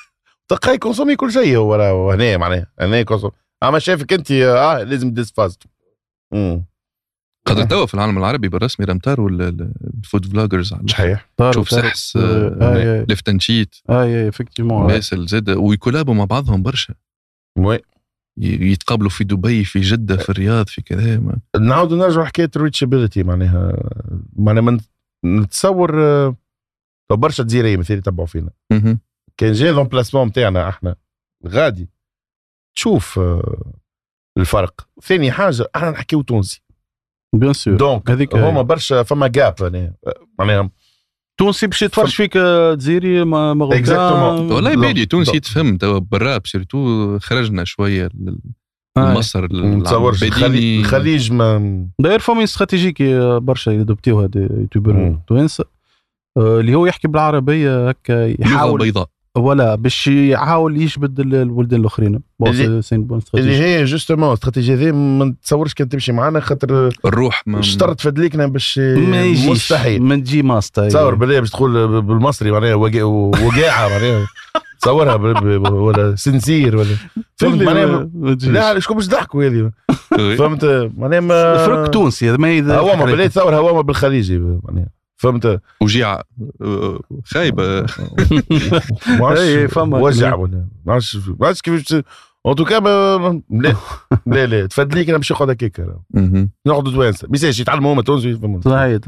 تلقاه 0.51 0.73
ي 0.73 0.77
consommi 0.77 1.17
كل 1.17 1.33
شيء 1.33 1.57
هو 1.57 1.75
راهو 1.75 2.11
هنا 2.11 2.37
معناها 2.37 2.67
هنا 2.81 2.99
ي 2.99 3.02
consommi 3.02 3.33
أما 3.63 3.79
شايفك 3.79 4.13
أنت 4.13 4.31
آه 4.31 4.83
لازم 4.83 5.11
fast. 5.15 5.63
خاطر 7.49 7.65
توا 7.65 7.87
في 7.87 7.95
العالم 7.95 8.19
العربي 8.19 8.49
بالرسمي 8.49 8.87
ال- 9.29 9.43
ال- 9.43 9.73
ال 9.99 10.04
food 10.04 10.27
vloggers 10.27 10.75
صحيح. 10.89 11.29
شوف 11.55 11.71
سحس 11.71 12.17
آه، 12.17 12.77
eat 12.77 13.05
live 13.09 13.29
and 13.29 13.41
shit. 13.41 13.75
eh 13.91 14.29
effectivement 14.29 14.87
باسل 14.87 15.27
زاد 15.27 15.51
وي 15.51 15.65
collab 15.65 16.07
وا 16.07 16.15
مع 16.15 16.25
بعضهم 16.25 16.63
برشا. 16.63 16.95
Oui. 17.59 17.79
يتقابلوا 18.37 19.11
في 19.11 19.25
دبي 19.25 19.65
في 19.65 19.81
جدة 19.81 20.17
في 20.17 20.29
الرياض 20.31 20.67
في 20.69 20.83
كذا 20.83 21.19
ما- 21.19 21.39
نعاودوا 21.61 21.97
نرجعوا 21.99 22.25
حكاية 22.27 22.51
الريتشابيلتي 22.57 23.23
معناها. 23.23 23.91
معناها 24.37 24.63
من 24.63 24.81
نتصور 25.25 26.03
آه، 26.03 26.37
برشا 27.11 27.43
جزيريه 27.45 27.77
مثل 27.77 27.95
يتبعوا 27.95 28.27
فينا. 28.27 28.51
كان 29.41 29.53
جاي 29.53 29.71
لومبلاسمون 29.73 30.27
نتاعنا 30.27 30.69
أحنا. 30.69 30.97
غادي. 31.49 31.89
تشوف 32.77 33.19
آه، 33.19 33.73
الفرق. 34.39 34.89
ثاني 35.03 35.31
حاجة 35.33 35.67
أحنا 35.77 35.91
نحكيو 35.91 36.23
تونسي. 36.23 36.63
بيان 37.37 37.53
سور 37.53 37.77
دونك 37.77 38.11
هذيك 38.11 38.35
هما 38.37 38.63
برشا 38.63 39.03
فما 39.03 39.27
جاب 39.27 39.63
هنا 39.63 39.95
معناها 40.39 40.71
تونسي 41.39 41.67
باش 41.67 41.83
يتفرج 41.83 42.09
فيك 42.09 42.37
آه، 42.37 42.75
جزيري 42.75 43.25
ما 43.25 43.55
مغربي 43.55 43.85
Exactement. 43.85 44.53
والله 44.53 44.77
بالي 44.77 45.07
تونسي 45.07 45.31
لا. 45.31 45.37
يتفهم 45.37 45.77
توا 45.77 45.99
بالراب 45.99 46.47
سيرتو 46.47 47.19
خرجنا 47.19 47.65
شوية 47.65 48.09
آه. 48.97 49.13
لمصر 49.15 49.45
نتصورش 49.53 50.23
الخليج, 50.23 51.33
ما 51.33 51.89
داير 52.01 52.19
فما 52.19 52.45
استراتيجيكي 52.45 53.19
آه، 53.19 53.39
برشا 53.39 53.71
يدوبتيو 53.71 54.21
هاد 54.21 54.37
يوتيوبر. 54.37 55.19
توانسه 55.29 55.65
آه، 56.37 56.61
اللي 56.61 56.75
هو 56.75 56.87
يحكي 56.87 57.09
بالعربية 57.09 57.89
هكا 57.89 58.13
لغة 58.29 58.37
يحاول 58.41 58.81
بيضاء. 58.81 59.09
ولا 59.37 59.75
باش 59.75 60.07
يحاول 60.07 60.83
يجبد 60.83 61.21
ال- 61.21 61.35
البلدان 61.35 61.81
الآخرين. 61.81 62.21
اللي- 63.35 63.57
هي 63.65 63.85
جوستومون 63.85 64.33
استراتيجيه 64.33 64.75
ذي 64.75 64.93
ما 64.93 65.25
نتصورش 65.25 65.75
كان 65.75 65.89
تمشي 65.89 66.13
معنا 66.13 66.41
خاطر 66.41 66.91
الروح 67.05 67.43
ما 67.47 67.59
اشترط 67.59 68.01
فدليكنا 68.01 68.47
باش 68.47 68.79
ما 68.79 69.23
يجيش. 69.23 69.47
مستحيل. 69.49 70.03
ما 70.03 70.17
تجي 70.17 70.43
ماستا 70.43 70.89
تصور 70.89 71.15
بالله 71.15 71.41
باش 71.41 71.51
تقول 71.51 72.03
بالمصري 72.03 72.51
معناها 72.51 72.75
وقا- 72.75 73.03
وقاعة 73.03 73.89
معناها. 73.89 74.27
تصورها 74.81 75.17
ب- 75.17 75.27
ب- 75.63 75.73
ولا 75.73 76.15
سنسير 76.17 76.77
ولا 76.77 76.95
فهمت؟ 77.37 77.63
معناها 77.63 78.09
لا 78.47 78.79
شكون 78.79 78.97
باش 78.97 79.09
ضحكوا 79.09 79.45
هذه 79.45 79.71
فهمت؟ 80.39 80.91
معناها 80.99 81.21
ما 81.21 81.67
فرق 81.67 81.87
تونسي 81.91 82.31
هذا 82.31 82.37
ما 82.37 82.51
يد- 82.57 82.71
هواما 82.71 83.05
بالله 83.05 83.27
تصور 83.27 83.55
هواما 83.57 83.81
بالخليجي 83.81 84.39
معناها. 84.39 85.00
فهمت؟ 85.21 85.61
وجيعه 85.81 86.23
خايبه 87.25 87.63
ما 89.21 89.39
إيه، 89.41 89.67
فما. 89.67 89.99
وجع. 89.99 90.35
ولا 90.35 90.67
ما 90.87 90.93
عرفتش 90.93 91.17
ما 91.17 91.47
عرفتش 91.47 91.63
كيفاش 91.63 92.03
اون 92.47 92.55
توكا 92.57 92.79
ما- 92.79 93.43
لا 93.51 93.75
لا 94.27 94.47
لا 94.47 94.67
تفدليك 94.67 95.09
أنا 95.09 95.19
باش 95.19 95.33
نقعد 95.33 95.51
هكاك. 95.51 95.97
نقعدوا 96.67 96.93
توانسه 96.93 97.29
ميساش 97.31 97.61
يتعلموا 97.61 97.93
هما 97.93 98.03
يفهموا 98.25 98.61
صحيح. 98.61 98.99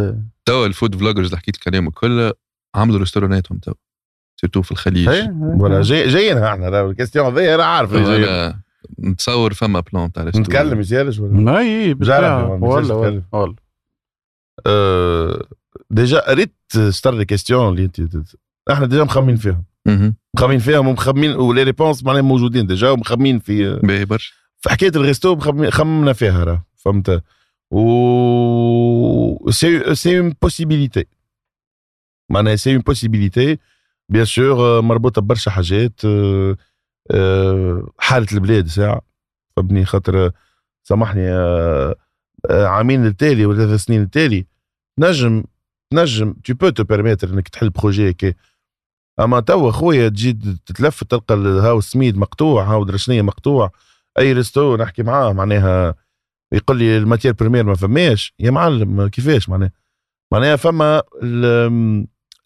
توا 0.45 0.67
الفود 0.67 0.97
فلوجرز 0.97 1.27
اللي 1.27 1.39
حكيت 1.39 1.55
الكلام 1.55 1.87
الكل 1.89 2.33
عملوا 2.75 2.99
restaurant 2.99 3.45
اتهم 3.45 3.59
توا 3.59 3.75
surtout 4.41 4.62
في 4.63 4.73
الخليج. 4.73 5.09
ولا 5.41 5.83
جاي 5.83 6.09
جايين 6.09 6.39
إحنا 6.39 6.69
راه 6.69 6.91
ال 6.91 6.95
question 6.95 7.35
ذي 7.39 7.55
أنا 7.55 7.65
عارف 7.65 7.95
نتصور 9.01 9.55
فما 9.55 9.81
plan 9.81 10.12
تاع 10.13 10.25
نتكلم 10.25 10.81
ميسالش 10.81 11.19
ولا؟ 11.19 11.59
أي 11.59 11.95
جرب، 11.95 12.63
ولا 12.63 13.17
ما 13.33 13.55
déjà 15.91 16.19
قريت 16.20 16.55
ستار 16.89 17.15
les 17.15 17.24
questions 17.24 17.69
اللي 17.69 17.85
انت 17.85 18.01
إحنا 18.70 18.86
déjà 18.87 19.05
مخمين 19.05 19.36
فيهم 19.36 19.65
مهم. 19.86 20.15
مخمين 20.36 20.59
فيهم 20.59 20.89
ومخمين 20.89 21.31
و 21.33 21.40
les 21.40 21.62
réponses 21.62 22.05
معناها 22.05 22.23
موجودين 22.23 22.66
déjà 22.66 22.91
ومخمين 22.90 23.39
في 23.39 23.77
باهي 23.77 24.05
برشا. 24.05 24.32
في 24.61 24.70
حكاية 24.70 24.89
ال 24.97 25.03
resto 25.03 25.37
مخمين- 25.36 25.70
خممنا 25.70 26.12
فيها 26.12 26.44
راه 26.44 26.65
فهمت؟ 26.77 27.23
و 27.70 29.51
c'est 29.51 29.95
c'est 29.95 30.19
une 30.19 30.35
possibilité 30.43 31.05
معناها 32.31 32.57
c'est 32.57 32.73
une 32.73 32.81
possibilité 32.81 33.59
bien 34.09 34.24
sûr 34.24 34.81
مربوطة 34.82 35.23
ببرشا 35.23 35.51
حاجات 35.51 36.01
آه، 36.05 36.57
آه، 37.11 37.89
حالة 37.99 38.27
البلاد 38.32 38.66
ساعة 38.66 39.01
فهمتني؟ 39.57 39.85
خاطر 39.85 40.27
آه، 40.27 40.32
سامحني 40.85 41.28
عامين 42.51 43.07
التالي 43.07 43.47
ولا 43.47 43.66
ثلاث 43.66 43.81
سنين 43.81 44.03
التالي 44.03 44.47
نجم 44.99 45.44
نجم 45.93 46.35
tu 46.48 46.55
peux 46.55 46.73
te 46.73 46.82
permettre 46.82 47.24
إنك 47.24 47.48
تحل 47.48 47.70
projet 47.70 48.09
هيك. 48.09 48.36
أما 49.20 49.40
توا 49.40 49.70
خويا 49.70 50.09
تجي 50.09 50.32
تتلف 50.66 51.05
تلقى 51.05 51.35
هاو 51.35 51.78
السميد 51.78 52.16
مقطوع 52.16 52.64
هاو 52.64 52.85
درشنية 52.85 53.23
مقطوع. 53.23 53.70
أي 54.19 54.32
resto 54.33 54.77
نحكي 54.77 55.02
معاه 55.02 55.32
معناها 55.32 55.94
يقول 56.52 56.78
لي 56.78 56.98
ال 56.99 57.03
matière 57.03 57.33
première 57.33 57.65
ما 57.64 57.74
فماش. 57.74 58.35
يا 58.39 58.51
معلم 58.51 59.09
كيفاش 59.09 59.48
معناها؟ 59.48 59.73
معناها 60.32 60.56
فما 60.56 61.02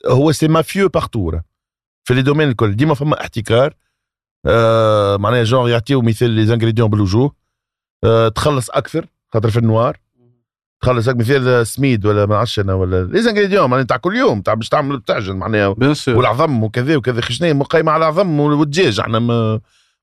هو 0.06 0.32
سي 0.32 0.48
مافيو 0.48 0.89
بارتور 0.89 1.40
في 2.05 2.14
لي 2.14 2.23
دومين 2.23 2.48
الكل. 2.48 2.77
ديما 2.77 2.94
فما 2.94 3.20
احتكار 3.20 3.74
آه 4.47 5.16
معناها 5.16 5.44
جونغ 5.44 5.68
يعطيو 5.68 6.02
مثال 6.02 6.31
لي 6.31 6.47
زانغريديون 6.47 6.90
بالوجوه. 6.90 7.35
آه 8.05 8.28
تخلص 8.28 8.70
أكثر 8.70 9.06
خاطر 9.32 9.51
في 9.51 9.59
النوار. 9.59 10.06
تخلص 10.81 11.09
هيك 11.09 11.16
مثال 11.16 11.66
سميد 11.66 12.07
ولا 12.07 12.27
ما 12.27 12.36
عرفش 12.36 12.61
أنا 12.61 12.74
ولا 12.74 13.20
زانغريديون 13.20 13.70
معناها 13.70 13.85
تاع 13.86 13.97
كل 13.97 14.16
يوم 14.16 14.40
تاع 14.40 14.55
باش 14.55 14.69
تعمل 14.69 14.98
بتعجن 14.98 15.36
معناها. 15.36 15.74
والعظم 16.16 16.62
وكذا 16.65 16.97
وكذا 16.97 17.20
خشنيه 17.20 17.53
قايمه 17.53 17.93
على 17.93 18.01
العظم 18.01 18.40
والدجاج 18.40 19.01
إحنا 19.01 19.19
ما 19.19 19.61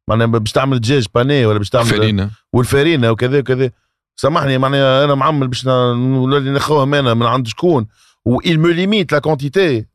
معناها 0.08 0.28
باش 0.28 0.52
تعمل 0.52 0.80
دجاج 0.80 1.06
بانيه 1.16 1.48
ولا 1.48 1.58
باش 1.58 1.70
تعمل 1.70 1.86
فرينه 1.86 2.30
والفارينه 2.54 3.12
وكذا 3.12 3.40
وكذا. 3.40 3.72
سامحني 4.16 4.58
معناها 4.58 5.06
أنا 5.06 5.16
معمل 5.16 5.48
باش 5.48 5.68
نولي 5.68 6.50
ناخذهم 6.50 6.94
أنا 6.94 7.14
من 7.14 7.26
عند 7.26 7.48
شكون. 7.48 7.88
و 8.26 8.37
il 8.37 8.60
me 8.60 8.68
limite 8.68 9.12
la 9.12 9.20
quantité 9.20 9.86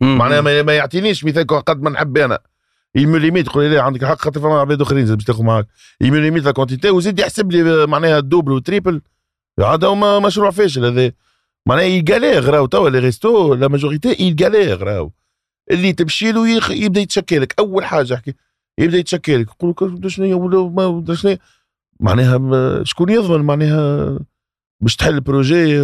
معناها 0.00 0.40
ما, 0.62 0.76
يعطينيش 0.76 1.24
مثال 1.24 1.46
قد 1.46 1.82
ما 1.82 1.90
نحب 1.90 2.18
أنا. 2.18 2.38
il 2.98 3.06
me 3.06 3.20
limite 3.20 3.46
يقول 3.48 3.64
لي 3.64 3.78
عندك 3.78 4.02
الحق 4.02 4.18
خاطر 4.18 4.40
فما 4.40 4.60
عباد 4.60 4.80
آخرين 4.80 5.14
باش 5.14 5.24
تاخذ 5.24 5.42
معاك. 5.42 5.66
il 6.04 6.06
me 6.06 6.10
limite 6.10 6.44
la 6.44 6.50
quantité 6.50 6.90
وزيد 6.90 7.18
يحسب 7.18 7.52
لي 7.52 7.86
معناها 7.86 8.18
ال 8.18 8.23
double 8.23 8.52
وال 8.52 8.64
triple 8.64 9.00
هذا 9.64 9.88
هما 9.88 10.18
مشروع 10.18 10.50
فاشل 10.50 10.84
هذا 10.84 11.12
معناها 11.68 11.84
ي 11.84 11.93
galère 11.93 12.50
راهو 12.50 12.66
توا 12.66 12.90
les 12.90 12.98
restos 12.98 13.54
la 13.54 13.68
majorité 13.68 14.08
ي 14.08 14.19
galère 14.19 14.82
راهو. 14.82 15.10
اللي 15.70 15.92
تمشي 15.92 16.32
له 16.32 16.48
يخ... 16.48 16.70
يبدا 16.70 17.00
يتشكلك 17.00 17.54
أول 17.58 17.84
حاجة 17.84 18.14
احكي 18.14 18.34
يبدا 18.78 18.98
يتشكلك 18.98 19.48
يقول 19.48 19.98
لك 20.02 20.08
شنو 20.08 20.26
هي 20.26 20.34
ولا 20.34 21.14
شنو. 21.14 21.36
معناها 22.00 22.38
ما- 22.38 22.84
شكون 22.84 23.08
يضمن؟ 23.10 23.44
معناها 23.44 24.18
باش 24.80 24.96
تحل 24.96 25.14
ال 25.14 25.23
projet 25.23 25.80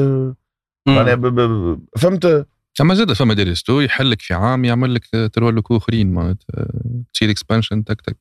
معناها 0.88 1.14
ب... 1.14 1.26
ب... 1.26 1.80
فهمت؟ 1.98 2.46
اما 2.80 2.94
زاد 2.94 3.12
فما 3.12 3.34
des 3.34 3.42
restos 3.42 3.80
يحلك 3.80 4.22
في 4.22 4.34
عام 4.34 4.64
يعمل 4.64 4.94
لك 4.94 5.30
ترولكو 5.32 5.76
اخرين 5.76 6.12
معناتها 6.12 6.68
تصير 7.14 7.30
expansion 7.30 7.84
تك 7.84 8.00
تك. 8.00 8.16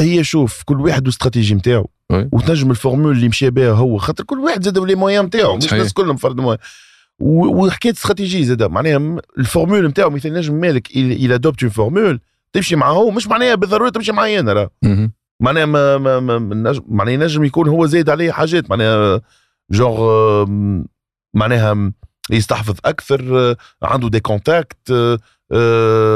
هي 0.00 0.24
شوف 0.24 0.62
كل 0.64 0.80
واحد 0.80 1.02
والاستراتيجي 1.02 1.54
نتاعو. 1.54 1.90
وتنجم 2.32 2.70
ال 2.70 2.75
formule 2.75 3.12
اللي 3.12 3.28
مشى 3.28 3.50
بها 3.50 3.72
هو 3.72 3.98
خاطر 3.98 4.24
كل 4.24 4.38
واحد 4.38 4.62
زاد 4.62 4.78
les 4.78 4.94
moyens 4.94 5.24
نتاعو 5.24 5.56
مش. 5.56 5.72
الناس 5.72 5.92
كلهم 5.92 6.16
فرد 6.16 6.36
moyens 6.40 6.58
وحكاية 7.20 7.92
استراتيجي 7.92 8.44
زاد 8.44 8.62
معناها 8.62 9.20
ال 9.38 9.44
formule 9.44 9.86
نتاعو 9.86 10.10
مثل 10.10 10.32
نجم 10.32 10.54
مالك 10.54 10.96
إلى 10.96 11.34
adopte 11.34 11.62
une 11.62 11.70
formule 11.70 12.20
تمشي 12.52 12.76
معاه 12.76 12.92
هو 12.92 13.10
مش 13.10 13.26
معناها 13.26 13.54
بالضرورة 13.54 13.90
تمشي 13.90 14.12
معايا 14.12 14.40
أنا 14.40 14.52
راه. 14.52 14.70
معناها 15.40 15.66
ما 15.66 15.98
ما 15.98 16.20
ما 16.20 16.80
معناها 16.88 17.14
ينجم 17.14 17.44
يكون 17.44 17.68
هو 17.68 17.86
زايد 17.86 18.10
عليه 18.10 18.32
حاجات 18.32 18.70
معناها 18.70 19.20
جونغ 19.70 20.44
معناها 21.34 21.92
يستحفظ 22.30 22.74
أكثر 22.84 23.54
عنده 23.82 24.08
des 24.08 24.20
contacts 24.20 25.18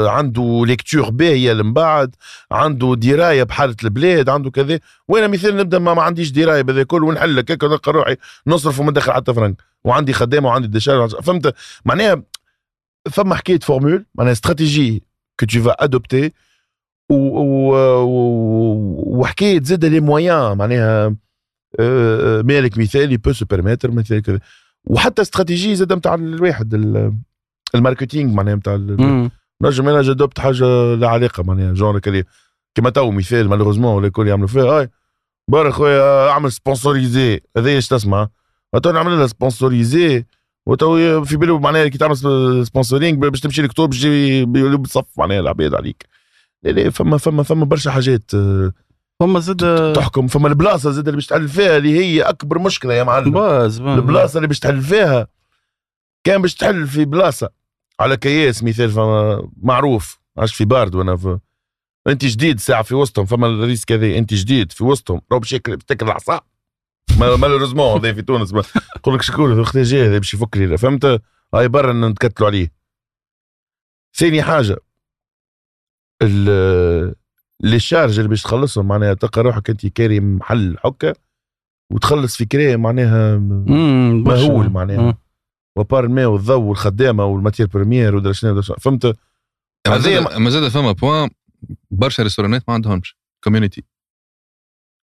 عنده 0.07 0.63
lecture 0.67 1.09
باهيه 1.09 1.53
من 1.53 1.73
بعد 1.73 2.15
عنده 2.51 2.95
دراية 2.95 3.43
بحالة 3.43 3.75
البلاد 3.83 4.29
عنده 4.29 4.51
كذا. 4.51 4.79
وأنا 5.07 5.27
مثال 5.27 5.57
نبدأ 5.57 5.79
ما, 5.79 5.93
ما 5.93 6.01
عنديش 6.01 6.31
دراية 6.31 6.61
بهذا 6.61 6.81
الكل 6.81 7.03
ونحل 7.03 7.35
لك 7.35 7.51
هكا 7.51 7.67
نلقى 7.67 7.91
روحي 7.91 8.15
نصرف 8.47 8.79
وما 8.79 8.91
ندخل 8.91 9.11
حتى 9.11 9.33
فرنك. 9.33 9.61
وعندي 9.83 10.13
خدامة 10.13 10.47
وعندي 10.47 10.67
des 10.67 10.81
charges 10.81 11.15
فهمت؟ 11.15 11.55
معناها 11.85 12.23
فما 13.11 13.35
حكاية 13.35 13.59
فورمول 13.59 14.05
معناها 14.15 14.33
استراتيجي 14.33 15.03
كو 15.39 15.45
تو 15.45 15.61
فا 15.61 15.83
ادوبتي 15.83 16.33
وحكاية 19.07 19.63
زاد 19.63 19.85
لي 19.85 19.99
مويان 19.99 20.57
معناها 20.57 21.15
آه، 21.79 22.41
مالك 22.41 22.77
مثالي 22.77 23.17
بو 23.17 23.33
سو 23.33 23.45
بيرميتر 23.45 23.91
مثال 23.91 24.21
كذا. 24.21 24.39
وحتى 24.85 25.21
استراتيجي 25.21 25.75
زاد 25.75 25.93
نتاع 25.93 26.15
الواحد 26.15 26.73
ال- 27.73 27.77
الماركتينغ 27.77 28.33
معناها 28.33 28.55
نتاع. 28.55 28.75
نجم 29.63 29.89
أنا 29.89 30.01
جدبت 30.01 30.39
حاجة 30.39 30.95
لا 30.95 31.07
علاقة 31.09 31.43
معناها 31.43 31.73
جون 31.73 31.99
كلي. 31.99 32.23
كيما 32.75 32.89
تو 32.89 33.11
مثال 33.11 33.49
مالوغوزمون 33.49 33.95
ولا 33.95 34.07
الكل 34.07 34.27
يعملوا 34.27 34.47
فيها 34.47 34.63
هاي 34.63 34.89
بارك 35.51 35.73
خويا 35.73 36.29
أعمل 36.29 36.51
سبونسوريزي 36.51 37.41
هذا 37.57 37.69
إيش 37.69 37.87
تسمع؟ 37.87 38.27
تو 38.83 38.91
نعمل 38.91 39.17
لها 39.17 39.27
سبونسوريزي 39.27 40.25
وتو 40.67 41.23
في 41.23 41.37
بالو 41.37 41.59
معناها 41.59 41.87
كي 41.87 41.97
تعمل 41.97 42.17
سبونسورينج 42.67 43.17
باش 43.17 43.39
تمشي 43.39 43.61
لك 43.61 43.81
باش 43.81 44.03
يجي 44.03 44.39
يولوا 44.39 44.77
بصف 44.77 45.05
معناها 45.17 45.39
العباد 45.39 45.73
عليك. 45.75 46.05
لا 46.63 46.71
لا 46.71 46.89
فما 46.89 47.17
فما 47.17 47.43
فما 47.43 47.65
برشا 47.65 47.91
حاجات 47.91 48.31
آه، 48.35 48.71
فما 49.19 49.39
زاد 49.39 49.93
تحكم. 49.93 50.27
فما 50.27 50.47
البلاصة 50.47 50.91
زاد 50.91 51.07
اللي 51.07 51.15
باش 51.15 51.25
تحل 51.27 51.47
فيها 51.47 51.77
اللي 51.77 51.99
هي 51.99 52.21
أكبر 52.21 52.59
مشكلة 52.59 52.93
يا 52.93 53.03
معلم. 53.03 53.37
البلاصة 53.99 54.37
اللي 54.37 54.47
باش 54.47 54.59
تحل 54.59 54.81
فيها 54.81 55.27
كان 56.27 56.41
باش 56.41 56.55
تحل 56.55 56.87
في 56.87 57.05
بلاصة. 57.05 57.49
على 57.99 58.17
كياس 58.17 58.63
مثال 58.63 58.91
فما 58.91 59.49
معروف. 59.61 60.19
عاش 60.37 60.55
في 60.55 60.65
بارد 60.65 60.95
وأنا 60.95 61.17
في 61.17 61.39
انت 62.07 62.25
جديد 62.25 62.59
ساعة 62.59 62.83
في 62.83 62.95
وسطهم 62.95 63.25
فما 63.25 63.47
الريسك 63.47 63.91
هذا 63.91 64.17
انت 64.17 64.33
جديد 64.33 64.71
في 64.71 64.83
وسطهم. 64.83 65.21
راهو 65.31 65.39
باش 65.39 65.49
تاكل 65.87 66.05
العصا. 66.05 66.41
malheureusement 67.19 67.99
هذا 67.99 68.13
في 68.13 68.21
تونس. 68.21 68.53
يقول 68.95 69.15
لك 69.15 69.21
شكون؟ 69.21 69.59
أختي 69.59 69.81
جاي 69.81 70.07
هذا 70.07 70.17
باش 70.17 70.33
يفك 70.33 70.57
لي. 70.57 70.77
فهمت؟ 70.77 71.21
هاي 71.53 71.67
برا 71.67 71.93
نتكتلوا 72.09 72.49
عليه. 72.49 72.71
ثاني 74.15 74.43
حاجة. 74.43 74.77
ال- 76.21 77.15
les 77.63 77.79
charges 77.79 78.17
اللي 78.17 78.29
باش 78.29 78.43
تخلصهم 78.43 78.87
معناها 78.87 79.13
تلقى 79.13 79.41
روحك 79.41 79.69
أنت 79.69 79.87
كاري 79.87 80.19
محل 80.19 80.77
حكه 80.79 81.13
وتخلص 81.91 82.37
في 82.37 82.45
كرا 82.45 82.75
معناها 82.75 83.37
مهول 83.37 84.69
معناها. 84.69 85.17
وبار 85.77 86.03
الماء 86.03 86.25
والضوء 86.27 86.57
والخدامة 86.57 87.25
وال 87.25 87.34
matière 87.34 87.67
première 87.67 88.15
ودرا 88.15 88.31
شنو 88.31 88.61
فهمت؟ 88.61 89.05
أما 89.87 89.95
هذه 89.95 90.49
زاد 90.49 90.67
فما 90.67 90.91
point 90.91 91.29
برشا 91.91 92.23
ريستورانات 92.23 92.63
ما 92.67 92.73
عندهمش. 92.73 93.17
community 93.43 93.83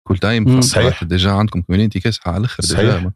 كل. 0.08 0.18
تايم 0.18 0.60
صحيح. 0.60 1.04
déjà 1.04 1.30
عندكم 1.30 1.60
community 1.62 2.00
كاسحه 2.00 2.30
على 2.30 2.40
الأخر 2.40 2.62
صحيح. 2.62 2.80
déjà 2.96 3.12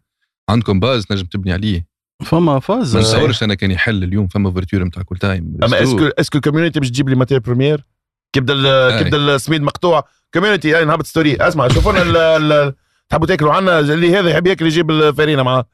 عندكم 0.51 0.81
base 0.81 1.05
نجم 1.11 1.27
تبني 1.27 1.53
عليه. 1.53 1.87
فما 2.25 2.59
فاز. 2.61 2.95
ما. 2.97 3.03
نتصورش 3.03 3.43
أنا 3.43 3.55
كان 3.55 3.71
يحل 3.71 4.03
اليوم 4.05 4.27
فما 4.27 4.53
ouverture 4.53 4.85
نتاع 4.85 5.03
كل 5.03 5.17
تايم 5.17 5.57
أما 5.63 5.83
اسكو 5.83 6.07
est-ce 6.07 6.28
que 6.28 6.39
ال 6.39 6.43
community 6.43 6.81
باش 6.81 6.91
تجيب 6.91 7.09
لي 7.09 7.15
matière 7.17 7.39
première 7.39 7.85
كي 8.33 8.41
بدا 8.41 8.53
ال- 8.55 8.91
كي 8.99 9.05
أي. 9.05 9.11
بدا 9.11 9.35
السميد 9.35 9.63
مقطوع. 9.63 10.05
community 10.35 10.75
هاي 10.77 10.85
نهبط 10.85 11.07
story 11.07 11.37
اسمع 11.37 11.69
شوفوا 11.69 11.93
لنا 11.93 12.03
ال- 12.03 12.53
ال- 12.53 12.75
تحبوا 13.09 13.27
تاكلوا 13.27 13.53
عنا؟ 13.53 13.79
اللي 13.81 14.17
هذا 14.19 14.31
يحب 14.31 14.47
ياكل 14.47 14.67
يجيب 14.67 14.91
الفارينه 14.91 15.43
معاه. 15.43 15.65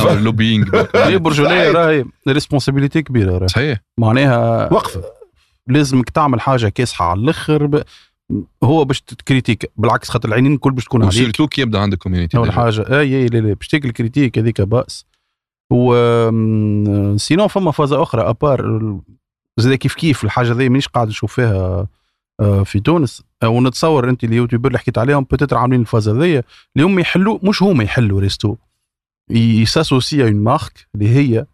اللوبينج 0.00 0.68
هي 0.94 1.18
برجوليه. 1.24 1.72
راهي 1.72 2.04
responsabilité 2.28 3.02
كبيرة 3.02 3.38
راهي. 3.38 3.48
صحيح. 3.48 3.78
معناها 3.98 4.72
وقفة. 4.72 5.02
لازمك 5.68 6.10
تعمل 6.10 6.40
حاجة 6.40 6.68
كاسحة 6.68 7.04
على 7.10 7.20
الآخر 7.20 7.66
ب... 7.66 7.82
هو 8.64 8.84
باش 8.84 9.00
ت 9.00 9.07
critique. 9.07 9.72
بالعكس 9.76 10.08
خاطر 10.10 10.28
العينين 10.28 10.52
الكل 10.54 10.70
باش 10.72 10.84
تكون 10.84 11.02
عليك. 11.02 11.14
و 11.14 11.18
surtout 11.18 11.46
كي 11.46 11.60
يبدا 11.62 11.78
عندك 11.78 11.98
community 11.98 12.36
اول 12.36 12.52
حاجة 12.52 12.98
اي 13.00 13.16
اي 13.16 13.26
لا 13.26 13.38
لا 13.38 13.54
باش 13.54 13.68
تاكل 13.68 13.90
critique 13.90 14.38
هذيك 14.38 14.60
بأس. 14.60 15.06
و 15.72 15.94
sinon 17.16 17.46
فما 17.48 17.70
فازة 17.70 18.02
أخرى 18.02 18.22
ابار 18.22 18.98
زاد 19.56 19.74
كيف 19.74 19.94
كيف 19.94 20.24
الحاجة 20.24 20.52
ذي 20.52 20.68
مانيش 20.68 20.88
قاعد 20.88 21.08
نشوف 21.08 21.34
فيها 21.34 21.86
آه، 22.40 22.62
في 22.62 22.80
تونس. 22.80 23.22
آه، 23.42 23.48
ونتصور 23.48 24.08
أنت 24.08 24.24
ال 24.24 24.29
YouTuber 24.29 24.68
اللي 24.68 24.78
حكيت 24.78 24.98
عليهم 24.98 25.24
peut-être 25.24 25.56
عاملين 25.58 25.80
الفازة 25.80 26.12
ذي 26.12 26.42
اللي 26.76 26.86
هم 26.86 26.98
يحلوا 26.98 27.38
مش 27.42 27.62
هما 27.62 27.84
يحلوا 27.84 28.20
resto. 28.20 28.56
ي 29.38 29.47
s'associe 29.47 30.24
à 30.24 30.27
une 30.27 30.36
marque 30.36 30.86
اللي 30.94 31.08
هي 31.08 31.46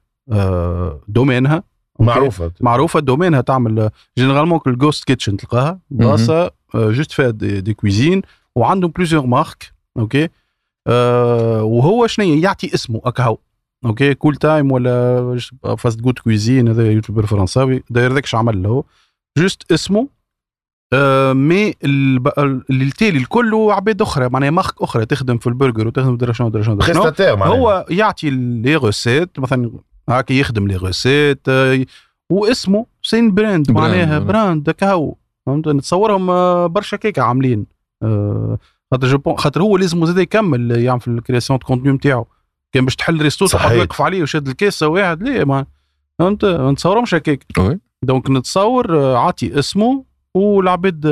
domaine 1.09 1.51
ها؟ 1.51 1.62
معروفة. 2.00 2.52
معروفة 2.60 3.00
domaine 3.01 3.35
ها 3.35 3.40
تعمل 3.40 3.90
généralement 4.19 4.60
ال 4.66 4.73
ghost 4.73 5.05
kitchen 5.05 5.36
تلقاها. 5.36 5.80
بلاصه 5.90 6.50
juste 6.74 7.12
فيها 7.12 7.30
des, 7.31 7.60
des 7.60 7.74
cuisines 7.74 8.23
وعندهم 8.55 8.90
plusieurs 8.90 9.27
marques 9.27 9.73
OK 9.98 10.28
آه 10.86 11.62
وهو 11.62 12.06
شنو 12.06 12.26
يعطي 12.26 12.74
اسمه 12.74 13.00
أكهو 13.05 13.38
OK 13.85 14.15
كول 14.14 14.36
تايم 14.36 14.72
ولا 14.72 15.38
Fast 15.78 16.01
Good 16.01 16.19
Cuisine 16.19 16.69
هذا 16.68 16.92
YouTuber 16.93 17.27
فرنساوي. 17.26 17.82
داير 17.90 18.12
ذاك 18.12 18.34
عمل 18.34 18.62
له؟ 18.62 18.84
juste 19.39 19.73
اسمه 19.72 20.09
mais 21.32 21.74
الب- 21.85 22.62
اللي 22.70 22.85
التالي 22.85 23.19
الكل 23.19 23.55
عباد 23.70 24.02
أخرى 24.02 24.28
معناها 24.28 24.51
marque 24.51 24.82
أخرى 24.82 25.06
تخدم 25.06 25.39
في 25.39 25.47
البرجر 25.47 25.86
وتخدم 25.86 26.16
درا 26.16 26.32
شنو. 26.32 26.48
prestataire 26.51 27.36
معناها. 27.36 27.56
هو 27.59 27.86
يعطي 27.90 28.31
لي 28.31 28.77
recette 28.77 29.39
مثلا 29.40 29.70
هكا 30.09 30.32
يخدم 30.32 30.66
لي 30.69 30.77
recette 30.77 31.40
آه، 31.48 31.85
واسمه 32.31 32.86
c'est 33.02 33.23
une 33.23 33.35
brand 33.35 33.70
معناها 33.70 34.19
brand. 34.19 34.69
هكا 34.69 34.93
هو 34.93 35.15
فهمت؟ 35.47 35.69
نتصورهم 35.69 36.31
آه، 36.31 36.66
برشا 36.66 36.97
كيكه 36.97 37.23
عاملين. 37.23 37.66
آه، 38.02 38.59
خاطر 38.90 39.35
خاطر 39.36 39.62
هو 39.62 39.77
لازم 39.77 40.05
زاد 40.06 40.19
يكمل 40.19 40.70
يعمل 40.70 41.01
في 41.01 41.09
ال 41.09 41.14
création 41.14 41.59
contenu 41.59 41.93
نتاعو. 41.93 42.27
كان 42.73 42.85
باش 42.85 42.97
تحل 42.97 43.23
resto. 43.23 43.44
واقف 43.55 44.01
عليه 44.02 44.23
وشاد 44.23 44.48
الكاسه 44.48 44.89
واحد 44.89 45.23
ليه؟ 45.23 45.44
ما 45.44 45.66
فهمت؟ 46.19 46.44
ما 46.44 46.70
نتصورهمش 46.73 47.15
هكاك. 47.15 47.44
donc 48.02 48.31
نتصور 48.31 48.98
آه، 48.98 49.16
عاطي 49.19 49.59
اسمه 49.59 50.05
والعباد 50.34 51.06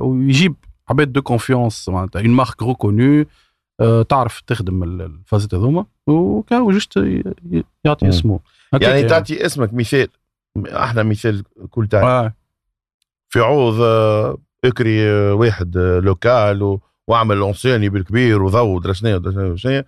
ويجيب 0.00 0.54
عباد 0.88 1.12
de 1.12 1.22
confiance 1.22 1.88
معناتها 1.88 2.20
une 2.22 2.30
marque 2.30 2.62
reconnue 2.62 3.24
تعرف 4.08 4.40
تخدم 4.40 4.82
ال- 4.82 5.02
الفازات 5.02 5.54
هذوما. 5.54 5.86
وكا 6.06 6.58
juste 6.60 6.96
يعطي. 7.84 8.08
اسمه. 8.08 8.40
هكاك 8.74 8.88
يعني. 8.88 9.08
تعطي 9.08 9.46
اسمك 9.46 9.74
مثال. 9.74 10.08
إحنا 10.66 11.02
مثال 11.02 11.44
كل 11.70 11.86
تايم 11.88 12.04
آه. 12.04 12.34
في 13.28 13.40
عوض 13.40 13.80
اكري 14.64 15.08
آه، 15.10 15.34
واحد 15.34 15.76
آه، 15.76 15.98
local 16.00 16.62
و- 16.62 16.80
وأعمل 17.08 17.38
enseigne 17.38 17.88
بالكبير 17.88 18.42
وضوء 18.42 18.62
ودرا 18.62 18.92
شنو 18.92 19.56
شنو 19.56 19.82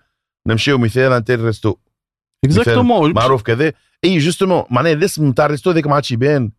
نمشيو 0.47 0.77
مثال 0.77 1.11
un 1.13 1.20
autre 1.20 1.39
resto 1.39 1.75
exactement 2.45 3.13
معروف 3.13 3.41
كذا. 3.41 3.73
إي 4.03 4.17
justement 4.17 4.63
معناها 4.71 4.93
الاسم 4.93 5.27
نتاع 5.29 5.45
ال 5.45 5.49
resto 5.49 5.71
ذاك 5.71 5.87
ما 5.87 5.95
عادش 5.95 6.11
يبان. 6.11 6.51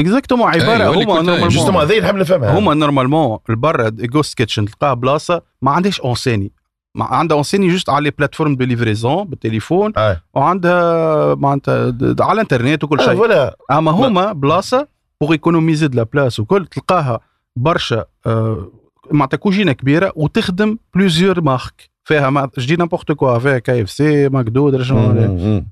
exactement 0.00 0.48
عباره 0.48 0.90
هما 0.90 1.20
كل 1.20 1.26
تايم. 1.26 1.48
justement 1.48 1.74
normalement 1.74 1.82
هذا 1.82 2.00
نحب 2.00 2.16
نفهمها 2.16 2.58
هما 2.58 2.74
normalement 2.74 3.38
البرا 3.50 3.88
ghost 3.88 4.38
kitchen 4.38 4.64
تلقاها 4.64 4.94
بلاصة 4.94 5.42
ما 5.62 5.70
عندهاش 5.70 6.00
enseigne 6.00 6.52
ما 6.94 7.04
عندها 7.04 7.36
enseigne 7.36 7.68
juste 7.68 7.90
على 7.90 8.04
les 8.04 8.10
plateformes 8.10 8.56
de 8.56 8.64
livraison 8.64 9.24
بالتليفون 9.24 9.92
آه. 9.96 10.20
وعندها 10.34 11.34
معناتها 11.34 11.94
على 12.20 12.32
الإنترنت 12.32 12.84
وكل 12.84 13.00
آه، 13.00 13.04
شيء 13.04 13.14
voilà 13.14 13.56
أما 13.70 13.90
هما 13.90 14.32
بلاصة 14.32 14.88
pour 15.20 15.32
économiser 15.32 15.88
de 15.88 15.96
la 15.96 16.02
place 16.02 16.40
وكل 16.40 16.66
تلقاها 16.66 17.20
برشا 17.56 18.04
آه، 18.26 18.72
معناتها 19.10 19.36
كوجينة 19.36 19.72
كبيرة 19.72 20.12
وتخدم 20.16 20.78
plusieurs 20.94 21.40
marques 21.40 21.90
فيها 22.04 22.30
mais 22.30 22.50
je 22.58 22.65
dis 22.65 22.76
n'importe 22.76 23.12
quoi 23.12 23.38
فيها 23.38 23.58
KFC 23.58 24.28
MacDo. 24.28 24.68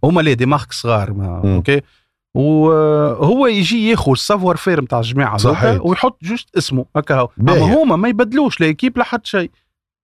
هما 0.04 0.20
les 0.20 0.34
des 0.34 0.46
marques 0.46 0.72
صغار 0.72 1.12
ما. 1.12 1.54
OK 1.56 1.80
وهو 2.36 3.46
يجي 3.46 3.90
ياخذ 3.90 4.10
ال 4.10 4.56
savoir-faire 4.56 4.80
نتاع 4.80 4.98
الجماعة 4.98 5.36
صحيح. 5.36 5.86
ويحط 5.86 6.18
juste 6.22 6.56
اسمه 6.56 6.86
هكا 6.96 7.14
هو. 7.14 7.28
أما 7.40 7.52
هما 7.52 7.96
ما 7.96 8.08
يبدلوش 8.08 8.60
لا 8.60 8.74
حتى 9.00 9.30
شيء. 9.30 9.50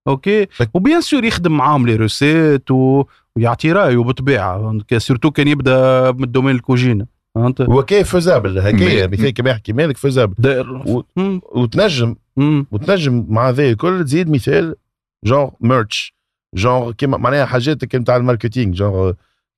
OK؟ 0.09 0.47
و 0.75 0.80
bien 0.80 1.01
sûr 1.01 1.25
يخدم 1.25 1.57
معاهم 1.57 1.87
les 1.87 1.97
recettes 1.97 2.71
و... 2.71 3.05
ويعطي 3.37 3.73
رأيه 3.73 3.97
بالطبيعه 3.97 4.79
surtout 4.99 5.31
كان 5.31 5.49
يبدأ 5.49 6.13
من 6.13 6.25
ال 6.25 6.29
domaine 6.29 6.57
الكوجينة. 6.57 7.07
فهمت؟ 7.35 7.61
هو 7.61 7.83
كيف 7.83 8.11
faisable 8.11 8.59
هكايا؟ 8.59 9.07
مثال 9.07 9.31
كما 9.31 9.51
يحكي 9.51 9.73
مالك 9.73 9.97
faisable. 9.97 10.35
داير 10.39 10.73
و-. 10.73 11.05
وتنجم 11.53 12.17
مم. 12.37 12.67
وتنجم 12.73 13.27
مع 13.29 13.51
ذا 13.51 13.71
الكل 13.71 14.05
تزيد 14.05 14.31
مثال 14.31 14.75
genre 15.25 15.49
merch 15.61 16.15
genre 16.55 16.93
كيما 16.93 17.17
معناها 17.17 17.47
حاجات 17.47 17.85
كيما 17.85 18.05
تاع 18.05 18.17
ال 18.17 18.23
marketing 18.23 18.75
genre 18.75 19.13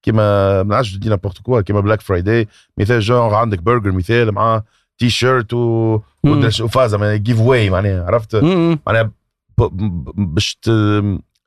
كيما 0.04 0.62
ما 0.62 0.74
نعرفش 0.74 0.96
dis 0.96 1.08
n'importe 1.08 1.38
quoi 1.38 1.60
كيما 1.60 1.80
Black 1.80 2.00
Friday 2.00 2.48
مثال 2.78 3.00
جونغ 3.00 3.34
عندك 3.34 3.62
برجر 3.62 3.92
مثال 3.92 4.32
مع 4.32 4.62
تي 4.98 5.10
شيرت 5.10 5.52
و 5.54 6.00
وفازه 6.24 6.98
معناها 6.98 7.16
giveaway 7.16 7.70
معناها 7.70 8.04
عرفت. 8.06 8.36
معناها 8.86 9.10
باش 10.16 10.58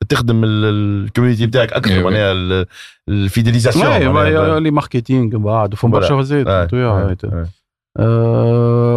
تخدم 0.08 0.44
ال- 0.44 1.04
ال 1.04 1.08
community 1.08 1.46
بتاعك 1.46 1.72
أكثر 1.72 1.90
أيوة. 1.94 2.10
معناها 2.10 2.32
ال- 2.32 2.66
ال 3.08 3.16
fidélisation 3.16 4.12
معناها. 4.12 4.60
le 4.60 4.70
marketing 4.70 5.36
بعد 5.38 5.74
voilà. 5.74 5.94
برشا 5.94 6.14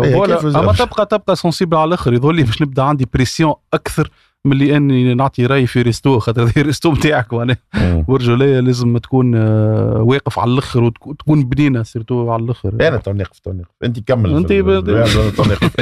إيه، 0.03 0.13
voilà 0.13 0.35
كيف 0.35 0.55
أما؟ 0.55 0.73
تبقى 0.73 1.05
تبقى 1.05 1.35
sensible 1.35 1.77
على 1.77 1.87
الآخر 1.87 2.13
يظل 2.13 2.35
لي 2.35 2.43
باش 2.43 2.61
نبدأ 2.61 2.83
عندي 2.83 3.07
pression 3.13 3.53
أكثر 3.73 4.09
من 4.45 4.51
اللي 4.53 4.77
أني 4.77 5.13
نعطي 5.13 5.45
راي 5.45 5.67
في 5.67 5.81
resto 5.81 6.19
خاطر 6.19 6.51
resto 6.67 6.91
نتاعك 6.93 7.33
معناها. 7.33 7.57
مم. 7.73 8.01
برجوليه 8.07 8.59
لازم 8.59 8.97
تكون 8.97 9.35
آه، 9.35 10.01
واقف 10.01 10.39
على 10.39 10.51
الآخر 10.51 10.83
وتكون 10.83 11.43
بنينه 11.43 11.83
surtout 11.83 12.31
على 12.31 12.43
الآخر. 12.43 12.87
أنا 12.87 12.97
تو 12.97 13.11
نقف 13.13 13.39
تو 13.39 13.51
نقف 13.51 13.67
أنت 13.83 13.99
كمل 13.99 14.35
أنت 14.35 14.47
في 14.47 14.59
ال- 14.59 14.63
بد- 14.63 14.89
أنا 14.89 15.29
تو 15.29 15.43
نقف 15.43 15.75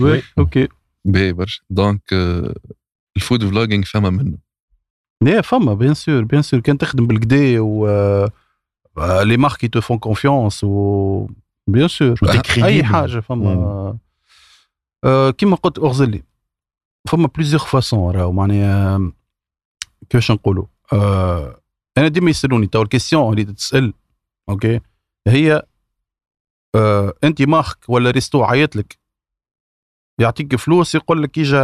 oui، 0.00 0.22
OK. 0.38 0.68
باهي 1.04 1.32
برشا. 1.32 1.62
donc 1.70 2.12
آه، 2.12 2.54
ال 3.16 3.22
food 3.22 3.44
vlogging 3.48 3.84
فما 3.84 4.10
منه. 4.10 4.38
لا 5.22 5.40
فما 5.40 5.74
bien 5.74 5.94
sûr 5.94 6.24
bien 6.24 6.42
sûr. 6.42 6.60
كان 6.60 6.78
تخدم 6.78 7.06
بالكدا 7.06 7.60
و 7.60 7.86
آه، 8.98 9.22
les 9.22 9.36
marques 9.36 9.66
te 9.72 9.80
font 9.80 9.98
confiance 9.98 10.64
و 10.64 11.26
bien 11.66 11.88
sûr. 11.88 12.18
أي. 12.64 12.84
حاجة 12.84 13.20
فما. 13.20 13.98
كيما 15.38 15.56
قلت 15.56 15.78
اغزلي 15.78 16.22
فما 17.08 17.26
plusieurs 17.26 17.64
façons 17.64 18.14
راهو 18.16 18.32
معناها 18.32 19.12
كيفاش 20.10 20.30
نقولوا 20.30 20.66
آه، 20.92 21.60
أنا 21.98 22.08
ديما 22.08 22.30
يسألوني 22.30 22.66
تو 22.66 22.82
ال 22.82 22.88
question 22.88 23.32
اللي 23.32 23.44
تسأل 23.44 23.94
OK؟ 24.48 24.80
هي 25.28 25.62
آه، 26.74 27.14
أنت 27.24 27.42
marque 27.42 27.76
ولا 27.88 28.10
resto 28.10 28.44
عيط 28.44 28.76
لك؟ 28.76 28.98
يعطيك 30.20 30.56
فلوس 30.56 30.94
يقول 30.94 31.22
لك 31.22 31.38
إجا 31.38 31.62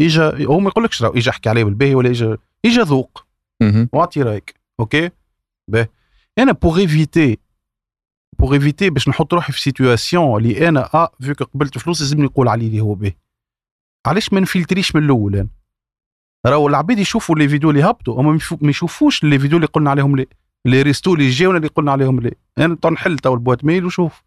إجا 0.00 0.46
هو 0.46 0.60
ما 0.60 0.68
يقولكش 0.68 1.02
راهو 1.02 1.12
إجا 1.12 1.30
أحكي 1.30 1.48
عليه 1.48 1.64
بالباهي 1.64 1.94
ولا 1.94 2.10
إجا 2.10 2.38
إجا 2.64 2.82
ذوق. 2.82 3.26
واعطي 3.92 4.22
رايك 4.22 4.54
OK؟ 4.80 5.10
باهي. 5.68 5.88
أنا 6.38 6.52
pour 6.52 6.78
éviter 6.78 7.38
pour 8.40 8.52
éviter 8.52 8.90
باش 8.90 9.08
نحط 9.08 9.34
روحي 9.34 9.52
في 9.52 9.60
situation 9.60 10.40
اللي 10.42 10.68
أنا 10.68 10.94
آه 10.94 11.12
فيك 11.20 11.42
قبلت 11.42 11.78
فلوس 11.78 12.00
لازمني 12.00 12.24
نقول 12.24 12.48
عليه 12.48 12.66
اللي 12.66 12.80
هو 12.80 12.94
باهي 12.94 13.14
علاش 14.06 14.32
ما 14.32 14.40
نفلتريش 14.40 14.96
من 14.96 15.04
الأول 15.04 15.36
أنا؟ 15.36 15.48
راهو 16.46 16.68
العباد 16.68 16.98
يشوفوا 16.98 17.36
les 17.36 17.48
vidéos 17.48 17.70
اللي 17.70 17.82
هبطوا 17.82 18.20
هما 18.20 18.38
ما 18.60 18.70
يشوفوش 18.70 19.24
les 19.24 19.38
vidéos 19.38 19.56
اللي 19.56 19.66
قلنا 19.66 19.90
عليهم 19.90 20.16
لي 20.16 20.26
les 20.64 20.82
restos 20.82 21.14
اللي 21.14 21.28
جاونا 21.28 21.56
اللي 21.56 21.68
قلنا 21.68 21.92
عليهم 21.92 22.20
لي. 22.20 22.34
أنا 22.58 22.74
تو 22.74 22.90
نحل 22.90 23.18
تو 23.18 23.34
ال 23.34 23.39
boîte 23.39 23.64
mail 23.64 23.84
وشوف. 23.84 24.22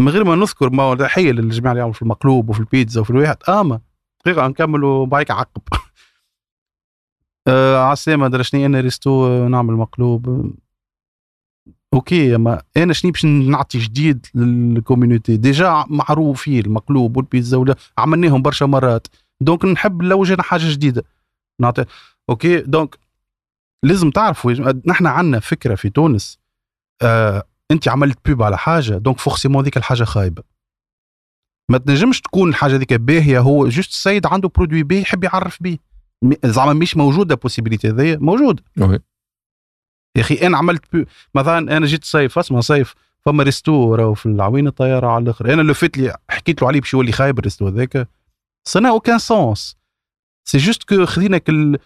من 0.00 0.08
غير 0.08 0.24
ما 0.24 0.34
نذكر 0.34 0.70
ما 0.70 0.94
تحيه 0.94 1.32
للجماعه 1.32 1.72
اللي 1.72 1.80
يعملوا 1.80 1.94
في 1.94 2.02
المقلوب 2.02 2.50
وفي 2.50 2.60
البيتزا 2.60 3.00
وفي 3.00 3.10
الواحد. 3.10 3.36
اما 3.48 3.80
دقيقة 4.24 4.48
نكملوا 4.48 5.06
بعيك 5.06 5.30
عقب. 5.30 5.62
آه 7.48 7.78
على 7.78 7.92
السلامه 7.92 8.28
درا 8.28 8.42
شنو 8.42 8.66
أنا 8.66 8.80
resto 8.80 9.26
آه، 9.26 9.48
نعمل 9.48 9.74
مقلوب. 9.74 10.28
آه، 10.28 10.67
OK 11.94 12.34
اما 12.34 12.62
أنا 12.76 12.92
شنو 12.92 13.10
باش 13.10 13.24
نعطي 13.24 13.78
جديد 13.78 14.26
لل 14.34 14.51
community؟ 14.51 15.36
déjà 15.36 15.84
معروفين 15.88 16.66
المقلوب 16.66 17.16
والبيتزا 17.16 17.56
ولا 17.56 17.74
عملناهم 17.98 18.42
برشا 18.42 18.64
مرات. 18.64 19.06
donc 19.40 19.64
نحب 19.64 20.02
نلوج 20.02 20.32
أنا 20.32 20.42
حاجة 20.42 20.72
جديدة. 20.72 21.04
نعطي 21.60 21.84
okay 22.30 22.60
donc 22.60 22.98
لازم 23.84 24.10
تعرفوا 24.10 24.72
نحن 24.86 25.06
عندنا 25.06 25.40
فكرة 25.40 25.74
في 25.74 25.90
تونس 25.90 26.38
آه 27.02 27.44
أنت 27.70 27.88
عملت 27.88 28.18
pub 28.24 28.42
على 28.42 28.58
حاجة 28.58 28.94
donc 28.94 29.18
forcément 29.18 29.64
ذيك 29.64 29.76
الحاجة 29.76 30.04
خايبة. 30.04 30.42
ما 31.70 31.78
تنجمش 31.78 32.20
تكون 32.20 32.48
الحاجة 32.48 32.76
ذيك 32.76 32.92
باهية 32.92 33.38
هو 33.40 33.68
juste 33.68 33.90
السيد 33.90 34.26
عنده 34.26 34.48
produit 34.48 34.82
باهي 34.82 35.00
يحب 35.00 35.24
يعرف 35.24 35.62
بيه. 35.62 35.78
زعما 36.44 36.72
مش 36.72 36.96
موجودة 36.96 37.34
possibilité 37.34 37.88
هذيا 37.88 38.16
موجودة. 38.16 38.62
oui. 38.80 38.98
يا 40.18 40.22
أخي 40.22 40.34
أنا 40.34 40.58
عملت 40.58 40.82
pu... 40.92 41.06
مثلا 41.34 41.76
أنا 41.76 41.86
جيت 41.86 42.04
صيف 42.04 42.38
أسمع 42.38 42.60
صيف 42.60 42.94
فما 43.20 43.42
resto 43.42 43.94
راهو 43.94 44.14
في 44.14 44.26
العوينه 44.26 44.70
طياره 44.70 45.06
على 45.06 45.22
الآخر. 45.22 45.52
أنا 45.52 45.62
لو 45.62 45.74
اللي 45.82 46.16
حكيت 46.30 46.62
له 46.62 46.68
عليه 46.68 46.80
باش 46.80 46.94
يولي 46.94 47.12
خايب 47.12 47.38
ال 47.38 47.43
resto 47.43 47.68
هذاك 47.68 48.08
ça 48.64 48.74
n'a 48.74 48.88
aucun 48.88 49.18
sens 49.18 49.76
c'est 50.44 50.58
juste 50.58 50.82
que 50.82 51.06
خذينا 51.06 51.38
كل 51.38 51.78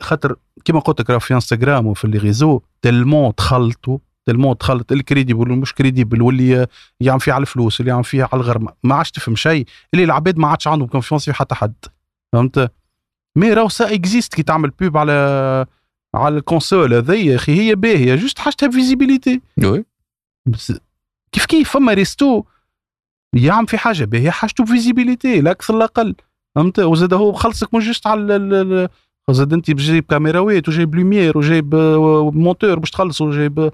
خاطر 0.00 0.36
كيما 0.64 0.80
قلت 0.80 1.10
لك 1.10 1.18
في 1.18 1.34
انستغرام 1.34 1.86
وفي 1.86 2.06
les 2.06 2.18
réseaux 2.18 2.60
tellement 2.82 3.34
تخلطوا 3.34 3.98
tellement 4.26 4.58
تخلط 4.58 4.92
ال 4.92 4.98
crédible 4.98 5.50
والمش 5.50 5.74
crédible 5.74 6.22
واللي 6.22 6.66
يعمل 7.00 7.20
فيه 7.20 7.32
على 7.32 7.40
الفلوس 7.42 7.80
اللي 7.80 7.90
يعمل 7.90 8.04
فيه 8.04 8.22
على 8.22 8.42
الغرمه 8.42 8.72
ما 8.82 8.94
عادش 8.94 9.10
تفهم 9.10 9.36
شيء. 9.36 9.66
اللي 9.94 10.04
العباد 10.04 10.38
ما 10.38 10.48
عادش 10.48 10.68
عندهم 10.68 10.88
confiance 10.88 11.24
في 11.24 11.32
حتى 11.32 11.54
حد. 11.54 11.74
فهمت؟ 12.32 12.72
mais 13.36 13.52
راهو 13.52 13.68
ça 13.68 13.94
existe 13.94 14.34
كي 14.34 14.42
تعمل 14.42 14.70
pub 14.70 14.96
على 14.96 15.66
على 16.14 16.36
الكونسول 16.38 16.94
هذيا 16.94 17.14
يا 17.16 17.36
أخي 17.36 17.60
هي 17.60 17.74
باهية 17.74 18.14
juste 18.14 18.38
حاجتها 18.38 18.70
visibilité 18.70 19.40
oui. 19.64 19.84
بس 20.46 20.72
كيف 21.32 21.46
كيف؟ 21.46 21.70
فما 21.70 21.92
resto 21.92 22.44
يعمل 23.36 23.66
في 23.66 23.78
حاجة 23.78 24.04
باهية 24.04 24.30
حاجته 24.30 24.64
visibilité 24.64 25.40
لا 25.40 25.50
أكثر 25.50 25.78
لا 25.78 25.84
أقل. 25.84 26.14
فهمت؟ 26.54 26.78
وزاد 26.78 27.14
هو 27.14 27.32
خلصك 27.32 27.74
مش 27.74 27.86
juste 27.86 28.06
على 28.06 28.20
ال- 28.36 28.54
ال- 28.54 28.72
ال- 28.72 28.88
زاد 29.34 29.52
أنت 29.52 29.70
جايب 29.70 30.04
كاميراوات 30.04 30.68
وجايب 30.68 30.94
lumière 30.94 31.38
وجايب 31.38 31.74
monteur 32.34 32.78
باش 32.78 32.90
تخلص 32.90 33.20
وجايب 33.20 33.70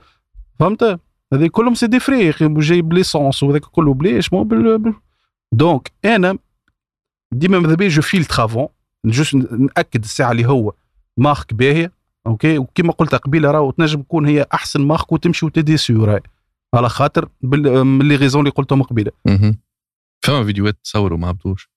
فهمت؟ 0.61 1.01
هذه 1.33 1.47
كلهم 1.47 1.75
c'est 1.75 1.87
des 1.87 2.01
frais 2.01 2.35
وجايب 2.41 2.93
l'essence 2.93 3.43
وهذاك 3.43 3.61
كله 3.65 3.95
بلاش 3.95 4.33
مو. 4.33 4.45
بال... 4.45 4.95
donc 5.53 5.93
أنا 6.05 6.39
ديما 7.35 7.59
ماذا 7.59 7.75
بيا 7.75 7.89
je 7.89 8.03
filtre 8.03 8.45
avant 8.45 8.69
juste 9.07 9.35
نأكد 9.35 10.05
الساعة 10.05 10.33
اللي 10.33 10.47
هو 10.47 10.73
marque 11.17 11.55
باهية. 11.55 12.00
okay؟ 12.27 12.59
وكما 12.59 12.93
قلت 12.93 13.15
قبيلة 13.15 13.51
راهو 13.51 13.71
تنجم 13.71 14.03
تكون 14.03 14.27
هي 14.27 14.47
أحسن 14.55 14.87
marque 14.87 15.13
وتمشي 15.13 15.47
و 15.47 15.53
t'es 15.53 15.79
déçu 15.79 16.05
راهي 16.05 16.21
على 16.75 16.89
خاطر 16.89 17.29
بال... 17.41 17.85
من 17.85 18.09
les 18.09 18.17
raisons 18.17 18.41
اللي 18.41 18.51
قلتهم 18.51 18.83
قبيلة. 18.83 19.13
فما 20.25 20.45
فيديوهات 20.45 20.79
تصوروا 20.85 21.19
ما 21.19 21.31
هبطوش 21.31 21.71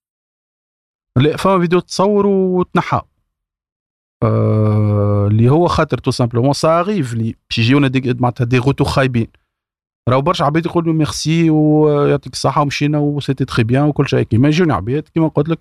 لا 1.18 1.38
فما 1.38 1.60
فيديو 1.60 1.80
تصور 1.80 2.28
وتنحى. 2.28 3.02
آه 4.24 5.28
اللي 5.28 5.49
هو 5.49 5.68
خاطر 5.68 5.98
تو 5.98 6.11
simplement 6.11 6.53
ça 6.53 6.80
arrive 6.80 7.14
اللي 7.14 7.36
باش 7.49 7.60
يجيونا 7.60 7.88
دي 7.88 8.14
معناتها 8.14 8.45
دي 8.45 8.57
غوتو 8.57 8.84
خايبين. 8.84 9.28
راهو 10.10 10.22
برشا 10.22 10.45
عباد 10.45 10.65
يقولوا 10.65 10.94
ميرسي 10.94 11.49
ويعطيك 11.49 12.34
الصحة 12.34 12.61
ومشينا 12.61 12.98
و 12.97 13.03
c'était 13.03 13.45
très 13.45 13.64
bien 13.64 13.84
وكل 13.84 14.10
شيء. 14.10 14.24
كيما 14.24 14.48
يجوني 14.48 14.74
عباد 14.74 15.03
كيما 15.03 15.28
قلت 15.28 15.49
لك 15.49 15.60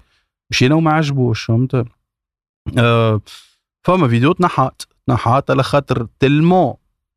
مشينا 0.51 0.75
وما 0.75 0.93
عجبوش 0.93 1.45
فهمت؟ 1.45 1.87
آه 2.79 3.21
فما 3.85 4.09
فيديو 4.09 4.33
تنحات 4.33 4.83
تنحات 5.07 5.51
على 5.51 5.63
خاطر 5.63 6.07
tellement 6.21 6.75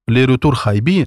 les 0.08 0.26
retours 0.26 0.56
خايبين. 0.56 1.06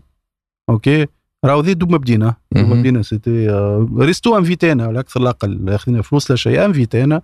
okay؟ 0.70 1.06
راهو 1.44 1.60
ذي 1.60 1.74
دوب 1.74 1.90
ما 1.90 1.96
بدينا. 1.96 2.34
دوب 2.52 2.64
ما 2.64 2.68
مهم. 2.68 2.80
بدينا 2.80 3.02
c'était 3.02 3.50
آه 3.50 3.88
resto 3.98 4.38
invité 4.38 4.81
نا 4.81 4.88
ولا 4.88 5.00
أكثر 5.00 5.20
لا 5.20 5.30
أقل 5.30 5.70
اخذنا 5.70 6.02
فلوس 6.02 6.30
لا 6.30 6.36
شيء. 6.36 6.64
invité 6.64 7.14
نا 7.14 7.22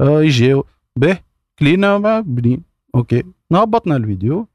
آه 0.00 0.22
يجيو. 0.22 0.66
به 0.96 1.18
كلينا 1.58 1.98
ما 1.98 2.20
بنين 2.20 2.62
okay. 2.94 3.22
هبطنا 3.52 3.96
الفيديو. 3.96 4.48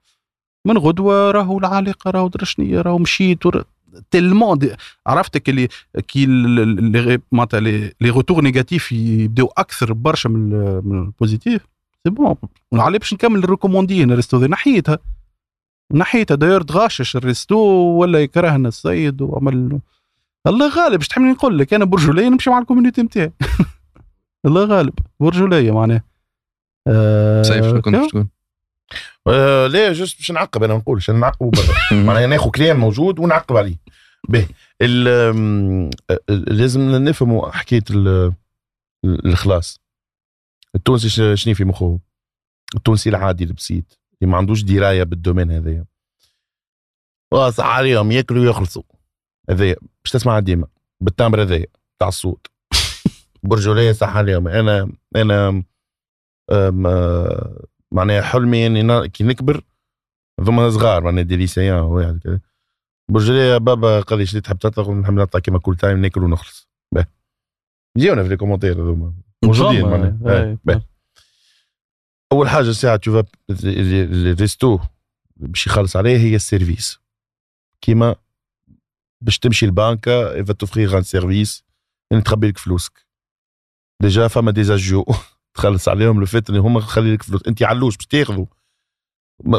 من 0.67 0.77
غدوة 0.77 1.31
راهو 1.31 1.57
العالقة 1.57 2.11
راهو 2.11 2.27
درا 2.27 2.45
شنيا 2.45 2.81
راهو 2.81 2.97
مشيت. 2.97 3.45
ور... 3.45 3.63
tellement. 4.11 4.59
عرفتك 5.07 5.49
اللي 5.49 5.67
كي 6.07 6.25
les 6.25 7.19
معناتها 7.31 7.59
les 7.59 7.93
retours 8.03 8.41
négatifs 8.41 8.91
يبداو 8.91 9.53
أكثر 9.57 9.93
برشا 9.93 10.29
من 10.29 10.53
ال 10.53 10.66
positif؟ 10.66 11.67
سي 12.05 12.09
بون 12.09 12.35
علي 12.73 12.97
باش 12.97 13.13
نكمل 13.13 13.43
الريكوموندي 13.43 14.03
أنا 14.03 14.15
ريستو 14.15 14.37
ذي 14.37 14.47
نحيتها 14.47 14.99
نحيتها 15.93 16.35
داير 16.35 16.61
تغاشش 16.61 17.15
الريستو 17.15 17.57
ولا 17.99 18.19
يكرهنا 18.21 18.67
السيد 18.67 19.21
وعمل 19.21 19.79
الله 20.47 20.69
غالب. 20.69 20.99
إيش 20.99 21.07
تحملني 21.07 21.31
نقول 21.31 21.59
لك؟ 21.59 21.73
أنا 21.73 21.85
برجولية 21.85 22.29
نمشي 22.29 22.49
مع 22.49 22.59
الكوميونيتي 22.59 23.01
نتاعي 23.01 23.31
الله 24.45 24.65
غالب. 24.65 24.93
برجولية 25.19 25.71
معناه 25.71 26.01
آه 26.87 27.43
سيف 27.43 27.65
شنو 27.65 27.81
كنت؟ 27.81 27.95
باش 27.95 28.07
تقول؟ 28.11 28.27
آه 29.27 29.67
لا 29.67 29.93
جوست 29.93 30.17
باش 30.17 30.31
نعقب 30.31 30.63
أنا 30.63 30.73
ما 30.73 30.79
نقولش 30.79 31.09
أنا 31.09 31.19
نعقب. 31.19 31.51
معناها 31.91 32.27
ناخذ 32.27 32.49
كلام 32.51 32.79
موجود 32.79 33.19
ونعقب 33.19 33.57
عليه. 33.57 33.75
ال- 34.81 35.07
آم، 35.07 35.89
آه، 36.09 36.19
لازم 36.29 36.81
نفهموا 36.95 37.51
حكاية 37.51 37.83
ال- 37.91 38.33
الاخلاص 39.05 39.79
التونسي 40.75 41.35
شنو 41.35 41.53
في 41.55 41.63
مخه؟ 41.65 41.99
التونسي 42.75 43.09
العادي 43.09 43.43
البسيط 43.43 43.99
اللي 44.21 44.31
ما 44.31 44.37
عندوش 44.37 44.61
دراية 44.63 45.03
بالدومين 45.03 45.51
هذايا. 45.51 45.85
صح 47.51 47.65
عليهم 47.65 48.11
ياكلوا 48.11 48.41
ويخلصوا. 48.45 48.83
هذايا 49.49 49.75
باش 50.03 50.11
تسمع 50.11 50.39
ديما 50.39 50.67
بالتمر 51.01 51.41
هذايا 51.41 51.67
تاع 51.99 52.07
الصوت. 52.07 52.47
برجولية 53.43 53.91
صح 53.91 54.17
عليهم. 54.17 54.47
أنا 54.47 54.91
أنا 55.15 55.63
آه، 56.51 57.65
معناها 57.91 58.21
حلمي 58.21 58.67
إني 58.67 58.81
نا- 58.81 59.07
كي 59.07 59.23
نكبر 59.23 59.61
ثم 60.45 60.69
صغار 60.69 61.03
معناها 61.03 61.23
دي 61.23 61.35
ليسيان 61.35 61.79
واحد 61.79 62.19
كذا. 62.23 62.39
برجلي 63.11 63.37
يا 63.37 63.57
بابا 63.57 64.01
قال 64.01 64.19
لي 64.19 64.25
شنو 64.25 64.41
تحب 64.41 64.57
تطلق 64.57 64.89
نحب 64.89 65.13
نطلع 65.13 65.39
كيما 65.39 65.59
كل 65.59 65.75
تايم 65.75 66.01
ناكل 66.01 66.23
ونخلص. 66.23 66.69
باهي 66.93 67.05
يجيونا 67.97 68.23
في 68.23 68.29
les 68.29 68.37
commentaires 68.37 68.73
هذوما. 68.73 69.13
موجودين 69.45 69.81
معناها 69.89 70.57
باهي. 70.65 70.81
أول 72.31 72.49
حاجة 72.49 72.71
ساعة 72.71 72.95
تو 72.95 73.23
ال 73.49 73.71
resto 73.71 74.79
باش 75.37 75.67
يخلص 75.67 75.95
عليه 75.95 76.17
هي 76.17 76.35
ال 76.35 76.42
service. 76.42 76.99
كيما 77.81 78.15
باش 79.21 79.39
تمشي 79.39 79.65
البنكة 79.65 80.33
elle 80.33 80.47
va 80.47 80.53
t'offrir 80.53 80.97
un 80.97 81.03
service 81.03 81.63
يعني 82.11 82.23
تخبي 82.23 82.47
لك 82.47 82.57
فلوسك. 82.57 83.05
déjà 84.01 84.27
فما 84.27 84.51
des 84.51 84.71
agios 84.72 85.05
تخلص 85.55 85.87
عليهم 85.89 86.19
le 86.19 86.25
fait 86.25 86.49
ان 86.49 86.55
هما 86.55 86.79
خلي 86.79 87.13
لك 87.13 87.23
فلوس. 87.23 87.41
أنت 87.47 87.63
علوش 87.63 87.97
باش 87.97 88.05
تاخذوا. 88.05 88.45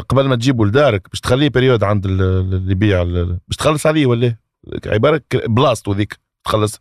قبل 0.09 0.27
ما 0.27 0.35
تجيبوا 0.35 0.65
لدارك 0.65 1.09
باش 1.09 1.19
تخليه 1.19 1.49
période 1.49 1.83
عند 1.83 2.05
ال- 2.05 2.21
ال- 2.21 2.53
اللي 2.53 2.71
يبيع 2.71 3.03
باش 3.03 3.57
تخلص 3.57 3.85
عليه 3.85 4.05
ولا؟ 4.05 4.35
عبارة 4.85 5.21
بلاصتو 5.33 5.93
ذيك 5.93 6.19
تخلص. 6.43 6.79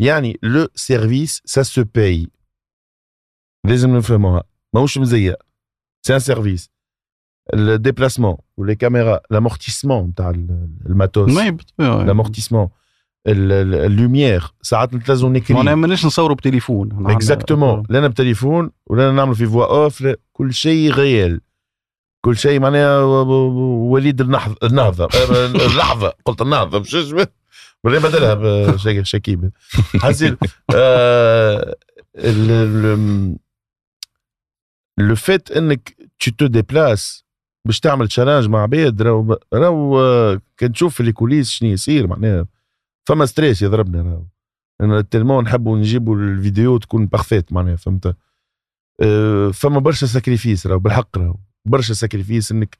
يعني 0.00 0.38
le 0.42 0.68
service 0.74 1.42
ça 1.44 1.62
se 1.62 1.84
paie 1.94 2.28
لازم 3.66 3.96
نفهموها 3.96 4.42
ماهوش 4.74 4.98
مزيق 4.98 5.36
c'est 6.06 6.14
un 6.14 6.18
service 6.18 6.70
ال 7.54 7.61
déplacement 7.61 8.36
و 8.56 8.61
les 8.61 8.74
caméras 8.74 9.20
l'amortissement 9.30 10.04
نتاع 10.08 10.30
ال- 10.30 10.68
ال 10.86 10.93
matos 10.93 11.30
l'amortissement 12.06 12.68
ال 13.26 13.41
lumière 13.41 14.44
ساعات 14.62 14.94
نتلازم 14.94 15.32
نكري 15.32 15.56
ماناش 15.74 16.06
نصوروا 16.06 16.36
بتليفون 16.36 16.88
exactement 17.16 17.82
لا 17.90 17.98
أنا 17.98 18.08
بتليفون 18.08 18.70
ولا 18.86 19.02
أنا 19.04 19.12
نعمل 19.12 19.34
في 19.34 19.46
فوا 19.46 19.66
اوف 19.66 20.06
كل 20.32 20.54
شيء 20.54 20.90
réel 20.90 21.40
كل 22.24 22.36
شيء 22.36 22.60
معناها 22.60 23.00
وليد 23.00 24.20
النهضه 24.20 24.56
النهضه 24.66 25.08
اللحظه 25.66 26.12
قلت 26.24 26.42
النهضه 26.42 26.78
مش 26.78 26.94
ولا 27.84 27.98
بدلها 27.98 28.76
شكيب 29.02 29.50
ال- 32.16 33.36
le 34.98 35.14
fait 35.14 35.50
انك 35.50 35.96
tu 36.24 36.30
te 36.30 36.48
déplaces 36.48 37.26
باش 37.66 37.80
تعمل 37.80 38.08
challenge 38.08 38.48
مع 38.48 38.62
عباد 38.62 39.02
راهو 39.02 39.38
راهو 39.54 40.00
آه، 40.00 40.40
كان 40.56 40.72
تشوف 40.72 40.94
في 40.94 41.00
ال 41.00 41.05
coulisses 41.05 41.50
شنو 41.50 41.70
يصير 41.70 42.06
معناها. 42.06 42.46
فما 43.08 43.26
stress 43.26 43.62
يضربنا 43.62 44.02
راهو. 44.02 44.24
أنا 44.80 45.00
tellement 45.00 45.44
نحبوا 45.44 45.78
نجيبوا 45.78 46.16
الفيديو 46.16 46.78
تكون 46.78 47.06
parfaite 47.06 47.52
معناها 47.52 47.76
فهمت؟ 47.76 48.16
أه، 49.00 49.50
فما 49.50 49.78
برشا 49.78 50.06
sacrifices 50.06 50.66
راهو 50.66 50.78
بالحق 50.78 51.18
راهو. 51.18 51.36
برشا 51.64 51.94
sacrifices 51.94 52.52
انك 52.52 52.78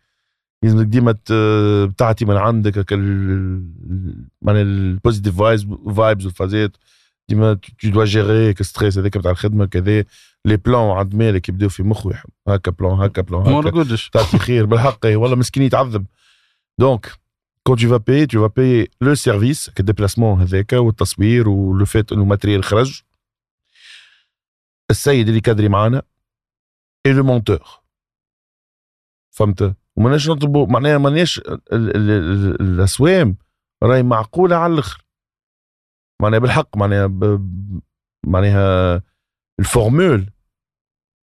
لازمك 0.63 0.87
ديما 0.87 1.13
تعطي 1.99 2.25
من 2.25 2.37
عندك 2.37 2.93
معناها 4.43 4.63
ال 4.63 4.71
positive 4.71 5.37
vibes 5.97 6.27
والفازات. 6.27 6.77
ديما 7.29 7.55
tu 7.55 7.91
dois 7.91 8.05
gérer 8.05 8.55
stress 8.55 8.99
هذاك 8.99 9.19
بتاع 9.19 9.31
الخدمه 9.31 9.67
كذا 9.67 10.05
les 10.45 10.57
plans 10.57 10.91
عند 10.91 11.15
مالك 11.15 11.49
يبداو 11.49 11.69
في 11.69 11.83
مخه 11.83 12.23
هكا 12.49 12.71
plan 12.71 12.93
هكا 12.93 13.23
plan 13.23 13.43
ما 13.43 13.61
هكا 13.61 13.71
نرقدش 13.71 14.09
تعطي 14.11 14.39
خير 14.39 14.67
بالحق 14.67 14.99
والله 15.07 15.37
مسكين 15.37 15.63
يتعذب 15.63 16.07
donc 16.79 17.13
quand 17.69 17.75
tu 17.77 17.87
vas 17.89 17.99
payer 18.09 18.27
tu 18.29 18.39
vas 18.39 18.49
payer 18.59 18.89
le 19.05 19.15
service 19.17 19.71
ال 19.81 19.86
déplacement 19.86 20.41
هذاك 20.41 20.73
والتصوير 20.73 21.49
و 21.49 21.61
le 21.61 21.85
fait 21.85 22.13
انه 22.13 22.25
matériel 22.25 22.65
خرج 22.65 23.03
السيد 24.91 25.29
اللي 25.29 25.41
كادري 25.41 25.69
معانا 25.69 26.03
et 27.07 27.13
le 27.13 27.25
monteur 27.25 27.61
فهمت 29.31 29.77
وماناش 29.97 30.29
نطلبوا 30.31 30.67
معناها 30.67 30.99
ماناش 30.99 31.39
ال- 31.39 31.61
ال- 31.73 32.11
ال- 32.11 32.61
الاسوام 32.61 33.37
راهي 33.83 34.03
معقوله 34.03 34.57
على 34.57 34.73
الآخر 34.73 35.03
معناها 36.23 36.39
بالحق 36.41 36.77
معناها 36.77 37.07
ب- 37.07 37.19
ب- 37.25 37.81
معناها 38.27 39.03
ال 39.61 39.69
formule 39.69 40.27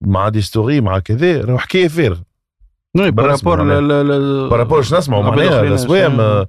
مع 0.03 0.30
des 0.30 0.41
stories 0.41 0.81
مع 0.81 0.99
كذا 0.99 1.41
راهو 1.45 1.57
حكاية 1.57 1.88
فارغة. 1.88 2.23
نعم 2.95 3.11
بالرسمي 3.11 3.51
par 3.51 3.56
rapport 3.56 3.65
معناها. 3.81 4.49
par 4.49 4.59
rapport 4.59 4.81
شنو 4.81 4.97
نسمعوا 4.97 5.23
عباد 5.23 5.38
معناها 5.39 5.55
آخرين 5.57 5.72
الأسوام 5.72 6.11
شنو- 6.18 6.45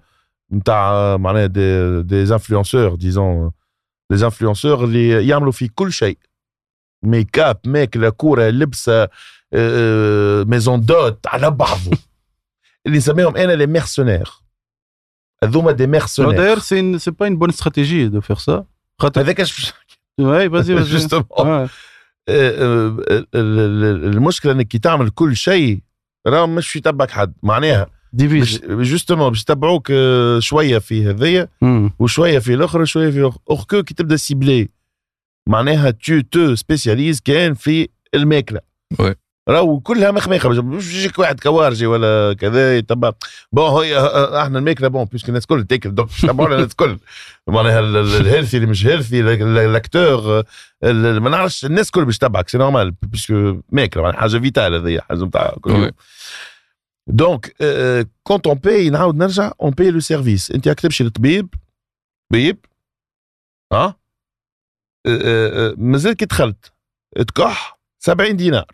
نتاع 0.53 1.17
معناها 1.17 1.47
des 1.47 2.03
des 2.03 2.23
influenceurs 2.35 2.95
disons 2.95 3.51
des 4.13 4.25
influenceurs 4.25 4.85
اللي 4.85 5.29
يعملوا 5.29 5.53
في 5.53 5.69
كل 5.69 5.93
شيء. 5.93 6.19
make 7.05 7.39
up 7.39 7.59
ماكله 7.67 8.09
كوره 8.11 8.49
لبسه 8.49 9.09
آه، 9.53 10.43
maison 10.45 10.81
d'hôte 10.81 11.27
على 11.27 11.51
بعضه. 11.51 11.91
اللي 12.87 12.99
نسميهم 12.99 13.37
أنا 13.37 13.53
les 13.53 13.67
mercenaires 13.67 14.31
هذوما 15.45 15.73
des 15.73 15.87
mercenaires 15.87 16.37
d'ailleurs 16.37 16.59
c'est 16.59 16.99
c'est 16.99 17.11
pas 17.11 17.27
une 17.27 17.39
bonne 17.39 17.49
stratégie 17.49 18.09
de 18.09 18.21
faire 18.21 18.39
ça 18.39 18.65
خاطر 18.99 19.21
هذاك 19.21 19.41
اش 19.41 19.73
واي 20.21 20.51
vas-y 20.51 20.77
vas-y 20.77 20.93
justement 20.93 21.27
آه. 21.39 21.69
المشكلة 23.35 24.53
إنك 24.53 24.69
كي 24.69 24.79
تعمل 24.79 25.11
كل 25.11 25.37
شيء 25.37 25.79
راه 26.27 26.47
مش 26.47 26.77
يتبعك 26.77 27.11
حد. 27.11 27.35
معناها 27.43 27.87
divise 28.13 28.61
justement 28.65 29.29
باش 29.29 29.43
يتبعوك 29.43 29.91
آه، 29.91 30.39
شوية 30.39 30.79
في 30.79 31.07
هذيا 31.11 31.49
مم. 31.63 31.91
وشوية 31.99 32.39
في 32.39 32.55
الآخر 32.55 32.81
وشوية 32.81 33.11
في 33.11 33.19
الآخر 33.19 33.39
alors 33.51 33.65
que 33.71 33.83
كي 33.83 33.95
تبدا 33.95 34.17
ciblé 34.17 34.69
معناها 35.49 35.91
tu 35.91 36.21
te 36.21 36.55
spécialises 36.55 37.21
كان 37.21 37.55
في 37.55 37.89
الماكلة. 38.15 38.61
oui. 38.99 39.15
راهو 39.49 39.81
كلها 39.81 40.11
مخمخة 40.11 40.49
مش- 40.49 40.95
يجيك 40.95 41.19
واحد 41.19 41.41
كوارجي 41.41 41.87
ولا 41.87 42.33
كذا 42.39 42.79
يتبع 42.79 43.13
bon 43.53 43.71
هي 43.85 43.99
إحنا 44.43 44.59
الماكله 44.59 44.89
بون 44.89 45.05
puisque 45.05 45.29
الناس 45.29 45.43
الكل 45.43 45.65
تاكل 45.65 45.95
donc 45.95 46.09
تبعونا 46.23 46.55
الناس 46.55 46.71
الكل 46.71 46.99
معناها 47.47 47.81
ال- 47.81 47.97
ال- 47.97 48.15
ال 48.21 48.25
healthy 48.25 48.57
اللي 48.57 48.69
مش 48.69 48.87
healthy 48.87 49.21
ال 49.21 49.38
acteur 49.38 50.43
ال- 50.85 51.21
ما 51.21 51.31
نعرفش 51.31 51.65
الناس 51.65 51.87
الكل 51.87 52.05
باش 52.05 52.19
تتبعك 52.19 52.49
c'est 52.49 52.59
normal 52.59 52.91
puisque 53.03 53.61
ماكله 53.69 54.13
حاجة 54.13 54.39
vitale 54.39 54.75
هذيا 54.75 55.01
حاجة 55.01 55.25
نتاع 55.25 55.57
كل. 55.61 55.71
donc 57.07 57.55
quand 58.23 58.47
on 58.47 58.57
paye 58.59 58.91
نعاود 58.91 59.17
نرجع 59.17 59.53
on 59.63 59.71
paye 59.71 59.91
le 59.91 60.01
service 60.01 60.51
انت 60.51 60.69
راك 60.69 60.81
تمشي 60.81 61.05
للطبيب 61.05 61.55
طبيب 62.33 62.59
ها 63.73 63.79
أه؟ 63.85 63.97
أه، 65.07 65.71
أه، 65.71 65.75
مازال 65.79 66.13
كي 66.13 66.25
دخلت 66.25 66.73
تكح 67.29 67.79
70 67.99 68.37
دينار 68.37 68.67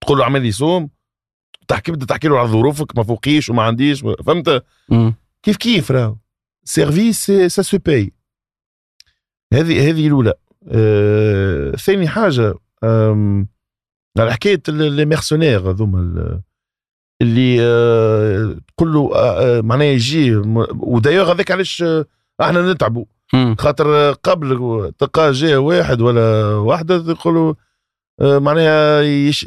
تقول 0.00 0.18
له 0.18 0.24
اعمل 0.24 0.42
لي 0.42 0.52
سوم 0.52 0.90
تحكي 1.68 1.92
بدك 1.92 2.08
تحكي 2.08 2.28
له 2.28 2.38
على 2.38 2.48
ظروفك 2.48 2.96
ما 2.96 3.02
فوقيش 3.02 3.50
وما 3.50 3.62
عنديش 3.62 4.00
فهمت. 4.26 4.64
كيف 5.42 5.56
كيف 5.56 5.90
راهو؟ 5.90 6.16
service 6.64 7.30
ça 7.30 7.62
se 7.62 7.78
paye 7.78 8.12
هذه 9.52 9.90
هذه 9.90 10.06
الأولى. 10.06 10.32
أه 10.68 11.70
ثاني 11.70 12.08
حاجة 12.08 12.54
على 14.18 14.32
حكاية 14.32 14.62
les 14.68 15.04
mercenaires 15.04 15.70
هذوما 15.70 16.00
ال- 16.00 16.40
اللي 17.22 17.58
أه 17.60 18.56
تقول 18.76 18.92
له 18.92 19.10
أه، 19.16 19.60
معناها 19.60 19.86
يجي 19.86 20.36
ودايوغ 20.80 21.32
هذاك 21.32 21.50
علاش 21.50 21.84
إحنا 22.40 22.72
نتعبوا. 22.72 23.04
خاطر 23.58 24.12
قبل 24.12 24.92
تلقى 24.98 25.32
جاء 25.32 25.58
واحد 25.58 26.00
ولا 26.00 26.44
واحدة 26.54 26.94
يقولوا 27.12 27.50
آه، 27.50 27.56
معناها 28.20 29.00
يش... 29.02 29.44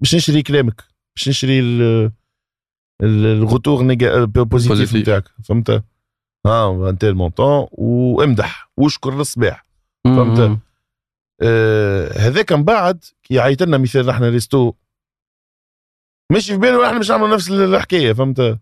باش 0.00 0.14
نشري 0.14 0.42
كلامك 0.42 0.84
باش 1.16 1.28
نشري 1.28 1.60
ال- 1.60 2.10
ال- 3.02 3.26
ال 3.26 3.34
retour 3.34 3.82
néga- 3.82 4.24
positif. 4.24 4.94
نتاعك 4.96 5.24
فهمت؟ 5.44 5.82
ها 6.46 6.90
انت 6.90 7.04
ال 7.04 7.12
montant 7.12 7.66
وامدح 7.72 8.70
واشكر 8.76 9.18
للصباح 9.18 9.64
فهمت؟ 10.04 10.58
آه، 11.42 12.18
هذاك 12.18 12.52
من 12.52 12.64
بعد 12.64 13.04
كي 13.22 13.38
عيط 13.40 13.62
لنا 13.62 13.78
مثال 13.78 14.10
إحنا 14.10 14.28
resto 14.28 14.72
مش 16.32 16.46
في 16.50 16.56
بالو 16.56 16.84
إحنا 16.84 16.98
مش 16.98 17.10
نعملوا 17.10 17.28
نفس 17.34 17.50
الحكاية 17.50 18.12
فهمت؟ 18.12 18.58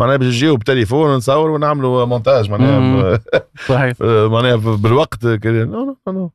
معناها 0.00 0.16
باش 0.16 0.26
نجيو 0.26 0.56
بتليفون 0.56 1.16
نصور 1.16 1.50
ونعملوا 1.50 2.04
مونتاج 2.04 2.50
معناها. 2.50 3.20
صحيح. 3.68 3.94
آه، 4.02 4.28
معناها 4.28 4.56
بالوقت 4.56 5.26
كده 5.26 5.64
non 5.64 5.84
non 6.06 6.12
non 6.12 6.30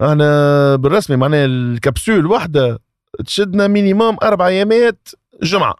أنا 0.00 0.76
بالرسمي 0.76 1.16
معناها 1.16 1.44
الكبسول 1.44 2.26
واحدة 2.26 2.78
تشدنا 3.26 3.66
minimum 3.66 4.16
أربع 4.22 4.46
أيامات 4.46 5.08
جمعة. 5.42 5.76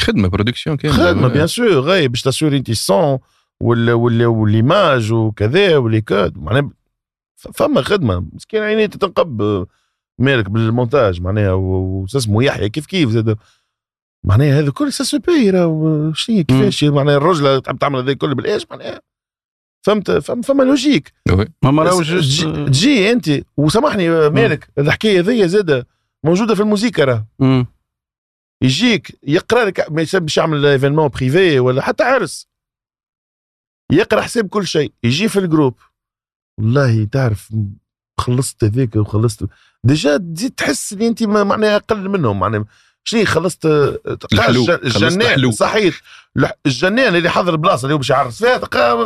خدمة 0.00 0.28
production 0.28 0.76
كاملة. 0.76 0.96
خدمة 0.96 1.28
bien 1.28 1.46
sûr 1.46 1.80
غاي 1.80 2.08
باش 2.08 2.22
تاسوري 2.22 2.56
أنت 2.56 2.68
ال 2.68 2.81
son 2.81 3.18
وال 3.60 3.90
وال 3.90 4.26
وال 4.26 4.51
image 4.51 5.12
وكذا 5.12 5.76
و 5.76 5.82
les 5.82 6.00
codes 6.00 6.38
معناها 6.38 6.70
فما 7.54 7.82
خدمة. 7.82 8.26
مسكين 8.32 8.62
عيني 8.62 8.88
تنقب 8.88 9.66
مالك 10.18 10.50
بالمونتاج 10.50 11.20
معناها 11.20 11.52
واسمه 11.52 12.44
يحيى 12.44 12.68
كيف 12.68 12.86
كيف 12.86 13.10
زاد؟ 13.10 13.36
معناها 14.24 14.60
هذا 14.60 14.70
كل 14.70 14.92
ça 14.92 15.04
se 15.04 15.18
paye 15.18 15.50
راهو 15.50 16.12
شنو 16.12 16.36
هي 16.36 16.44
كيفاش 16.44 16.84
معناها 16.84 17.16
الرجلة 17.16 17.58
تحب 17.58 17.78
تعمل 17.78 17.98
هذا 17.98 18.12
كله 18.12 18.34
بالإيش؟ 18.34 18.66
معناها 18.70 19.00
فهمت؟ 19.88 20.10
فم- 20.10 20.42
فما 20.42 20.62
logique. 20.62 21.12
ما 21.62 21.82
راهو 21.82 22.02
تجي, 22.66 23.10
انت 23.12 23.30
وسامحني 23.56 24.08
مالك 24.30 24.68
الحكاية 24.78 25.20
ذي 25.20 25.48
زادة 25.48 25.86
موجودة 26.24 26.54
في 26.54 26.60
الموسيقى 26.62 27.02
راه. 27.02 27.26
يجيك 28.62 29.18
يقرأ 29.22 29.64
لك 29.64 29.90
ما 29.92 30.02
يسبش 30.02 30.36
يعمل 30.36 30.66
événement 30.66 31.08
privé 31.08 31.60
ولا 31.60 31.82
حتى 31.82 32.04
عرس. 32.04 32.48
يقرأ 33.92 34.20
حساب 34.20 34.48
كل 34.48 34.66
شيء 34.66 34.92
يجي 35.04 35.28
في 35.28 35.38
ال 35.38 35.43
groupe. 35.43 35.74
والله 36.60 37.04
تعرف 37.04 37.54
خلصت 38.20 38.64
هذاك 38.64 38.96
وخلصت. 38.96 39.46
déjà 39.84 40.16
تزيد 40.16 40.50
تحس 40.50 40.92
إن 40.92 41.02
أنت 41.02 41.22
معناها 41.22 41.76
أقل 41.76 42.08
منهم 42.08 42.38
معناها 42.40 42.64
شنو 43.08 43.24
خلصت. 43.24 43.66
الجنان 44.84 45.50
صحيح. 45.52 46.00
الجنان 46.66 47.16
اللي 47.16 47.30
حضر 47.30 47.52
البلاصه 47.52 47.82
اللي 47.84 47.94
هو 47.94 47.98
باش 47.98 48.10
يعرس 48.10 48.44
فيها 48.44 48.60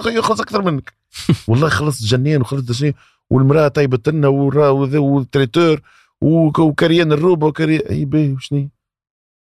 يخلص 0.07 0.41
أكثر 0.41 0.63
منك. 0.63 0.93
والله 1.49 1.69
خلصت 1.69 2.05
جنان 2.05 2.41
وخلصت 2.41 2.73
شنو 2.73 2.93
والمرأة 3.31 3.69
طيبت 3.69 4.09
لنا 4.09 4.29
وال 4.29 4.59
traiteur 4.59 5.81
وك- 6.21 6.59
وكريان 6.59 7.13
الروبة 7.13 7.47
وكريان 7.47 7.81
أي 7.91 8.05
باهي 8.05 8.33
وشنو 8.33 8.69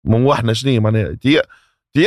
مو 0.04 0.32
إحنا 0.32 0.52
شنو 0.52 0.80
معناها 0.80 1.12
تي 1.12 1.40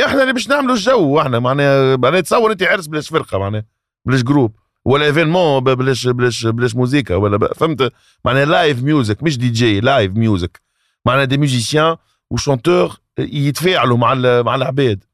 إحنا 0.06 0.22
اللي 0.22 0.32
باش 0.32 0.48
نعملوا 0.48 0.74
الجو 0.74 1.20
إحنا 1.20 1.38
معناها 1.38 1.96
معناها 1.96 2.20
تصور 2.20 2.52
أنت 2.52 2.62
عرس 2.62 2.86
بلاش 2.86 3.08
فرقة 3.08 3.38
معناها 3.38 3.64
بلاش 4.04 4.22
groupe 4.22 4.56
ولا 4.84 5.04
événement 5.06 5.60
بلاش 5.64 6.06
بلاش 6.06 6.46
بلاش 6.46 6.74
موزيكا 6.74 7.14
ولا 7.16 7.54
فهمت؟ 7.54 7.92
معناها 8.24 8.44
live 8.44 8.82
music 8.82 9.22
مش 9.22 9.38
DJ 9.38 9.80
live 9.80 10.12
music 10.12 10.60
معناها 11.06 11.24
des 11.24 11.36
musiciens 11.38 11.96
و 12.32 12.39
chanteurs 12.39 13.00
يتفاعلوا 13.18 13.96
مع 13.96 14.14
مع 14.42 14.54
العباد. 14.54 15.04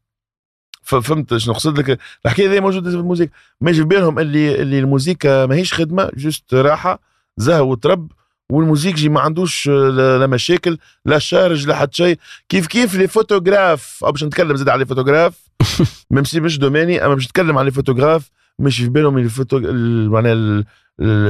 فهمت 0.82 1.36
شنو 1.36 1.52
نقصد 1.54 1.78
لك؟ 1.78 1.98
الحكاية 2.24 2.52
هذه 2.52 2.60
موجودة 2.60 2.90
في 2.90 2.96
الموسيقى. 2.96 3.30
ما 3.60 3.70
يجي 3.70 3.80
في 3.80 3.86
بالهم 3.86 4.18
اللي 4.18 4.62
اللي 4.62 4.78
الموسيقى 4.78 5.48
ماهيش 5.48 5.74
خدمة 5.74 6.10
juste 6.16 6.55
راحة 6.54 7.00
زهو 7.36 7.70
وطرب 7.70 8.12
والموسيقي 8.50 9.08
ما 9.08 9.20
عندوش 9.20 9.68
لا 9.68 10.26
مشاكل 10.26 10.78
لا 11.04 11.18
charges 11.18 11.66
لا 11.66 11.76
حتى 11.76 11.96
شيء. 11.96 12.18
كيف 12.48 12.66
كيف 12.66 12.94
les 12.94 13.09
photographes؟ 13.09 14.05
أو 14.04 14.12
باش 14.12 14.24
نتكلم 14.24 14.56
زاد 14.56 14.68
على 14.68 14.78
les 14.78 14.86
photographes. 14.86 15.34
même 16.10 16.24
si 16.24 16.40
مش 16.40 16.58
domaine 16.59 16.99
ي 16.99 17.05
أما 17.04 17.14
باش 17.14 17.24
نتكلم 17.24 17.58
على 17.58 17.64
les 17.64 17.70
photographes 17.70 18.30
مش 18.59 18.80
في 18.80 18.89
بالهم 18.89 19.18
الفوتو 19.18 19.56
ال- 19.59 20.10
معناها 20.10 20.64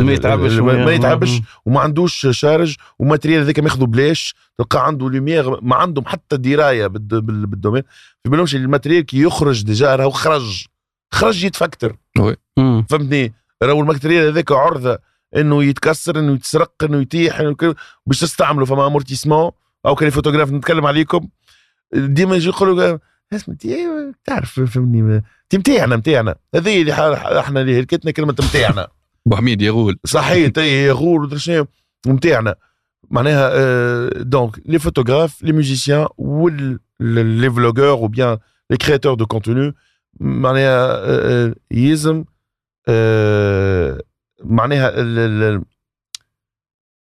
ما 0.03 0.13
يتعبش 0.13 0.53
ما 0.53 0.93
يتعبش. 0.93 1.41
وما 1.67 1.81
عندوش 1.81 2.27
charges 2.31 2.77
و 2.99 3.03
matériel 3.03 3.43
هذاك 3.43 3.61
ماخذه 3.61 3.85
بلاش. 3.85 4.35
تلقى 4.59 4.87
عنده 4.87 5.11
lumière 5.11 5.61
ما 5.61 5.77
عندهم 5.77 6.05
حتى 6.07 6.37
دراية 6.37 6.87
بالد- 6.87 7.15
بال- 7.15 7.47
بال 7.47 7.54
domaine. 7.54 7.83
في 8.25 8.31
بالهمش 8.31 8.55
ال 8.57 8.62
matériel 8.62 9.07
كي 9.07 9.21
يخرج 9.23 9.65
déjà 9.65 9.97
راهو 9.97 10.11
خرج. 10.11 10.65
خرج 11.15 11.45
يتفكتر. 11.45 11.97
فهمتني؟ 12.91 13.33
راهو 13.63 13.81
ال 13.81 13.86
matériel 13.86 14.27
هذاك 14.27 14.53
عرضة 14.53 14.99
إنه 15.37 15.65
يتكسر 15.65 16.19
إنه 16.19 16.33
يتسرق 16.33 16.73
إنه 16.85 17.01
يطيح 17.01 17.43
باش 18.07 18.21
تستعمله 18.21 18.65
فما 18.65 18.87
amortissement 18.87 19.51
أو 19.87 19.95
كان 19.95 20.11
فوتوغراف 20.11 20.53
نتكلم 20.53 20.87
عليكم. 20.87 21.29
ديما 21.95 22.37
يجي 22.37 22.49
يقولوا 22.49 22.99
اسمع 23.33 23.55
تعرف 24.25 24.61
فهمني 24.61 25.23
انت 25.55 25.71
متاعنا 25.71 25.97
متاعنا 25.97 26.35
هذه 26.55 26.81
اللي 26.81 26.93
إحنا 27.41 27.61
اللي 27.61 27.81
هلكتنا 27.81 28.11
كلمة 28.11 28.35
متاعنا 28.39 28.89
حميد 29.33 29.63
يغول. 29.63 29.99
صحيح 30.07 30.49
تي 30.49 30.91
ودرا 30.91 31.39
شنو. 31.39 31.67
ممتعنا 32.07 32.55
معناها 33.11 34.09
donc 34.23 34.59
les 34.67 34.79
photographes 34.79 35.43
les 35.43 35.53
musiciens 35.53 36.07
وال 36.19 36.81
les 37.01 37.51
vlogueurs 37.51 37.91
ou 37.91 38.09
bien 38.09 38.39
les 38.71 38.77
créateurs 38.77 39.15
de 39.15 39.27
contenu 39.27 39.75
معناها 40.21 40.91
آه، 40.91 41.47
آه، 41.47 41.55
يلزم 41.71 42.25
آه، 42.89 44.03
معناها 44.45 44.93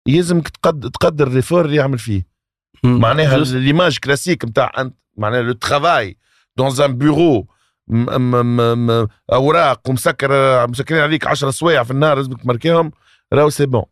يلزمك 0.09 0.49
تقدر 0.49 0.89
تقدر 0.89 1.29
l'effort 1.29 1.65
اللي 1.65 1.77
يعمل 1.77 1.99
فيه. 1.99 2.27
معناها 2.85 3.39
l'image 3.39 3.99
classique 3.99 4.45
نتاع 4.45 4.73
أنت 4.79 4.95
معناها 5.17 5.43
le 5.43 5.53
travail 5.53 6.17
dans 6.57 6.81
un 6.81 6.99
bureau 6.99 7.47
أوراق 9.33 9.81
ومسكر 9.89 10.67
مسكرين 10.69 11.03
عليك 11.03 11.27
10 11.27 11.51
سوايع 11.51 11.83
في 11.83 11.91
النهار 11.91 12.17
لازمك 12.17 12.43
تماركيهم 12.43 12.93
راهو 13.33 13.49
c'est 13.49 13.67
bon. 13.67 13.85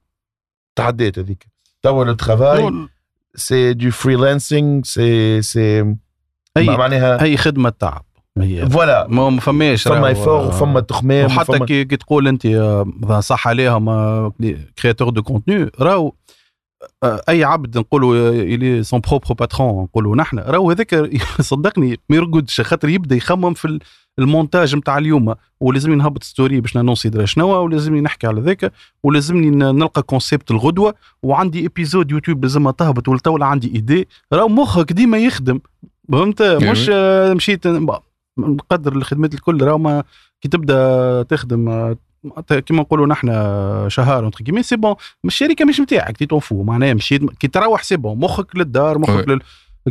تعديت 0.77 1.19
هذيك. 1.19 1.47
توا 1.83 2.05
le 2.05 2.13
travail 2.13 2.89
c'est 3.35 3.73
du 3.73 3.91
freelancing 3.91 4.83
c'est 4.85 5.43
c'est 5.43 5.97
اي 6.57 6.67
معناها؟ 6.67 7.23
اي 7.23 7.37
خدمة 7.37 7.71
تعب. 7.71 8.05
هي. 8.39 8.71
voilà. 8.71 9.07
ما 9.09 9.31
ما 9.31 9.41
فماش 9.41 9.89
فما 9.89 10.11
آه، 10.11 10.49
وفما 10.49 10.81
تخمام 10.81 11.27
وحتى 11.27 11.59
كي, 11.59 11.85
تقول 11.85 12.29
أنت 12.29 12.47
آه، 12.47 13.21
صح 13.21 13.49
عليهم 13.49 13.89
créateur 14.79 15.11
de 15.11 15.23
contenu 15.23 15.71
راهو 15.81 16.09
آه، 16.09 16.13
أي 17.05 17.45
عبد 17.45 17.79
نقولوا 17.79 18.31
il 18.31 18.83
est 18.83 18.92
son 18.92 19.01
propre 19.01 19.33
patron 19.35 19.83
نقولوا 19.85 20.17
نحن. 20.17 20.39
راهو 20.39 20.71
هذاك 20.71 21.11
صدقني 21.41 21.99
ما 22.09 22.17
يرقدش 22.17 22.61
خاطر 22.61 22.89
يبدأ 22.89 23.17
يخمم 23.17 23.55
في 23.55 23.65
ال- 23.65 23.79
المونتاج 24.19 24.77
نتاع 24.77 24.99
اليوم. 24.99 25.35
ولازمني 25.61 25.97
نهبط 25.97 26.23
story 26.23 26.61
باش 26.61 26.77
نانونسي 26.77 27.09
درا 27.09 27.25
شنو 27.25 27.49
ولازمني 27.65 28.01
نحكي 28.01 28.27
على 28.27 28.41
ذاك 28.41 28.73
ولازمني 29.03 29.51
نلقى 29.51 30.03
concept 30.03 30.51
الغدوة. 30.51 30.95
وعندي 31.23 31.67
épisode 31.67 32.11
YouTube 32.11 32.43
لازمها 32.45 32.73
تهبط 32.73 33.09
ولتولى 33.09 33.45
عندي 33.47 33.75
إيدي. 33.75 34.09
راهو 34.33 34.49
مخك 34.49 34.93
ديما 34.93 35.19
يخدم. 35.19 35.61
فهمت؟ 36.13 36.43
مش 36.43 36.91
آه، 36.95 37.35
مشيت 37.35 37.67
نقدر 38.39 38.93
الخدمات 38.93 39.35
الكل. 39.35 39.63
راهو 39.63 39.79
ما 39.79 40.05
كي 40.41 40.49
تبدأ 40.49 41.23
تخدم 41.23 41.69
آه، 41.69 41.97
كيما 42.67 42.81
نقولوا 42.81 43.07
نحن 43.07 43.29
شهر 43.89 44.25
entre 44.25 44.45
guillemets 44.45 44.63
c'est 44.63 44.77
bon 44.77 44.95
الشركة 45.25 45.65
مش 45.65 45.81
نتاعك 45.81 46.17
tu 46.17 46.27
t'en 46.27 46.41
fous 46.41 46.63
معناها 46.63 46.95
مشيت 46.95 47.25
كي 47.25 47.49
تروح 47.49 47.83
c'est 47.83 47.97
bon 47.97 48.19
مخك 48.19 48.57
للدار 48.57 48.99
مخك. 48.99 49.29
لل... 49.29 49.41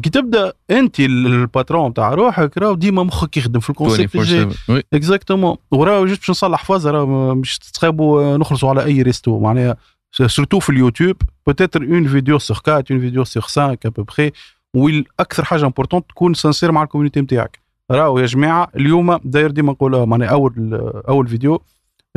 كي 0.04 0.10
تبدأ 0.10 0.54
أنت 0.72 0.99
ال 0.99 1.13
patron 1.13 1.94
تاع 1.94 2.14
روحك 2.14 2.58
راهو 2.58 2.76
ديما 2.76 3.04
مخك 3.04 3.38
يخدم 3.38 3.60
في 3.60 3.70
ال 3.69 3.75
concept 3.75 4.15
الجاي. 4.16 4.49
24/7 4.49 4.70
oui 4.69 4.84
exactement 4.94 5.56
وراهو 5.72 6.06
juste 6.06 6.19
باش 6.20 6.30
نصلح 6.30 6.64
فازة 6.66 6.91
راهو 6.91 7.36
مش 7.36 7.60
تتخابوا 7.60 8.38
نخلصوا 8.38 8.70
على 8.70 8.84
أي 8.86 9.02
resto 9.02 9.40
معناها 9.40 9.78
surtout 10.11 10.60
في 10.60 10.70
اليوتيوب. 10.70 11.16
peut-être 11.48 11.84
une 11.84 12.07
vidéo 12.07 12.40
sur 12.40 12.57
4 12.68 12.84
une 12.91 12.99
vidéo 12.99 13.24
sur 13.24 13.44
5 13.44 13.72
à 13.72 13.78
peu 13.86 14.05
près 14.05 14.32
والاكثر 14.76 15.45
حاجة 15.45 15.66
importante 15.65 16.10
تكون 16.10 16.34
sincère 16.34 16.72
مع 16.72 16.84
ال 16.84 16.87
community 16.87 17.22
نتاعك. 17.22 17.60
راهو 17.91 18.20
يا 18.20 18.26
جماعة 18.26 18.68
اليوم 18.76 19.20
داير 19.24 19.52
ديما 19.52 19.72
نقولها 19.72 20.06
معناها 20.06 20.30
أول 20.30 20.82
أول 21.10 21.28
فيديو 21.28 21.62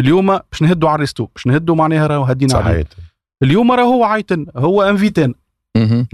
اليوم 0.01 0.27
باش 0.27 0.62
نهدوا 0.62 0.89
على 0.89 0.94
ال 0.94 1.00
resto 1.00 1.27
باش 1.35 1.47
نهدوا 1.47 1.74
معناها 1.74 2.06
راهو 2.06 2.22
هدينا 2.22 2.55
عليه 2.55 2.72
صحيح. 2.72 2.86
اليوم 3.43 3.72
راهو 3.72 3.93
هو 3.93 4.05
عايتن 4.05 4.47
هو 4.56 4.82
invitant. 4.82 5.35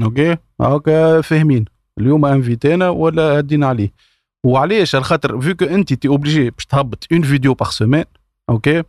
OK؟ 0.03 0.37
هاكا 0.61 1.21
فاهمين. 1.21 1.65
اليوم 2.01 2.25
invité 2.25 2.80
نا 2.80 2.89
ولا 2.89 3.39
هدينا 3.39 3.67
عليه. 3.67 3.93
وعلاش؟ 4.45 4.95
على 4.95 5.05
خاطر 5.05 5.41
vu 5.41 5.50
que 5.50 5.65
انت 5.65 5.93
t'es 5.93 6.09
obligé 6.09 6.51
باش 6.51 6.67
تهبط 6.67 7.07
une 7.13 7.23
vidéo 7.23 7.55
par 7.55 7.71
semaine 7.71 8.05
OK؟ 8.51 8.83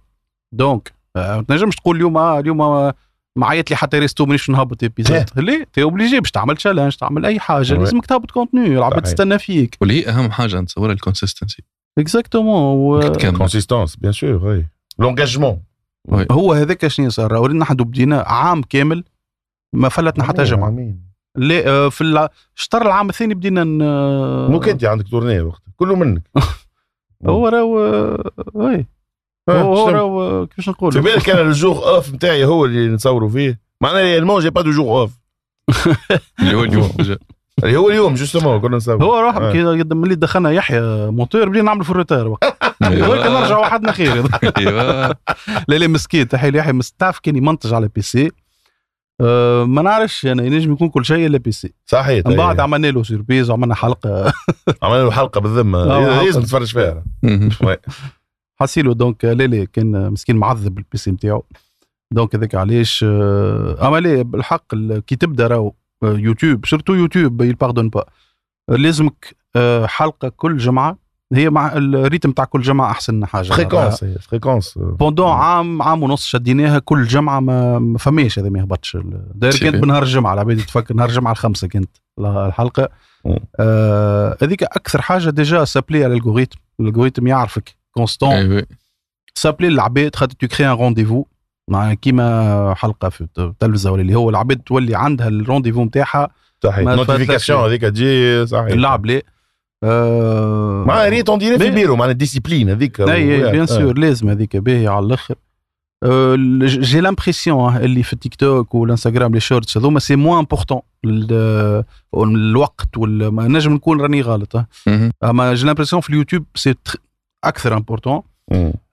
donc 0.52 0.94
آه، 1.16 1.38
ما 1.38 1.44
تنجمش 1.44 1.76
تقول 1.76 1.96
اليوم 1.96 2.18
آه 2.18 2.40
اليوم 2.40 2.62
آه، 2.62 2.94
ما 3.36 3.48
عيط 3.48 3.70
لي 3.70 3.76
حتى 3.76 4.00
resto 4.00 4.26
مانيش 4.26 4.50
نهبط 4.50 4.84
épisode 4.84 5.26
ليه؟ 5.36 5.68
t'es 5.74 5.84
obligé 5.84 6.20
باش 6.20 6.32
تعمل 6.32 6.58
challenge 6.58 6.96
تعمل 6.96 7.26
أي 7.26 7.40
حاجة. 7.40 7.74
لازمك 7.74 8.06
تهبط 8.06 8.32
contenu 8.32 8.68
العباد. 8.68 9.02
تستنى 9.02 9.40
فيك. 9.40 9.78
واللي 9.82 10.02
هي 10.02 10.10
أهم 10.10 10.32
حاجة 10.32 10.60
نتصورها 10.60 10.94
ال 10.94 10.99
consistency 10.99 11.64
exactement 11.98 13.12
تكمل 13.12 13.38
consistance 13.38 13.96
bien 13.96 14.14
sûr 14.14 14.64
l'engagement 15.00 15.62
هو 16.32 16.54
هذاك 16.54 16.88
شنو 16.88 17.10
صار 17.10 17.34
ورينا 17.34 17.66
حد 17.66 17.78
بدينا 17.82 18.22
عام 18.22 18.62
كامل 18.62 19.04
ما 19.74 19.90
فلتنا 19.90 20.24
حتى 20.24 20.44
جمعة. 20.44 20.94
ليه 21.38 21.64
آه، 21.68 21.90
في 21.90 22.02
الشهر 22.56 22.82
العام 22.82 23.10
الثاني 23.10 23.34
بدينا 23.34 23.64
ن- 23.64 24.52
مو 24.52 24.62
انت 24.64 24.84
عندك 24.86 25.08
tournée 25.08 25.42
وقت 25.42 25.62
كله 25.76 25.96
منك. 25.96 26.22
هو 27.28 27.48
راهو 27.48 27.80
آه، 27.80 28.32
oui 28.54 28.86
هو 29.50 29.74
هو 29.76 29.90
راهو 29.90 30.48
كيفاش 30.48 30.70
نقول 30.70 30.92
في 30.92 31.00
بالك 31.02 31.30
أنا 31.30 31.42
ال 31.42 31.51
jour 31.51 31.90
off 31.96 32.14
نتاعي 32.14 32.46
هو 32.46 32.66
اللي 32.66 32.88
نتصوروا 32.88 33.30
فيه. 33.30 33.60
معناها 33.82 34.18
moi 34.18 34.42
j'ai 34.42 34.50
pas 34.50 34.62
de 34.62 34.72
jour 34.72 35.02
off 35.02 35.12
اللي 36.40 36.56
هو 36.56 36.64
اليوم. 36.64 36.92
هو 37.66 37.90
اليوم 37.90 38.14
justement 38.14 38.60
كنا 38.62 38.78
نصور 38.78 39.04
هو 39.04 39.20
روح 39.20 39.36
آه. 39.36 39.52
كي 39.52 39.64
ملي 39.94 40.16
دخلنا 40.16 40.52
يحيى 40.52 40.82
monteur 41.12 41.50
بدينا 41.50 41.64
نعملوا 41.66 41.84
في 41.84 41.90
ال 41.90 41.95
retard 41.95 42.28
وقت 42.28 42.44
أيوة. 42.84 43.40
نرجع 43.40 43.58
وحدنا 43.58 43.92
خير 43.92 44.24
أيوه. 44.58 45.16
لا 45.68 45.76
لا 45.76 45.88
مسكين. 45.88 46.28
تحية 46.28 46.50
ليحيى. 46.50 46.74
مس- 46.74 46.92
تعرف 46.92 47.20
كان 47.20 47.36
يمنتج 47.36 47.74
على 47.74 47.88
PC 47.96 48.32
أه 49.22 49.64
ما 49.64 49.82
نعرفش 49.82 50.26
أنا 50.26 50.44
ينجم 50.44 50.72
يكون 50.74 50.90
كل 50.90 51.06
شيء 51.06 51.26
إلا 51.28 51.38
PC 51.38 51.74
صحيح. 51.86 52.26
من 52.28 52.36
بعد 52.36 52.56
طيب. 52.56 52.62
عملنا 52.62 52.88
له 52.88 53.04
surprise 53.04 53.50
وعملنا 53.50 53.76
حلقة. 53.76 54.34
عملنا 54.84 55.04
له 55.04 55.12
حلقة 55.12 55.42
بالذمة. 55.42 55.80
آه، 55.84 56.06
حلقة. 56.06 56.24
لازم 56.24 56.42
تتفرج 56.42 56.74
فيها. 56.74 57.04
حسيلو 58.60 58.94
donc 58.94 59.26
لا 59.26 59.44
لا 59.44 59.66
كان 59.74 60.12
مسكين 60.12 60.36
معذب 60.36 60.76
بال 60.76 60.98
PC 60.98 61.12
نتاعو 61.12 61.44
donc 62.12 62.36
هذاك 62.36 62.56
علاش؟ 62.56 63.06
آه، 63.08 63.88
أما 63.88 63.98
لا 63.98 64.22
بالحق 64.22 64.74
ال- 64.74 65.00
كي 65.06 65.16
تبدأ 65.16 65.48
راهو 65.48 65.74
يوتيوب 66.04 66.66
surtout 66.66 66.94
يوتيوب 66.94 67.42
il 67.42 67.54
pardonne 67.54 67.90
pas 67.90 68.06
لازمك 68.70 69.36
آه، 69.56 69.86
حلقة 69.86 70.30
كل 70.30 70.58
جمعة. 70.58 70.98
هي 71.34 71.50
مع 71.50 71.74
ال 71.74 71.82
rythme 71.82 72.32
تاع 72.32 72.46
كل 72.46 72.62
جمعة 72.62 72.92
أحسن 72.92 73.26
حاجة. 73.26 73.48
fréquence 73.54 74.04
fréquence 74.04 74.78
pendant 74.78 75.32
عام 75.32 75.82
عام 75.82 76.04
ونص 76.04 76.26
شديناها 76.26 76.80
كل 76.80 77.04
جمعة 77.04 77.40
ما, 77.40 77.80
ما 77.80 77.98
فماش 77.98 78.40
هذا 78.40 78.50
ما 78.50 78.60
يهبطش 78.60 78.98
داير 79.36 79.58
كانت. 79.58 79.76
بنهار 79.76 80.04
الجمعة 80.04 80.34
العباد 80.34 80.58
تفكر 80.58 80.94
نهار 80.94 81.10
الجمعة 81.10 81.32
الخمسة 81.32 81.68
كانت 81.68 81.90
الحلقة. 82.20 82.90
آه، 83.60 84.38
هذيك 84.42 84.64
أكثر 84.64 85.02
حاجة 85.02 85.30
déjà 85.30 85.66
ça 85.66 85.76
plaît 85.76 86.04
على 86.04 86.14
ال 86.14 86.18
algorithme 86.18 86.60
ال 86.80 86.84
algorithme 86.84 87.28
يعرفك 87.28 87.76
constant 87.92 88.62
ça 89.36 89.45
plaît 89.45 89.68
العباد 89.68 90.16
خاطر 90.16 90.34
tu 90.34 90.48
crées 90.48 90.68
un 90.68 90.78
rendez-vous 90.78 91.26
مع 91.70 91.94
كيما 91.94 92.74
حلقة 92.78 93.10
في 93.10 93.28
التلفزة 93.40 93.92
ولا 93.92 94.02
اللي 94.02 94.16
هو 94.16 94.30
العباد 94.30 94.60
تولي 94.60 94.96
عندها 94.96 95.28
ال 95.28 95.32
rendez-vous 95.32 95.84
نتاعها 95.84 96.30
صحيح. 96.64 96.86
ما 96.86 96.96
notification 96.96 97.60
تفاتلكش. 97.60 97.82
هذيك 97.82 97.82
تجي 97.82 98.46
صحيح. 98.48 98.66
اللعب 98.66 99.06
لا 99.06 99.22
آه، 99.84 100.84
مع 100.88 101.08
ريت 101.08 101.30
on 101.30 101.40
dirait 101.40 101.58
في 101.58 101.68
البيرو 101.68 101.96
معناها 101.96 102.14
discipline 102.14 102.70
هذيك. 102.70 103.02
أي 103.02 103.52
bien 103.52 103.66
sûr 103.66 103.98
لازم 103.98 104.30
هذيك 104.30 104.58
باهية 104.58 104.90
على 104.90 105.06
الآخر. 105.06 105.36
آه، 106.04 106.36
j'ai 106.66 107.00
l'impression 107.00 107.78
اللي 107.78 108.04
في 108.04 108.14
التيك 108.14 108.36
توك 108.36 108.76
والانستغرام 108.76 109.34
les 109.34 109.40
shorts 109.40 109.78
هذوما 109.78 110.00
c'est 110.00 110.16
moins 110.16 110.38
important 110.40 110.82
الوقت 112.16 112.98
نجم 112.98 113.74
نكون 113.74 114.02
راني 114.02 114.22
غلط. 114.22 114.56
أما 115.24 115.54
j'ai 115.54 115.66
l'impression 115.66 116.02
في 116.02 116.10
اليوتيوب 116.10 116.46
c'est 116.56 116.76
أكثر 117.44 117.78
important. 117.78 118.22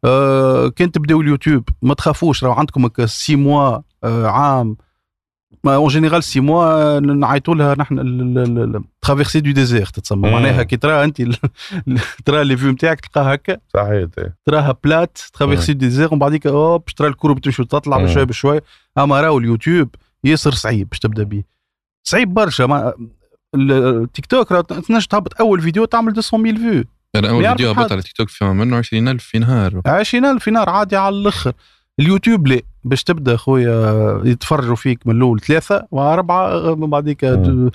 آه، 0.05 0.69
كان 0.69 0.93
تبداو 0.93 1.21
اليوتيوب. 1.21 1.69
ما 1.83 1.95
تخافوش 1.95 2.45
راه 2.45 2.55
عندكم 2.59 2.85
هكا 2.85 3.07
six 3.07 3.37
mois 3.37 3.79
آه، 4.05 4.27
عام. 4.27 4.77
en 5.67 5.89
général 5.89 6.25
six 6.25 6.41
mois 6.41 7.01
نعيطوا 7.01 7.55
لها 7.55 7.75
نحن 7.79 8.85
traversée 9.03 9.41
du 9.41 9.51
désert 9.51 9.87
تتسمى. 9.87 10.31
معناها 10.31 10.63
كي 10.63 10.77
ترى 10.77 11.05
انت 11.05 11.23
ترى 12.25 12.45
les 12.45 12.57
vues 12.57 12.71
نتاعك 12.71 13.01
تلقاها 13.01 13.35
هكا. 13.35 13.57
صحيح. 13.75 14.07
تراها 14.45 14.75
plate 14.85 15.19
traversée 15.33 15.73
désert 15.73 16.09
ومن 16.11 16.19
بعديك 16.19 16.47
hop 16.47 16.83
باش 16.85 16.95
ترى 16.95 17.09
ال 17.09 17.13
courbe 17.13 17.41
تمشي 17.41 17.63
وتطلع 17.63 17.99
مم. 17.99 18.05
بشوي 18.05 18.25
بشوي 18.25 18.61
أما 18.99 19.21
راهو 19.21 19.39
اليوتيوب 19.39 19.95
ياسر 20.25 20.53
صعيب 20.53 20.89
باش 20.89 20.99
تبدأ 20.99 21.23
به 21.23 21.43
صعيب 22.07 22.35
برشا. 22.35 22.67
ما 22.67 22.93
ال- 23.55 23.73
التيك 23.73 24.27
توك 24.27 24.49
تنجم 24.49 24.99
تهبط 25.11 25.41
أول 25.41 25.61
فيديو 25.61 25.85
تعمل 25.85 26.13
200 26.33 26.57
vues 26.57 26.85
أنا 27.17 27.31
أول 27.31 27.49
فيديو 27.49 27.71
هبط. 27.71 27.93
على 27.93 28.03
تيك 28.03 28.13
توك 28.13 28.29
فيما 28.29 28.53
منه 28.53 28.77
20000 28.77 29.25
في 29.25 29.39
نهار 29.39 29.81
20000 29.87 30.43
في 30.45 30.51
نهار 30.51 30.69
عادي 30.71 30.97
على 30.97 31.17
الأخر 31.17 31.53
اليوتيوب 32.01 32.47
لا 32.49 32.61
باش 32.85 33.05
تبدأ 33.05 33.37
خويا 33.37 34.21
يتفرجوا 34.25 34.77
فيك 34.77 35.07
من 35.07 35.17
الأول 35.17 35.41
ثلاثة 35.41 35.87
وأربعة 35.91 36.75
من 36.75 36.91
بعديك. 36.91 37.27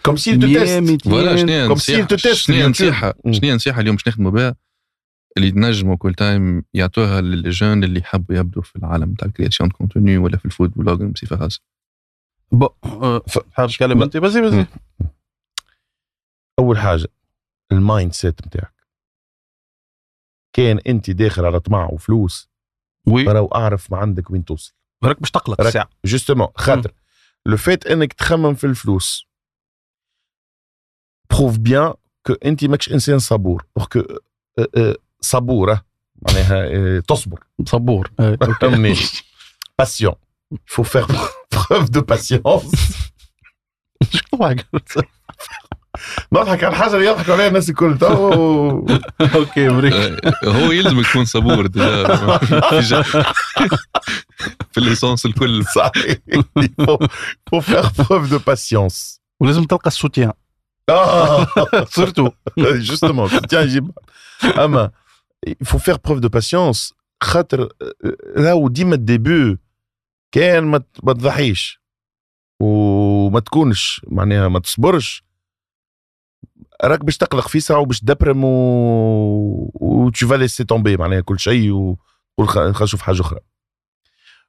comme 0.05 0.15
si 0.15 0.37
tu 0.37 0.47
100 0.47 0.59
testes 0.79 1.07
voilà 1.09 1.31
200 1.33 1.47
شنو 1.47 1.67
comme 1.67 1.77
si 1.77 2.05
tu 2.05 2.15
testes 2.15 2.35
شنو. 2.35 2.67
نصيحه. 2.69 3.13
شنو 3.31 3.55
نصيحة 3.55 3.81
اليوم 3.81 3.95
باش 3.95 4.07
نخدموا 4.07 4.31
بها 4.31 4.55
اللي 5.37 5.51
تنجموا 5.51 5.95
Koul 5.95 6.13
Time 6.13 6.63
يعطوها 6.73 7.21
لل 7.21 7.37
jeunes 7.37 7.83
اللي 7.83 7.99
يحبوا 7.99 8.35
يبدوا 8.35 8.61
في 8.61 8.75
العالم 8.75 9.13
تاع 9.13 9.27
ال 9.27 9.32
création 9.32 9.69
contenu 9.69 10.17
ولا 10.17 10.37
في 10.37 10.45
ال 10.45 10.51
food 10.51 10.71
vlogging 10.75 11.13
بصفة 11.13 11.37
خاصة 11.37 11.61
bon 12.51 12.69
آه، 12.83 13.21
حاب 13.53 13.69
تتكلم 13.69 14.01
أنت 14.03 14.17
بس 14.17 14.37
بس. 14.37 14.65
أول 16.59 16.77
حاجة 16.77 17.07
ال 17.71 18.13
mindset 18.13 18.47
نتاعك 18.47 18.73
كان 20.53 20.79
انت 20.87 21.09
داخل 21.11 21.45
على 21.45 21.59
طمع 21.59 21.85
وفلوس 21.85 22.49
oui. 23.07 23.23
راهو 23.23 23.47
أعرف 23.47 23.91
ما 23.91 23.97
عندك 23.97 24.31
وين 24.31 24.45
توصل. 24.45 24.73
راك 25.03 25.19
باش 25.19 25.31
تقلق 25.31 25.61
الساعة 25.61 25.89
justement 26.05 26.47
خاطر. 26.55 26.91
le 27.45 27.57
fait 27.57 27.87
إنك 27.87 28.13
تخمم 28.13 28.53
في 28.53 28.63
الفلوس 28.63 29.27
prouve 31.29 31.57
bien 31.57 31.93
que 32.27 32.33
أنت 32.33 32.65
ماكش 32.65 32.93
إنسان 32.93 33.19
صبور 33.19 33.65
que 33.91 34.03
صبورة 35.21 35.85
معناها 36.27 36.67
آه، 36.67 36.99
تصبر. 36.99 37.43
صبور. 37.65 38.11
آه،. 38.19 38.37
فهمني 38.61 38.95
patient 39.79 40.15
faut 40.65 40.83
faire 40.83 41.07
preuve 41.51 41.89
de 41.91 41.99
patience. 41.99 42.75
شو 44.11 44.37
ضحك؟ 46.33 46.63
نضحك 46.63 46.63
على 46.63 46.95
اللي 46.95 47.05
يضحكوا 47.07 47.33
عليها 47.33 47.47
الناس 47.47 47.69
الكل. 47.69 47.97
تو 47.97 48.87
OK 49.35 49.69
مريح. 49.69 49.93
آه، 49.95 50.19
هو 50.65 50.71
يلزمك 50.71 51.07
تكون 51.07 51.25
صبور 51.25 51.67
déjà. 51.67 53.01
في 54.71 54.77
ال 54.77 54.83
les 54.83 55.01
sens 55.01 55.25
الكل. 55.25 55.65
صحيح. 55.65 56.17
Faut 57.49 57.61
faire 57.61 57.91
preuve 57.91 58.29
de 58.29 58.37
patience. 58.37 59.19
ولازم 59.39 59.63
تلقى 59.63 59.87
السوتيان. 59.87 60.31
آه. 60.89 61.47
surtout 61.89 62.29
justement 62.59 63.29
soutien 63.29 63.53
يجيب 63.53 63.91
اما 64.43 64.91
faut 65.65 65.77
faire 65.77 65.97
preuve 66.07 66.19
de 66.19 66.29
patience. 66.39 66.93
خاطر 67.23 67.69
راهو 68.37 68.67
ديما 68.67 68.95
ال 68.95 69.06
début 69.06 69.57
كان 70.31 70.63
ما 70.63 70.77
ت- 70.77 70.97
ما 71.03 71.13
تضحيش. 71.13 71.79
وما 72.61 73.39
تكونش 73.39 74.01
معناها 74.07 74.47
ما 74.47 74.59
تصبرش. 74.59 75.23
راك 76.83 77.05
باش 77.05 77.17
تقلق 77.17 77.47
في 77.47 77.59
ساعة 77.59 77.79
وباش 77.79 77.99
تدبرم 77.99 78.43
و 78.43 78.49
و 79.73 80.11
tu 80.11 80.27
vas 80.27 80.37
laisser 80.37 80.65
tomber 80.73 80.99
معناها 80.99 81.21
كل 81.21 81.39
شيء 81.39 81.95
خلينا 82.45 82.73
نشوف 82.81 83.01
حاجة 83.01 83.21
أخرى. 83.21 83.39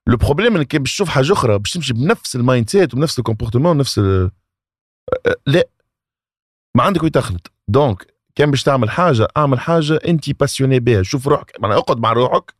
le 0.06 0.16
problème 0.16 0.56
انك 0.56 0.76
باش 0.76 0.92
تشوف 0.92 1.08
حاجة 1.08 1.32
أخرى 1.32 1.58
باش 1.58 1.72
تمشي 1.72 1.92
بنفس 1.92 2.36
ال 2.36 2.70
mindset 2.70 2.94
وبنفس 2.94 3.18
ال 3.18 3.23
comportement 3.23 3.76
نفس 3.76 3.98
ال... 3.98 4.30
لا. 5.46 5.68
ما 6.76 6.82
عندك 6.82 7.02
وين 7.02 7.12
تخلط. 7.12 7.52
donc 7.68 8.14
كان 8.34 8.50
باش 8.50 8.62
تعمل 8.62 8.90
حاجة 8.90 9.28
اعمل 9.36 9.60
حاجة 9.60 10.00
انت 10.08 10.30
passionné 10.30 10.80
بها. 10.80 11.02
شوف 11.02 11.28
روحك 11.28 11.60
معناها 11.60 11.78
اقعد 11.78 11.98
مع 11.98 12.12
روحك. 12.12 12.54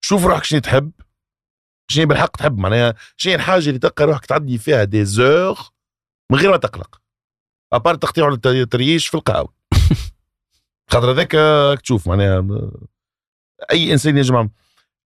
شوف 0.00 0.24
روحك 0.24 0.44
شنو 0.44 0.60
تحب. 0.60 0.92
شنو 1.90 2.06
بالحق 2.06 2.36
تحب 2.36 2.58
معناها 2.58 2.94
شنو 3.16 3.34
الحاجة 3.34 3.68
اللي 3.68 3.78
تلقى 3.78 4.04
روحك 4.04 4.26
تعدي 4.26 4.58
فيها 4.58 4.84
des 4.84 5.04
heures 5.04 5.58
من 6.32 6.38
غير 6.38 6.50
ما 6.50 6.56
تقلق. 6.56 7.05
à 7.72 7.76
part 7.76 7.94
تقطيع 7.94 8.26
ولا 8.26 8.64
تريش 8.64 9.08
في 9.08 9.14
القهوة. 9.14 9.54
خاطر 10.90 11.10
هذاك 11.10 11.30
تشوف 11.80 12.08
معناها 12.08 12.70
أي 13.72 13.92
إنسان 13.92 14.18
يجمع 14.18 14.48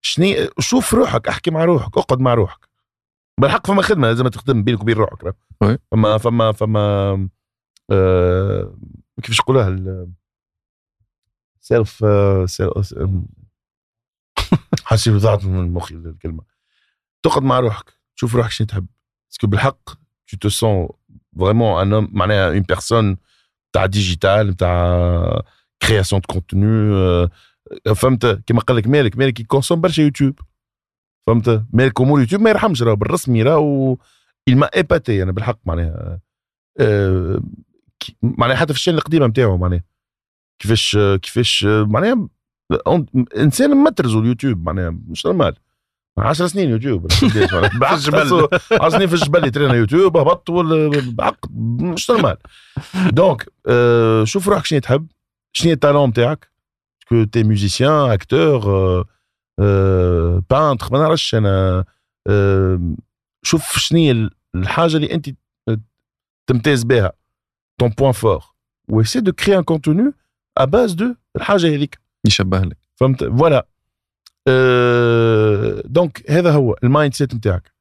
شنو 0.01 0.27
شوف 0.59 0.95
روحك 0.95 1.29
أحكي 1.29 1.51
مع 1.51 1.65
روحك 1.65 1.99
أقعد 1.99 2.21
مع 2.21 2.35
روحك. 2.35 2.69
بالحق 3.41 3.67
فما 3.67 3.83
خدمة 3.83 4.09
لازم 4.09 4.29
تخدم 4.29 4.63
بينك 4.65 4.81
وبين 4.81 4.97
روحك. 4.97 5.35
فما 5.91 6.19
فما 6.19 6.53
فما 6.53 7.29
آه 7.91 8.79
كيفاش 9.23 9.39
يقولوها 9.39 9.69
ال- 9.69 10.13
self 11.61 12.05
حاسس 14.85 15.09
ضاعت 15.09 15.45
من 15.45 15.73
مخي 15.73 15.95
الكلمة. 15.95 16.43
تقعد 17.23 17.43
مع 17.43 17.61
روحك 17.61 17.95
تشوف 18.17 18.35
روحك 18.35 18.51
شنو 18.51 18.67
تحب. 18.67 18.87
parce 19.31 19.41
que 19.41 19.47
بالحق 19.47 19.91
te 20.45 20.49
sens 20.51 20.93
vraiment 21.37 21.79
un 21.79 21.93
homme 21.93 22.09
معناها 22.13 22.61
une 22.61 22.65
personne 22.65 23.17
تاع 23.73 23.87
digital 23.87 24.57
تاع 24.57 25.43
création 25.83 26.21
de 26.21 26.35
contenu 26.35 27.29
فهمت 27.97 28.27
كما 28.47 28.61
قال 28.61 28.77
لك 28.77 28.87
مالك 28.87 29.19
مالك 29.19 29.41
ي 29.41 29.45
consomme 29.45 29.81
برشا 29.81 30.03
يوتيوب 30.03 30.39
فهمت 31.27 31.65
مالك 31.73 32.01
امور 32.01 32.21
يوتيوب 32.21 32.43
ما 32.43 32.51
يرحمش 32.51 32.83
راه 32.83 32.95
بالرسمي 32.95 33.43
راهو 33.43 33.97
m'a 34.51 34.69
épaté 34.77 35.11
أنا 35.11 35.33
بالحق 35.33 35.59
معناها 35.65 36.21
معناها 38.23 38.57
حتى 38.57 38.73
في 38.73 38.79
الشين 38.79 38.95
القديمه 38.95 39.27
نتاعو 39.27 39.57
معناها 39.57 39.85
كيفاش 40.59 40.99
كيفاش 41.23 41.65
معناها 41.65 42.29
انسان 43.37 43.71
مترزو 43.77 44.21
اليوتيوب 44.21 44.65
معناها 44.65 44.91
مش 44.91 45.27
نورمال 45.27 45.55
10 46.19 46.47
سنين 46.47 46.71
يوتيوب. 46.71 47.05
ولا 47.05 47.15
قداش 47.29 47.53
معناها. 47.53 47.79
بالحق 47.79 47.93
الجبل. 47.95 48.19
تحسه 48.49 48.49
10 48.73 48.89
سنين 48.89 49.07
في 49.09 49.15
الجبل 49.15 49.47
يترينا 49.47 49.75
يوتيوب 49.75 50.17
هبط 50.17 50.51
ولا 50.51 51.03
بعقد 51.05 51.51
مش 51.81 52.11
نورمال. 52.11 52.37
دونك 53.11 53.49
آه، 53.67 54.25
شوف 54.25 54.49
روحك 54.49 54.65
شنو 54.67 54.79
تحب 54.81 55.07
شنو 55.53 55.73
التالون 55.73 56.09
نتاعك 56.09 56.51
que 57.09 57.25
t'es 57.25 57.43
musicien 57.43 58.11
acteur 58.11 58.61
peintre 60.51 60.89
ما 60.93 60.99
نعرفش. 60.99 61.35
أنا 61.35 61.85
آه، 62.27 62.95
شوف 63.43 63.79
شنو 63.79 63.99
هي 63.99 64.31
الحاجة 64.55 64.97
اللي 64.97 65.15
أنت 65.15 65.31
تمتاز 66.47 66.83
بها 66.85 67.13
ton 67.83 67.89
point 67.89 68.17
fort. 68.17 68.45
و 68.89 69.03
essaie 69.03 69.23
de 69.23 69.31
créer 69.31 69.55
un 69.55 69.63
contenu 69.63 70.07
à 70.61 70.67
base 70.67 70.95
de 70.97 71.05
الحاجة 71.37 71.67
هذيك. 71.75 71.99
يشبه 72.27 72.61
لك. 72.61 72.77
فهمت؟ 72.97 73.25
voilà 73.25 73.67
أه 74.49 75.40
donc 75.85 76.31
هذا 76.31 76.53
هو 76.53 76.77
ال 76.85 77.15
mindset 77.15 77.35
نتاعك 77.35 77.73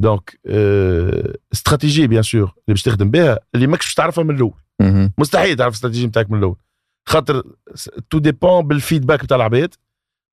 donc 0.00 0.40
استراتيجيه 1.52 2.06
bien 2.06 2.22
sûr 2.22 2.40
اللي 2.42 2.54
باش 2.68 2.82
تخدم 2.82 3.10
بها 3.10 3.38
اللي 3.54 3.66
ماكش 3.66 3.86
باش 3.86 3.94
تعرفها 3.94 4.24
من 4.24 4.34
الأول. 4.34 4.60
مستحيل 5.18 5.56
تعرف 5.56 5.72
الاستراتيجيه 5.72 6.06
نتاعك 6.06 6.30
من 6.30 6.38
الأول. 6.38 6.56
خاطر 7.08 7.42
tout 8.10 8.18
dépend 8.18 8.68
بال 8.68 8.79
feedback 8.79 9.24
نتاع 9.24 9.36
العباد. 9.36 9.74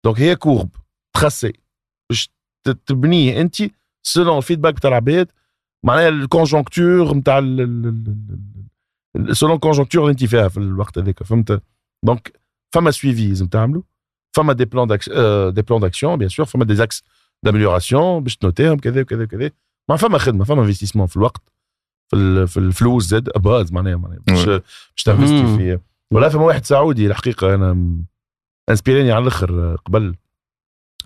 donc 0.05 0.19
هي 0.19 0.35
courbe 0.35 0.69
تخسي 1.15 1.53
باش 2.09 2.29
تبنيه 2.85 3.41
أنت 3.41 3.55
selon 4.05 4.37
ال 4.37 4.41
feedback 4.41 4.75
نتاع 4.75 4.89
العباد 4.89 5.31
معناها 5.85 6.09
ال 6.09 6.18
conjoncture 6.18 7.15
نتاع 7.15 7.39
selon 9.31 9.55
ال 9.55 9.59
conjoncture 9.59 10.01
اللي 10.01 10.11
أنت 10.11 10.23
فيها 10.23 10.47
في 10.47 10.57
الوقت 10.57 10.97
هذاك. 10.97 11.23
فهمت؟ 11.23 11.61
donc 12.05 12.39
فما 12.75 12.91
suivi 12.91 13.27
لازم 13.27 13.47
تعملوا 13.47 13.83
فما 14.35 14.53
des 14.53 14.65
plans 14.65 14.87
des 15.53 15.61
plans 15.61 15.79
d'action 15.79 16.15
bien 16.15 16.29
sûr 16.29 16.45
فما 16.45 16.65
des 16.65 16.75
axes 16.75 17.03
d'amélioration 17.43 18.23
باش 18.23 18.37
تنوتيهم 18.37 18.77
كذا 18.77 19.01
وكذا 19.01 19.23
وكذا. 19.23 19.51
ما 19.89 19.95
فما 19.95 20.17
خدمة 20.17 20.43
فما 20.43 20.61
investissement 20.61 21.07
في 21.07 21.17
الوقت 21.17 21.41
في 22.11 22.47
في 22.47 22.57
الفلوس 22.57 23.05
زاد 23.05 23.29
باز 23.35 23.73
معناها 23.73 23.95
معناها 23.95 24.19
باش 24.27 24.45
باش 24.45 25.03
تنفستي. 25.05 25.57
في 25.57 25.79
ولا 26.11 26.29
فما 26.29 26.41
واحد 26.41 26.65
سعودي 26.65 27.07
الحقيقة 27.07 27.55
أنا 27.55 27.97
انسبيريني 28.69 29.11
على 29.11 29.21
الآخر 29.21 29.75
قبل. 29.75 30.15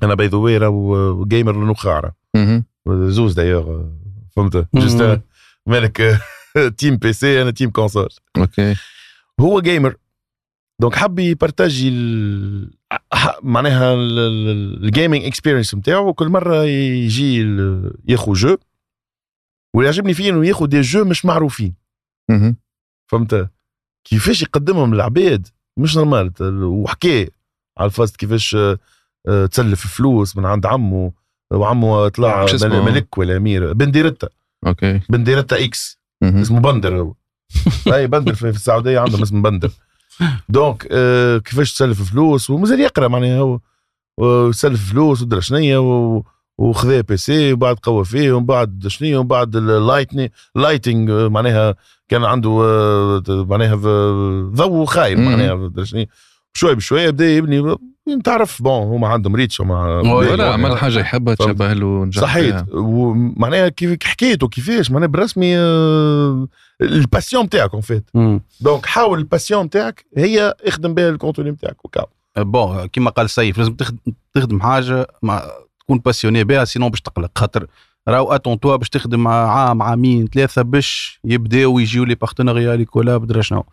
أنا 0.03 0.13
by 0.14 0.27
the 0.27 0.38
way 0.38 0.57
راهو 0.57 1.25
gamer 1.26 1.64
للنخاعره. 1.63 2.15
زوز 2.87 3.33
دايوغ 3.33 3.83
فهمت؟ 4.35 4.55
مم. 4.55 4.65
juste 4.76 5.22
مالك 5.65 6.21
team 6.77 6.97
PC 6.97 7.41
أنا 7.41 7.51
team 7.51 7.69
console 7.69 8.09
OK. 8.38 8.76
هو 9.39 9.61
gamer 9.61 9.95
donc 10.81 10.95
حب 10.95 11.19
يبارتاجي 11.19 11.89
معناها 13.43 13.93
ال 13.93 14.12
gaming 14.12 15.23
experience 15.23 15.76
نتاعو 15.75 16.13
كل 16.13 16.29
مرة 16.29 16.63
يجي 16.63 17.39
ياخذ 18.07 18.33
jeu 18.34 18.57
واللي 19.75 19.85
يعجبني 19.89 20.13
فيه 20.13 20.29
إنه 20.29 20.45
ياخذ 20.47 20.65
des 20.68 20.81
jeux 20.81 21.05
مش 21.05 21.25
معروفين. 21.25 21.75
فهمت؟ 23.11 23.49
كيفاش 24.03 24.41
يقدمهم 24.41 24.93
للعباد 24.93 25.47
مش 25.79 25.97
normal 25.97 26.31
وحكى 26.63 27.29
على 27.77 27.85
ال 27.88 27.93
fast 27.93 28.15
كيفاش 28.15 28.55
آه، 28.55 28.77
آه، 29.27 29.45
تسلف 29.45 29.87
فلوس 29.87 30.37
من 30.37 30.45
عند 30.45 30.65
عمه 30.65 31.11
وعمه 31.53 32.07
طلع؟ 32.07 32.45
ملك 32.63 33.17
ولا 33.17 33.37
أمير. 33.37 33.73
بنديرتا 33.73 34.29
OK. 34.68 35.01
بنديرتا 35.09 35.63
إكس. 35.65 35.99
اسمه 36.23 36.59
بندر 36.59 36.99
هو. 37.01 37.13
أي 37.93 38.07
بندر 38.07 38.33
في 38.33 38.51
في 38.51 38.57
السعودية 38.57 38.99
عندهم 38.99 39.21
اسم 39.21 39.41
بندر. 39.41 39.71
donc 40.49 40.88
آه 40.91 41.38
كيفاش 41.38 41.73
تسلف 41.73 42.11
فلوس 42.11 42.49
ومازال 42.49 42.80
يقرا 42.80 43.07
معناها 43.07 43.39
هو 43.39 43.60
وسلف 44.18 44.91
فلوس 44.91 45.22
ودرا 45.22 45.39
شنيا 45.39 45.77
وخذا 46.57 47.02
PC 47.01 47.53
وبعد 47.53 47.76
قوى 47.76 48.06
فيه 48.06 48.31
ومن 48.31 48.45
بعد 48.45 48.88
شنيا 48.88 49.18
ومن 49.18 49.27
بعد 49.27 49.56
ال 49.55 49.64
lighting 49.64 50.31
lighting 50.55 51.09
آه، 51.10 51.27
معناها 51.27 51.76
كان 52.10 52.23
عنده 52.23 52.49
آه، 52.49 53.23
معناها 53.27 53.76
ضوء 54.56 54.85
خايب. 54.85 55.19
معناها 55.19 55.68
درا 55.68 55.85
شنيا 55.85 56.07
شوي 56.57 56.75
بشوي 56.75 57.11
بدا 57.11 57.29
يبني. 57.29 57.75
تعرف 58.23 58.61
bon 58.61 58.81
هما 58.81 59.07
عندهم 59.07 59.35
rich 59.35 59.61
هما 59.61 59.85
ولا 60.13 60.53
عمل 60.53 60.77
حاجة 60.77 60.99
يحبها. 60.99 61.35
تشبه 61.35 61.73
له 61.73 62.05
نجح 62.05 62.21
صحيت. 62.21 62.55
فيها. 62.55 62.65
ومعناها 62.73 63.69
كيف 63.69 64.03
حكيته 64.03 64.47
كيفاش؟ 64.47 64.91
معناها 64.91 65.07
بالرسمي 65.07 65.57
آه، 65.57 66.47
ال 66.81 66.89
passion 66.89 67.45
نتاعك 67.45 67.73
en 67.73 67.81
fait. 67.81 68.09
donc 68.61 68.85
حاول 68.85 69.19
ال 69.19 69.25
passion 69.25 69.65
نتاعك 69.65 70.05
هي 70.17 70.53
اخدم 70.65 70.93
بها 70.93 71.09
ال 71.09 71.15
contenu 71.15 71.51
نتاعك 71.51 71.85
وكاو 71.85 72.05
bon 72.38 72.85
كيما 72.85 73.09
قال 73.09 73.29
سيف 73.29 73.57
لازم 73.57 73.73
تخدم 73.73 73.97
تخدم 74.34 74.61
حاجة 74.61 75.07
مع 75.23 75.43
تكون 75.79 75.99
passionné 75.99 76.43
بها 76.43 76.65
sinon 76.65 76.89
باش 76.89 77.01
تقلق. 77.01 77.31
خاطر 77.35 77.67
راهو 78.07 78.31
attends 78.31 78.59
توا 78.59 78.75
باش 78.75 78.89
تخدم 78.89 79.19
مع 79.19 79.51
عام 79.51 79.81
عامين 79.81 80.27
ثلاثة 80.27 80.61
باش 80.61 81.19
يبداو 81.23 81.79
يجيو 81.79 82.03
les 82.03 82.15
partenariats 82.15 82.76
les 82.76 82.85
collabs 82.85 83.27
درا 83.27 83.41
شنو. 83.41 83.59
آه 83.59 83.65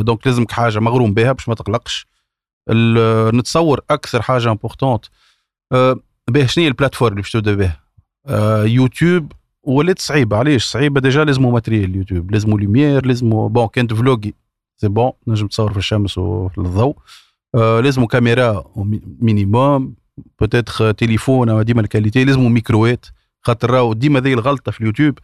donc 0.00 0.26
لازمك 0.26 0.52
حاجة 0.52 0.78
مغروم 0.78 1.14
بها 1.14 1.32
باش 1.32 1.48
ما 1.48 1.54
تقلقش. 1.54 2.06
نتصور 3.34 3.80
أكثر 3.90 4.22
حاجة 4.22 4.50
importante 4.50 5.04
آه 5.72 6.00
به 6.30 6.46
شنو 6.46 6.64
هي 6.64 6.68
ال 6.68 6.72
plateforme 6.72 7.12
اللي 7.12 7.22
باش 7.22 7.32
تبدأ 7.32 7.54
بها؟ 7.54 7.80
آه 8.26 8.64
يوتيوب 8.64 9.32
ولات 9.62 9.98
صعيبة. 9.98 10.36
علاش؟ 10.36 10.64
صعيبة 10.64 11.00
déjà 11.00 11.24
لازمو 11.24 11.50
matériel 11.50 11.96
يوتيوب 11.96 12.30
لازمو 12.30 12.58
lumière 12.58 13.06
لازمو 13.06 13.48
bon 13.48 13.66
كان 13.66 13.94
تفلوجي 13.94 14.34
c'est 14.76 14.88
bon 14.88 15.12
نجم 15.26 15.46
تصور 15.46 15.72
في 15.72 15.78
الشمس 15.78 16.18
وفي 16.18 16.58
الضوء. 16.58 16.96
آه 17.54 17.80
لازمو 17.80 18.06
كاميرا 18.06 18.64
minimum 19.20 19.94
peut-être 20.40 20.92
تليفون 20.92 21.64
ديما 21.64 21.80
ال 21.80 21.86
qualité 21.86 22.24
لازمو 22.24 22.48
ميكروات 22.48 23.06
خاطر 23.42 23.70
راهو 23.70 23.92
ديما 23.92 24.20
ذي 24.20 24.32
الغلطة 24.32 24.72
في 24.72 24.80
اليوتيوب. 24.80 25.18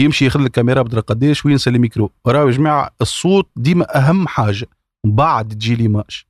يمشي 0.00 0.24
ياخذ 0.24 0.40
لك 0.40 0.50
كاميرا 0.50 0.82
بدرا 0.82 1.00
قداش 1.00 1.46
وينسى 1.46 1.70
الميكرو. 1.70 2.10
راهو 2.26 2.46
يا 2.46 2.52
جماعة 2.52 2.90
الصوت 3.00 3.50
ديما 3.56 3.98
أهم 3.98 4.28
حاجة. 4.28 4.66
بعد 5.06 5.48
تجي 5.48 5.74
l'image 5.74 6.24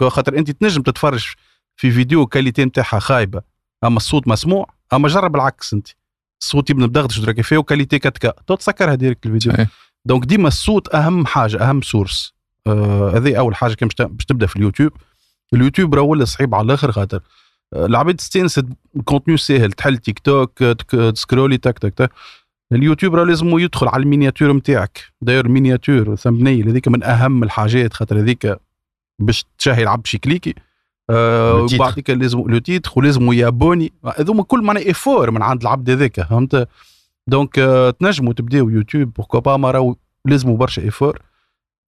خاطر 0.00 0.38
أنت 0.38 0.50
تنجم 0.50 0.82
تتفرج 0.82 1.32
في 1.76 1.90
فيديو 1.90 2.26
qualité 2.26 2.64
نتاعها 2.64 2.98
خايبة. 2.98 3.42
أما 3.84 3.96
الصوت 3.96 4.28
مسموع 4.28 4.74
أما 4.92 5.08
جرب 5.08 5.36
العكس 5.36 5.74
أنت. 5.74 5.88
الصوت 6.42 6.70
يبدا 6.70 6.86
مدغدش 6.86 7.18
درا 7.18 7.32
كيفاه 7.32 7.56
و 7.58 7.63
qualité 7.63 7.96
4 7.96 8.10
K 8.10 8.32
تو 8.46 8.54
تسكرها 8.54 8.94
directe 8.94 9.26
الفيديو. 9.26 9.52
صحيح. 9.52 9.68
donc 10.04 10.24
ديما 10.24 10.48
الصوت 10.48 10.94
أهم 10.94 11.26
حاجة 11.26 11.70
أهم 11.70 11.82
source 11.82 12.34
آه، 12.66 13.12
هذه 13.16 13.38
أول 13.38 13.54
حاجة 13.54 13.74
كان 13.74 13.88
باش 13.98 14.24
تبدأ 14.24 14.46
في 14.46 14.56
اليوتيوب. 14.56 14.92
اليوتيوب 15.54 15.94
راه 15.94 16.02
ولا 16.02 16.24
صعيب 16.24 16.54
على 16.54 16.64
الآخر 16.64 16.92
خاطر. 16.92 17.20
آه، 17.72 17.86
العباد 17.86 18.16
تستانس 18.16 18.60
ال 18.96 19.01
contenu 19.01 19.36
ساهل. 19.36 19.72
تحل 19.72 19.98
تيك 19.98 20.18
توك 20.18 20.62
آه، 20.62 21.10
تسكرولي 21.10 21.58
تك 21.58 21.78
تك 21.78 21.94
تك. 21.94 22.10
اليوتيوب 22.74 23.14
راه 23.14 23.24
لازم 23.24 23.58
يدخل 23.58 23.88
على 23.88 24.02
ال 24.02 24.07
miniature 24.07 24.52
نتاعك 24.52 25.00
داير 25.20 25.46
ال 25.46 25.53
miniature 25.53 26.16
thumbnail 26.16 26.68
هذيك 26.68 26.88
من 26.88 27.02
أهم 27.02 27.42
الحاجات 27.42 27.92
خاطر 27.92 28.20
هذيك 28.20 28.58
باش 29.18 29.44
تشهي 29.58 29.82
العبد 29.82 30.06
يكليكي. 30.06 30.54
آه. 31.10 31.66
وبعديك 31.74 32.10
لازم 32.10 32.38
le 32.46 32.58
titre 32.58 32.92
ولازم 32.96 33.32
يابوني. 33.32 33.92
هذوما 34.18 34.42
كل 34.42 34.62
معناها 34.62 34.86
effort 34.86 35.30
من 35.30 35.42
عند 35.42 35.62
العبد 35.62 35.90
هذاك 35.90 36.20
فهمت؟ 36.20 36.68
donc 37.26 37.58
آه 37.58 37.90
تنجموا 37.90 38.32
تبداو 38.32 38.68
يوتيوب 38.68 39.14
pourquoi 39.14 39.40
pas 39.40 39.56
ما 39.56 39.94
لازموا 40.24 40.56
برشا 40.56 40.82
effort 40.82 41.22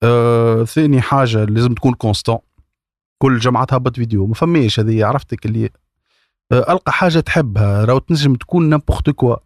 آه 0.03 0.65
ثاني 0.65 1.01
حاجة 1.01 1.45
لازم 1.45 1.75
تكون 1.75 1.95
constant 1.95 2.39
كل 3.23 3.39
جمعة 3.39 3.65
تهبط 3.65 3.97
فيديو 3.97 4.27
ما 4.27 4.35
فماش 4.35 4.81
هذه 4.81 5.05
عرفتك 5.05 5.47
اللي 5.47 5.71
آه 6.53 6.73
ألقى 6.73 6.93
حاجة 6.93 7.21
تحبها 7.21 7.85
راهو 7.85 7.99
تنجم 7.99 8.35
تكون 8.35 8.69
n'importe 8.69 9.11
quoi 9.11 9.37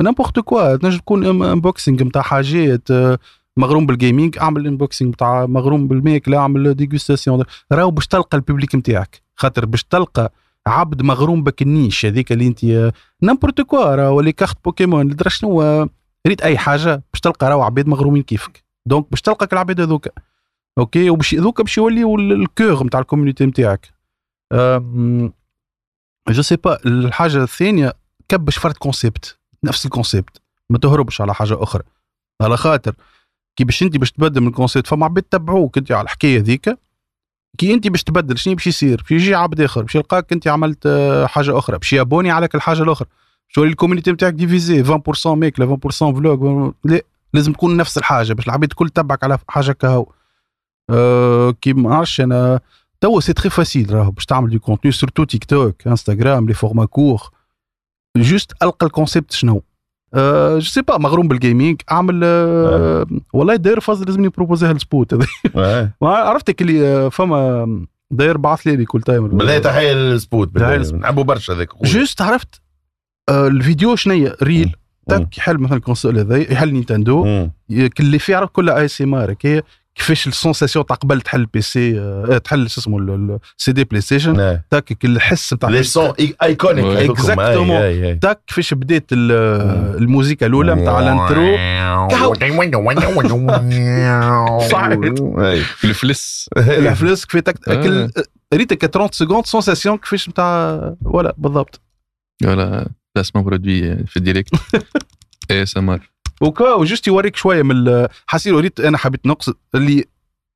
n'importe 0.00 0.40
quoi 0.40 0.76
تنجم 0.76 0.98
تكون 0.98 1.42
unboxing 1.42 2.02
نتاع 2.02 2.22
حاجات 2.22 2.90
آه، 2.90 3.18
مغروم 3.56 3.86
بال 3.86 3.99
gaming 3.99 4.38
أعمل 4.38 4.66
unboxing 4.66 5.12
نتاع 5.14 5.46
مغروم 5.46 5.88
بالماكله 5.88 6.38
أعمل 6.38 6.74
dégustation 6.74 7.44
راهو 7.72 7.90
باش 7.90 8.06
تلقى 8.06 8.36
ال 8.36 8.41
public 8.41 8.74
نتاعك 8.74 9.22
خاطر 9.36 9.66
باش 9.66 9.84
تلقى 9.84 10.32
عبد 10.66 11.02
مغروم 11.02 11.42
بك 11.42 11.62
ال 11.62 11.69
niche 11.69 12.06
هذيك 12.06 12.32
اللي 12.32 12.46
أنت 12.46 12.92
n'importe 13.22 13.60
quoi 13.60 13.94
راهو 13.94 14.20
les 14.20 14.32
cartes 14.32 14.56
Pokémon 14.64 15.08
درا 15.08 15.28
شنو؟ 15.28 15.62
آه، 15.62 15.88
ريت 16.26 16.40
أي 16.42 16.58
حاجة 16.58 17.02
باش 17.12 17.20
تلقى 17.20 17.48
راهو 17.50 17.62
عباد 17.62 17.86
مغرومين 17.86 18.22
كيفك. 18.22 18.64
donc 18.86 19.06
باش 19.10 19.20
تلقى 19.20 19.48
العباد 19.52 19.80
هذوك. 19.80 20.08
OK 20.78 21.10
وباش 21.10 21.34
هذوك 21.34 21.60
باش 21.62 21.78
يوليو 21.78 22.16
ال- 22.16 22.32
ال 22.32 22.42
core 22.42 22.84
نتاع 22.84 23.00
ال 23.00 23.05
community 23.05 23.46
نتاعك 23.46 23.94
je 26.28 26.42
sais 26.42 26.56
pas 26.56 26.78
الحاجة 26.86 27.42
الثانية 27.42 27.92
كبش 28.28 28.58
فرد 28.58 28.76
concept 28.76 29.38
نفس 29.64 29.86
ال 29.86 29.93
concept 29.93 30.40
ما 30.70 30.78
تهربش 30.78 31.20
على 31.20 31.34
حاجة 31.34 31.62
أخرى. 31.62 31.82
على 32.42 32.56
خاطر 32.56 32.94
كي 33.56 33.64
باش 33.64 33.82
انت 33.82 33.96
باش 33.96 34.12
تبدل 34.12 34.40
من 34.40 34.46
ال 34.46 34.51
concept 34.51 34.86
فما 34.86 35.04
عباد 35.04 35.22
تبعوك 35.22 35.78
انت 35.78 35.92
على 35.92 36.04
الحكاية 36.04 36.38
ذيك 36.40 36.78
كي 37.58 37.74
انت 37.74 37.88
باش 37.88 38.02
تبدل 38.04 38.38
شنو 38.38 38.54
باش 38.54 38.66
يصير؟ 38.66 38.96
باش 39.02 39.10
يجي 39.10 39.34
عبد 39.34 39.60
آخر 39.60 39.82
باش 39.82 39.94
يلقاك 39.94 40.32
انت 40.32 40.48
عملت 40.48 40.86
آه، 40.86 41.26
حاجة 41.26 41.58
أخرى 41.58 41.78
باش 41.78 41.92
يابوني 41.92 42.30
عليك 42.30 42.54
الحاجة 42.54 42.82
الأخرى. 42.82 43.08
تولي 43.54 43.70
ال 43.70 43.74
community 43.74 44.12
نتاعك 44.12 44.34
divisée 44.34 44.84
20% 44.84 45.26
ماكله 45.26 45.76
20% 45.76 45.90
vlog 45.90 46.72
لا 46.84 47.00
لازم 47.34 47.52
تكون 47.52 47.76
نفس 47.76 47.98
الحاجة 47.98 48.32
باش 48.32 48.46
العباد 48.46 48.70
الكل 48.70 48.88
تبعك 48.88 49.24
على 49.24 49.38
حاجة 49.48 49.72
كهو 49.72 50.06
أه 50.90 51.50
كي 51.50 51.72
ما 51.72 51.90
نعرفش 51.90 52.20
أنا 52.20 52.60
توا 53.00 53.20
c'est 53.20 53.32
très 53.32 53.50
facile 53.50 53.94
راهو 53.94 54.10
باش 54.10 54.26
تعمل 54.26 54.50
des 54.50 54.58
contenus 54.58 54.92
surtout 54.92 55.24
تيك 55.24 55.44
توك 55.44 55.86
انستغرام 55.86 56.46
les 56.48 56.54
formats 56.54 56.84
courts 56.86 57.30
juste 58.16 58.52
ألقى 58.62 58.86
ال 58.86 58.92
concept 58.92 59.32
شنو؟ 59.32 59.62
أه 60.14 60.54
je 60.54 60.60
sais 60.60 60.82
pas 60.82 60.98
مغروم 60.98 61.28
بال 61.28 61.41
gaming 61.41 61.80
أعمل 61.92 62.20
أه 62.24 63.06
والله 63.32 63.56
داير 63.56 63.80
فاز 63.80 64.02
لازم 64.02 64.24
نبروبوزيها 64.24 64.72
السبوت 64.72 65.14
هذا. 65.14 65.26
آه. 65.56 65.90
ما 66.02 66.08
عرفتك 66.08 66.62
اللي 66.62 66.86
آه، 66.86 67.08
فما 67.08 67.86
داير 68.10 68.36
بعث 68.36 68.66
لي 68.66 68.84
كل 68.84 69.02
تايم 69.02 69.28
بالله 69.28 69.58
تحية 69.58 69.92
للسبوت. 69.92 70.56
نحبوا 70.56 71.24
برشا 71.24 71.54
هذاك. 71.54 71.68
جوست 71.82 72.22
عرفت 72.22 72.60
آه 73.28 73.46
الفيديو 73.46 73.96
شنيا؟ 73.96 74.36
ريل. 74.42 74.76
تك 75.08 75.38
يحل 75.38 75.58
مثلا 75.58 75.76
الكونسول 75.76 76.18
هذا 76.18 76.36
يحل 76.36 76.72
نينتندو. 76.72 77.48
اللي 78.00 78.18
فيه 78.18 78.36
عرف 78.36 78.50
كلها 78.50 78.78
اي 78.80 78.88
سي 78.88 79.04
مار 79.04 79.34
هي 79.44 79.62
كيفاش 79.94 80.26
السونساسيون 80.26 80.86
تاع 80.86 80.96
قبل 80.96 81.20
تحل 81.20 81.46
بي 81.46 81.60
سي 81.60 81.98
آه 82.00 82.38
تحل 82.38 82.70
شو 82.70 82.80
اسمه 82.80 82.98
السي 83.58 83.72
دي 83.72 83.84
بلاي 83.84 84.00
ستيشن 84.00 84.40
آه. 84.40 84.64
تاك 84.70 85.04
الحس 85.04 85.54
نتاع 85.54 85.68
لي 85.68 85.82
سون 85.82 86.12
ايكونيك 86.42 86.84
أي. 87.82 88.14
تاك 88.14 88.40
كيفاش 88.46 88.74
بدات 88.74 89.04
ال- 89.12 89.32
الموسيقى 90.02 90.46
الأولى 90.46 90.74
نتاع 90.74 90.98
الانترو. 90.98 91.54
الفلس 95.84 96.48
الفلوس 96.58 97.24
كيف. 97.24 97.74
كل 97.84 98.10
ريتك 98.54 98.86
30 98.86 99.08
سكوند 99.12 99.46
سونساسيون 99.46 99.96
كيفاش 99.98 100.28
نتاع 100.28 100.80
ولا 101.02 101.34
بالضبط. 101.38 101.80
ولا 102.44 102.88
بلاسمون 103.14 103.44
برودوي 103.44 103.96
في 104.06 104.16
الديريكت 104.16 104.50
اي 105.50 105.62
اس 105.62 105.76
ام 105.76 105.90
ار 105.90 106.10
وكا 106.40 106.74
وجست 106.74 107.06
يوريك 107.06 107.36
شوية 107.36 107.62
من 107.62 108.06
حسيت 108.26 108.52
وريت 108.52 108.80
أنا 108.80 108.98
حبيت 108.98 109.26
نقصد 109.26 109.54
اللي 109.74 110.04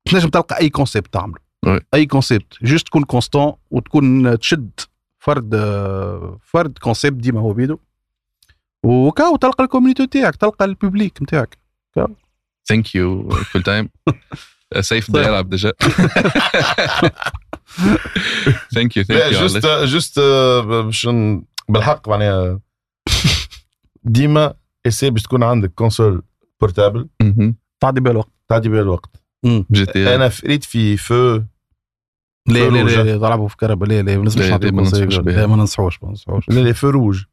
تنجم 0.05 0.29
تلقى 0.29 0.57
أي 0.59 0.69
كونسيبت 0.69 1.13
تعمله. 1.13 1.39
أي 1.93 2.05
كونسيبت 2.05 2.53
جوست 2.63 2.85
تكون 2.87 3.03
كونستون 3.03 3.53
وتكون 3.71 4.39
تشد 4.39 4.71
فرد 5.19 5.55
فرد 6.43 6.77
كونسيبت 6.77 7.17
ديما 7.23 7.39
هو 7.39 7.53
بيدو. 7.53 7.77
وكاو 8.83 9.35
تلقى 9.35 9.63
الكوميونيتي 9.63 10.07
تاعك 10.07 10.35
تلقى 10.35 10.65
الببليك 10.65 11.21
نتاعك 11.21 11.57
ثانك 12.69 12.95
يو 12.95 13.29
كل 13.53 13.63
تايم 13.63 13.89
سيف 14.79 15.11
بدأ. 15.11 15.27
يلعب 15.27 15.49
ديجا 15.49 15.73
ثانك 18.73 18.97
يو 18.97 19.03
ثانك 19.03 19.31
يو 19.33 19.39
جوست 19.39 19.65
جوست 19.67 20.19
باش 20.67 21.07
ن- 21.07 21.43
بالحق 21.69 22.09
معناها 22.09 22.59
ديما 24.03 24.53
اسي 24.87 25.09
باش 25.09 25.23
تكون 25.23 25.43
عندك 25.43 25.71
كونسول 25.75 26.21
بورتابل 26.61 27.07
تعدي 27.79 27.99
بها 28.01 28.11
الوقت. 28.11 28.31
تعدي 28.47 28.69
بها 28.69 28.81
الوقت. 28.81 29.09
جي 29.45 29.85
تي 29.85 30.15
أنا 30.15 30.29
فريت 30.29 30.63
في 30.63 30.97
فو 30.97 31.41
لا 32.47 32.69
لا 32.69 32.83
لا, 32.83 33.17
تلعبوا 33.17 33.47
في 33.47 33.57
كهرباء. 33.57 33.89
لا 33.89 34.01
لا 34.01 34.17
ما 34.17 34.23
نسمعش 34.23 34.49
لا، 34.49 35.47
ما. 35.47 35.55
ننصحوش 35.55 36.03
ما 36.03 36.09
ننصحوش 36.09 36.49
لا 36.49 36.59
لا 36.59 36.73
فو 36.73 36.89
روج 36.89 37.23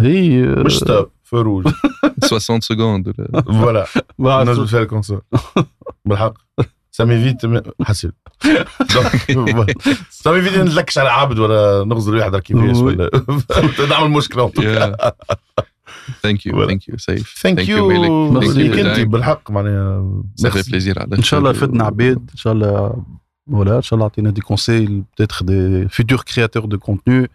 هي 0.00 0.42
مش 0.42 0.76
ستوب 0.76 1.10
فو 1.22 1.40
روج 1.40 1.68
60 2.24 2.60
سكوند 2.60 3.12
ولا 3.48 3.84
فوالا. 4.18 4.52
نجم 4.52 4.66
فيها 4.66 4.82
الكونسول 4.82 5.22
بالحق. 6.04 6.34
سامي 6.90 7.24
فيت 7.24 7.64
حسن 7.82 8.12
سامي 10.10 10.42
فيت 10.42 10.58
نتلكش 10.58 10.98
على 10.98 11.08
عبد 11.10 11.38
ولا 11.38 11.84
نغزر 11.84 12.14
واحد 12.16 12.36
كيفاش 12.36 12.76
ولا. 12.76 13.10
نعمل 13.90 14.10
مشكله 14.10 14.52
ثانك 16.22 16.46
يو. 16.46 16.66
ثانك 16.66 16.88
يو 16.88 16.98
سيف 16.98 17.34
ثانك 17.42 17.68
يو. 17.68 18.40
ليك 18.40 18.78
انت 18.78 19.00
بالحق 19.00 19.50
معناها 19.50 20.22
merci. 20.46 20.70
بليزير 20.70 20.98
على 21.02 21.16
إن 21.16 21.22
شاء 21.22 21.40
الله 21.40 21.52
فدنا 21.52 21.84
عباد 21.84 22.30
إن 22.30 22.36
شاء 22.36 22.52
الله 22.52 23.04
فوالا 23.50 23.76
إن 23.76 23.82
شاء 23.82 23.94
الله 23.94 24.04
عطينا 24.04 24.30
دي 24.30 24.40
كونساي 24.40 25.02
بتاتخ 25.14 25.42
دي 25.42 25.88
فيتور 25.88 26.20
كرياتور 26.34 26.64
دو 26.64 26.78
كونتوني 26.78 27.30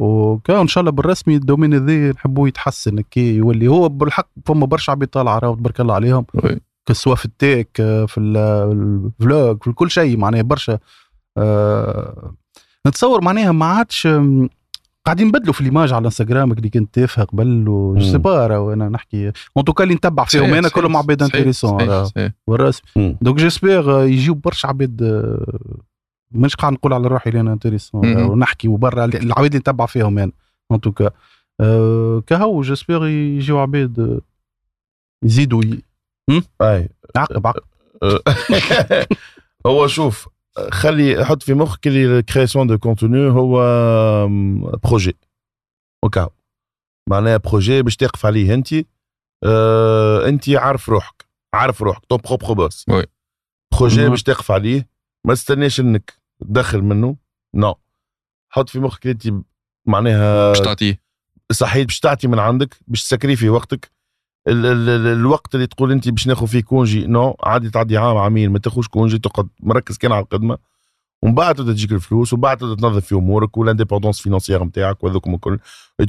وكا 0.00 0.60
إن 0.60 0.68
شااء 0.68 0.80
الله 0.82 0.92
بالرسمي 0.92 1.36
الدومين 1.36 1.74
هذا 1.74 2.10
نحبوه 2.10 2.48
يتحسن 2.48 3.00
كي 3.00 3.36
يولي 3.36 3.68
هو 3.68 3.88
بالحق 3.88 4.28
فما 4.46 4.66
برشا 4.66 4.92
عباد 4.92 5.08
طالعة 5.08 5.38
راهو 5.38 5.54
تبارك 5.54 5.80
الله 5.80 5.94
عليهم. 5.94 6.26
وي. 6.34 6.60
كسوا 6.88 7.14
في 7.14 7.24
التيك 7.24 7.68
في 7.76 8.14
ال- 8.18 8.36
الفلوج 9.20 9.62
في 9.62 9.72
كل 9.72 9.90
شيء 9.90 10.16
معناها 10.16 10.42
برشا. 10.42 10.78
آه 11.38 12.34
نتصور 12.86 13.24
معناها 13.24 13.52
ما 13.52 13.66
عادش 13.66 14.08
قاعدين 15.06 15.26
نبدلوا 15.26 15.52
في 15.52 15.60
الإيماج 15.60 15.92
على 15.92 16.00
الإنستغرام 16.00 16.52
اللي 16.52 16.70
كنت 16.70 16.94
تافهه 16.94 17.24
قبل 17.24 17.68
و 17.68 17.94
جو 17.94 18.04
سي 18.04 18.12
مم. 18.12 18.18
با 18.18 18.46
راهو 18.46 18.72
أنا 18.72 18.88
نحكي. 18.88 19.32
اون 19.56 19.64
توكا 19.64 19.84
اللي 19.84 19.94
نتبع 19.94 20.24
فيهم 20.24 20.54
أنا 20.54 20.68
كلهم 20.68 20.96
عباد 20.96 21.22
انتريسون 21.22 22.02
مم. 22.96 23.16
donc 23.20 23.38
j'espère 23.38 24.04
يجيو 24.04 24.34
برشا 24.34 24.68
عباد 24.68 25.02
آه، 25.02 25.78
مانيش 26.30 26.56
قاعد 26.56 26.72
نقول 26.72 26.92
على 26.92 27.08
روحي 27.08 27.30
لأن 27.30 27.48
intéressant 27.48 28.06
مهم. 28.06 28.30
ونحكي 28.30 28.68
وبرا 28.68 29.04
العباد 29.04 29.44
اللي 29.44 29.58
نتبع 29.58 29.86
فيهم 29.86 30.18
أنا 30.18 30.32
en 30.72 30.80
tout 30.80 30.97
cas 30.97 31.10
آه، 31.60 32.22
كهو 32.26 32.62
j'espère 32.62 33.06
يجيو 33.06 33.58
عباد 33.58 34.00
آه، 34.00 34.20
يزيدوا 35.24 35.62
أي. 36.62 36.88
عقب 37.16 37.46
عقب. 37.46 37.62
هو 39.66 39.86
شوف 39.86 40.28
خلي 40.70 41.24
حط 41.24 41.42
في 41.42 41.54
مخك 41.54 41.86
اللي 41.86 42.18
ال 42.18 42.23
création 42.23 42.66
de 42.66 42.78
contenu 42.78 43.30
هو 43.30 43.58
projet 44.84 45.16
اوكا 46.04 46.30
معناها 47.10 47.36
projet 47.36 47.82
باش 47.82 47.96
تقف 47.96 48.26
عليه 48.26 48.54
انت. 48.54 48.74
آه 49.44 50.28
انت 50.28 50.48
عارف 50.48 50.88
روحك. 50.88 51.26
عارف 51.54 51.82
روحك. 51.82 52.04
ton 52.06 52.16
propre 52.16 52.52
boss 52.52 52.84
oui. 52.88 53.06
projet. 53.78 54.08
باش 54.08 54.22
تقف 54.22 54.50
عليه. 54.50 54.88
ما 55.26 55.34
تستناش 55.34 55.80
انك 55.80 56.18
تدخل 56.40 56.82
منه. 56.82 57.16
non 57.54 57.74
حط 58.52 58.68
في 58.68 58.80
مخك 58.80 59.06
انت 59.06 59.28
معناها 59.88 60.48
باش 60.48 60.60
تعطيه. 60.60 61.02
صحيح 61.52 61.86
باش 61.86 62.00
تعطي 62.00 62.28
من 62.28 62.38
عندك 62.38 62.76
باش 62.86 63.02
تسكري 63.02 63.36
في 63.36 63.48
وقتك. 63.48 63.92
ال 64.48 64.66
ال 64.66 64.88
ال 64.88 65.06
الوقت 65.06 65.54
اللي 65.54 65.66
تقول 65.66 65.92
أنت 65.92 66.08
باش 66.08 66.26
ناخذ 66.26 66.46
فيه 66.46 66.60
congé 66.62 67.06
non 67.06 67.36
عادي 67.42 67.70
تعدي 67.70 67.96
عام 67.96 68.16
عامين 68.16 68.50
ما 68.50 68.58
تاخذش 68.58 68.88
congé 68.88 69.18
تقعد 69.18 69.48
مركز 69.60 69.96
كان 69.98 70.12
على 70.12 70.24
الخدمه 70.24 70.58
ومن 71.22 71.34
بعد 71.34 71.54
تبدأ 71.54 71.72
تجيك 71.72 71.92
الفلوس 71.92 72.32
ومن 72.32 72.40
بعد 72.42 72.56
تبدأ 72.56 72.74
تنظف 72.74 73.06
في 73.06 73.14
أمورك 73.14 73.56
وال 73.58 73.67
indépendance 73.67 74.20
financière 74.20 74.64
نتاعك 74.64 75.04
وهذوك 75.04 75.26
الكل. 75.28 75.58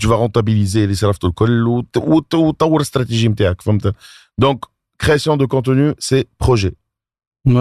tu 0.02 0.10
vas 0.10 0.16
rentabiliser 0.16 0.84
اللي 0.84 0.96
صرفته 0.96 1.28
الكل 1.28 1.68
وت- 1.68 1.98
وت- 1.98 2.36
وتطور 2.36 2.76
الاستراتيجي 2.78 3.28
نتاعك 3.28 3.62
فهمت؟ 3.62 3.96
donc 4.38 4.66
création 5.02 5.38
de 5.38 5.48
contenu 5.48 5.95
c'est 6.00 6.26
projet 6.41 6.76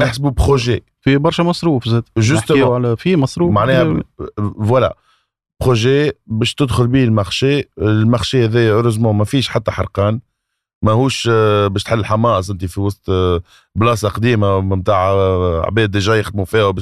احسبوا 0.03 0.31
projet 0.30 0.82
في 1.01 1.16
برشا 1.19 1.43
مصروف 1.43 1.89
زاد. 1.89 2.05
justement 2.18 2.74
على 2.74 2.97
في 2.97 3.16
مصروف. 3.16 3.53
معناها 3.53 4.03
voilà 4.66 4.97
projet 5.62 6.12
باش 6.27 6.55
تدخل 6.55 6.86
به 6.86 7.05
ال 7.05 7.13
marché 7.13 7.62
ال 7.78 7.88
marché 7.88 8.44
هذا 8.44 8.73
heureusement 8.72 9.16
ما 9.16 9.24
فيش 9.24 9.49
حتى 9.49 9.70
حرقان. 9.70 10.20
ماهوش 10.82 11.28
آه، 11.32 11.66
باش 11.66 11.82
تحل 11.82 12.04
حماس 12.04 12.50
انت 12.50 12.64
في 12.64 12.80
وسط 12.80 13.10
آه، 13.10 13.42
بلاصة 13.74 14.09
قديمة 14.09 14.60
نتاع 14.76 15.10
آه، 15.10 15.62
عباد 15.66 15.90
déjà 15.90 16.14
يخدموا 16.14 16.44
فيها 16.44 16.74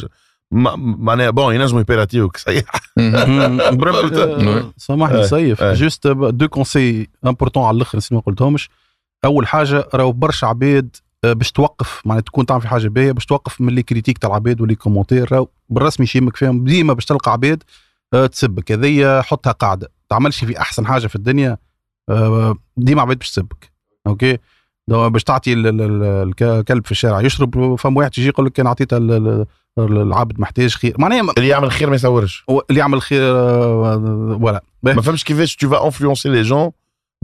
معناها 0.52 1.30
bon 1.30 1.54
ينجموا 1.54 1.80
يبيراتيوك 1.80 2.36
صحيح. 2.36 2.64
سامحني 4.76 5.26
سيف. 5.26 5.64
juste 5.64 6.06
deux 6.08 6.48
conseils 6.48 7.08
importants 7.26 7.64
على 7.64 7.76
الأخر 7.76 7.98
ما 8.10 8.20
قلتهمش. 8.20 8.70
أول 9.24 9.46
حاجة 9.46 9.88
راهو 9.94 10.12
برشا 10.12 10.46
عباد 10.46 10.96
باش 11.24 11.52
توقف 11.52 12.02
معناتها 12.04 12.26
تكون 12.26 12.46
تعمل 12.46 12.60
في 12.60 12.68
حاجة 12.68 12.88
باهية 12.88 13.12
باش 13.12 13.26
توقف 13.26 13.60
من 13.60 13.74
les 13.74 13.82
critiques 13.82 14.18
تاع 14.18 14.30
العباد 14.30 14.60
و 14.60 14.64
les 14.64 14.74
commentaires. 14.74 15.32
راهو 15.32 15.48
بالرسمي 15.68 16.04
يشيمك 16.04 16.36
فيهم 16.36 16.64
ديما 16.64 16.92
باش 16.92 17.04
تلقى 17.04 17.32
عباد 17.32 17.62
تسبك. 18.32 18.72
هذيا 18.72 19.22
حطها 19.22 19.52
قاعدة. 19.52 19.88
تعملش 20.08 20.44
في 20.44 20.58
أحسن 20.60 20.86
حاجة 20.86 21.06
في 21.06 21.16
الدنيا 21.16 21.58
ديما 22.76 23.02
عباد 23.02 23.18
باش 23.18 23.30
تسبك. 23.30 23.69
OK؟ 24.06 24.38
دو 24.88 25.10
باش 25.10 25.24
تعطي 25.24 25.52
ال- 25.52 25.66
ال- 25.66 25.80
ال- 25.82 26.32
الكلب 26.42 26.84
في 26.86 26.90
الشارع 26.92 27.20
يشرب 27.20 27.74
فم 27.74 27.96
واحد 27.96 28.10
يجي 28.18 28.28
يقول 28.28 28.46
لك 28.46 28.52
كان 28.52 28.66
اعطيت 28.66 28.92
ال- 28.92 29.12
ال- 29.12 29.46
العبد 29.78 30.40
محتاج 30.40 30.74
خير. 30.74 30.94
معناها 30.98 31.32
اللي 31.38 31.48
يعمل 31.48 31.70
خير 31.72 31.88
ما 31.90 31.94
يصورش. 31.94 32.44
اللي 32.70 32.80
يعمل 32.80 33.02
خير 33.02 33.22
آه، 33.22 34.36
ولا. 34.40 34.62
ما 34.82 35.02
فهمش 35.02 35.24
كيفاش 35.24 35.56
tu 35.56 35.68
vas 35.70 35.84
influencer 35.84 36.28
les 36.28 36.42
gens 36.42 36.70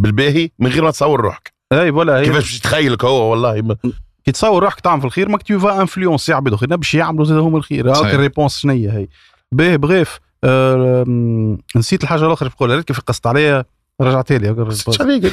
بالباهي 0.00 0.50
من 0.58 0.70
غير 0.70 0.84
ما 0.84 0.90
تصور 0.90 1.20
روحك. 1.20 1.52
إي 1.72 1.90
ولا 1.90 2.18
هي 2.18 2.24
كيفاش 2.24 2.42
باش 2.44 2.60
تخيلك 2.60 3.04
هو 3.04 3.30
والله. 3.30 3.62
ما- 3.62 3.76
كي 4.24 4.32
تصور 4.32 4.62
روحك 4.62 4.80
تعمل 4.80 5.00
في 5.00 5.06
الخير 5.06 5.28
ماك 5.28 5.42
tu 5.42 5.58
vas 5.58 5.80
influencer 5.80 6.32
عباد 6.32 6.52
آخرين 6.52 6.76
باش 6.76 6.94
يعملوا 6.94 7.24
زاد 7.24 7.38
هما 7.38 7.58
الخير. 7.58 7.90
هاك 7.90 8.14
ال 8.14 8.20
réponse 8.20 8.58
شنيا 8.58 8.92
هي؟ 8.92 9.08
باهي 9.52 9.78
bref 9.78 10.18
م- 10.44 11.56
نسيت 11.76 12.02
الحاجة 12.02 12.26
الأخرى 12.26 12.48
بقولها 12.48 12.76
لك 12.76 12.84
كيف 12.84 13.00
قصت 13.00 13.26
عليها؟ 13.26 13.64
رجعتها 14.00 14.38
لي 14.38 14.48
عليك. 14.48 15.24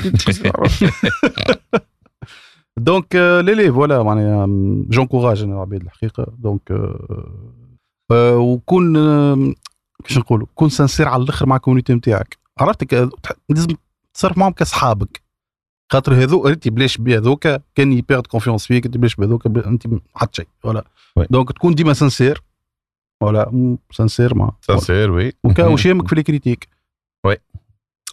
donc 2.77 3.15
les 3.15 3.55
les 3.55 3.71
voilà 3.71 4.03
معناها 4.03 4.45
j'encourage 4.89 5.43
أنا 5.43 5.53
العباد 5.55 5.81
الحقيقة 5.81 6.27
donc 6.37 6.71
وكون 8.11 8.97
آه، 8.97 9.53
كيفاش 10.03 10.17
نقولوا؟ 10.17 10.47
كون 10.55 10.69
sincère 10.69 11.07
على 11.07 11.23
الآخر 11.23 11.45
مع 11.45 11.55
ال 11.55 11.59
community 11.59 11.93
نتاعك. 11.93 12.37
عرفتك 12.59 13.09
لازم 13.49 13.67
تصرف 14.13 14.37
معهم 14.37 14.51
كأصحابك. 14.51 15.21
خاطر 15.91 16.13
هذو 16.13 16.47
انت 16.47 16.67
بلاش 16.67 16.97
بهذوك 16.97 17.47
كان 17.75 17.93
ي 17.93 17.98
perdre 17.98 18.27
confiance 18.27 18.65
فيك 18.67 18.85
انت 18.85 18.97
بلاش 18.97 19.15
بهذوك 19.15 19.45
أنت 19.45 19.87
حتى 20.15 20.35
شيء 20.35 20.47
ولا 20.63 20.83
oui. 21.15 21.25
donc 21.29 21.51
تكون 21.51 21.75
ديما 21.75 21.93
سانسير 21.93 22.41
ولا 23.23 23.49
م- 23.49 23.77
سانسير 23.91 24.35
مع 24.35 24.51
سانسير 24.61 25.11
وي 25.11 25.33
وشامك 25.73 26.07
في 26.07 26.15
les 26.15 26.23
critiques 26.23 26.67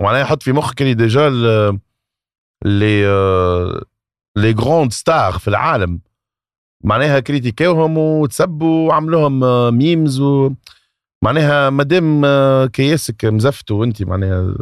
معناها 0.01 0.21
يحط 0.21 0.43
في 0.43 0.53
مخك 0.53 0.83
اللي 0.83 0.95
déjà 0.95 1.29
les 2.65 3.07
آه، 3.07 3.83
les 4.37 4.53
grandes 4.53 4.93
stars 4.93 5.33
في 5.33 5.49
العالم. 5.49 6.01
معناها 6.85 7.21
كريتيكاوهم 7.21 7.99
وتسبوا 7.99 8.89
وعملوهم 8.89 9.45
آه، 9.45 9.71
memes 9.71 10.21
و 10.21 10.53
معناها 11.25 11.71
مادام 11.71 12.25
آه، 12.25 12.67
كياسك 12.67 13.25
مزفت 13.25 13.71
وانت 13.71 14.03
معناها 14.03 14.55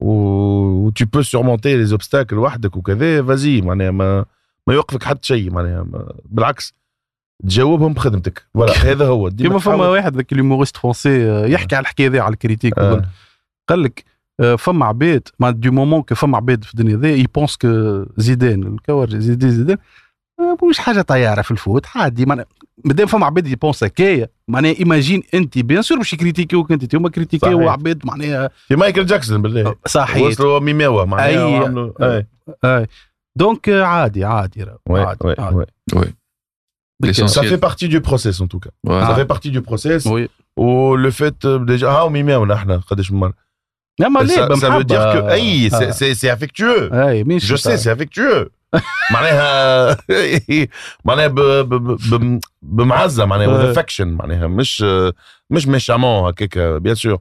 و 0.00 0.90
tu 0.90 1.04
peux 1.04 1.22
surmonter 1.22 1.76
les 1.76 1.84
obstacles 1.84 2.38
وحدك 2.38 2.76
وكذا 2.76 3.22
vas-y 3.22 3.60
معناها 3.60 3.90
ما 3.90 4.24
ما 4.66 4.74
يوقفك 4.74 5.02
حتى 5.02 5.26
شيء 5.26 5.50
معناها 5.50 5.86
بالعكس 6.24 6.74
تجاوبهم 7.42 7.92
بخدمتك. 7.92 8.46
voilà 8.54 8.72
هذا 8.92 9.06
هو. 9.06 9.28
ديما 9.28 9.48
كيما 9.48 9.60
فما 9.60 9.88
واحد 9.88 10.16
ذاك 10.16 10.32
ال 10.32 10.36
humoriste 10.36 10.76
français 10.76 11.30
آه، 11.30 11.46
يحكي 11.46 11.76
على 11.76 11.82
الحكاية 11.82 12.08
ذي 12.08 12.20
على 12.20 12.32
ال 12.32 12.37
critique 12.37 12.78
آه. 12.78 13.08
قال 13.68 13.82
لك 13.82 14.04
آه، 14.06 14.11
فما 14.58 14.86
عباد 14.86 15.28
mais 15.38 15.50
du 15.50 15.70
moment 15.72 16.02
que 16.02 16.14
فما 16.14 16.36
عباد 16.36 16.64
في 16.64 16.74
الدنيا 16.74 16.96
ذي 16.96 17.20
ي 17.20 17.26
pense 17.26 17.56
que 17.56 18.04
زيدان 18.16 18.62
الكورجي 18.62 19.20
زيدان 19.20 19.50
زيدان 19.50 19.76
مش 20.70 20.78
حاجة 20.78 21.00
طياره 21.02 21.42
في 21.42 21.50
ال 21.50 21.57
foot 21.57 21.86
عادي 21.94 22.26
معناها 22.26 22.46
مادام 22.84 23.06
فما 23.06 23.26
عباد 23.26 23.46
ي 23.46 23.52
pense 23.52 23.84
هكايا 23.84 24.28
معناها 24.48 24.74
imagine 24.78 25.22
انت 25.34 25.58
bien 25.58 25.82
sûr 25.82 25.98
باش 25.98 26.12
يكريتيكيوك 26.12 26.72
انت 26.72 26.94
هما 26.94 27.08
كريتيكيو. 27.08 27.68
عباد 27.68 28.06
معناها 28.06 28.50
في 28.68 28.76
مايكل 28.76 29.06
جاكسون 29.06 29.42
بالله 29.42 29.74
صحيح 29.86 30.26
وصلوا 30.26 30.58
ميماوة 30.60 31.04
معناها 31.04 31.60
أي- 31.60 31.62
وعملوا- 31.64 32.02
أي. 32.02 32.26
اي 32.64 32.86
donc 33.38 33.68
عادي 33.68 34.24
عادي 34.24 34.66
oui 34.90 35.00
oui. 35.24 35.66
وي 35.94 36.12
Ça 37.28 37.42
fait 37.42 37.58
partie 37.68 37.88
du 37.88 38.00
process 38.00 38.40
en 38.40 38.46
tout 38.52 38.60
cas. 38.64 38.70
Voilà. 38.86 39.06
Ça 39.08 39.14
fait 39.16 39.28
partie 39.34 39.50
du 39.50 39.60
process. 39.62 40.06
وي 40.06 40.28
Ou 40.60 40.96
le 40.96 41.10
fait 41.10 41.44
euh, 41.44 41.64
déjà 41.64 41.88
ah 42.04 42.08
ميماونا 42.10 42.54
إحنا 42.54 42.76
قداش 42.76 43.12
من 43.12 43.20
مرة. 43.20 43.32
لا 43.32 43.34
ما 43.34 43.36
ليه 43.36 43.51
Ça, 44.00 44.56
ça 44.56 44.70
veut 44.70 44.84
dire 44.84 45.00
que 45.12 45.30
اي 45.30 45.66
آه. 45.66 45.70
c'est- 45.70 45.92
c'est 45.92 46.14
c'est 46.14 46.30
affectueux. 46.30 46.92
اي 46.92 47.24
مش 47.24 47.52
Je 47.52 47.56
sais, 47.56 47.76
c'est 47.76 47.90
affectueux. 47.90 48.50
معناها 49.12 49.96
معناها 51.04 51.26
ب- 51.28 51.40
ب- 51.68 52.14
ب- 52.14 52.40
بمعزه 52.62 53.24
معناها 53.24 53.46
with 53.48 53.74
Ouais. 53.76 53.78
affection 53.78 54.00
معناها 54.06 54.46
مش 54.46 54.84
مش 55.50 55.66
méchamment 55.66 56.04
هكاك 56.28 56.82
bien 56.82 56.94
sûr. 56.94 57.18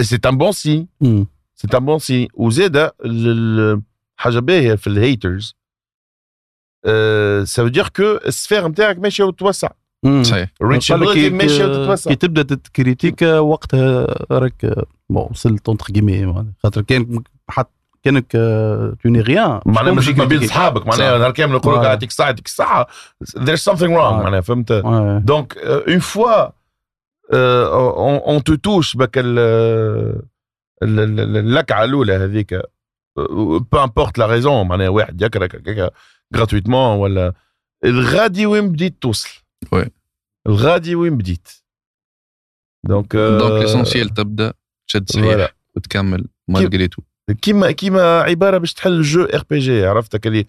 Et 0.00 0.04
C'est 0.04 0.26
un 0.26 0.32
bon 0.32 0.52
signe. 0.52 0.86
مم. 1.00 1.26
C'est 1.60 1.74
un 1.74 1.80
bon 1.80 1.98
signe. 1.98 2.28
وزاد 2.34 2.76
ال- 2.76 2.92
ال- 3.04 3.82
حاجة 4.16 4.38
باهيه 4.38 4.74
في 4.74 4.86
ال 4.86 4.96
haters 4.96 5.56
ça 7.44 7.62
veut 7.64 7.70
dire 7.70 7.90
que 7.92 8.26
ال 8.26 8.32
sphère 8.32 8.68
نتاعك 8.68 8.98
ماشيه 8.98 9.24
وتوسع. 9.24 9.68
صحيح. 10.22 10.50
كي- 11.14 11.30
كي-. 11.48 11.56
كي 12.08 12.14
تبدا 12.16 12.42
ت 12.42 12.51
critique 12.51 13.22
وقتها 13.22 14.06
راك 14.30 14.66
bon 15.10 15.28
وصلت 15.30 15.68
entre 15.68 15.86
guillemets 15.86 16.44
خاطر 16.62 16.80
كان 16.80 17.22
حط 17.50 17.70
كانك 18.02 18.32
tu 19.02 19.08
n'es 19.08 19.20
rien 19.20 19.60
معناها 19.66 19.92
مش 19.92 20.08
ما 20.08 20.24
بين 20.24 20.44
اصحابك 20.44 20.86
معناها. 20.86 21.18
نهار 21.18 21.30
كامل 21.30 21.54
يقول 21.54 21.78
لك. 21.78 21.84
يعطيك 21.84 22.08
الصحه 22.10 22.26
يعطيك 22.28 22.46
الصحه 22.46 22.86
there's 23.38 23.72
something 23.72 23.90
wrong 23.90 24.12
Ouais. 24.20 24.22
معناها 24.24 24.40
فهمت؟ 24.40 24.72
fois 26.00 26.52
euh, 27.32 27.66
on, 28.08 28.20
on 28.36 28.40
te 28.40 28.56
touche 28.56 28.96
بك 28.96 29.18
ال 29.18 29.38
ال- 30.82 31.00
ال- 31.00 31.36
اللكعه 31.36 31.84
الأولى 31.84 32.12
هذيك. 32.12 32.62
peu 33.16 33.60
importe 33.74 34.18
la 34.18 34.26
raison 34.26 34.68
معناها 34.68 34.88
واحد 34.88 35.22
يكرهك 35.22 35.54
هكاك 35.54 35.92
gratuitement 36.36 36.98
ولا. 36.98 37.32
الغادي 37.84 38.46
وين 38.46 38.72
بديت 38.72 38.96
توصل؟ 39.00 39.28
Ouais. 39.74 39.88
الغادي 40.46 40.94
وين 40.94 41.16
بديت؟ 41.16 41.48
donc 42.86 43.16
donc 43.16 43.62
l'essentiel 43.62 44.08
تبدأ 44.08 44.52
تشد 44.88 45.10
صحيح. 45.10 45.54
وتكمل 45.76 46.26
malgré 46.48 46.88
tout 46.88 47.02
كيما 47.42 47.70
كيما 47.70 48.20
عبارة 48.20 48.58
باش 48.58 48.74
تحل 48.74 49.02
jeu 49.02 49.22
RPG 49.24 49.86
عرفتك 49.86 50.26
اللي 50.26 50.46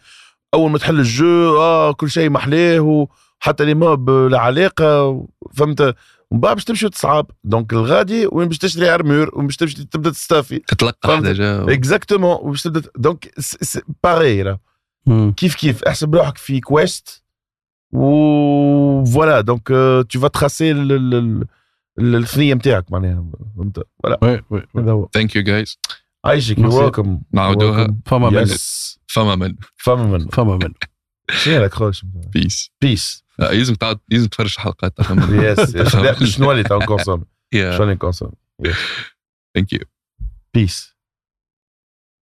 أول 0.54 0.72
ما 0.72 0.78
تحل 0.78 1.00
ال 1.00 1.14
jeu 1.14 1.58
آه 1.58 1.92
كل 1.94 2.10
شيء 2.10 2.30
محلاه 2.30 2.80
وحتى 3.40 3.66
les 3.66 3.74
mobs 3.74 4.10
لا 4.10 4.40
علاقة 4.40 5.26
فهمت؟ 5.54 5.96
ومن 6.32 6.42
بعد 6.42 6.56
باش 6.56 6.64
تمشي 6.64 6.90
تصعب 6.90 7.32
donc 7.44 7.74
الغادي 7.74 8.28
وين 8.32 8.48
باش 8.48 8.58
تشري 8.58 8.90
armor 8.94 9.32
وين 9.34 9.48
باش 9.48 9.58
تمشي 9.58 9.86
تبدأ 9.86 10.10
تستافي. 10.10 10.60
تتلقى. 10.60 11.16
حاجة 11.18 11.74
exactement 11.74 12.38
وباش 12.42 12.64
تبدا 12.64 12.82
donc 12.96 13.34
pareil. 14.04 14.58
كيف 15.38 15.56
كيف؟ 15.56 15.84
احسب 15.84 16.16
روحك 16.16 16.38
في 16.38 16.60
quest 16.60 17.24
و 17.94 19.06
voilà 19.06 19.42
donc 19.42 19.68
tu 20.10 20.20
vas 20.20 20.28
tracer 20.28 20.72
الثنيه 22.00 22.54
نتاعك 22.54 22.92
معناها 22.92 23.26
فهمت 23.58 23.88
voilà 24.04 24.20
oui 24.24 24.32
oui 24.50 24.64
oui. 24.74 24.84
هذا 24.84 24.92
هو 24.92 25.10
thank 25.14 25.36
you 25.36 25.44
guys 25.44 25.80
عايشك 26.26 26.58
you 26.58 26.72
Merci. 26.72 26.74
welcome 26.74 27.22
نعاودوها 27.34 27.96
فما 28.06 28.30
من 28.30 28.42
يس 28.42 29.00
فما 29.08 29.36
من 29.36 29.56
فما 29.76 30.04
من 30.06 30.28
فما 30.28 30.58
من 30.58 30.74
شنو 31.32 31.58
الاكروش 31.58 32.06
بيس 32.34 32.72
بيس 32.82 33.24
لازم 33.40 33.76
تعود 33.76 34.00
لازم 34.10 34.28
تفرج 34.28 34.54
الحلقات 34.58 35.02
فما 35.02 35.26
من 35.26 35.44
يس 35.44 35.78
شنو 36.24 36.52
اللي 36.52 36.64
تو 36.64 36.80
كونسوم 36.80 37.26
يا 37.54 37.72
شنو 37.72 37.84
اللي 37.84 37.96
كونسوم 37.96 38.32
ثانك 39.56 39.74
يو 39.74 39.80
بيس 40.54 40.97